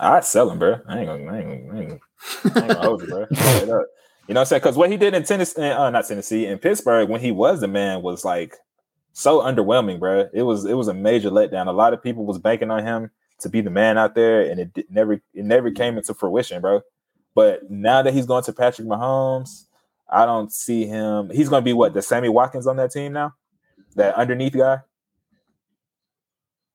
I'd 0.00 0.24
sell 0.24 0.50
him, 0.50 0.58
bro. 0.58 0.80
I 0.86 0.98
ain't 0.98 1.06
gonna, 1.06 1.32
I 1.32 1.38
ain't 1.38 1.68
gonna, 1.68 1.78
I 1.78 1.80
ain't 1.80 1.88
gonna, 1.88 2.00
I 2.44 2.58
ain't 2.58 2.68
gonna 2.68 2.80
hold 2.80 3.02
you, 3.02 3.08
bro. 3.08 3.22
Up. 3.80 3.86
You 4.28 4.34
know 4.34 4.40
what 4.40 4.42
I'm 4.42 4.46
saying? 4.46 4.60
Because 4.60 4.76
what 4.76 4.90
he 4.90 4.96
did 4.96 5.14
in 5.14 5.24
Tennessee, 5.24 5.62
uh, 5.62 5.88
not 5.90 6.06
Tennessee, 6.06 6.46
in 6.46 6.58
Pittsburgh 6.58 7.08
when 7.08 7.20
he 7.20 7.32
was 7.32 7.60
the 7.60 7.68
man 7.68 8.02
was 8.02 8.24
like 8.24 8.56
so 9.14 9.40
underwhelming, 9.40 9.98
bro. 9.98 10.28
It 10.32 10.42
was 10.42 10.66
it 10.66 10.74
was 10.74 10.88
a 10.88 10.94
major 10.94 11.30
letdown. 11.30 11.66
A 11.66 11.72
lot 11.72 11.94
of 11.94 12.02
people 12.02 12.26
was 12.26 12.38
banking 12.38 12.70
on 12.70 12.84
him 12.84 13.10
to 13.40 13.48
be 13.48 13.60
the 13.60 13.70
man 13.70 13.96
out 13.96 14.14
there, 14.14 14.42
and 14.42 14.60
it 14.60 14.74
did, 14.74 14.90
never 14.90 15.14
it 15.14 15.44
never 15.44 15.70
came 15.70 15.96
into 15.96 16.12
fruition, 16.12 16.60
bro. 16.60 16.82
But 17.34 17.70
now 17.70 18.02
that 18.02 18.14
he's 18.14 18.26
going 18.26 18.44
to 18.44 18.52
Patrick 18.52 18.88
Mahomes, 18.88 19.66
I 20.08 20.26
don't 20.26 20.52
see 20.52 20.86
him. 20.86 21.30
He's 21.30 21.48
going 21.48 21.62
to 21.62 21.64
be 21.64 21.72
what 21.72 21.94
the 21.94 22.02
Sammy 22.02 22.28
Watkins 22.28 22.66
on 22.66 22.76
that 22.76 22.90
team 22.90 23.12
now, 23.12 23.34
that 23.96 24.14
underneath 24.14 24.54
guy. 24.54 24.78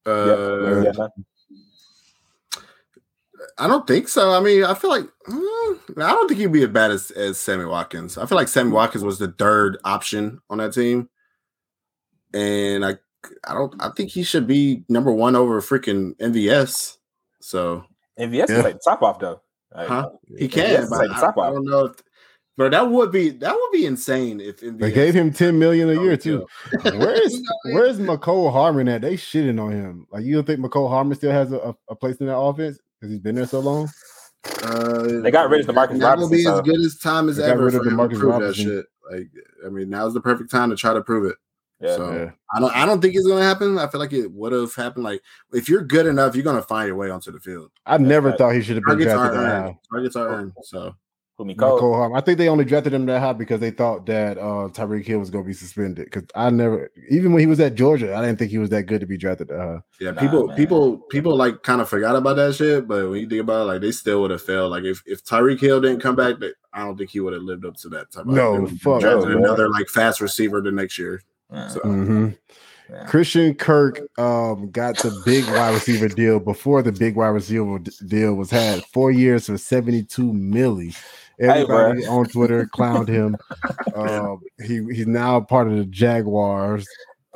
Uh, 0.05 0.81
yeah, 0.83 0.91
yeah. 0.97 1.07
I 3.57 3.67
don't 3.67 3.85
think 3.85 4.07
so. 4.07 4.31
I 4.31 4.39
mean, 4.39 4.63
I 4.63 4.73
feel 4.73 4.89
like 4.89 5.05
mm, 5.27 5.79
I 5.97 6.11
don't 6.11 6.27
think 6.27 6.39
he'd 6.39 6.51
be 6.51 6.63
as 6.63 6.69
bad 6.69 6.91
as, 6.91 7.11
as 7.11 7.37
Sammy 7.37 7.65
Watkins. 7.65 8.17
I 8.17 8.25
feel 8.25 8.37
like 8.37 8.47
Sammy 8.47 8.71
Watkins 8.71 9.03
was 9.03 9.19
the 9.19 9.31
third 9.31 9.77
option 9.83 10.39
on 10.49 10.57
that 10.59 10.73
team, 10.73 11.09
and 12.33 12.85
I 12.85 12.97
I 13.45 13.53
don't 13.53 13.75
I 13.81 13.89
think 13.95 14.11
he 14.11 14.23
should 14.23 14.47
be 14.47 14.83
number 14.89 15.11
one 15.11 15.35
over 15.35 15.61
freaking 15.61 16.15
MVS. 16.17 16.97
So 17.41 17.83
MVS 18.19 18.49
Yeah. 18.49 18.57
is 18.59 18.63
like 18.63 18.79
top 18.83 19.01
off 19.01 19.19
though. 19.19 19.41
Like, 19.75 19.87
huh? 19.87 20.09
He 20.37 20.47
can, 20.47 20.83
is 20.83 20.89
but 20.89 21.07
like 21.07 21.11
I, 21.11 21.27
I 21.29 21.49
don't 21.51 21.65
know. 21.65 21.85
If, 21.85 21.95
but 22.55 22.69
that 22.71 22.87
would 22.89 23.11
be 23.11 23.29
that 23.31 23.53
would 23.55 23.71
be 23.71 23.85
insane 23.87 24.39
if 24.39 24.61
MVS 24.61 24.79
They 24.79 24.91
gave 24.91 25.15
him 25.15 25.33
10 25.33 25.57
million 25.57 25.89
a 25.89 25.93
year 26.01 26.11
Oh, 26.11 26.15
too. 26.15 26.45
Where's 26.83 27.41
where's 27.71 27.99
Mecole 27.99 28.51
Hardman 28.51 28.87
at? 28.89 29.01
They 29.01 29.15
shitting 29.15 29.59
on 29.59 29.71
him. 29.71 30.07
Like 30.11 30.23
you 30.23 30.35
don't 30.35 30.45
think 30.45 30.59
Mecole 30.59 30.89
Hardman 30.89 31.17
still 31.17 31.31
has 31.31 31.51
a, 31.51 31.57
a, 31.57 31.75
a 31.89 31.95
place 31.95 32.17
in 32.17 32.27
that 32.27 32.37
offense 32.37 32.77
because 32.99 33.11
he's 33.11 33.21
been 33.21 33.35
there 33.35 33.47
so 33.47 33.59
long? 33.59 33.89
Uh, 34.61 35.21
They 35.21 35.31
got 35.31 35.49
rid 35.49 35.61
of 35.67 35.73
DeMarcus 35.75 35.99
That 35.99 36.17
will 36.17 36.29
be 36.29 36.43
so- 36.43 36.55
as 36.55 36.61
good 36.61 36.79
as 36.79 36.97
time 36.99 37.29
as 37.29 37.37
They 37.37 37.43
got 37.43 37.53
ever 37.53 37.65
rid 37.65 37.75
of 37.75 37.81
for 37.83 37.89
him 37.89 37.97
to 37.97 38.03
DeMarcus 38.03 38.19
prove 38.19 38.41
that 38.41 38.55
shit. 38.55 38.85
Like, 39.11 39.27
I 39.65 39.69
mean, 39.69 39.89
now's 39.89 40.13
the 40.13 40.21
perfect 40.21 40.51
time 40.51 40.69
to 40.69 40.75
try 40.75 40.93
to 40.93 41.01
prove 41.01 41.25
it. 41.31 41.35
Yeah. 41.83 41.95
So 41.95 42.11
Yeah. 42.13 42.31
I 42.55 42.59
don't, 42.59 42.75
I 42.75 42.85
don't 42.85 43.01
think 43.01 43.15
it's 43.15 43.27
gonna 43.27 43.43
happen. 43.43 43.77
I 43.77 43.87
feel 43.87 43.99
like 43.99 44.13
it 44.13 44.31
would 44.31 44.53
have 44.53 44.73
happened. 44.73 45.03
Like, 45.03 45.21
if 45.51 45.67
you're 45.67 45.81
good 45.81 46.05
enough, 46.05 46.35
you're 46.35 46.43
gonna 46.43 46.61
find 46.61 46.87
your 46.87 46.95
way 46.95 47.09
onto 47.09 47.31
the 47.31 47.39
field. 47.39 47.71
I 47.85 47.97
never 47.97 48.29
right. 48.29 48.37
thought 48.37 48.53
he 48.55 48.61
should 48.61 48.75
have 48.75 48.83
been 48.85 48.99
Targets 48.99 49.13
drafted 49.13 49.39
that 49.41 49.61
high. 49.63 49.79
Targets 49.91 50.15
are 50.15 50.27
earned. 50.29 50.53
So 50.63 50.95
Who 51.37 51.45
Mecole? 51.45 52.15
I 52.15 52.21
think 52.21 52.37
they 52.37 52.47
only 52.47 52.63
drafted 52.63 52.93
him 52.93 53.05
that 53.07 53.19
high 53.19 53.33
because 53.33 53.59
they 53.59 53.71
thought 53.71 54.05
that 54.05 54.37
uh 54.37 54.69
Tyreek 54.69 55.05
Hill 55.05 55.19
was 55.19 55.31
going 55.31 55.43
to 55.43 55.47
be 55.47 55.53
suspended. 55.53 56.05
Because 56.05 56.23
I 56.35 56.51
never, 56.51 56.91
even 57.09 57.33
when 57.33 57.39
he 57.39 57.47
was 57.47 57.59
at 57.59 57.73
Georgia, 57.73 58.15
I 58.15 58.21
didn't 58.21 58.37
think 58.37 58.51
he 58.51 58.59
was 58.59 58.69
that 58.69 58.83
good 58.83 59.01
to 59.01 59.07
be 59.07 59.17
drafted 59.17 59.47
that 59.47 59.57
high. 59.59 59.81
yeah, 59.99 60.11
Nah, 60.11 60.21
people, 60.21 60.47
man. 60.47 60.55
people, 60.55 60.97
people 61.09 61.35
like 61.35 61.63
kind 61.63 61.81
of 61.81 61.89
forgot 61.89 62.15
about 62.15 62.35
that 62.35 62.53
shit. 62.53 62.87
But 62.87 63.09
when 63.09 63.19
you 63.19 63.27
think 63.27 63.41
about 63.41 63.63
it, 63.63 63.65
like 63.65 63.81
they 63.81 63.91
still 63.91 64.21
would 64.21 64.31
have 64.31 64.43
failed. 64.43 64.71
Like 64.71 64.83
if 64.83 65.01
if 65.07 65.25
Tyreek 65.25 65.59
Hill 65.59 65.81
didn't 65.81 66.01
come 66.01 66.15
back, 66.15 66.39
they, 66.39 66.51
I 66.71 66.85
don't 66.85 66.97
think 66.97 67.09
he 67.09 67.19
would 67.19 67.33
have 67.33 67.43
lived 67.43 67.65
up 67.65 67.77
to 67.77 67.89
that 67.89 68.11
type. 68.11 68.25
No, 68.27 68.67
fuck 68.67 69.01
drafted 69.01 69.31
no, 69.31 69.37
another 69.37 69.69
like 69.69 69.89
fast 69.89 70.21
receiver 70.21 70.61
the 70.61 70.71
next 70.71 70.97
year. 70.99 71.21
So 71.69 71.79
Mhm. 71.81 72.37
Yeah. 72.89 73.05
Christian 73.05 73.55
Kirk 73.55 74.01
um, 74.19 74.69
got 74.69 74.97
the 74.97 75.17
big 75.25 75.45
wide 75.47 75.73
receiver 75.73 76.07
deal 76.09 76.39
before 76.39 76.81
the 76.81 76.91
big 76.91 77.15
wide 77.15 77.29
receiver 77.29 77.79
deal 78.05 78.35
was 78.35 78.49
had. 78.51 78.83
Four 78.85 79.09
years 79.11 79.45
for 79.47 79.57
72 79.57 80.21
milli. 80.33 80.95
Everybody 81.39 82.05
on 82.05 82.25
Twitter 82.25 82.65
clowned 82.75 83.07
him. 83.07 83.37
Um, 83.95 84.41
he 84.63 84.83
he's 84.93 85.07
now 85.07 85.39
part 85.39 85.67
of 85.67 85.77
the 85.77 85.85
Jaguars. 85.85 86.85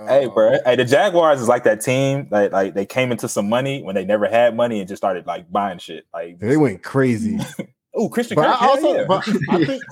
Hey, 0.07 0.27
bro. 0.27 0.59
Hey, 0.63 0.75
the 0.75 0.85
Jaguars 0.85 1.41
is 1.41 1.47
like 1.47 1.63
that 1.63 1.81
team 1.81 2.27
that 2.29 2.51
like 2.51 2.75
they 2.75 2.85
came 2.85 3.11
into 3.11 3.27
some 3.27 3.49
money 3.49 3.81
when 3.81 3.95
they 3.95 4.05
never 4.05 4.27
had 4.27 4.55
money 4.55 4.79
and 4.79 4.87
just 4.87 4.99
started 4.99 5.25
like 5.25 5.51
buying 5.51 5.79
shit. 5.79 6.05
Like, 6.13 6.39
They 6.39 6.57
went 6.57 6.83
crazy. 6.83 7.39
oh, 7.95 8.07
Christian 8.09 8.35
But 8.35 8.51
Kirk. 8.51 8.61
I 8.61 8.67
also, 8.67 8.93
yeah. 8.95 9.05
but 9.07 9.27
I 9.49 9.65
think 9.65 9.83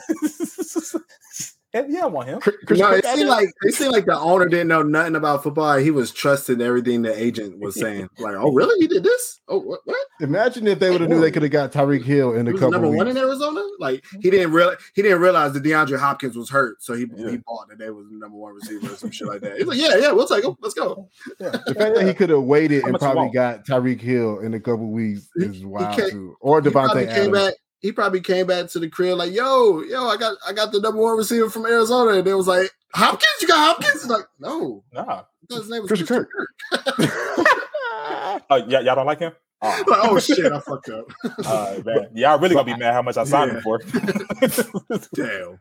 Eh, 1.75 1.83
yeah, 1.89 2.03
I 2.03 2.05
want 2.05 2.29
him. 2.29 2.39
Christian 2.39 2.77
no, 2.77 2.89
Kirk 2.89 2.99
it 2.99 3.05
out 3.05 3.17
seemed 3.17 3.29
like 3.29 3.49
it 3.63 3.73
seemed 3.73 3.91
like 3.91 4.05
the 4.05 4.17
owner 4.17 4.47
didn't 4.47 4.69
know 4.69 4.81
nothing 4.81 5.17
about 5.17 5.43
football. 5.43 5.77
He 5.77 5.91
was 5.91 6.11
trusting 6.11 6.61
everything 6.61 7.01
the 7.01 7.13
agent 7.21 7.59
was 7.59 7.75
saying. 7.79 8.09
Like, 8.17 8.35
oh, 8.35 8.53
really? 8.53 8.79
He 8.79 8.87
did 8.87 9.03
this? 9.03 9.41
Oh, 9.49 9.59
what? 9.59 9.81
what? 9.83 9.97
imagine 10.21 10.67
if 10.67 10.79
they 10.79 10.89
would 10.89 11.01
have 11.01 11.09
knew 11.09 11.19
they 11.19 11.31
could 11.31 11.41
have 11.41 11.51
got 11.51 11.73
Tyreek 11.73 12.03
Hill 12.03 12.35
in 12.35 12.45
He 12.45 12.53
a 12.53 12.55
couple 12.55 12.71
number 12.71 12.89
one 12.89 13.09
in 13.09 13.17
Arizona. 13.17 13.61
Like 13.77 14.05
he 14.09 14.17
mm-hmm. 14.17 14.29
didn't 14.29 14.51
realize 14.53 14.77
he 14.95 15.01
didn't 15.01 15.19
realize 15.19 15.51
that 15.51 15.63
DeAndre 15.63 15.99
Hopkins 15.99 16.37
was 16.37 16.49
hurt, 16.49 16.81
so 16.81 16.93
he 16.93 17.07
Yeah. 17.13 17.31
he 17.31 17.37
bought 17.37 17.67
that 17.67 17.77
they 17.77 17.89
was 17.89 18.07
the 18.09 18.15
number 18.15 18.37
one 18.37 18.53
receiver 18.53 18.93
or 18.93 18.95
some 18.95 19.11
shit 19.11 19.27
like 19.27 19.41
that. 19.41 19.57
He's 19.57 19.67
like, 19.67 19.77
yeah, 19.77 19.97
yeah, 19.97 20.11
we'll 20.11 20.27
take 20.27 20.45
him. 20.45 20.55
Let's 20.61 20.75
go. 20.75 21.09
The 21.39 21.75
fact 21.77 21.95
that 21.95 22.05
he 22.07 22.13
could 22.13 22.29
have 22.29 22.43
waited 22.43 22.83
How 22.83 22.89
and 22.89 22.99
probably 22.99 23.31
got 23.31 23.65
Tyreek 23.65 23.99
Hill 23.99 24.39
in 24.39 24.53
a 24.53 24.59
couple 24.59 24.87
weeks 24.87 25.27
is 25.35 25.65
wild 25.65 25.97
too. 26.09 26.37
Or 26.39 26.61
He 26.61 26.69
probably 26.69 27.05
Davante 27.05 27.15
came 27.15 27.35
Adams. 27.35 27.37
back. 27.37 27.53
He 27.85 27.91
probably 27.91 28.19
came 28.21 28.47
back 28.47 28.67
to 28.71 28.79
the 28.79 28.89
crib 28.89 29.17
like, 29.19 29.31
yo, 29.31 29.81
yo, 29.83 30.07
I 30.07 30.17
got 30.17 30.37
I 30.47 30.53
got 30.53 30.71
the 30.71 30.79
number 30.81 30.99
one 31.01 31.17
receiver 31.17 31.49
from 31.51 31.65
Arizona, 31.67 32.13
and 32.17 32.25
they 32.25 32.33
was 32.33 32.47
like, 32.47 32.71
Hopkins, 32.93 33.29
you 33.41 33.47
got 33.47 33.75
Hopkins? 33.75 34.01
He's 34.01 34.09
like, 34.11 34.25
no, 34.39 34.83
Nah. 34.91 35.23
his 35.49 35.69
name 35.69 35.81
was 35.83 35.89
Christian 35.89 36.07
Kirk. 36.07 36.29
Kirk. 36.31 36.87
Oh, 36.99 38.39
y- 38.49 38.65
y'all 38.81 38.95
don't 38.95 39.05
like 39.05 39.19
him? 39.19 39.33
Oh, 39.61 39.83
oh 39.87 40.19
shit, 40.19 40.51
I 40.51 40.59
fucked 40.59 40.89
up. 40.89 41.05
uh, 41.45 41.79
man. 41.85 42.09
Y'all 42.13 42.37
really 42.39 42.53
gonna 42.55 42.65
be 42.65 42.77
mad 42.77 42.93
how 42.93 43.01
much 43.01 43.17
I 43.17 43.23
signed 43.23 43.51
him 43.51 43.61
for. 43.61 43.79
Damn. 45.15 45.59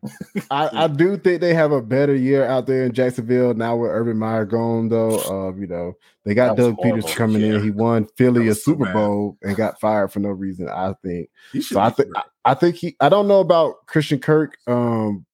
I, 0.50 0.84
I 0.84 0.88
do 0.88 1.16
think 1.16 1.40
they 1.40 1.54
have 1.54 1.72
a 1.72 1.80
better 1.80 2.14
year 2.14 2.44
out 2.44 2.66
there 2.66 2.84
in 2.84 2.92
Jacksonville 2.92 3.54
now 3.54 3.76
with 3.76 3.90
Urban 3.90 4.18
Meyer 4.18 4.44
gone 4.44 4.88
though. 4.88 5.18
Uh, 5.20 5.54
you 5.56 5.66
know 5.66 5.94
they 6.24 6.34
got 6.34 6.56
That 6.56 6.62
was 6.66 6.74
Doug 6.74 6.84
Pederson 6.84 7.16
coming 7.16 7.42
Yeah. 7.42 7.54
in. 7.54 7.62
He 7.62 7.70
won 7.70 8.06
Philly 8.16 8.44
a 8.44 8.48
was 8.48 8.64
so 8.64 8.72
Super 8.72 8.84
bad. 8.86 8.94
Bowl 8.94 9.38
and 9.42 9.56
got 9.56 9.80
fired 9.80 10.12
for 10.12 10.20
no 10.20 10.30
reason. 10.30 10.68
I 10.68 10.94
think 11.02 11.30
so. 11.62 11.80
I 11.80 11.90
think 11.90 12.08
I, 12.16 12.22
I 12.44 12.54
think 12.54 12.76
he. 12.76 12.96
I 13.00 13.08
don't 13.08 13.28
know 13.28 13.40
about 13.40 13.86
Christian 13.86 14.18
Kirk 14.18 14.56
um 14.66 15.24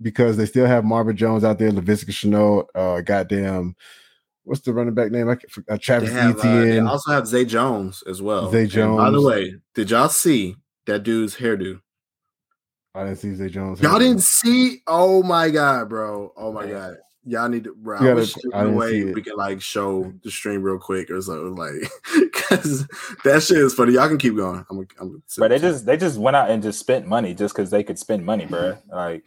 because 0.00 0.36
they 0.36 0.46
still 0.46 0.66
have 0.66 0.84
Marvin 0.84 1.16
Jones 1.16 1.44
out 1.44 1.58
there, 1.58 1.70
Laviska 1.70 2.10
Shenault, 2.10 2.66
uh, 2.74 3.00
goddamn. 3.02 3.74
What's 4.44 4.60
the 4.62 4.72
running 4.72 4.94
back 4.94 5.10
name? 5.12 5.28
I 5.28 5.36
can't, 5.36 5.52
uh, 5.58 5.62
They, 5.74 5.78
Travis 5.78 6.10
have, 6.12 6.38
uh, 6.38 6.42
they 6.42 6.70
Etienne. 6.70 6.86
also 6.88 7.12
have 7.12 7.26
Zay 7.26 7.44
Jones 7.44 8.02
as 8.08 8.20
well. 8.20 8.50
Zay 8.50 8.64
And 8.80 8.96
by 8.96 9.10
the 9.10 9.20
way, 9.20 9.54
did 9.74 9.90
y'all 9.90 10.08
see 10.08 10.56
that 10.86 11.04
dude's 11.04 11.36
hairdo? 11.36 11.80
I 12.94 13.04
didn't 13.04 13.18
see 13.18 13.34
Zay 13.34 13.48
Jones. 13.48 13.80
Y'all 13.80 13.98
didn't 13.98 14.22
see? 14.22 14.82
Oh 14.86 15.22
my 15.22 15.48
god, 15.48 15.88
bro! 15.88 16.32
Oh 16.36 16.52
my 16.52 16.66
god, 16.66 16.96
y'all 17.24 17.48
need 17.48 17.64
to. 17.64 17.74
Bro, 17.74 18.00
You 18.00 18.04
I 18.04 18.08
gotta- 18.10 18.20
wish 18.20 18.34
there 18.34 18.54
I 18.54 18.64
was 18.64 18.86
a 18.86 18.90
didn't 18.90 19.06
way 19.06 19.14
we 19.14 19.22
can 19.22 19.36
like 19.36 19.62
show 19.62 20.12
the 20.24 20.30
stream 20.30 20.62
real 20.62 20.78
quick 20.78 21.08
or 21.10 21.22
something 21.22 21.54
like 21.54 21.72
because 22.20 22.86
that 23.24 23.42
shit 23.42 23.56
is 23.58 23.72
funny. 23.72 23.94
Y'all 23.94 24.08
can 24.08 24.18
keep 24.18 24.36
going. 24.36 24.66
I'm. 24.70 24.86
I'm 25.00 25.22
But 25.38 25.48
they 25.48 25.58
just 25.58 25.86
they 25.86 25.96
just 25.96 26.18
went 26.18 26.36
out 26.36 26.50
and 26.50 26.62
just 26.62 26.80
spent 26.80 27.06
money 27.06 27.32
just 27.32 27.54
because 27.54 27.70
they 27.70 27.82
could 27.82 27.98
spend 27.98 28.26
money, 28.26 28.44
bro. 28.44 28.76
Like 28.90 29.22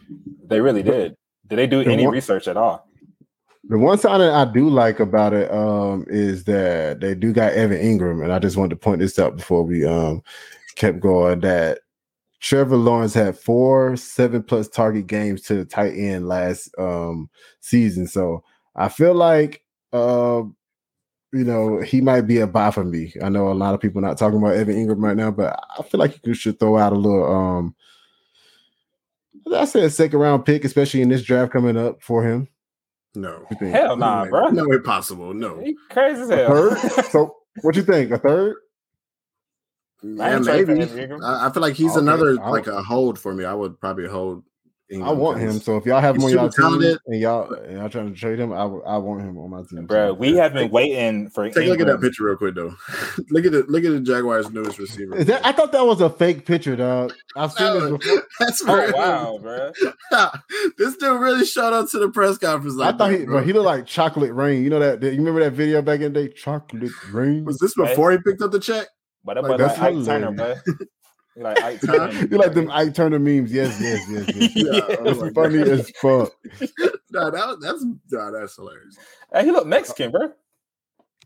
they 0.46 0.62
really 0.62 0.84
did. 0.84 1.16
Did 1.48 1.56
they 1.58 1.66
do 1.68 1.82
any 1.82 2.06
research 2.06 2.48
at 2.48 2.58
all? 2.58 2.88
The 3.68 3.80
one 3.80 3.98
sign 3.98 4.20
that 4.20 4.34
I 4.34 4.52
do 4.52 4.70
like 4.70 5.00
about 5.00 5.34
it 5.34 5.52
um, 5.52 6.06
is 6.08 6.44
that 6.44 7.00
they 7.00 7.16
do 7.16 7.34
got 7.34 7.54
Evan 7.54 7.80
Engram, 7.80 8.24
and 8.24 8.32
I 8.32 8.38
just 8.38 8.58
wanted 8.58 8.72
to 8.72 8.76
point 8.76 9.00
this 9.00 9.18
out 9.18 9.38
before 9.38 9.64
we 9.64 9.84
um, 9.84 10.22
kept 10.76 11.00
going. 11.00 11.40
That 11.40 11.80
Trevor 12.40 12.78
Lawrence 12.78 13.16
had 13.16 13.38
four 13.38 13.96
seven 13.98 14.44
plus 14.44 14.68
target 14.68 15.08
games 15.08 15.42
to 15.44 15.56
the 15.56 15.66
tight 15.66 15.94
end 15.94 16.28
last 16.28 16.70
um, 16.78 17.28
season, 17.60 18.08
so 18.08 18.44
I 18.76 18.88
feel 18.88 19.16
like 19.16 19.64
uh, 19.92 20.44
you 21.34 21.44
know 21.44 21.82
he 21.82 22.02
might 22.02 22.22
be 22.22 22.38
a 22.42 22.48
buy 22.48 22.70
for 22.70 22.84
me. 22.84 23.14
I 23.24 23.30
know 23.30 23.52
a 23.52 23.54
lot 23.54 23.74
of 23.74 23.82
people 23.82 24.00
not 24.00 24.20
talking 24.20 24.38
about 24.38 24.56
Evan 24.56 24.76
Engram 24.76 25.02
right 25.02 25.18
now, 25.18 25.32
but 25.32 25.60
I 25.76 25.82
feel 25.82 26.00
like 26.00 26.20
you 26.24 26.36
should 26.36 26.60
throw 26.60 26.78
out 26.78 26.94
a 26.94 26.98
little. 26.98 27.26
Um, 27.34 27.76
I 29.56 29.66
said 29.66 29.86
a 29.86 29.90
second 29.90 30.20
round 30.20 30.46
pick, 30.46 30.66
especially 30.66 31.02
in 31.02 31.10
this 31.10 31.24
draft 31.24 31.52
coming 31.52 31.78
up 31.78 32.04
for 32.04 32.24
him. 32.24 32.48
No. 33.16 33.46
You 33.52 33.58
think? 33.58 33.72
Hell 33.76 33.98
nah, 33.98 34.26
bro. 34.26 34.48
No 34.50 34.68
way 34.68 34.80
possible. 34.80 35.34
No. 35.34 35.60
He 35.60 35.76
crazy 35.90 36.22
as 36.22 36.30
A 36.30 36.36
hell. 36.38 36.48
third? 36.48 36.78
so 37.12 37.36
what 37.62 37.76
you 37.76 37.84
think? 37.84 38.12
A 38.12 38.18
third? 38.18 38.56
Yeah, 40.04 40.36
ain't 40.36 40.46
trading 40.46 40.88
for 40.88 40.96
maybe. 40.96 41.14
I, 41.24 41.48
I 41.48 41.52
feel 41.52 41.62
like 41.62 41.76
he's 41.76 41.92
Okay, 41.92 42.00
another 42.02 42.34
like 42.36 42.68
a 42.68 42.84
hold 42.84 43.18
for 43.18 43.34
me. 43.34 43.46
I 43.46 43.54
would 43.54 43.80
probably 43.80 44.08
hold. 44.08 44.44
I 44.92 44.96
Engram 44.96 45.18
want 45.18 45.40
him. 45.40 45.60
So 45.60 45.78
if 45.78 45.86
y'all 45.86 46.00
have 46.00 46.16
him 46.16 46.24
on 46.26 46.32
y'all 46.32 46.52
super 46.52 46.80
team 46.80 46.98
and 47.08 47.20
y'all 47.20 47.52
and 47.52 47.80
y'all 47.80 47.90
trying 47.90 48.14
to 48.14 48.20
trade 48.20 48.40
him, 48.40 48.54
I, 48.54 48.64
I 48.66 48.98
want 48.98 49.22
him 49.22 49.36
on 49.38 49.50
my 49.50 49.64
team. 49.68 49.88
Bro, 49.88 50.10
too. 50.10 50.14
we 50.20 50.36
have 50.36 50.54
been 50.54 50.70
waiting 50.70 51.30
for 51.32 51.50
Take 51.50 51.66
a 51.66 51.70
look 51.70 51.80
at 51.80 51.88
that 51.88 52.02
picture 52.02 52.26
real 52.26 52.38
quick 52.38 52.54
though. 52.54 52.76
look 53.32 53.46
at 53.46 53.54
it. 53.56 53.68
Look 53.68 53.84
at 53.84 53.92
the 53.92 54.00
Jaguars' 54.00 54.52
newest 54.52 54.78
receiver. 54.78 55.16
Is 55.18 55.26
that, 55.26 55.44
I 55.44 55.54
thought 55.54 55.72
that 55.72 55.84
was 55.84 56.02
a 56.02 56.10
fake 56.10 56.46
picture, 56.46 56.76
dog. 56.76 57.14
I've 57.36 57.52
seen 57.54 57.74
this 57.74 57.90
before. 57.98 58.24
That's 58.40 58.64
Oh 58.68 58.76
real. 58.76 58.94
wow, 58.94 59.40
bro. 59.42 59.72
this 60.78 60.96
dude 60.98 61.20
really 61.20 61.46
showed 61.46 61.74
up 61.74 61.90
to 61.90 61.98
the 61.98 62.10
press 62.10 62.38
conference. 62.38 62.80
I 62.80 62.92
thought 62.92 63.10
that, 63.10 63.20
he, 63.20 63.26
bro. 63.26 63.40
but 63.40 63.48
he 63.48 63.54
looked 63.54 63.66
like 63.66 63.88
chocolate 63.88 64.34
rain. 64.34 64.64
You 64.64 64.70
know 64.70 64.80
that? 64.80 65.02
You 65.02 65.18
remember 65.18 65.40
that 65.40 65.54
video 65.54 65.82
back 65.82 66.02
in 66.02 66.14
the 66.14 66.28
day? 66.28 66.34
Chocolate 66.34 66.92
rain. 67.12 67.44
was 67.44 67.58
this 67.58 67.74
before 67.74 68.12
he 68.12 68.20
picked 68.20 68.44
up 68.44 68.52
the 68.52 68.60
check? 68.60 68.88
But 69.24 69.38
Like, 69.38 69.44
boy 69.46 69.50
like 69.50 69.58
that's 69.58 69.80
Ike 69.80 70.06
Turner, 70.06 70.32
bro. 70.32 70.56
Hilarious. 71.36 71.36
He 71.36 71.42
like 71.42 71.64
Ike 71.64 71.82
Turner. 71.82 72.28
you 72.32 72.38
like 72.38 72.54
them 72.54 72.72
Ike 72.72 72.94
Turner 72.94 73.20
memes? 73.20 73.52
Yes, 73.52 73.80
yes, 73.82 74.06
yes, 74.10 74.36
yes. 74.36 74.52
Yeah, 74.56 74.96
That's 75.04 75.20
my 75.20 75.30
funny 75.32 75.58
God. 75.60 75.68
as 75.68 75.90
fuck. 76.02 76.32
No, 77.12 77.32
that, 77.32 77.58
that's 77.62 77.86
no, 78.12 78.32
that's 78.32 78.56
hilarious. 78.58 78.98
Hey, 79.32 79.46
he 79.46 79.52
looked 79.52 79.68
Mexican, 79.68 80.12
bro. 80.12 80.34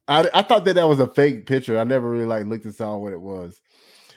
I, 0.08 0.30
I 0.36 0.42
thought 0.44 0.64
that 0.66 0.74
that 0.76 0.88
was 0.88 1.00
a 1.00 1.08
fake 1.08 1.48
picture. 1.48 1.80
I 1.80 1.84
never 1.84 2.08
really 2.10 2.26
like 2.28 2.46
looked 2.46 2.66
inside 2.66 2.94
what 2.96 3.12
it 3.14 3.20
was. 3.22 3.60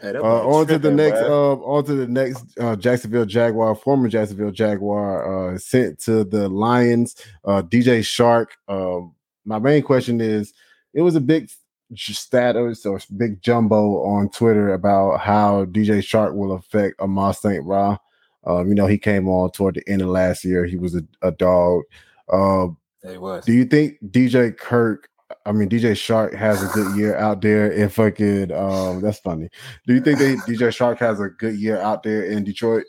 Hey, 0.03 0.15
Uh, 0.17 0.21
on 0.23 0.67
to 0.67 0.75
the 0.75 0.91
tripping, 0.91 0.97
next. 0.97 1.21
Uh, 1.21 1.55
on 1.55 1.85
to 1.87 1.95
the 1.95 2.07
next. 2.09 2.45
Uh, 2.59 2.77
Jacksonville 2.77 3.25
Jaguar, 3.25 3.75
former 3.75 4.09
Jacksonville 4.09 4.51
Jaguar, 4.51 5.55
uh, 5.55 5.59
sent 5.59 5.99
to 6.01 6.25
the 6.25 6.47
Lions. 6.49 7.15
Uh, 7.45 7.63
DJ 7.63 8.01
Chark. 8.01 8.49
Uh, 8.69 9.07
my 9.47 9.59
main 9.59 9.83
question 9.83 10.21
is: 10.21 10.53
It 10.93 11.01
was 11.01 11.15
a 11.15 11.21
big 11.21 11.49
status 11.97 12.85
or 12.87 13.01
big 13.17 13.43
jumbo 13.43 14.03
on 14.05 14.29
Twitter 14.31 14.73
about 14.75 15.21
how 15.21 15.65
DJ 15.67 15.99
Chark 15.99 16.35
will 16.35 16.53
affect 16.53 17.01
Amos 17.03 17.41
St. 17.41 17.65
Ra. 17.65 17.97
Um, 18.45 18.69
you 18.69 18.75
know, 18.75 18.87
he 18.87 18.99
came 18.99 19.29
on 19.29 19.51
toward 19.53 19.77
the 19.77 19.89
end 19.89 20.03
of 20.03 20.09
last 20.09 20.45
year. 20.45 20.65
He 20.65 20.77
was 20.77 20.95
a, 20.97 21.03
a 21.23 21.31
dog. 21.31 21.83
Uh, 22.33 22.69
It 23.05 23.21
was. 23.21 23.45
do 23.45 23.53
you 23.53 23.65
think 23.65 23.99
DJ 24.11 24.57
Kirk, 24.57 25.09
I 25.47 25.53
mean 25.53 25.69
DJ 25.69 25.93
Chark 25.93 26.35
has 26.35 26.63
a 26.63 26.69
good 26.75 26.97
year 26.97 27.17
out 27.17 27.41
there 27.41 27.71
in 27.71 27.89
fucking 27.89 28.53
um 28.53 29.01
that's 29.01 29.19
funny. 29.21 29.49
Do 29.87 29.95
you 29.95 30.01
think 30.01 30.19
that 30.19 30.39
DJ 30.47 30.69
Chark 30.69 30.99
has 30.99 31.21
a 31.21 31.29
good 31.29 31.57
year 31.57 31.81
out 31.81 32.03
there 32.03 32.25
in 32.25 32.45
Detroit? 32.45 32.85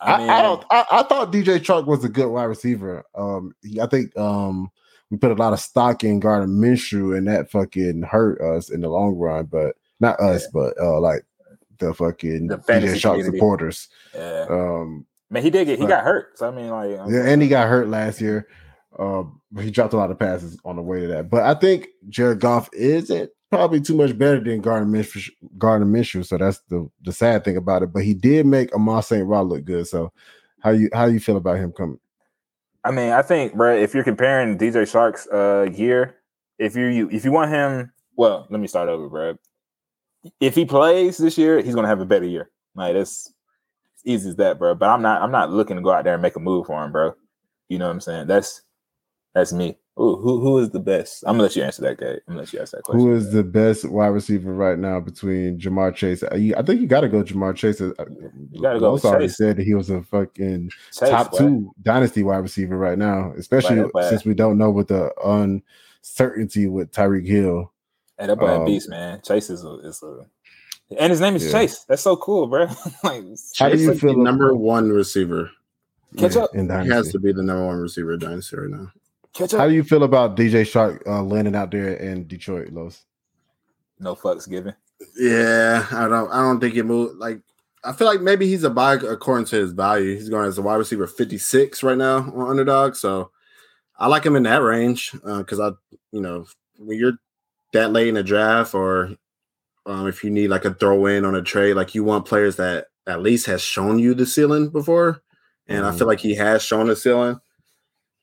I, 0.00 0.12
I 0.14 0.18
mean, 0.18 0.30
I 0.30 0.42
don't 0.42 0.64
I, 0.70 0.84
I 0.92 1.02
thought 1.02 1.32
DJ 1.32 1.58
Chark 1.58 1.86
was 1.86 2.04
a 2.04 2.08
good 2.08 2.28
wide 2.30 2.44
receiver. 2.44 3.04
Um 3.14 3.52
he- 3.62 3.80
I 3.80 3.86
think 3.86 4.16
um 4.16 4.70
we 5.10 5.16
put 5.16 5.30
a 5.32 5.34
lot 5.34 5.52
of 5.52 5.60
stock 5.60 6.04
in 6.04 6.20
Gardner 6.20 6.46
Minshew 6.48 7.16
and 7.16 7.26
that 7.28 7.50
fucking 7.50 8.02
hurt 8.02 8.40
us 8.40 8.70
in 8.70 8.80
the 8.80 8.88
long 8.88 9.16
run, 9.16 9.46
but 9.46 9.76
not 10.00 10.18
us, 10.20 10.46
but 10.52 10.74
uh 10.80 11.00
like 11.00 11.24
the 11.78 11.92
fucking 11.94 12.46
The 12.48 12.58
DJ 12.58 12.94
Chark 12.94 13.24
supporters. 13.24 13.88
yeah. 14.14 14.46
Um 14.50 15.06
man, 15.30 15.42
he 15.42 15.50
did 15.50 15.66
get 15.66 15.78
he 15.78 15.86
got 15.86 16.04
hurt. 16.04 16.38
So 16.38 16.48
I 16.48 16.50
mean, 16.50 16.68
like, 16.70 16.98
I'm- 16.98 17.12
yeah, 17.12 17.24
and 17.26 17.42
he 17.42 17.48
got 17.48 17.68
hurt 17.68 17.88
last 17.88 18.20
year. 18.20 18.46
Uh, 18.98 19.22
he 19.60 19.70
dropped 19.70 19.92
a 19.94 19.96
lot 19.96 20.10
of 20.10 20.18
passes 20.18 20.58
on 20.64 20.74
the 20.76 20.82
way 20.82 21.00
to 21.00 21.06
that. 21.06 21.30
But 21.30 21.44
I 21.44 21.54
think 21.54 21.88
Jared 22.08 22.40
Goff 22.40 22.68
isn't 22.72 23.30
probably 23.48 23.80
too 23.80 23.94
much 23.96 24.18
better 24.18 24.40
than 24.42 24.60
Gardner 24.60 24.98
Minshew. 24.98 25.30
Gardner 25.56 25.86
Minshew. 25.86 26.26
So 26.26 26.36
that's 26.38 26.58
the 26.68 26.90
the 27.02 27.12
sad 27.12 27.44
thing 27.44 27.56
about 27.56 27.82
it. 27.82 27.92
But 27.92 28.02
he 28.04 28.14
did 28.14 28.46
make 28.46 28.74
Amon 28.74 29.02
St. 29.02 29.26
Rod 29.26 29.46
look 29.46 29.64
good. 29.64 29.86
So 29.86 30.12
how 30.60 30.70
you 30.70 30.90
how 30.92 31.06
you 31.06 31.20
feel 31.20 31.36
about 31.36 31.58
him 31.58 31.72
coming? 31.72 31.98
I 32.84 32.90
mean, 32.90 33.10
I 33.12 33.22
think, 33.22 33.54
bro, 33.54 33.76
if 33.76 33.94
you're 33.94 34.04
comparing 34.04 34.56
DJ 34.56 34.82
Chark's 34.90 35.26
uh 35.28 35.70
year, 35.70 36.16
if 36.58 36.76
you 36.76 36.86
you 36.86 37.08
if 37.10 37.24
you 37.24 37.32
want 37.32 37.50
him, 37.50 37.92
well, 38.16 38.46
let 38.50 38.60
me 38.60 38.66
start 38.66 38.88
over, 38.88 39.08
bro. 39.08 39.38
If 40.40 40.54
he 40.54 40.64
plays 40.64 41.18
this 41.18 41.38
year, 41.38 41.60
he's 41.60 41.74
gonna 41.74 41.88
have 41.88 42.00
a 42.00 42.06
better 42.06 42.26
year. 42.26 42.50
Like 42.74 42.94
that's 42.94 43.32
easy 44.04 44.30
as 44.30 44.36
that, 44.36 44.58
bro. 44.58 44.74
But 44.74 44.88
I'm 44.88 45.02
not 45.02 45.22
I'm 45.22 45.30
not 45.30 45.50
looking 45.50 45.76
to 45.76 45.82
go 45.82 45.90
out 45.90 46.04
there 46.04 46.14
and 46.14 46.22
make 46.22 46.36
a 46.36 46.40
move 46.40 46.66
for 46.66 46.82
him, 46.82 46.92
bro. 46.92 47.14
You 47.68 47.78
know 47.78 47.86
what 47.86 47.92
I'm 47.92 48.00
saying? 48.00 48.26
That's 48.26 48.62
that's 49.34 49.52
me. 49.52 49.78
Ooh, 50.00 50.16
who 50.16 50.40
who 50.40 50.58
is 50.58 50.70
the 50.70 50.80
best? 50.80 51.22
I'm 51.26 51.34
gonna 51.34 51.42
let 51.42 51.56
you 51.56 51.62
answer 51.62 51.82
that, 51.82 51.98
guy. 51.98 52.06
I'm 52.06 52.20
gonna 52.28 52.38
let 52.40 52.52
you 52.54 52.60
ask 52.60 52.72
that 52.72 52.84
question. 52.84 53.00
Who 53.06 53.14
is 53.14 53.32
the 53.32 53.44
best 53.44 53.84
wide 53.84 54.06
receiver 54.08 54.54
right 54.54 54.78
now 54.78 54.98
between 54.98 55.58
Ja'Marr 55.58 55.94
Chase? 55.94 56.22
I 56.22 56.38
think 56.62 56.80
you 56.80 56.86
got 56.86 57.02
to 57.02 57.08
go 57.08 57.22
Ja'Marr 57.22 57.54
Chase. 57.54 57.82
Uh, 57.82 57.92
You 58.50 58.62
gotta 58.62 58.80
go 58.80 58.92
with 58.94 59.04
Los 59.04 59.10
already 59.12 59.26
Chase. 59.26 59.36
said 59.36 59.56
that 59.58 59.64
he 59.64 59.74
was 59.74 59.90
a 59.90 60.00
fucking 60.02 60.70
Chase, 60.92 61.10
top 61.10 61.36
two 61.36 61.70
dynasty 61.82 62.22
wide 62.22 62.38
receiver 62.38 62.78
right 62.78 62.96
now, 62.96 63.34
especially 63.36 63.84
since 64.08 64.24
we 64.24 64.32
don't 64.32 64.56
know 64.56 64.70
what 64.70 64.88
the 64.88 65.12
uncertainty 65.22 66.66
with 66.66 66.90
Tyreek 66.92 67.26
Hill. 67.26 67.70
Hey, 68.18 68.26
that 68.28 68.38
boy 68.38 68.46
a 68.46 68.60
Um, 68.60 68.64
beast, 68.64 68.88
man. 68.88 69.20
Chase 69.22 69.50
is 69.50 69.64
a 69.64 69.80
is 69.80 70.02
a 70.02 70.24
and 70.98 71.10
his 71.10 71.20
name 71.20 71.36
is 71.36 71.44
Yeah. 71.44 71.52
Chase. 71.52 71.84
That's 71.88 72.02
so 72.02 72.16
cool, 72.16 72.46
bro. 72.46 72.66
like 73.04 73.22
How 73.58 73.68
do 73.68 73.76
you 73.78 73.94
feel 73.94 74.14
the 74.16 74.22
number 74.22 74.54
one 74.54 74.90
receiver? 74.90 75.50
Catch 76.16 76.36
up. 76.36 76.50
He 76.54 76.66
has 76.88 77.12
to 77.12 77.18
be 77.20 77.32
the 77.32 77.42
number 77.42 77.66
one 77.66 77.80
receiver 77.80 78.16
Dynasty 78.16 78.56
right 78.56 78.70
now. 78.70 78.90
Catch 79.32 79.52
How 79.52 79.68
do 79.68 79.74
you 79.74 79.84
feel 79.84 80.02
about 80.02 80.36
DJ 80.36 80.62
Chark 80.62 81.06
uh, 81.06 81.22
landing 81.22 81.54
out 81.54 81.70
there 81.70 81.94
in 81.94 82.26
Detroit, 82.26 82.72
Los? 82.72 83.04
No 83.98 84.14
fucks 84.14 84.48
given. 84.48 84.74
Yeah, 85.16 85.86
I 85.92 86.08
don't. 86.08 86.30
I 86.30 86.42
don't 86.42 86.60
think 86.60 86.74
it 86.74 86.84
moved. 86.84 87.18
Like, 87.18 87.40
I 87.84 87.92
feel 87.92 88.06
like 88.06 88.20
maybe 88.20 88.46
he's 88.46 88.64
a 88.64 88.70
buy 88.70 88.94
according 88.94 89.46
to 89.46 89.56
his 89.56 89.72
value. 89.72 90.14
He's 90.14 90.28
going 90.28 90.46
as 90.46 90.58
a 90.58 90.62
wide 90.62 90.76
receiver 90.76 91.06
fifty 91.06 91.38
six 91.38 91.82
right 91.82 91.96
now 91.96 92.18
on 92.34 92.50
underdog. 92.50 92.96
So 92.96 93.30
I 93.98 94.08
like 94.08 94.24
him 94.24 94.36
in 94.36 94.42
that 94.44 94.62
range 94.62 95.12
because 95.12 95.60
I, 95.60 95.70
you 96.12 96.20
know, 96.20 96.46
when 96.78 96.98
you're 96.98 97.18
that 97.72 97.92
late 97.92 98.08
in 98.08 98.14
the 98.14 98.22
draft, 98.22 98.74
or 98.74 99.14
um, 99.86 100.08
if 100.08 100.24
you 100.24 100.30
need 100.30 100.48
like 100.48 100.64
a 100.64 100.74
throw 100.74 101.06
in 101.06 101.24
on 101.24 101.34
a 101.34 101.42
trade, 101.42 101.74
like 101.74 101.94
you 101.94 102.02
want 102.02 102.26
players 102.26 102.56
that 102.56 102.86
at 103.06 103.22
least 103.22 103.46
has 103.46 103.62
shown 103.62 103.98
you 103.98 104.14
the 104.14 104.26
ceiling 104.26 104.70
before, 104.70 105.22
and 105.68 105.84
I 105.86 105.92
feel 105.92 106.06
like 106.06 106.20
he 106.20 106.34
has 106.34 106.62
shown 106.62 106.88
the 106.88 106.96
ceiling. 106.96 107.38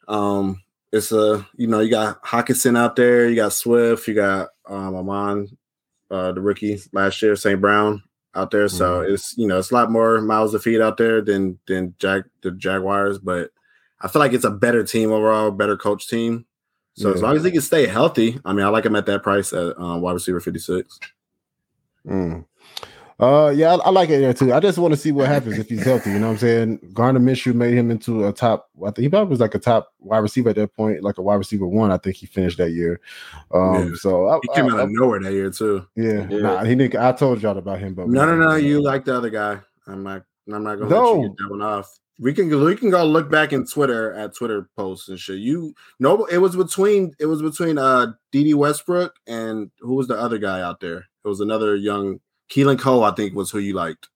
Um, 0.08 0.62
it's 0.92 1.12
a 1.12 1.46
you 1.56 1.68
know 1.68 1.80
you 1.80 1.90
got 1.90 2.24
Hockenson 2.24 2.78
out 2.78 2.96
there, 2.96 3.28
you 3.30 3.36
got 3.36 3.54
Swift, 3.54 4.08
you 4.08 4.14
got 4.14 4.50
um 4.68 4.96
Amon, 4.96 5.58
uh, 6.10 6.32
the 6.32 6.42
rookie 6.42 6.80
last 6.94 7.22
year, 7.22 7.36
St. 7.36 7.60
Brown 7.60 8.04
out 8.34 8.52
there. 8.52 8.68
So 8.68 9.02
it's 9.02 9.38
you 9.38 9.48
know 9.48 9.60
it's 9.60 9.72
a 9.72 9.74
lot 9.74 9.92
more 9.92 10.22
miles 10.22 10.52
to 10.54 10.60
feed 10.60 10.82
out 10.82 10.98
there 10.98 11.22
than 11.22 11.60
than 11.68 11.96
Jag 12.00 12.24
the 12.42 12.52
Jaguars, 12.52 13.20
but 13.20 13.52
I 14.00 14.08
feel 14.08 14.20
like 14.20 14.34
it's 14.34 14.46
a 14.46 14.52
better 14.52 14.84
team 14.84 15.12
overall, 15.12 15.52
better 15.52 15.76
coach 15.78 16.08
team. 16.08 16.46
So 16.94 17.14
as 17.14 17.22
long 17.22 17.36
as 17.36 17.44
he 17.44 17.52
can 17.52 17.62
stay 17.62 17.86
healthy, 17.86 18.40
I 18.44 18.54
mean, 18.54 18.66
I 18.66 18.70
like 18.70 18.84
him 18.84 18.96
at 18.96 19.06
that 19.06 19.22
price 19.22 19.54
at 19.54 19.78
um, 19.78 20.02
wide 20.02 20.14
receiver 20.14 20.40
fifty 20.40 20.60
six. 20.60 21.00
Mm. 22.08 22.46
Uh, 23.20 23.51
yeah, 23.55 23.74
I, 23.74 23.78
I 23.78 23.89
like 23.89 24.09
it 24.09 24.20
there 24.20 24.34
too. 24.34 24.53
I 24.53 24.59
just 24.59 24.78
want 24.78 24.93
to 24.93 24.99
see 24.99 25.11
what 25.11 25.28
happens 25.28 25.57
if 25.57 25.68
he's 25.70 25.84
healthy. 25.84 26.11
You 26.11 26.20
know 26.20 26.28
what 26.28 26.34
I'm 26.34 26.38
saying? 26.38 26.80
Gardner 26.93 27.20
Minshew 27.20 27.55
made 27.55 27.74
him 27.74 27.89
into 27.89 28.28
a 28.28 28.32
top. 28.32 28.70
I 28.82 28.91
think 28.91 28.99
he 28.99 29.09
probably 29.09 29.30
was 29.32 29.39
like 29.39 29.55
a 29.55 29.59
top 29.59 29.91
wide 29.99 30.20
receiver 30.20 30.49
at 30.51 30.55
that 30.57 30.76
point, 30.76 31.01
like 31.01 31.18
a 31.18 31.24
wide 31.24 31.36
receiver 31.36 31.65
one. 31.65 31.91
I 31.91 31.97
think 31.97 32.15
he 32.18 32.28
finished 32.28 32.59
that 32.59 32.72
year. 32.72 32.99
Um, 33.51 33.89
Yeah. 33.89 33.95
so 33.95 34.28
I, 34.28 34.38
He 34.43 34.49
came 34.53 34.70
I- 34.70 34.74
out 34.76 34.80
of 34.82 34.89
nowhere 34.91 35.20
that 35.22 35.34
year 35.34 35.49
too. 35.49 35.88
yeah, 35.95 36.28
Yeah. 36.30 36.38
nah, 36.39 36.63
he 36.63 36.76
didn't. 36.76 36.95
I 37.01 37.11
told 37.11 37.41
y'all 37.41 37.57
about 37.57 37.80
him, 37.80 37.95
but 37.95 38.07
No, 38.07 38.24
no, 38.26 38.36
no. 38.36 38.55
You 38.55 38.84
like 38.84 39.05
the 39.05 39.15
other 39.18 39.32
guy. 39.32 39.59
I'm 39.88 40.03
not. 40.03 40.24
I'm 40.53 40.63
not 40.63 40.76
gonna 40.80 40.95
let 40.95 41.15
you 41.22 41.28
get 41.30 41.38
that 41.38 41.49
one 41.49 41.61
off. 41.63 41.99
We 42.20 42.34
can 42.34 42.49
we 42.63 42.76
can 42.76 42.89
go 42.91 43.03
look 43.03 43.30
back 43.32 43.51
in 43.51 43.65
Twitter 43.65 44.13
at 44.13 44.36
Twitter 44.36 44.70
posts 44.78 45.09
and 45.09 45.20
shit. 45.20 45.39
You 45.39 45.74
no, 45.99 46.26
it 46.26 46.38
was 46.38 46.55
between 46.55 47.13
it 47.20 47.26
was 47.26 47.41
between 47.41 47.78
uh 47.80 48.13
Dede 48.32 48.53
Westbrook 48.55 49.13
and 49.28 49.70
who 49.80 49.95
was 49.95 50.07
the 50.07 50.15
other 50.20 50.38
guy 50.38 50.61
out 50.61 50.80
there? 50.80 50.99
It 50.99 51.28
was 51.28 51.41
another 51.41 51.76
young 51.76 52.20
Keelan 52.50 52.80
Cole, 52.80 53.04
I 53.04 53.12
think, 53.12 53.36
was 53.36 53.52
who 53.52 53.60
you 53.60 53.74
liked. 53.74 54.08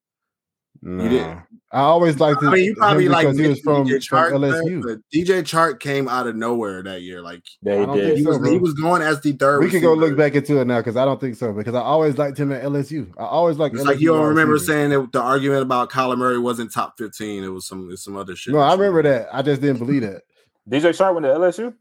Nah. 0.81 1.03
You 1.03 1.09
didn't- 1.09 1.41
I 1.73 1.79
always 1.83 2.19
liked. 2.19 2.43
I 2.43 2.49
mean, 2.51 2.65
you 2.65 2.75
probably 2.75 3.07
like 3.07 3.25
because 3.27 3.37
he 3.39 3.47
was 3.47 3.59
from, 3.61 3.87
DJ 3.87 4.05
from 4.05 4.33
LSU. 4.41 4.81
but 4.83 4.97
DJ 5.13 5.41
Chark 5.41 5.79
came 5.79 6.09
out 6.09 6.27
of 6.27 6.35
nowhere 6.35 6.83
that 6.83 7.01
year. 7.01 7.21
Like 7.21 7.43
Yeah, 7.61 7.75
I 7.75 7.79
he 7.79 7.85
don't 7.85 7.97
did. 7.97 8.17
he 8.17 8.23
so, 8.25 8.37
was 8.37 8.49
he 8.49 8.57
was 8.57 8.73
going 8.73 9.01
as 9.01 9.21
the 9.21 9.31
third. 9.31 9.63
We 9.63 9.69
can 9.69 9.81
go 9.81 9.93
look 9.93 10.17
back 10.17 10.35
into 10.35 10.59
it 10.59 10.65
now 10.67 10.79
because 10.79 10.97
I 10.97 11.05
don't 11.05 11.21
think 11.21 11.37
so. 11.37 11.53
Because 11.53 11.73
I 11.73 11.79
always 11.79 12.17
liked 12.17 12.37
him 12.37 12.51
at 12.51 12.61
LSU. 12.63 13.09
I 13.17 13.23
always 13.23 13.57
liked. 13.57 13.75
It's 13.75 13.85
like 13.85 14.01
you 14.01 14.07
don't 14.09 14.27
remember 14.27 14.53
receivers. 14.55 14.67
saying 14.67 14.89
that 14.89 15.13
the 15.13 15.21
argument 15.21 15.61
about 15.61 15.89
Kyler 15.89 16.17
Murray 16.17 16.39
wasn't 16.39 16.73
top 16.73 16.97
fifteen. 16.97 17.45
It 17.45 17.47
was 17.47 17.65
some 17.67 17.89
it's 17.89 18.03
some 18.03 18.17
other 18.17 18.35
shit. 18.35 18.53
No, 18.53 18.59
I 18.59 18.73
remember 18.73 19.01
that. 19.03 19.29
I 19.31 19.41
just 19.41 19.61
didn't 19.61 19.79
believe 19.79 20.01
that. 20.01 20.23
DJ 20.69 20.89
Chark 20.89 21.13
went 21.13 21.25
to 21.25 21.31
LSU. 21.31 21.73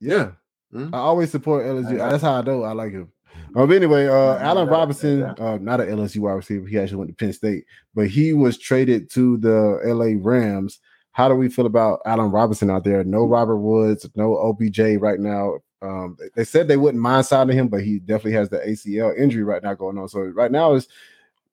Yeah. 0.00 0.30
Mhm. 0.74 0.94
I 0.94 0.98
always 0.98 1.30
support 1.30 1.66
LSU. 1.66 1.98
That's 1.98 2.22
how 2.22 2.36
I 2.36 2.40
know 2.40 2.62
I 2.62 2.72
like 2.72 2.92
him. 2.92 3.12
Um, 3.54 3.68
but 3.68 3.76
anyway, 3.76 4.06
uh, 4.06 4.36
Allen 4.38 4.68
Robinson, 4.68 5.22
uh, 5.40 5.58
not 5.60 5.80
an 5.80 5.88
LSU 5.88 6.18
wide 6.18 6.32
receiver. 6.32 6.66
He 6.66 6.78
actually 6.78 6.98
went 6.98 7.10
to 7.10 7.14
Penn 7.16 7.32
State, 7.32 7.64
but 7.94 8.08
he 8.08 8.32
was 8.32 8.58
traded 8.58 9.10
to 9.10 9.36
the 9.38 9.80
LA 9.84 10.14
Rams. 10.20 10.78
How 11.12 11.28
do 11.28 11.34
we 11.34 11.48
feel 11.48 11.64
about 11.66 12.00
Allen 12.04 12.30
Robinson 12.30 12.70
out 12.70 12.84
there? 12.84 13.02
No 13.02 13.24
Robert 13.26 13.56
Woods, 13.56 14.06
no 14.14 14.36
OBJ 14.36 14.98
right 14.98 15.18
now. 15.18 15.54
Um, 15.80 16.16
they- 16.18 16.28
they 16.34 16.44
said 16.44 16.68
they 16.68 16.76
wouldn't 16.76 17.02
mind 17.02 17.24
signing 17.24 17.56
him, 17.56 17.68
but 17.68 17.82
he 17.82 17.98
definitely 17.98 18.32
has 18.32 18.50
the 18.50 18.58
ACL 18.66 19.12
injury 19.16 19.42
right 19.42 19.62
now 19.62 19.72
going 19.74 19.96
on. 19.96 20.08
So 20.08 20.20
right 20.20 20.50
now 20.52 20.74
is 20.74 20.88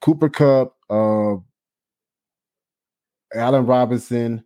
Cooper 0.01 0.27
Kupp, 0.29 0.75
uh, 0.89 1.35
Allen 3.35 3.65
Robinson, 3.65 4.43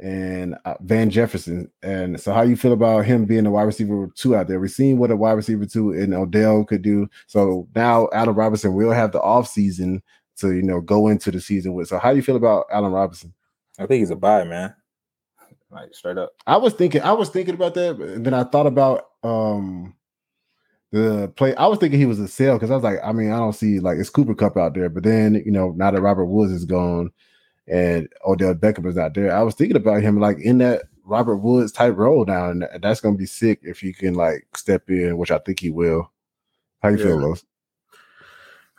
and 0.00 0.56
uh, 0.64 0.74
Van 0.80 1.10
Jefferson. 1.10 1.70
And 1.82 2.20
so, 2.20 2.32
how 2.32 2.44
do 2.44 2.50
you 2.50 2.56
feel 2.56 2.72
about 2.72 3.04
him 3.04 3.24
being 3.24 3.46
a 3.46 3.50
wide 3.50 3.62
receiver 3.62 4.10
two 4.14 4.36
out 4.36 4.48
there? 4.48 4.60
We've 4.60 4.70
seen 4.70 4.98
what 4.98 5.10
a 5.10 5.16
wide 5.16 5.32
receiver 5.32 5.66
two 5.66 5.92
in 5.92 6.12
Odell 6.14 6.64
could 6.64 6.82
do. 6.82 7.08
So 7.26 7.68
now 7.74 8.08
Allen 8.12 8.34
Robinson 8.34 8.74
will 8.74 8.92
have 8.92 9.12
the 9.12 9.20
off 9.20 9.48
season 9.48 10.02
to 10.36 10.54
you 10.54 10.62
know 10.62 10.80
go 10.80 11.08
into 11.08 11.30
the 11.30 11.40
season 11.40 11.74
with. 11.74 11.88
So, 11.88 11.98
how 11.98 12.10
do 12.10 12.16
you 12.16 12.22
feel 12.22 12.36
about 12.36 12.66
Allen 12.72 12.92
Robinson? 12.92 13.32
I 13.78 13.86
think 13.86 14.00
he's 14.00 14.10
a 14.10 14.16
buy, 14.16 14.44
man. 14.44 14.74
Like 15.70 15.94
straight 15.94 16.18
up. 16.18 16.32
I 16.46 16.56
was 16.56 16.72
thinking, 16.74 17.02
I 17.02 17.12
was 17.12 17.30
thinking 17.30 17.54
about 17.54 17.74
that, 17.74 17.96
and 17.96 18.24
then 18.24 18.34
I 18.34 18.44
thought 18.44 18.66
about 18.66 19.06
um 19.22 19.94
the 20.92 21.32
play. 21.36 21.54
I 21.56 21.66
was 21.66 21.78
thinking 21.78 21.98
he 21.98 22.06
was 22.06 22.20
a 22.20 22.28
sale 22.28 22.54
because 22.54 22.70
I 22.70 22.74
was 22.74 22.84
like, 22.84 22.98
I 23.04 23.12
mean, 23.12 23.32
I 23.32 23.38
don't 23.38 23.54
see 23.54 23.80
like 23.80 23.98
it's 23.98 24.10
Cooper 24.10 24.34
Kupp 24.34 24.56
out 24.56 24.74
there, 24.74 24.88
but 24.88 25.02
then 25.02 25.34
you 25.44 25.50
know 25.50 25.72
now 25.76 25.90
that 25.90 26.02
Robert 26.02 26.26
Woods 26.26 26.52
is 26.52 26.64
gone 26.64 27.10
and 27.66 28.08
Odell 28.26 28.54
Beckham 28.54 28.86
is 28.86 28.96
not 28.96 29.14
there, 29.14 29.34
I 29.34 29.42
was 29.42 29.54
thinking 29.54 29.76
about 29.76 30.02
him 30.02 30.20
like 30.20 30.38
in 30.38 30.58
that 30.58 30.82
Robert 31.04 31.36
Woods 31.36 31.72
type 31.72 31.96
role 31.96 32.24
now, 32.24 32.50
and 32.50 32.66
that's 32.80 33.00
gonna 33.00 33.16
be 33.16 33.26
sick 33.26 33.60
if 33.62 33.80
he 33.80 33.92
can 33.92 34.14
like 34.14 34.46
step 34.56 34.88
in, 34.88 35.18
which 35.18 35.30
I 35.30 35.38
think 35.38 35.60
he 35.60 35.70
will. 35.70 36.10
How 36.82 36.90
you 36.90 36.98
feel, 36.98 37.20
Yeah. 37.20 37.26
Los? 37.26 37.44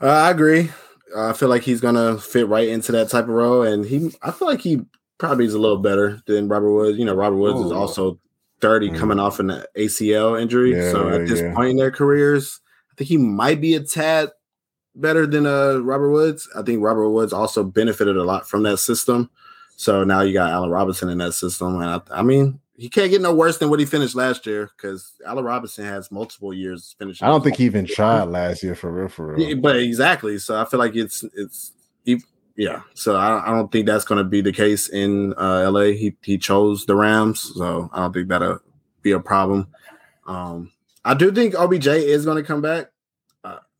Uh, 0.01 0.07
I 0.07 0.31
agree. 0.31 0.69
I 1.15 1.33
feel 1.33 1.49
like 1.49 1.61
he's 1.61 1.81
gonna 1.81 2.17
fit 2.17 2.47
right 2.47 2.67
into 2.67 2.91
that 2.91 3.09
type 3.09 3.23
of 3.25 3.29
role, 3.29 3.61
and 3.61 3.85
he. 3.85 4.11
I 4.21 4.31
feel 4.31 4.47
like 4.47 4.61
he 4.61 4.81
probably 5.17 5.45
is 5.45 5.53
a 5.53 5.59
little 5.59 5.77
better 5.77 6.21
than 6.27 6.47
Robert 6.47 6.73
Woods. 6.73 6.97
You 6.97 7.05
know, 7.05 7.13
Robert 7.13 7.37
Woods 7.37 7.59
is 7.65 7.71
also 7.71 8.19
thirty, 8.59 8.89
Mm. 8.89 8.97
coming 8.97 9.19
off 9.19 9.39
an 9.39 9.63
ACL 9.77 10.35
injury. 10.39 10.75
Yeah, 10.75 10.91
so 10.91 11.09
at 11.09 11.27
this 11.27 11.41
yeah. 11.41 11.53
point 11.53 11.71
in 11.71 11.77
their 11.77 11.91
careers, 11.91 12.59
I 12.91 12.95
think 12.95 13.07
he 13.07 13.17
might 13.17 13.61
be 13.61 13.75
a 13.75 13.79
tad 13.79 14.31
better 14.95 15.27
than 15.27 15.45
uh 15.45 15.79
Robert 15.79 16.11
Woods. 16.11 16.49
I 16.55 16.61
think 16.61 16.81
Robert 16.81 17.09
Woods 17.09 17.33
also 17.33 17.63
benefited 17.63 18.17
a 18.17 18.23
lot 18.23 18.47
from 18.47 18.63
that 18.63 18.77
system. 18.77 19.29
So 19.77 20.03
now 20.03 20.21
you 20.21 20.33
got 20.33 20.51
Allen 20.51 20.69
Robinson 20.69 21.09
in 21.09 21.17
that 21.17 21.33
system, 21.33 21.81
and 21.81 21.89
I, 21.89 22.01
I 22.11 22.21
mean, 22.21 22.59
he 22.77 22.89
can't 22.89 23.11
get 23.11 23.21
no 23.21 23.33
worse 23.33 23.57
than 23.57 23.69
what 23.69 23.79
he 23.79 23.85
finished 23.85 24.15
last 24.15 24.45
year 24.45 24.69
because 24.75 25.13
Allen 25.25 25.43
Robinson 25.43 25.85
has 25.85 26.11
multiple 26.11 26.53
years 26.53 26.95
finishing. 26.97 27.25
I 27.25 27.31
don't 27.31 27.43
think 27.43 27.57
he 27.57 27.65
even 27.65 27.85
tried 27.85 28.23
last 28.23 28.63
year 28.63 28.75
for 28.75 28.91
real, 28.91 29.09
for 29.09 29.27
real. 29.27 29.39
Yeah, 29.39 29.55
but 29.55 29.77
exactly. 29.77 30.37
So 30.39 30.59
I 30.59 30.65
feel 30.65 30.79
like 30.79 30.95
it's 30.95 31.23
it's 31.33 31.73
yeah. 32.55 32.81
So 32.93 33.15
I, 33.15 33.49
I 33.49 33.51
don't 33.51 33.71
think 33.71 33.85
that's 33.85 34.05
going 34.05 34.17
to 34.17 34.29
be 34.29 34.41
the 34.41 34.53
case 34.53 34.89
in 34.89 35.33
uh, 35.33 35.69
LA. 35.69 35.91
He 35.91 36.15
he 36.23 36.37
chose 36.37 36.85
the 36.85 36.95
Rams, 36.95 37.53
so 37.55 37.89
I 37.93 37.99
don't 37.99 38.13
think 38.13 38.29
that'll 38.29 38.59
be 39.01 39.11
a 39.11 39.19
problem. 39.19 39.67
Um, 40.25 40.71
I 41.03 41.13
do 41.13 41.31
think 41.31 41.55
OBJ 41.55 41.87
is 41.87 42.25
going 42.25 42.37
to 42.37 42.43
come 42.43 42.61
back. 42.61 42.91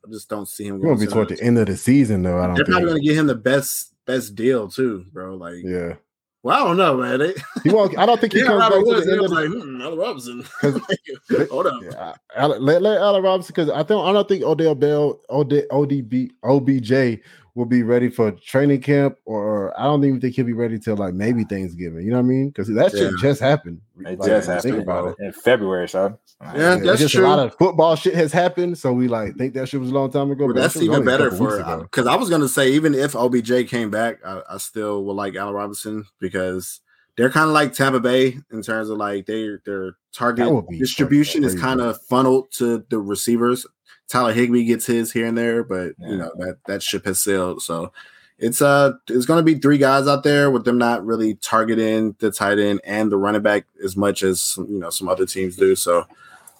I 0.05 0.11
just 0.11 0.29
don't 0.29 0.47
see 0.47 0.65
him. 0.67 0.81
Gonna 0.81 0.95
be 0.97 1.05
to 1.05 1.11
toward 1.11 1.29
the 1.29 1.41
end 1.41 1.57
of 1.57 1.67
the 1.67 1.77
season, 1.77 2.23
though. 2.23 2.39
I 2.39 2.47
don't 2.47 2.55
They're 2.55 2.65
probably 2.65 2.79
think. 2.81 2.89
going 2.89 3.01
to 3.01 3.07
get 3.07 3.17
him 3.17 3.27
the 3.27 3.35
best 3.35 3.93
best 4.05 4.35
deal 4.35 4.67
too, 4.67 5.05
bro. 5.11 5.35
Like, 5.35 5.63
Yeah, 5.63 5.95
well, 6.43 6.55
I 6.63 6.67
don't 6.67 6.77
know, 6.77 6.97
man. 6.97 7.19
They, 7.19 7.33
he 7.63 7.71
won't. 7.71 7.97
I 7.97 8.05
don't 8.05 8.21
think 8.21 8.33
he 8.33 8.39
yeah, 8.41 8.45
comes 8.45 8.59
back 8.61 8.71
Robert 8.71 8.85
to 8.85 9.01
the 9.05 9.11
end 9.13 9.21
was 9.21 9.31
of 9.31 9.37
the 9.37 9.49
like, 9.49 9.63
hmm, 9.63 9.81
Allen 9.81 9.97
Robinson. 9.97 10.45
Like, 11.29 11.49
Hold 11.49 11.67
up. 11.67 11.81
Yeah, 11.81 12.45
let, 12.45 12.81
let 12.83 13.01
Allen 13.01 13.23
Robinson 13.23 13.51
because 13.55 13.69
I 13.71 13.81
think 13.83 13.99
I 13.99 14.13
don't 14.13 14.27
think 14.27 14.43
Odell 14.43 14.75
Bell, 14.75 15.21
OD, 15.29 15.63
ODB, 15.71 16.29
OBJ 16.43 17.21
will 17.55 17.65
be 17.65 17.83
ready 17.83 18.09
for 18.09 18.31
training 18.31 18.81
camp, 18.81 19.17
or 19.25 19.73
I 19.79 19.83
don't 19.85 20.03
even 20.03 20.19
think 20.19 20.35
he'll 20.35 20.45
be 20.45 20.51
ready 20.53 20.77
till 20.77 20.97
like 20.97 21.13
maybe 21.13 21.45
Thanksgiving. 21.45 22.03
You 22.03 22.11
know 22.11 22.17
what 22.17 22.23
I 22.25 22.27
mean? 22.27 22.49
Because 22.49 22.67
that 22.67 22.91
shit 22.91 23.01
Yeah. 23.11 23.17
just 23.21 23.39
happened. 23.39 23.79
It 24.01 24.19
Like, 24.19 24.27
just 24.29 24.47
think 24.47 24.63
happened 24.75 24.81
about 24.83 25.15
it. 25.19 25.25
in 25.25 25.31
February, 25.31 25.87
so 25.87 26.19
Yeah, 26.41 26.75
it's 26.75 26.85
that's 26.85 26.99
just 26.99 27.13
true. 27.15 27.25
a 27.25 27.27
lot 27.29 27.39
of 27.39 27.55
football 27.55 27.95
shit 27.95 28.13
has 28.13 28.33
happened, 28.33 28.77
so 28.77 28.91
we 28.91 29.07
like 29.07 29.35
think 29.37 29.53
that 29.53 29.69
shit 29.69 29.79
was 29.79 29.89
a 29.89 29.93
long 29.93 30.11
time 30.11 30.29
ago. 30.31 30.45
Well, 30.45 30.53
but 30.53 30.61
that 30.61 30.73
that's 30.73 30.83
even 30.83 31.05
better 31.05 31.31
for 31.31 31.55
ago. 31.59 31.63
Uh, 31.65 31.77
because 31.83 32.07
I 32.07 32.15
was 32.15 32.29
gonna 32.29 32.49
say 32.49 32.71
even 32.73 32.93
if 32.93 33.15
OBJ 33.15 33.67
came 33.69 33.89
back, 33.89 34.17
I, 34.25 34.41
I 34.49 34.57
still 34.57 35.05
would 35.05 35.13
like 35.13 35.35
Allen 35.35 35.53
Robinson 35.55 36.03
because 36.19 36.81
they're 37.15 37.29
kind 37.29 37.47
of 37.47 37.53
like 37.53 37.71
Tampa 37.71 38.01
Bay 38.01 38.37
in 38.51 38.61
terms 38.63 38.89
of 38.89 38.97
like 38.97 39.27
they 39.27 39.51
their 39.65 39.93
target 40.13 40.45
That 40.47 40.51
would 40.53 40.67
be 40.67 40.77
distribution 40.79 41.45
is 41.45 41.57
kind 41.57 41.79
of 41.79 42.01
funneled 42.09 42.51
to 42.57 42.83
the 42.89 42.99
receivers. 42.99 43.65
Tyler 44.07 44.33
Higbee 44.33 44.65
gets 44.65 44.85
his 44.85 45.11
here 45.11 45.25
and 45.25 45.37
there, 45.37 45.63
but 45.63 45.93
Yeah. 45.97 46.09
you 46.09 46.17
know 46.17 46.31
that 46.37 46.57
that 46.67 46.83
ship 46.83 47.05
has 47.05 47.21
sailed. 47.21 47.61
So 47.61 47.91
it's 48.37 48.61
uh 48.61 48.93
it's 49.07 49.25
gonna 49.25 49.43
be 49.43 49.55
three 49.55 49.77
guys 49.77 50.07
out 50.07 50.23
there 50.23 50.51
with 50.51 50.65
them 50.65 50.77
not 50.77 51.05
really 51.05 51.35
targeting 51.35 52.15
the 52.19 52.31
tight 52.31 52.59
end 52.59 52.81
and 52.83 53.11
the 53.11 53.17
running 53.17 53.41
back 53.41 53.65
as 53.83 53.95
much 53.95 54.23
as 54.23 54.55
you 54.57 54.79
know 54.79 54.89
some 54.89 55.07
other 55.09 55.25
teams 55.25 55.55
do. 55.55 55.75
So 55.75 56.05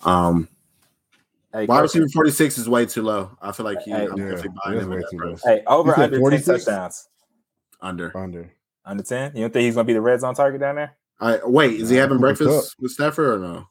um 0.04 0.48
hey, 1.54 1.66
wide 1.66 1.82
receiver 1.82 2.08
46 2.10 2.58
is 2.58 2.70
way 2.70 2.86
too 2.86 3.04
low. 3.04 3.38
I 3.42 3.52
feel 3.52 3.66
like 3.66 3.82
he, 3.82 3.92
Hey, 3.92 4.08
I'm 4.08 4.18
Yeah, 4.18 4.42
buying 4.66 4.80
him 4.80 4.90
way 4.90 4.98
that 4.98 5.10
too 5.12 5.18
low. 5.20 5.36
hey, 5.44 5.64
over 5.68 5.94
You 5.96 6.04
under 6.04 6.18
46? 6.20 6.46
10 6.46 6.56
touchdowns. 6.76 7.10
Under. 7.82 8.18
Under. 8.18 8.52
Under 8.86 9.04
10? 9.04 9.36
You 9.36 9.42
don't 9.42 9.54
think 9.54 9.66
he's 9.66 9.76
gonna 9.76 9.86
be 9.86 9.94
the 9.94 10.02
red 10.02 10.20
zone 10.22 10.34
target 10.36 10.62
down 10.62 10.76
there? 10.76 10.96
All 11.20 11.30
right, 11.32 11.50
wait, 11.50 11.80
is 11.80 11.90
he 11.90 11.96
having 11.98 12.20
breakfast 12.20 12.76
with 12.80 12.92
Stafford 12.92 13.28
or 13.36 13.40
no? 13.40 13.68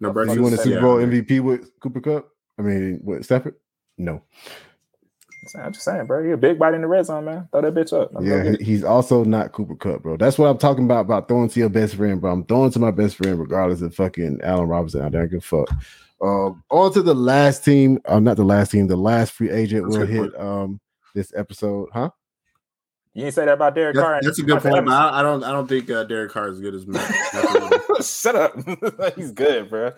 No 0.00 0.08
Fuck 0.08 0.14
breakfast. 0.14 0.34
Did 0.36 0.40
he 0.40 0.44
win 0.44 0.56
the 0.56 0.62
Super? 0.62 0.80
Bowl 0.80 0.96
MVP 0.96 1.40
with 1.40 1.80
Cooper 1.80 2.00
Kupp? 2.00 2.30
I 2.60 2.62
mean, 2.62 3.00
with 3.02 3.24
Stafford? 3.24 3.54
No. 3.98 4.22
I'm 5.58 5.72
just 5.72 5.84
saying, 5.86 6.04
bro. 6.06 6.22
You're 6.22 6.34
a 6.34 6.38
big 6.38 6.58
bite 6.58 6.74
in 6.74 6.82
the 6.82 6.86
red 6.86 7.06
zone, 7.06 7.24
man. 7.24 7.48
Throw 7.50 7.62
that 7.62 7.74
bitch 7.74 7.98
up. 7.98 8.10
Let's 8.12 8.26
Yeah, 8.26 8.42
get 8.42 8.54
it. 8.54 8.60
he- 8.60 8.66
he's 8.72 8.84
also 8.84 9.24
not 9.24 9.52
Cooper 9.52 9.74
Kupp, 9.74 10.02
bro. 10.02 10.16
That's 10.18 10.36
what 10.38 10.48
I'm 10.48 10.58
talking 10.58 10.84
about 10.84 11.00
about 11.06 11.28
throwing 11.28 11.48
to 11.48 11.58
your 11.60 11.70
best 11.70 11.94
friend, 11.94 12.20
bro. 12.20 12.30
I'm 12.30 12.44
throwing 12.44 12.70
to 12.72 12.78
my 12.78 12.90
best 12.90 13.16
friend 13.16 13.38
regardless 13.40 13.80
of 13.80 13.94
fucking 13.94 14.40
Allen 14.42 14.68
Robinson. 14.68 15.00
I 15.00 15.08
don't 15.08 15.30
give 15.30 15.38
a 15.38 15.40
fuck. 15.40 15.70
Um, 16.22 16.62
on 16.70 16.92
to 16.92 17.00
the 17.02 17.14
last 17.14 17.64
team. 17.64 17.98
Um, 18.06 18.24
not 18.24 18.36
the 18.36 18.44
last 18.44 18.72
team. 18.72 18.86
The 18.86 18.96
last 18.96 19.32
free 19.32 19.50
agent 19.50 19.84
That's 19.86 19.96
will 19.96 20.06
hit 20.06 20.38
um 20.38 20.78
this 21.14 21.32
episode, 21.34 21.88
huh? 21.94 22.10
You 23.14 23.22
didn't 23.22 23.34
say 23.34 23.44
that 23.44 23.54
about 23.54 23.74
Derek 23.74 23.96
Carr. 23.96 24.14
That's, 24.14 24.26
that's 24.26 24.38
a 24.38 24.42
good 24.44 24.60
point, 24.62 24.86
but 24.86 24.92
I, 24.92 25.18
I 25.18 25.22
don't. 25.22 25.42
I 25.42 25.50
don't 25.50 25.66
think 25.66 25.90
uh, 25.90 26.04
Derek 26.04 26.30
Carr 26.30 26.48
is 26.48 26.58
as 26.58 26.60
good 26.60 26.74
as 26.76 26.86
Matt. 26.86 28.04
Shut 28.04 28.36
up. 28.36 29.14
He's 29.16 29.32
good, 29.32 29.68
bro. 29.68 29.92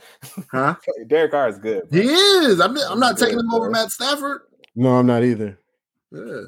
huh? 0.50 0.76
Derek 1.08 1.30
Carr 1.32 1.48
is 1.50 1.58
good. 1.58 1.90
bro. 1.90 2.00
He 2.00 2.08
is. 2.08 2.58
I'm. 2.58 2.74
I'm 2.78 2.98
not 2.98 3.16
Good, 3.16 3.24
taking 3.26 3.38
him 3.40 3.52
over 3.52 3.66
bro. 3.66 3.72
Matt 3.72 3.90
Stafford. 3.90 4.42
No, 4.74 4.96
I'm 4.96 5.06
not 5.06 5.22
either. 5.24 5.58
Yeah. 6.10 6.40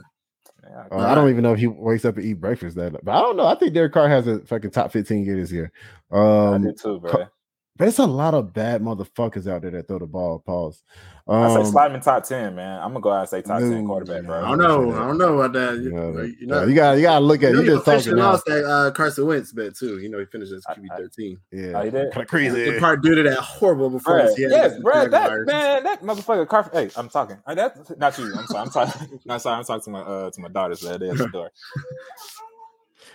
Yeah, 0.66 0.84
Uh, 0.90 0.96
I 1.00 1.14
don't 1.14 1.28
even 1.28 1.42
know 1.42 1.52
if 1.52 1.58
he 1.58 1.66
wakes 1.66 2.06
up 2.06 2.16
and 2.16 2.24
eat 2.24 2.40
breakfast 2.40 2.76
that, 2.76 2.92
but 3.04 3.14
I 3.14 3.20
don't 3.20 3.36
know. 3.36 3.46
I 3.46 3.54
think 3.56 3.74
Derek 3.74 3.92
Carr 3.92 4.08
has 4.08 4.26
a 4.26 4.40
fucking 4.40 4.70
top 4.70 4.90
15 4.92 5.22
year 5.22 5.36
this 5.36 5.52
year. 5.52 5.70
I 6.10 6.16
Um, 6.54 6.62
do 6.62 6.72
too, 6.72 6.98
bro. 7.00 7.26
Ca- 7.74 7.78
but 7.78 7.88
it's 7.88 7.98
a 7.98 8.06
lot 8.06 8.34
of 8.34 8.52
bad 8.52 8.82
motherfuckers 8.82 9.50
out 9.50 9.62
there 9.62 9.70
that 9.72 9.88
throw 9.88 9.98
the 9.98 10.06
ball. 10.06 10.38
Pause. 10.40 10.82
I 11.26 11.48
say 11.54 11.60
Um, 11.60 11.64
slide 11.66 11.86
him 11.90 11.94
in 11.96 12.00
top 12.02 12.22
10, 12.22 12.54
man. 12.54 12.80
I'm 12.80 12.88
gonna 12.90 13.00
go 13.00 13.10
out 13.10 13.20
and 13.20 13.28
say 13.30 13.40
top 13.40 13.58
10 13.60 13.86
quarterback, 13.86 14.24
bro. 14.26 14.44
I 14.44 14.48
don't 14.50 14.58
know. 14.58 14.92
I 14.92 15.06
don't 15.06 15.16
know 15.18 15.40
about 15.40 15.54
that. 15.54 15.78
You, 15.78 15.90
Yeah, 15.90 16.22
you 16.22 16.34
yeah, 16.40 16.46
know, 16.46 16.64
you 16.66 16.74
got 16.74 16.92
you 16.98 17.02
got 17.02 17.18
to 17.20 17.24
look 17.24 17.42
at 17.42 17.48
you 17.48 17.54
know, 17.56 17.62
you 17.62 17.70
he 17.70 17.74
just 17.76 17.84
talking 17.86 17.94
officially 17.98 18.20
now. 18.20 18.30
lost 18.32 18.44
that 18.44 18.64
uh, 18.64 18.90
Carson 18.90 19.26
Wentz 19.26 19.50
bet 19.52 19.74
too. 19.74 19.98
You 20.00 20.10
know, 20.10 20.18
he 20.18 20.26
finished 20.26 20.52
as 20.52 20.64
QB 20.66 20.84
I- 20.90 20.94
I- 20.94 20.98
13. 20.98 21.38
Yeah, 21.50 21.72
Oh, 21.80 21.82
he 21.84 21.90
did? 21.90 22.12
Kinda 22.12 22.26
crazy. 22.26 22.68
In 22.74 22.78
part 22.78 23.02
due 23.02 23.14
to 23.14 23.22
that 23.22 23.38
horrible 23.38 23.88
Bro, 23.88 23.98
performance. 24.00 24.34
he 24.36 24.42
yes, 24.42 24.52
against 24.52 24.76
the 24.76 24.82
bro. 24.82 24.92
That 25.08 25.10
Jaguars. 25.10 25.46
man, 25.46 25.82
that 25.84 26.02
motherfucker. 26.02 26.46
Car- 26.46 26.70
hey, 26.74 26.90
I'm 26.96 27.08
talking. 27.08 27.38
That's 27.46 27.90
not 27.96 28.18
you. 28.18 28.34
I'm 28.36 28.46
sorry. 28.46 28.60
I'm 28.60 28.70
talking. 28.70 29.20
no, 29.24 29.38
sorry. 29.38 29.58
I'm 29.58 29.64
talking 29.64 29.82
to 29.84 29.90
my 29.90 30.00
uh 30.00 30.30
to 30.30 30.40
my 30.42 30.48
daughters 30.48 30.80
the 30.80 30.90
other 30.90 30.98
day 31.06 31.08
at 31.10 31.16
the 31.16 31.28
door. 31.28 31.50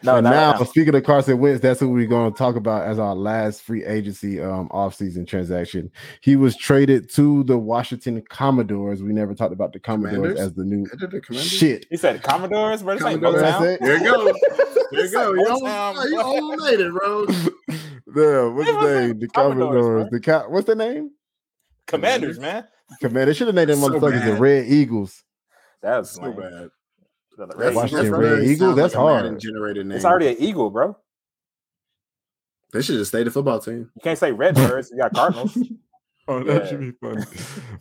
No, 0.04 0.16
and 0.18 0.24
now, 0.24 0.54
now. 0.54 0.64
speaking 0.64 0.96
of 0.96 1.04
Carson 1.04 1.38
Wentz, 1.40 1.62
that's 1.62 1.80
who 1.80 1.90
we're 1.90 2.08
going 2.08 2.32
to 2.32 2.38
talk 2.38 2.56
about 2.56 2.88
as 2.88 3.00
our 3.00 3.16
last 3.16 3.62
free 3.64 3.84
agency 3.86 4.40
um 4.42 4.70
offseason 4.70 5.28
transaction. 5.28 5.92
He 6.22 6.36
was 6.36 6.56
traded 6.56 7.10
to 7.16 7.44
the 7.44 7.58
Washington 7.58 8.22
Commodores. 8.30 9.04
We 9.04 9.12
never 9.14 9.34
talked 9.36 9.54
about 9.54 9.74
the 9.74 9.80
Commodores 9.80 10.16
Commanders? 10.16 10.40
as 10.40 10.54
the 10.54 10.64
new 10.64 10.86
They 10.88 11.08
did 11.08 11.24
the 11.28 11.34
shit. 11.36 11.86
He 11.90 11.98
said 11.98 12.24
Commodores, 12.24 12.82
bro. 12.84 12.96
This 12.96 13.06
ain't 13.06 13.22
Commodores, 13.22 13.42
that's 13.42 13.64
it. 13.66 13.82
There 13.82 13.98
you 13.98 14.04
go. 14.04 14.34
There 14.92 15.02
you 15.02 15.06
It's 15.06 15.14
go. 15.14 15.30
like 15.30 15.36
You 15.38 15.46
Motown, 15.68 15.70
almost, 15.96 16.10
you 16.10 16.16
boy. 16.16 16.22
almost 16.24 16.64
made 16.64 16.80
it, 16.80 16.92
bro. 16.92 17.26
Yeah, 18.16 18.46
what's 18.48 18.68
It 18.70 18.74
the 18.74 18.80
the 18.88 19.00
name? 19.08 19.20
The 19.20 19.28
Commodores, 19.28 19.68
Commodores. 19.70 20.10
bro. 20.10 20.10
The 20.10 20.20
co- 20.20 20.50
what's 20.50 20.66
the 20.66 20.76
name? 20.76 21.12
Commanders, 21.86 22.40
man. 22.40 22.66
Commander. 23.00 23.26
They 23.28 23.34
should 23.34 23.48
have 23.48 23.56
named 23.56 23.70
them 23.70 23.80
So 23.80 23.90
motherfuckers 23.90 24.26
the. 24.26 24.34
Red 24.36 24.66
Eagles. 24.66 25.24
That's 25.82 26.00
was 26.00 26.12
So 26.16 26.22
lame. 26.24 26.36
bad. 26.38 26.70
The 27.48 27.56
That's- 27.56 27.68
Red 27.68 27.76
Washington 27.76 28.06
Eagles, 28.06 28.10
Red 28.12 28.20
bro. 28.20 28.30
literally 28.30 28.52
Eagles, 28.52 28.60
sounds 28.60 28.76
that's 28.78 28.94
like 28.96 29.02
hard. 29.02 29.24
Madden-generated 29.24 29.86
name. 29.88 29.96
It's 29.96 30.06
already 30.06 30.28
an 30.28 30.36
eagle, 30.40 30.70
bro. 30.70 30.98
They 32.72 32.82
should 32.82 32.98
just 32.98 33.10
stay 33.10 33.24
the 33.24 33.32
football 33.32 33.60
team. 33.60 33.90
You 33.96 34.02
can't 34.04 34.20
say 34.20 34.32
Redbirds. 34.32 34.92
You 34.92 34.98
got 34.98 35.14
Cardinals. 35.14 35.58
Oh, 36.32 36.44
that 36.44 36.70
should 36.70 36.80
be 36.80 36.92
funny. 36.92 37.24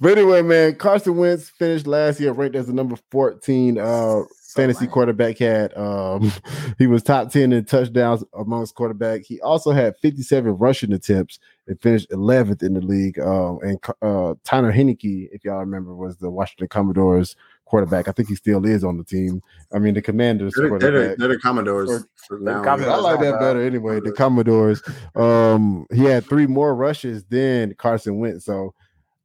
but 0.00 0.16
anyway, 0.16 0.40
man, 0.40 0.74
Carson 0.76 1.18
Wentz 1.18 1.50
finished 1.50 1.86
last 1.86 2.18
year 2.18 2.32
ranked 2.32 2.56
as 2.56 2.66
the 2.66 2.72
number 2.72 2.96
14 3.10 3.76
uh 3.78 4.22
fantasy 4.54 4.86
lame. 4.86 4.90
quarterback 4.90 5.36
had 5.36 5.76
um 5.76 6.32
he 6.78 6.86
was 6.86 7.02
top 7.02 7.30
10 7.30 7.52
in 7.52 7.66
touchdowns 7.66 8.24
amongst 8.32 8.74
quarterback. 8.74 9.20
He 9.22 9.38
also 9.42 9.72
had 9.72 9.98
57 9.98 10.56
rushing 10.56 10.94
attempts 10.94 11.38
and 11.66 11.78
finished 11.82 12.08
11th 12.08 12.62
in 12.62 12.72
the 12.72 12.80
league. 12.80 13.18
Um 13.18 13.58
and 13.60 13.78
uh 14.00 14.34
Tyler 14.44 14.72
Heinicke, 14.72 15.28
if 15.30 15.44
y'all 15.44 15.58
remember, 15.60 15.94
was 15.94 16.16
the 16.16 16.30
Washington 16.30 16.68
Commodores 16.68 17.36
quarterback. 17.68 18.08
I 18.08 18.12
think 18.12 18.28
he 18.28 18.34
still 18.34 18.64
is 18.66 18.82
on 18.82 18.96
the 18.96 19.04
team. 19.04 19.42
I 19.72 19.78
mean 19.78 19.94
the 19.94 20.02
commanders 20.02 20.54
They're, 20.56 20.64
the- 20.70 20.78
they're, 20.78 20.90
quarterback. 20.90 21.18
they're 21.18 21.28
the 21.28 21.38
Commodores. 21.38 21.90
Or- 21.90 22.08
for 22.26 22.38
now. 22.40 22.62
Commodores. 22.64 22.94
I 22.94 23.00
like 23.00 23.20
that 23.20 23.38
better 23.40 23.62
anyway. 23.62 24.00
The 24.00 24.12
Commodores. 24.12 24.82
Um, 25.14 25.86
he 25.92 26.04
had 26.04 26.26
three 26.26 26.46
more 26.46 26.74
rushes 26.74 27.24
than 27.24 27.74
Carson 27.74 28.18
Wentz. 28.18 28.44
So 28.44 28.74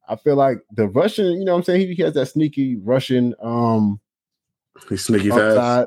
I 0.08 0.16
feel 0.16 0.36
like 0.36 0.58
the 0.72 0.88
Russian, 0.88 1.26
you 1.32 1.44
know 1.44 1.52
what 1.52 1.58
I'm 1.58 1.64
saying? 1.64 1.94
He 1.94 2.02
has 2.02 2.14
that 2.14 2.26
sneaky 2.26 2.76
Russian 2.76 3.34
um 3.42 4.00
He's 4.88 5.04
sneaky 5.04 5.30
fast. 5.30 5.40
upside. 5.56 5.86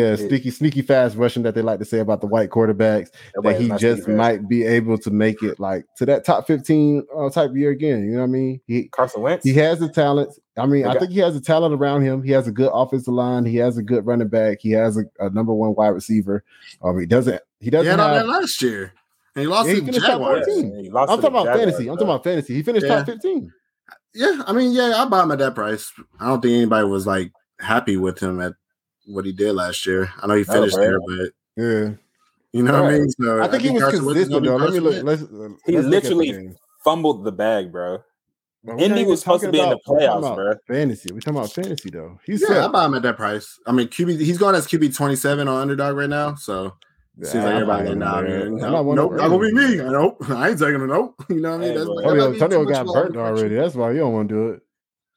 Yeah. 0.00 0.16
sneaky, 0.16 0.50
sneaky 0.50 0.82
fast 0.82 1.16
rushing 1.16 1.42
that 1.42 1.54
they 1.54 1.60
like 1.62 1.78
to 1.80 1.84
say 1.84 1.98
about 1.98 2.20
the 2.22 2.26
white 2.26 2.48
quarterbacks. 2.50 3.10
That 3.10 3.12
That 3.34 3.42
boy 3.42 3.50
is 3.54 3.60
he 3.60 3.68
just 3.78 4.08
might 4.08 4.48
be 4.48 4.64
able 4.64 4.96
to 4.98 5.10
make 5.10 5.42
it 5.42 5.60
like 5.60 5.84
to 5.98 6.06
that 6.06 6.24
top 6.24 6.46
15 6.46 7.04
uh, 7.16 7.28
type 7.30 7.50
year 7.54 7.70
again. 7.70 8.04
You 8.04 8.12
know 8.12 8.18
what 8.20 8.24
I 8.24 8.28
mean? 8.28 8.60
He 8.66 8.88
Carson 8.88 9.20
Wentz. 9.22 9.44
he 9.44 9.52
has 9.54 9.80
the 9.80 9.88
talent. 9.88 10.30
I 10.56 10.66
mean, 10.66 10.86
I 10.86 10.98
think 10.98 11.10
he 11.12 11.18
has 11.18 11.34
the 11.34 11.40
talent 11.40 11.74
around 11.74 12.02
him. 12.02 12.22
He 12.22 12.30
has 12.32 12.46
a 12.48 12.52
good 12.52 12.70
offensive 12.72 13.12
line. 13.14 13.44
He 13.44 13.56
has 13.56 13.76
a 13.78 13.82
good 13.82 14.06
running 14.06 14.28
back. 14.28 14.58
He 14.60 14.70
has 14.72 14.96
a, 14.96 15.04
a 15.18 15.30
number 15.30 15.52
one 15.54 15.74
wide 15.74 15.88
receiver. 15.88 16.42
Um, 16.82 16.98
he 16.98 17.06
doesn't. 17.06 17.40
He 17.60 17.66
He 17.66 17.70
doesn't 17.70 17.90
had 17.90 18.00
all 18.00 18.14
have. 18.14 18.26
that 18.26 18.32
last 18.32 18.60
year. 18.62 18.92
And 19.34 19.42
he 19.42 19.46
lost 19.46 19.68
Yeah, 19.68 19.74
he 19.74 19.80
to 19.80 19.86
the 19.86 19.92
finished 19.92 20.06
top 20.06 20.12
Jaguars. 20.20 20.46
14. 20.46 20.84
He 20.84 20.90
lost 20.90 21.10
I'm 21.10 21.16
talking 21.20 21.30
about 21.30 21.44
Jaguars, 21.46 21.60
fantasy. 21.64 21.88
I'm 21.88 21.96
talking 21.96 22.08
about 22.08 22.24
fantasy. 22.24 22.54
He 22.54 22.62
finished 22.62 22.86
Yeah. 22.86 22.96
top 22.96 23.06
15. 23.06 23.52
Yeah, 24.14 24.42
I 24.46 24.52
mean, 24.52 24.72
yeah, 24.72 24.94
I 24.96 25.04
bought 25.06 25.24
him 25.24 25.30
at 25.32 25.38
that 25.38 25.54
price. 25.54 25.90
I 26.20 26.28
don't 26.28 26.42
think 26.42 26.52
anybody 26.52 26.86
was 26.86 27.06
like 27.06 27.32
happy 27.60 27.96
with 27.96 28.18
him 28.22 28.40
at 28.42 28.52
what 29.06 29.24
he 29.24 29.32
did 29.32 29.52
last 29.54 29.86
year. 29.86 30.12
I 30.22 30.26
know 30.26 30.34
he 30.34 30.44
finished 30.44 30.74
bro. 30.74 30.84
there, 30.84 31.00
but 31.00 31.30
Yeah, 31.56 31.90
you 32.52 32.62
know 32.62 32.82
what 32.82 32.92
I 32.92 32.98
mean. 32.98 33.10
So 33.10 33.42
I 33.42 33.48
think 33.48 33.62
he 33.62 33.70
was 33.70 33.82
Carson 33.82 34.04
consistent 34.04 34.44
though. 34.44 34.56
Let 34.56 34.72
me 34.72 34.80
look. 34.80 35.02
Let's. 35.04 35.22
uh, 35.22 35.48
He 35.66 35.72
let's 35.72 35.86
look 35.86 36.04
at 36.04 36.08
the 36.10 36.14
literally. 36.14 36.54
Fumbled 36.84 37.24
the 37.24 37.32
bag, 37.32 37.70
bro. 37.70 38.02
But 38.64 38.80
Indy 38.80 39.04
was 39.04 39.20
supposed 39.20 39.40
to 39.42 39.46
talking 39.46 39.52
be 39.52 39.60
in 39.60 39.70
the 39.70 39.74
about- 39.76 39.82
we're 39.86 40.00
talking 40.00 40.08
playoffs, 40.08 40.18
about 40.18 40.36
bro. 40.36 40.54
Fantasy. 40.76 41.12
We're 41.12 41.20
talking 41.20 41.38
about 41.38 41.52
fantasy 41.52 41.90
though. 41.90 42.18
He's 42.24 42.44
Yeah, 42.48 42.64
I 42.64 42.68
buy 42.68 42.84
him 42.86 42.94
at 42.94 43.02
that 43.02 43.16
price. 43.16 43.58
I 43.66 43.72
mean, 43.72 43.88
QB, 43.88 44.20
he's 44.20 44.38
going 44.38 44.54
as 44.54 44.66
QB 44.66 44.96
twenty 44.96 45.16
seven 45.16 45.48
on 45.48 45.60
underdog 45.62 45.96
right 45.96 46.08
now. 46.08 46.34
So 46.36 46.74
Yeah, 47.18 47.28
seems 47.28 47.44
like 47.44 47.54
I'm 47.54 47.62
everybody 47.62 47.82
not 47.82 47.84
getting 47.84 47.98
going 47.98 48.12
out 48.14 48.20
there. 48.22 48.38
here. 48.38 48.46
I'm 48.46 48.56
Nope, 48.58 48.70
not 48.72 48.84
one 48.84 48.96
nope, 48.96 49.10
of 49.12 49.16
not 49.18 49.28
gonna 49.28 49.42
be 49.42 49.52
me. 49.52 49.76
Nope, 49.76 50.16
I 50.30 50.48
ain't 50.50 50.58
taking 50.58 50.74
a 50.80 50.86
nope. 50.86 51.24
You 51.28 51.40
know 51.40 51.50
what 51.50 51.54
I 51.54 51.58
mean? 51.58 51.68
Hey, 51.70 51.74
That's 51.74 51.86
bro. 51.86 51.94
that 51.96 52.02
Antonio, 52.04 52.24
might 52.26 52.32
be 52.32 52.38
too 52.38 52.44
Antonio 52.44 52.64
got 52.72 52.86
burnt 52.86 53.16
already. 53.16 53.54
That's 53.56 53.74
why 53.74 53.90
you 53.92 53.98
don't 53.98 54.12
want 54.12 54.28
to 54.28 54.34
do 54.34 54.48
it. 54.50 54.62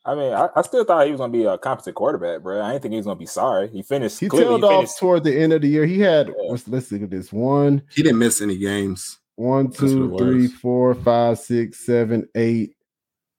I 0.06 0.14
mean, 0.16 0.34
I, 0.34 0.50
I 0.56 0.62
still 0.62 0.84
thought 0.84 1.06
he 1.06 1.12
was 1.12 1.20
gonna 1.20 1.34
be 1.34 1.46
a 1.46 1.58
competent 1.58 1.96
quarterback, 1.96 2.42
bro. 2.44 2.62
I 2.62 2.72
didn't 2.74 2.84
think 2.84 2.92
he 2.94 2.98
was 2.98 3.06
gonna 3.08 3.18
be 3.20 3.26
sorry. 3.26 3.68
He 3.70 3.82
finished. 3.82 4.20
He 4.20 4.28
clearly, 4.30 4.60
tailed 4.60 4.62
he 4.62 4.68
off 4.68 4.82
finished. 4.84 5.00
toward 5.00 5.24
the 5.24 5.36
end 5.40 5.54
of 5.54 5.62
the 5.62 5.68
year. 5.68 5.86
He 5.86 6.00
had 6.00 6.28
Yeah. 6.28 6.34
let's, 6.50 6.68
let's 6.68 6.92
look 6.92 7.02
at 7.04 7.10
this 7.10 7.34
one, 7.34 7.82
He 7.94 8.04
didn't 8.04 8.20
miss 8.20 8.42
any 8.42 8.58
games. 8.58 9.18
One, 9.36 9.70
two, 9.72 10.16
three, 10.18 10.48
four, 10.48 10.94
five, 10.96 11.40
six, 11.40 11.80
seven, 11.86 12.30
eight. 12.36 12.76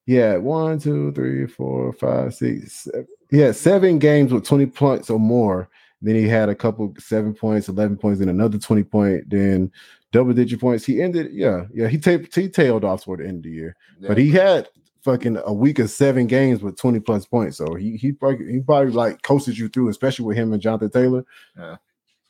what 0.06 0.12
it 0.12 0.12
two, 0.12 0.32
three, 0.32 0.32
was. 0.32 0.34
four, 0.34 0.34
five, 0.34 0.34
six, 0.34 0.36
seven, 0.36 0.36
eight. 0.36 0.36
Yeah, 0.36 0.36
one, 0.36 0.78
two, 0.78 1.12
three, 1.12 1.47
four, 1.47 1.93
five, 1.94 2.34
six. 2.34 2.82
Seven. 2.84 3.06
He 3.30 3.38
had 3.38 3.56
seven 3.56 3.98
games 3.98 4.32
with 4.32 4.44
20 4.44 4.66
points 4.66 5.10
or 5.10 5.18
more. 5.18 5.68
Then 6.02 6.14
he 6.14 6.28
had 6.28 6.48
a 6.48 6.55
couple 6.55 6.93
seven 6.98 7.32
points, 7.34 7.68
11 7.68 7.97
points, 7.97 8.20
and 8.20 8.28
another 8.30 8.59
20 8.59 8.82
point, 8.84 9.28
then 9.30 9.72
double 10.12 10.32
digit 10.34 10.60
points. 10.60 10.84
He 10.84 11.01
ended, 11.02 11.32
yeah, 11.32 11.64
yeah. 11.74 11.88
He, 11.88 11.98
ta- 11.98 12.18
he 12.34 12.48
tailed 12.48 12.84
off 12.84 13.05
toward 13.05 13.20
the 13.20 13.26
end 13.26 13.38
of 13.38 13.43
the 13.44 13.51
year, 13.51 13.74
but 14.06 14.18
he 14.18 14.30
had 14.30 14.68
fucking 15.07 15.39
a 15.47 15.53
week 15.53 15.78
of 15.78 15.89
seven 15.89 16.27
games 16.27 16.62
with 16.62 16.77
20 16.77 17.01
plus 17.01 17.24
points. 17.24 17.57
So 17.57 17.74
he 17.74 17.97
he 17.97 18.12
probably, 18.12 18.53
he 18.53 18.61
probably 18.61 18.93
like 18.93 19.23
coasted 19.23 19.57
you 19.57 19.69
through, 19.69 19.89
especially 19.89 20.27
with 20.27 20.37
him 20.37 20.53
and 20.53 20.61
Jonathan 20.61 20.91
Taylor. 20.91 21.24
Yeah. 21.57 21.77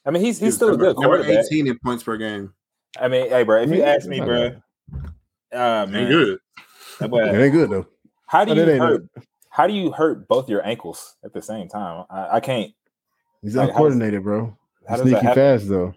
I 0.05 0.11
mean, 0.13 0.23
he's 0.23 0.39
he's 0.39 0.55
still 0.55 0.69
a 0.75 0.77
good 0.77 0.95
number 0.97 1.19
quarterback. 1.25 1.47
18 1.47 1.67
in 1.67 1.79
points 1.81 2.05
per 2.05 2.17
game. 2.17 2.53
I 3.01 3.09
mean, 3.09 3.29
hey, 3.29 3.43
bro, 3.43 3.63
if 3.63 3.71
you 3.71 3.83
ask 3.83 4.07
me, 4.07 4.21
bro, 4.21 4.53
uh, 5.53 5.83
Ain't 5.83 5.91
man, 5.91 6.09
good. 6.09 6.39
that 7.01 7.11
boy- 7.11 7.25
It 7.25 7.35
ain't 7.43 7.53
good 7.53 7.71
though. 7.71 7.87
how 8.27 8.45
do 8.45 8.55
you 8.55 8.63
it 8.63 8.69
ain't 8.69 8.81
hurt? 8.81 9.05
How 9.51 9.67
do 9.67 9.73
you 9.73 9.91
hurt 9.91 10.29
both 10.29 10.49
your 10.49 10.65
ankles 10.67 11.17
at 11.25 11.33
the 11.33 11.43
same 11.43 11.69
time? 11.69 12.05
I, 12.11 12.37
I 12.37 12.41
can't. 12.41 12.73
He's 13.43 13.57
Like, 13.57 13.63
how 13.63 13.67
does- 13.67 13.95
uncoordinated, 13.95 14.23
bro. 14.23 14.57
How 14.89 14.95
He's 14.97 15.03
does 15.05 15.13
that 15.13 15.21
sneaky 15.23 15.35
fast 15.35 15.69
though. 15.69 15.95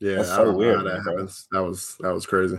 Yeah, 0.00 0.14
That's 0.16 0.30
I 0.30 0.36
so 0.36 0.44
don't 0.46 0.52
know 0.54 0.58
weird, 0.58 0.76
how 0.78 0.82
that 0.84 0.92
man, 0.94 1.02
bro. 1.02 1.12
happens. 1.12 1.48
That 1.52 1.62
was 1.62 1.96
that 2.00 2.12
was 2.14 2.26
crazy. 2.26 2.56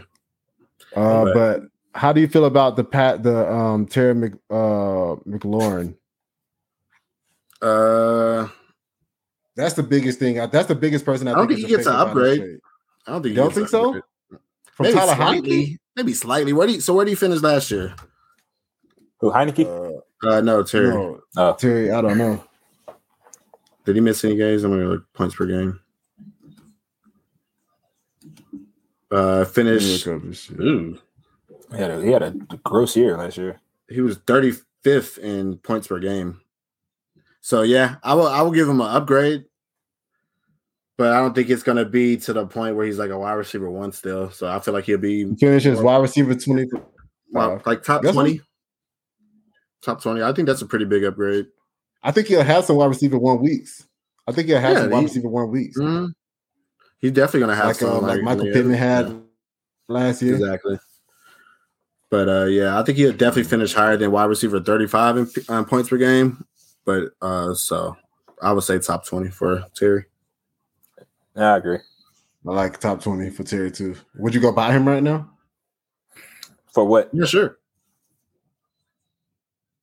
Uh, 0.95 1.23
But- 1.25 1.33
but 1.33 1.61
how 1.93 2.13
do 2.13 2.21
you 2.21 2.27
feel 2.27 2.45
about 2.45 2.75
the 2.75 2.83
pat 2.83 3.23
the 3.23 3.51
um 3.51 3.85
Terry 3.85 4.13
Mc, 4.13 4.33
uh 4.49 5.15
McLaurin? 5.27 5.95
Uh, 7.61 8.47
That's 9.55 9.75
the 9.75 9.83
biggest 9.83 10.17
thing. 10.19 10.35
That's 10.35 10.67
the 10.67 10.75
biggest 10.75 11.05
person 11.05 11.27
I, 11.27 11.31
I 11.31 11.35
don't 11.35 11.47
think, 11.47 11.59
think 11.59 11.65
is 11.65 11.71
he 11.71 11.75
gets 11.77 11.87
an 11.87 11.93
affected 11.95 12.13
by 12.15 12.21
this 12.23 12.31
upgrade. 12.39 12.59
I 13.07 13.11
don't 13.11 13.21
think. 13.23 13.29
he 13.31 13.35
Don't 13.35 13.53
think 13.53 13.67
so? 13.69 13.93
good. 13.93 14.03
From 14.73 14.83
Maybe 14.85 14.97
Tyler 14.97 15.13
Heinicke? 15.13 15.17
slightly. 15.35 15.79
Maybe 15.95 16.13
slightly. 16.13 16.53
Where 16.53 16.67
do 16.67 16.73
you, 16.73 16.81
so 16.81 16.93
where 16.93 17.05
do 17.05 17.11
you 17.11 17.17
finish 17.17 17.41
last 17.41 17.69
year? 17.69 17.93
Who 19.19 19.31
Heinicke? 19.31 19.65
Uh, 19.65 19.99
Uh, 20.27 20.39
no, 20.41 20.61
Terry. 20.63 20.89
no, 20.89 21.19
oh, 21.37 21.53
Terry, 21.53 21.91
I 21.91 21.99
don't 22.01 22.17
know. 22.17 22.43
Did 23.85 23.95
he 23.95 24.01
miss 24.01 24.23
any 24.23 24.35
games? 24.35 24.63
I'm 24.63 24.71
gonna 24.71 24.85
look 24.85 25.11
points 25.13 25.35
per 25.35 25.45
game. 25.47 25.79
Uh, 29.11 29.39
Let 29.39 29.47
me 29.47 29.53
finished. 29.53 30.05
look 30.07 30.17
up 30.21 30.27
this 30.29 30.41
shit. 30.43 30.59
Ooh, 30.59 30.97
he 31.73 31.77
had 31.81 31.91
a 31.91 32.01
he 32.01 32.11
had 32.11 32.23
a 32.23 32.31
gross 32.63 32.95
year 32.95 33.17
last 33.17 33.37
year. 33.37 33.59
he 33.89 34.01
was 34.01 34.17
35th 34.19 35.17
in 35.19 35.57
points 35.57 35.87
per 35.87 35.99
game. 35.99 36.39
So 37.41 37.61
yeah, 37.63 37.95
I 38.03 38.13
will. 38.13 38.27
I 38.27 38.41
will 38.41 38.51
give 38.51 38.69
him 38.69 38.81
an 38.81 38.87
upgrade, 38.87 39.45
but 40.97 41.11
I 41.13 41.19
don't 41.19 41.33
think 41.33 41.49
it's 41.49 41.63
gonna 41.63 41.85
be 41.85 42.17
to 42.17 42.33
the 42.33 42.45
point 42.45 42.75
where 42.75 42.85
he's 42.85 42.99
like 42.99 43.09
a 43.09 43.17
wide 43.17 43.33
receiver 43.33 43.69
one 43.69 43.91
still. 43.91 44.29
So 44.31 44.47
I 44.47 44.59
feel 44.59 44.73
like 44.73 44.83
he'll 44.85 44.97
be 44.99 45.25
He 45.27 45.35
finishes 45.35 45.81
wide 45.81 45.97
receiver 46.01 46.35
20. 46.35 46.67
well, 47.31 47.61
like 47.65 47.81
top 47.83 48.03
That's 48.03 48.13
twenty. 48.13 48.41
Top 49.81 50.01
twenty. 50.01 50.21
I 50.21 50.31
think 50.33 50.47
that's 50.47 50.61
a 50.61 50.67
pretty 50.67 50.85
big 50.85 51.03
upgrade. 51.03 51.47
I 52.03 52.11
think 52.11 52.27
he'll 52.27 52.43
have 52.43 52.65
some 52.65 52.75
wide 52.75 52.85
receiver 52.87 53.17
one 53.17 53.41
weeks. 53.41 53.87
I 54.27 54.31
think 54.33 54.47
he'll 54.47 54.59
have 54.59 54.73
Yeah, 54.73 54.81
some 54.81 54.89
wide 54.91 54.99
he- 54.99 55.05
receiver 55.05 55.29
one 55.29 55.49
weeks. 55.51 55.77
Mhm. 55.79 56.13
He's 56.99 57.11
definitely 57.11 57.39
gonna 57.41 57.55
have 57.55 57.65
Like, 57.67 57.75
some 57.77 57.89
uh, 57.89 58.01
like 58.01 58.21
Michael 58.21 58.45
Pittman 58.45 58.75
had 58.75 59.07
yeah. 59.09 59.17
last 59.87 60.21
year. 60.21 60.35
Exactly. 60.35 60.77
But 62.11 62.27
uh, 62.27 62.45
yeah, 62.45 62.77
I 62.77 62.83
think 62.83 62.97
he'll 62.97 63.13
definitely 63.13 63.45
finish 63.45 63.73
higher 63.73 63.95
than 63.95 64.11
wide 64.11 64.25
receiver 64.25 64.59
35 64.59 65.17
in 65.17 65.31
um, 65.47 65.65
points 65.65 65.89
per 65.89 65.97
game. 65.97 66.45
But 66.85 67.13
uh, 67.21 67.53
so 67.53 67.95
I 68.41 68.51
would 68.51 68.63
say 68.63 68.77
top 68.79 69.05
20 69.05 69.29
for 69.29 69.63
Terry. 69.73 70.05
Yeah, 71.35 71.53
I 71.53 71.57
agree. 71.57 71.79
I 72.45 72.51
like 72.51 72.79
top 72.79 73.01
20 73.01 73.29
for 73.29 73.43
Terry 73.43 73.71
too. 73.71 73.95
Would 74.17 74.35
you 74.35 74.41
go 74.41 74.51
buy 74.51 74.73
him 74.73 74.85
right 74.85 75.01
now? 75.01 75.29
For 76.73 76.83
what? 76.83 77.09
Yeah, 77.13 77.25
sure. 77.25 77.59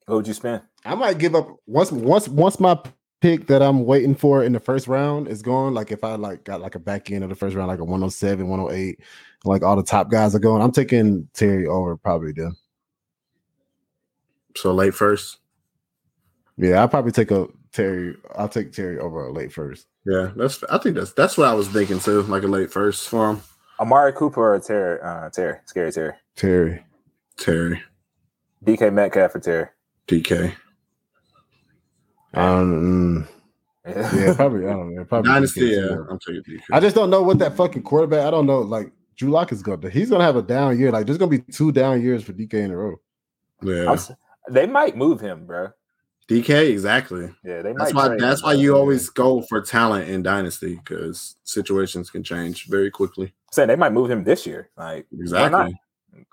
What 0.05 0.17
would 0.17 0.27
you 0.27 0.35
spend? 0.35 0.63
I 0.85 0.95
might 0.95 1.19
give 1.19 1.35
up 1.35 1.49
once 1.67 1.91
once 1.91 2.29
once 2.29 2.61
my 2.61 2.79
pick 3.21 3.47
that 3.47 3.63
I'm 3.63 3.85
waiting 3.85 4.15
for 4.15 4.45
in 4.45 4.53
the 4.53 4.61
first 4.61 4.87
round 4.87 5.29
is 5.29 5.43
gone. 5.43 5.73
Like 5.73 5.93
if 5.93 6.05
I 6.05 6.15
like 6.17 6.45
got 6.45 6.61
like 6.61 6.75
a 6.75 6.79
back 6.79 7.11
end 7.11 7.25
of 7.25 7.31
the 7.31 7.37
first 7.37 7.57
round, 7.57 7.69
like 7.69 7.81
a 7.81 7.85
107, 7.85 8.49
108, 8.49 9.01
like 9.45 9.63
all 9.63 9.77
the 9.77 9.83
top 9.83 10.11
guys 10.11 10.35
are 10.35 10.39
going. 10.41 10.63
I'm 10.63 10.73
taking 10.73 11.29
Terry 11.35 11.67
over 11.67 11.97
probably 11.97 12.33
then. 12.33 12.57
So 14.57 14.73
late 14.75 14.95
first. 14.95 15.39
Yeah, 16.57 16.81
I'll 16.81 16.89
probably 16.89 17.13
take 17.13 17.31
a 17.31 17.47
Terry. 17.73 18.17
I'll 18.37 18.49
take 18.49 18.73
Terry 18.73 18.99
over 18.99 19.27
a 19.27 19.33
late 19.33 19.53
first. 19.53 19.87
Yeah, 20.05 20.33
that's. 20.35 20.63
I 20.65 20.79
think 20.79 20.97
that's 20.97 21.13
that's 21.13 21.37
what 21.39 21.49
I 21.49 21.55
was 21.55 21.69
thinking 21.69 22.01
too, 22.01 22.23
like 22.23 22.43
a 22.43 22.49
late 22.49 22.73
first 22.73 23.09
for 23.09 23.31
him. 23.31 23.43
Amari 23.79 24.13
Cooper 24.13 24.55
or 24.55 24.59
Terry? 24.59 25.01
Uh, 25.01 25.31
Terry, 25.31 25.59
scary 25.67 25.93
Terry. 25.93 26.15
Terry. 26.35 26.85
Terry, 27.37 27.81
DK 28.65 28.93
Metcalf 28.93 29.31
for 29.31 29.39
Terry. 29.39 29.69
DK, 30.09 30.53
Um, 32.35 33.29
yeah, 33.87 34.35
probably. 34.35 34.67
I 34.67 34.71
don't 34.73 34.95
know. 34.97 35.05
Probably 35.05 35.31
Dynasty. 35.31 35.61
DK 35.61 35.77
Yeah. 35.77 36.05
I'm 36.11 36.19
taking 36.19 36.43
DK. 36.43 36.61
I 36.73 36.81
just 36.81 36.97
don't 36.97 37.11
know 37.11 37.23
what 37.23 37.39
that 37.39 37.57
fucking 37.57 37.83
quarterback. 37.83 38.27
I 38.27 38.31
don't 38.33 38.47
know. 38.47 38.61
Like 38.61 38.91
Drew 39.19 39.31
Lock 39.31 39.53
is 39.53 39.63
going 39.63 39.81
to. 39.83 39.91
He's 39.91 40.09
going 40.09 40.21
to 40.21 40.25
have 40.25 40.37
a 40.37 40.43
down 40.43 40.79
year. 40.79 40.91
Like 40.91 41.05
there's 41.07 41.19
going 41.19 41.31
to 41.31 41.39
be 41.39 41.53
two 41.53 41.73
down 41.73 42.01
years 42.01 42.23
for 42.25 42.33
DK 42.33 42.55
in 42.55 42.71
a 42.71 42.77
row. 42.77 42.97
yeah, 43.63 43.91
I'm 43.91 43.99
they 44.51 44.67
might 44.67 44.97
move 44.97 45.21
him, 45.21 45.45
bro. 45.45 45.69
DK 46.29 46.71
exactly. 46.71 47.31
Yeah, 47.45 47.63
they 47.63 47.73
That's 47.73 47.93
why. 47.95 48.17
That's 48.17 48.41
him, 48.41 48.47
why 48.47 48.53
bro. 48.55 48.61
you 48.63 48.77
always 48.77 49.09
go 49.11 49.43
for 49.43 49.61
talent 49.61 50.09
in 50.09 50.23
dynasty 50.23 50.77
because 50.77 51.37
situations 51.45 52.11
can 52.11 52.23
change 52.23 52.67
very 52.69 52.91
quickly. 52.91 53.33
saying 53.51 53.69
they 53.69 53.77
might 53.77 53.93
move 53.93 54.11
him 54.11 54.25
this 54.25 54.47
year. 54.47 54.71
Like 54.77 55.07
Exactly. 55.13 55.59
Why? 55.59 55.73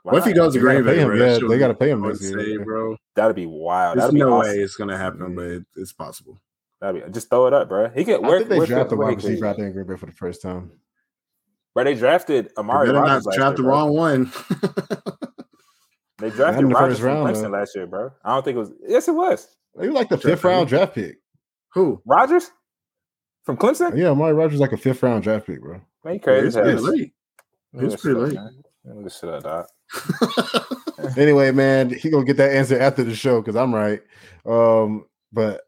Why 0.04 0.12
What 0.14 0.18
if 0.20 0.26
he 0.26 0.32
not? 0.32 0.36
goes 0.36 0.54
to 0.54 0.60
They 0.60 0.66
gotta 0.66 0.82
Green 0.82 0.86
Bay? 0.86 0.96
pay 0.96 1.02
him, 1.02 1.08
bro? 1.08 1.16
yeah, 1.18 1.26
That 1.26 1.32
shit 1.34 1.42
they 1.42 1.48
would 1.48 1.60
gotta 1.60 1.74
be 1.74 1.80
pay 1.80 1.90
him 1.92 2.02
next 2.02 2.22
year. 2.24 2.40
insane, 2.40 2.64
bro. 2.66 2.98
That'd 3.16 3.36
be 3.36 3.46
wild. 3.46 3.98
There's 3.98 4.04
That'd 4.04 4.14
be 4.16 4.20
no 4.20 4.34
awesome. 4.34 4.52
way 4.52 4.60
it's 4.64 4.76
gonna 4.76 4.98
happen, 4.98 5.36
but 5.36 5.46
it, 5.46 5.66
it's 5.78 5.94
possible. 5.94 6.40
That'd 6.82 7.06
be 7.06 7.12
just 7.12 7.30
throw 7.30 7.48
it 7.48 7.54
up, 7.54 7.70
bro. 7.70 7.90
He 7.90 8.04
could. 8.04 8.16
I 8.24 8.28
Where, 8.28 8.38
think 8.40 8.50
they 8.50 8.58
where, 8.58 8.68
drafted 8.68 8.98
where 8.98 9.08
wide 9.08 9.16
receiver 9.24 9.46
out 9.48 9.58
there 9.58 9.68
in 9.68 9.74
Green 9.74 9.88
Bay 9.88 9.96
for 9.96 10.06
the 10.08 10.12
first 10.12 10.42
time. 10.42 10.72
Bro, 11.76 11.84
they 11.86 11.96
drafted 11.96 12.46
You 12.46 12.52
Amari 12.58 12.88
better 12.88 13.02
Rodgers 13.02 13.26
not 13.26 13.36
draft 13.36 13.58
year, 13.58 13.58
the 13.58 13.64
bro. 13.64 13.72
wrong 13.72 13.94
one. 13.94 14.32
They 16.20 16.30
drafted 16.32 16.64
in 16.64 16.70
the 16.70 16.76
Rodgers 16.76 17.00
from 17.00 17.08
round, 17.08 17.36
Clemson 17.36 17.52
last 17.52 17.76
year, 17.76 17.88
bro. 17.88 18.12
I 18.24 18.34
don't 18.34 18.44
think 18.46 18.56
it 18.56 18.60
was. 18.60 18.72
Yes, 18.88 19.08
it 19.10 19.16
was. 19.16 19.56
He 19.80 19.88
was 19.88 19.96
like 19.96 20.10
the 20.10 20.18
fifth 20.18 20.44
round 20.46 20.70
draft 20.70 20.96
pick. 20.96 21.18
Who? 21.74 22.02
Rodgers 22.06 22.52
from 23.44 23.58
Clemson. 23.58 23.98
Yeah, 23.98 24.10
Amari 24.12 24.34
Rodgers 24.34 24.62
like 24.62 24.72
a 24.72 24.78
fifth 24.78 25.04
round 25.04 25.24
draft 25.24 25.46
pick, 25.48 25.62
bro. 25.62 25.82
Man, 26.06 26.14
you 26.16 26.20
crazy. 26.22 26.48
It's 26.48 26.56
pretty 26.56 26.80
late. 26.80 27.14
Let 27.74 27.82
me 27.82 27.88
It's 27.88 27.92
look 27.92 28.02
pretty 28.02 28.16
shit 28.16 28.18
up, 28.18 28.24
late. 28.30 28.34
man. 28.34 28.64
Let 28.86 28.98
me 28.98 29.04
look 29.04 29.14
shit 29.14 29.46
up. 29.46 29.68
Anyway, 31.18 31.52
man, 31.52 31.90
he 31.90 32.10
gonna 32.10 32.26
get 32.26 32.38
that 32.38 32.52
answer 32.52 32.80
after 32.80 33.04
the 33.04 33.14
show 33.14 33.42
because 33.42 33.56
I'm 33.56 33.76
right. 33.76 34.02
Um, 34.46 35.06
but 35.32 35.62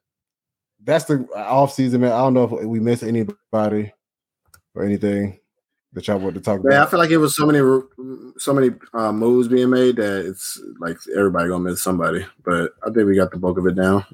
that's 0.83 1.05
the 1.05 1.27
off 1.35 1.73
season, 1.73 2.01
man. 2.01 2.13
I 2.13 2.19
don't 2.19 2.33
know 2.33 2.45
if 2.45 2.65
we 2.65 2.79
missed 2.79 3.03
anybody 3.03 3.93
or 4.73 4.83
anything 4.83 5.39
that 5.93 6.07
y'all 6.07 6.19
want 6.19 6.35
to 6.35 6.41
talk 6.41 6.61
Yeah, 6.69 6.83
I 6.83 6.85
feel 6.85 6.99
like 6.99 7.11
it 7.11 7.17
was 7.17 7.35
so 7.35 7.45
many, 7.45 7.59
so 8.37 8.53
many 8.53 8.71
uh, 8.93 9.11
moves 9.11 9.47
being 9.47 9.69
made 9.69 9.95
that 9.97 10.25
it's 10.25 10.61
like 10.79 10.97
everybody 11.15 11.49
gonna 11.49 11.63
miss 11.63 11.81
somebody. 11.81 12.25
But 12.43 12.73
I 12.83 12.91
think 12.91 13.07
we 13.07 13.15
got 13.15 13.31
the 13.31 13.37
bulk 13.37 13.57
of 13.57 13.65
it 13.67 13.75
down. 13.75 14.05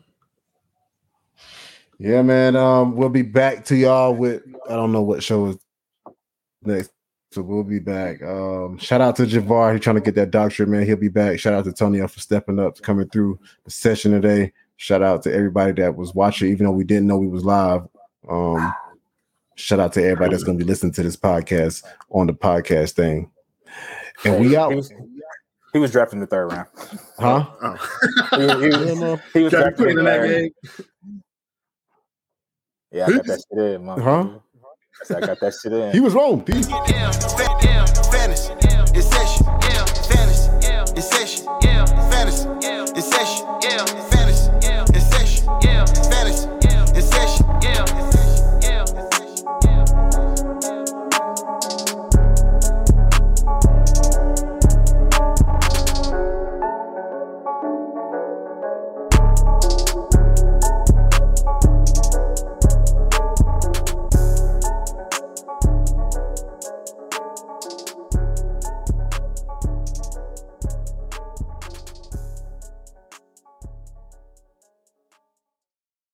Yeah, 1.99 2.21
man. 2.21 2.55
Um, 2.55 2.95
we'll 2.95 3.09
be 3.09 3.21
back 3.21 3.65
to 3.65 3.75
y'all 3.75 4.13
with 4.13 4.43
I 4.69 4.75
don't 4.75 4.91
know 4.91 5.01
what 5.01 5.23
show 5.23 5.47
is 5.47 5.57
next. 6.63 6.91
So 7.31 7.41
we'll 7.41 7.63
be 7.63 7.79
back. 7.79 8.21
Um, 8.21 8.77
shout 8.77 9.01
out 9.01 9.15
to 9.15 9.23
Javar. 9.23 9.73
He's 9.73 9.81
trying 9.81 9.95
to 9.95 10.01
get 10.01 10.13
that 10.15 10.29
doctorate, 10.29 10.69
man. 10.69 10.85
He'll 10.85 10.97
be 10.97 11.07
back. 11.07 11.39
Shout 11.39 11.53
out 11.53 11.65
to 11.65 11.73
Tony 11.73 11.99
for 12.07 12.19
stepping 12.19 12.59
up, 12.59 12.79
coming 12.81 13.09
through 13.09 13.39
the 13.65 13.71
session 13.71 14.11
today. 14.11 14.53
Shout 14.77 15.01
out 15.01 15.23
to 15.23 15.33
everybody 15.33 15.71
that 15.81 15.95
was 15.95 16.13
watching, 16.13 16.51
even 16.51 16.65
though 16.65 16.71
we 16.71 16.83
didn't 16.83 17.07
know 17.07 17.17
we 17.17 17.27
was 17.27 17.43
live. 17.43 17.87
Um, 18.29 18.73
shout 19.55 19.79
out 19.79 19.93
to 19.93 20.03
everybody 20.03 20.31
that's 20.31 20.43
gonna 20.43 20.57
be 20.57 20.63
listening 20.63 20.93
to 20.93 21.03
this 21.03 21.15
podcast 21.17 21.83
on 22.09 22.27
the 22.27 22.33
podcast 22.33 22.91
thing. 22.91 23.29
And 24.25 24.39
we 24.41 24.49
He 24.49 24.55
out, 24.55 24.75
was, 24.75 24.91
he 25.73 25.79
was 25.79 25.91
drafted 25.91 26.15
in 26.17 26.19
the 26.21 26.27
third 26.27 26.51
round. 26.51 26.67
huh? 27.17 27.45
Oh. 27.61 27.77
He, 28.31 28.41
he 28.41 28.47
was, 28.47 29.19
he 29.33 29.43
was 29.43 29.51
drafted 29.51 29.87
in 29.89 29.95
the 29.97 30.03
that 30.03 30.19
third. 30.21 30.29
game. 30.29 30.51
Yeah, 32.91 33.05
I 33.07 33.11
got 33.11 33.25
that 33.25 33.43
shit 33.49 33.57
in, 33.59 33.81
motherfucker. 33.81 34.41
Huh? 35.09 35.15
I 35.17 35.19
got 35.25 35.39
that 35.39 35.53
shit 35.61 35.73
in. 35.73 35.91
He 35.93 35.99
was 35.99 36.13
wrong. 36.13 36.43
Peace. 36.43 36.69
Yeah, 36.69 37.11
fa- 37.11 37.57
yeah, 37.63 37.85
fantasy, 38.11 38.53
it's 38.93 39.07
session. 39.09 39.45
Yeah, 39.47 39.85
fantasy, 39.85 40.95
it's 40.95 41.09
session. 41.09 41.45
Yeah, 41.63 41.85
fantasy, 42.11 42.47
it's 42.95 43.07
session. 43.09 43.47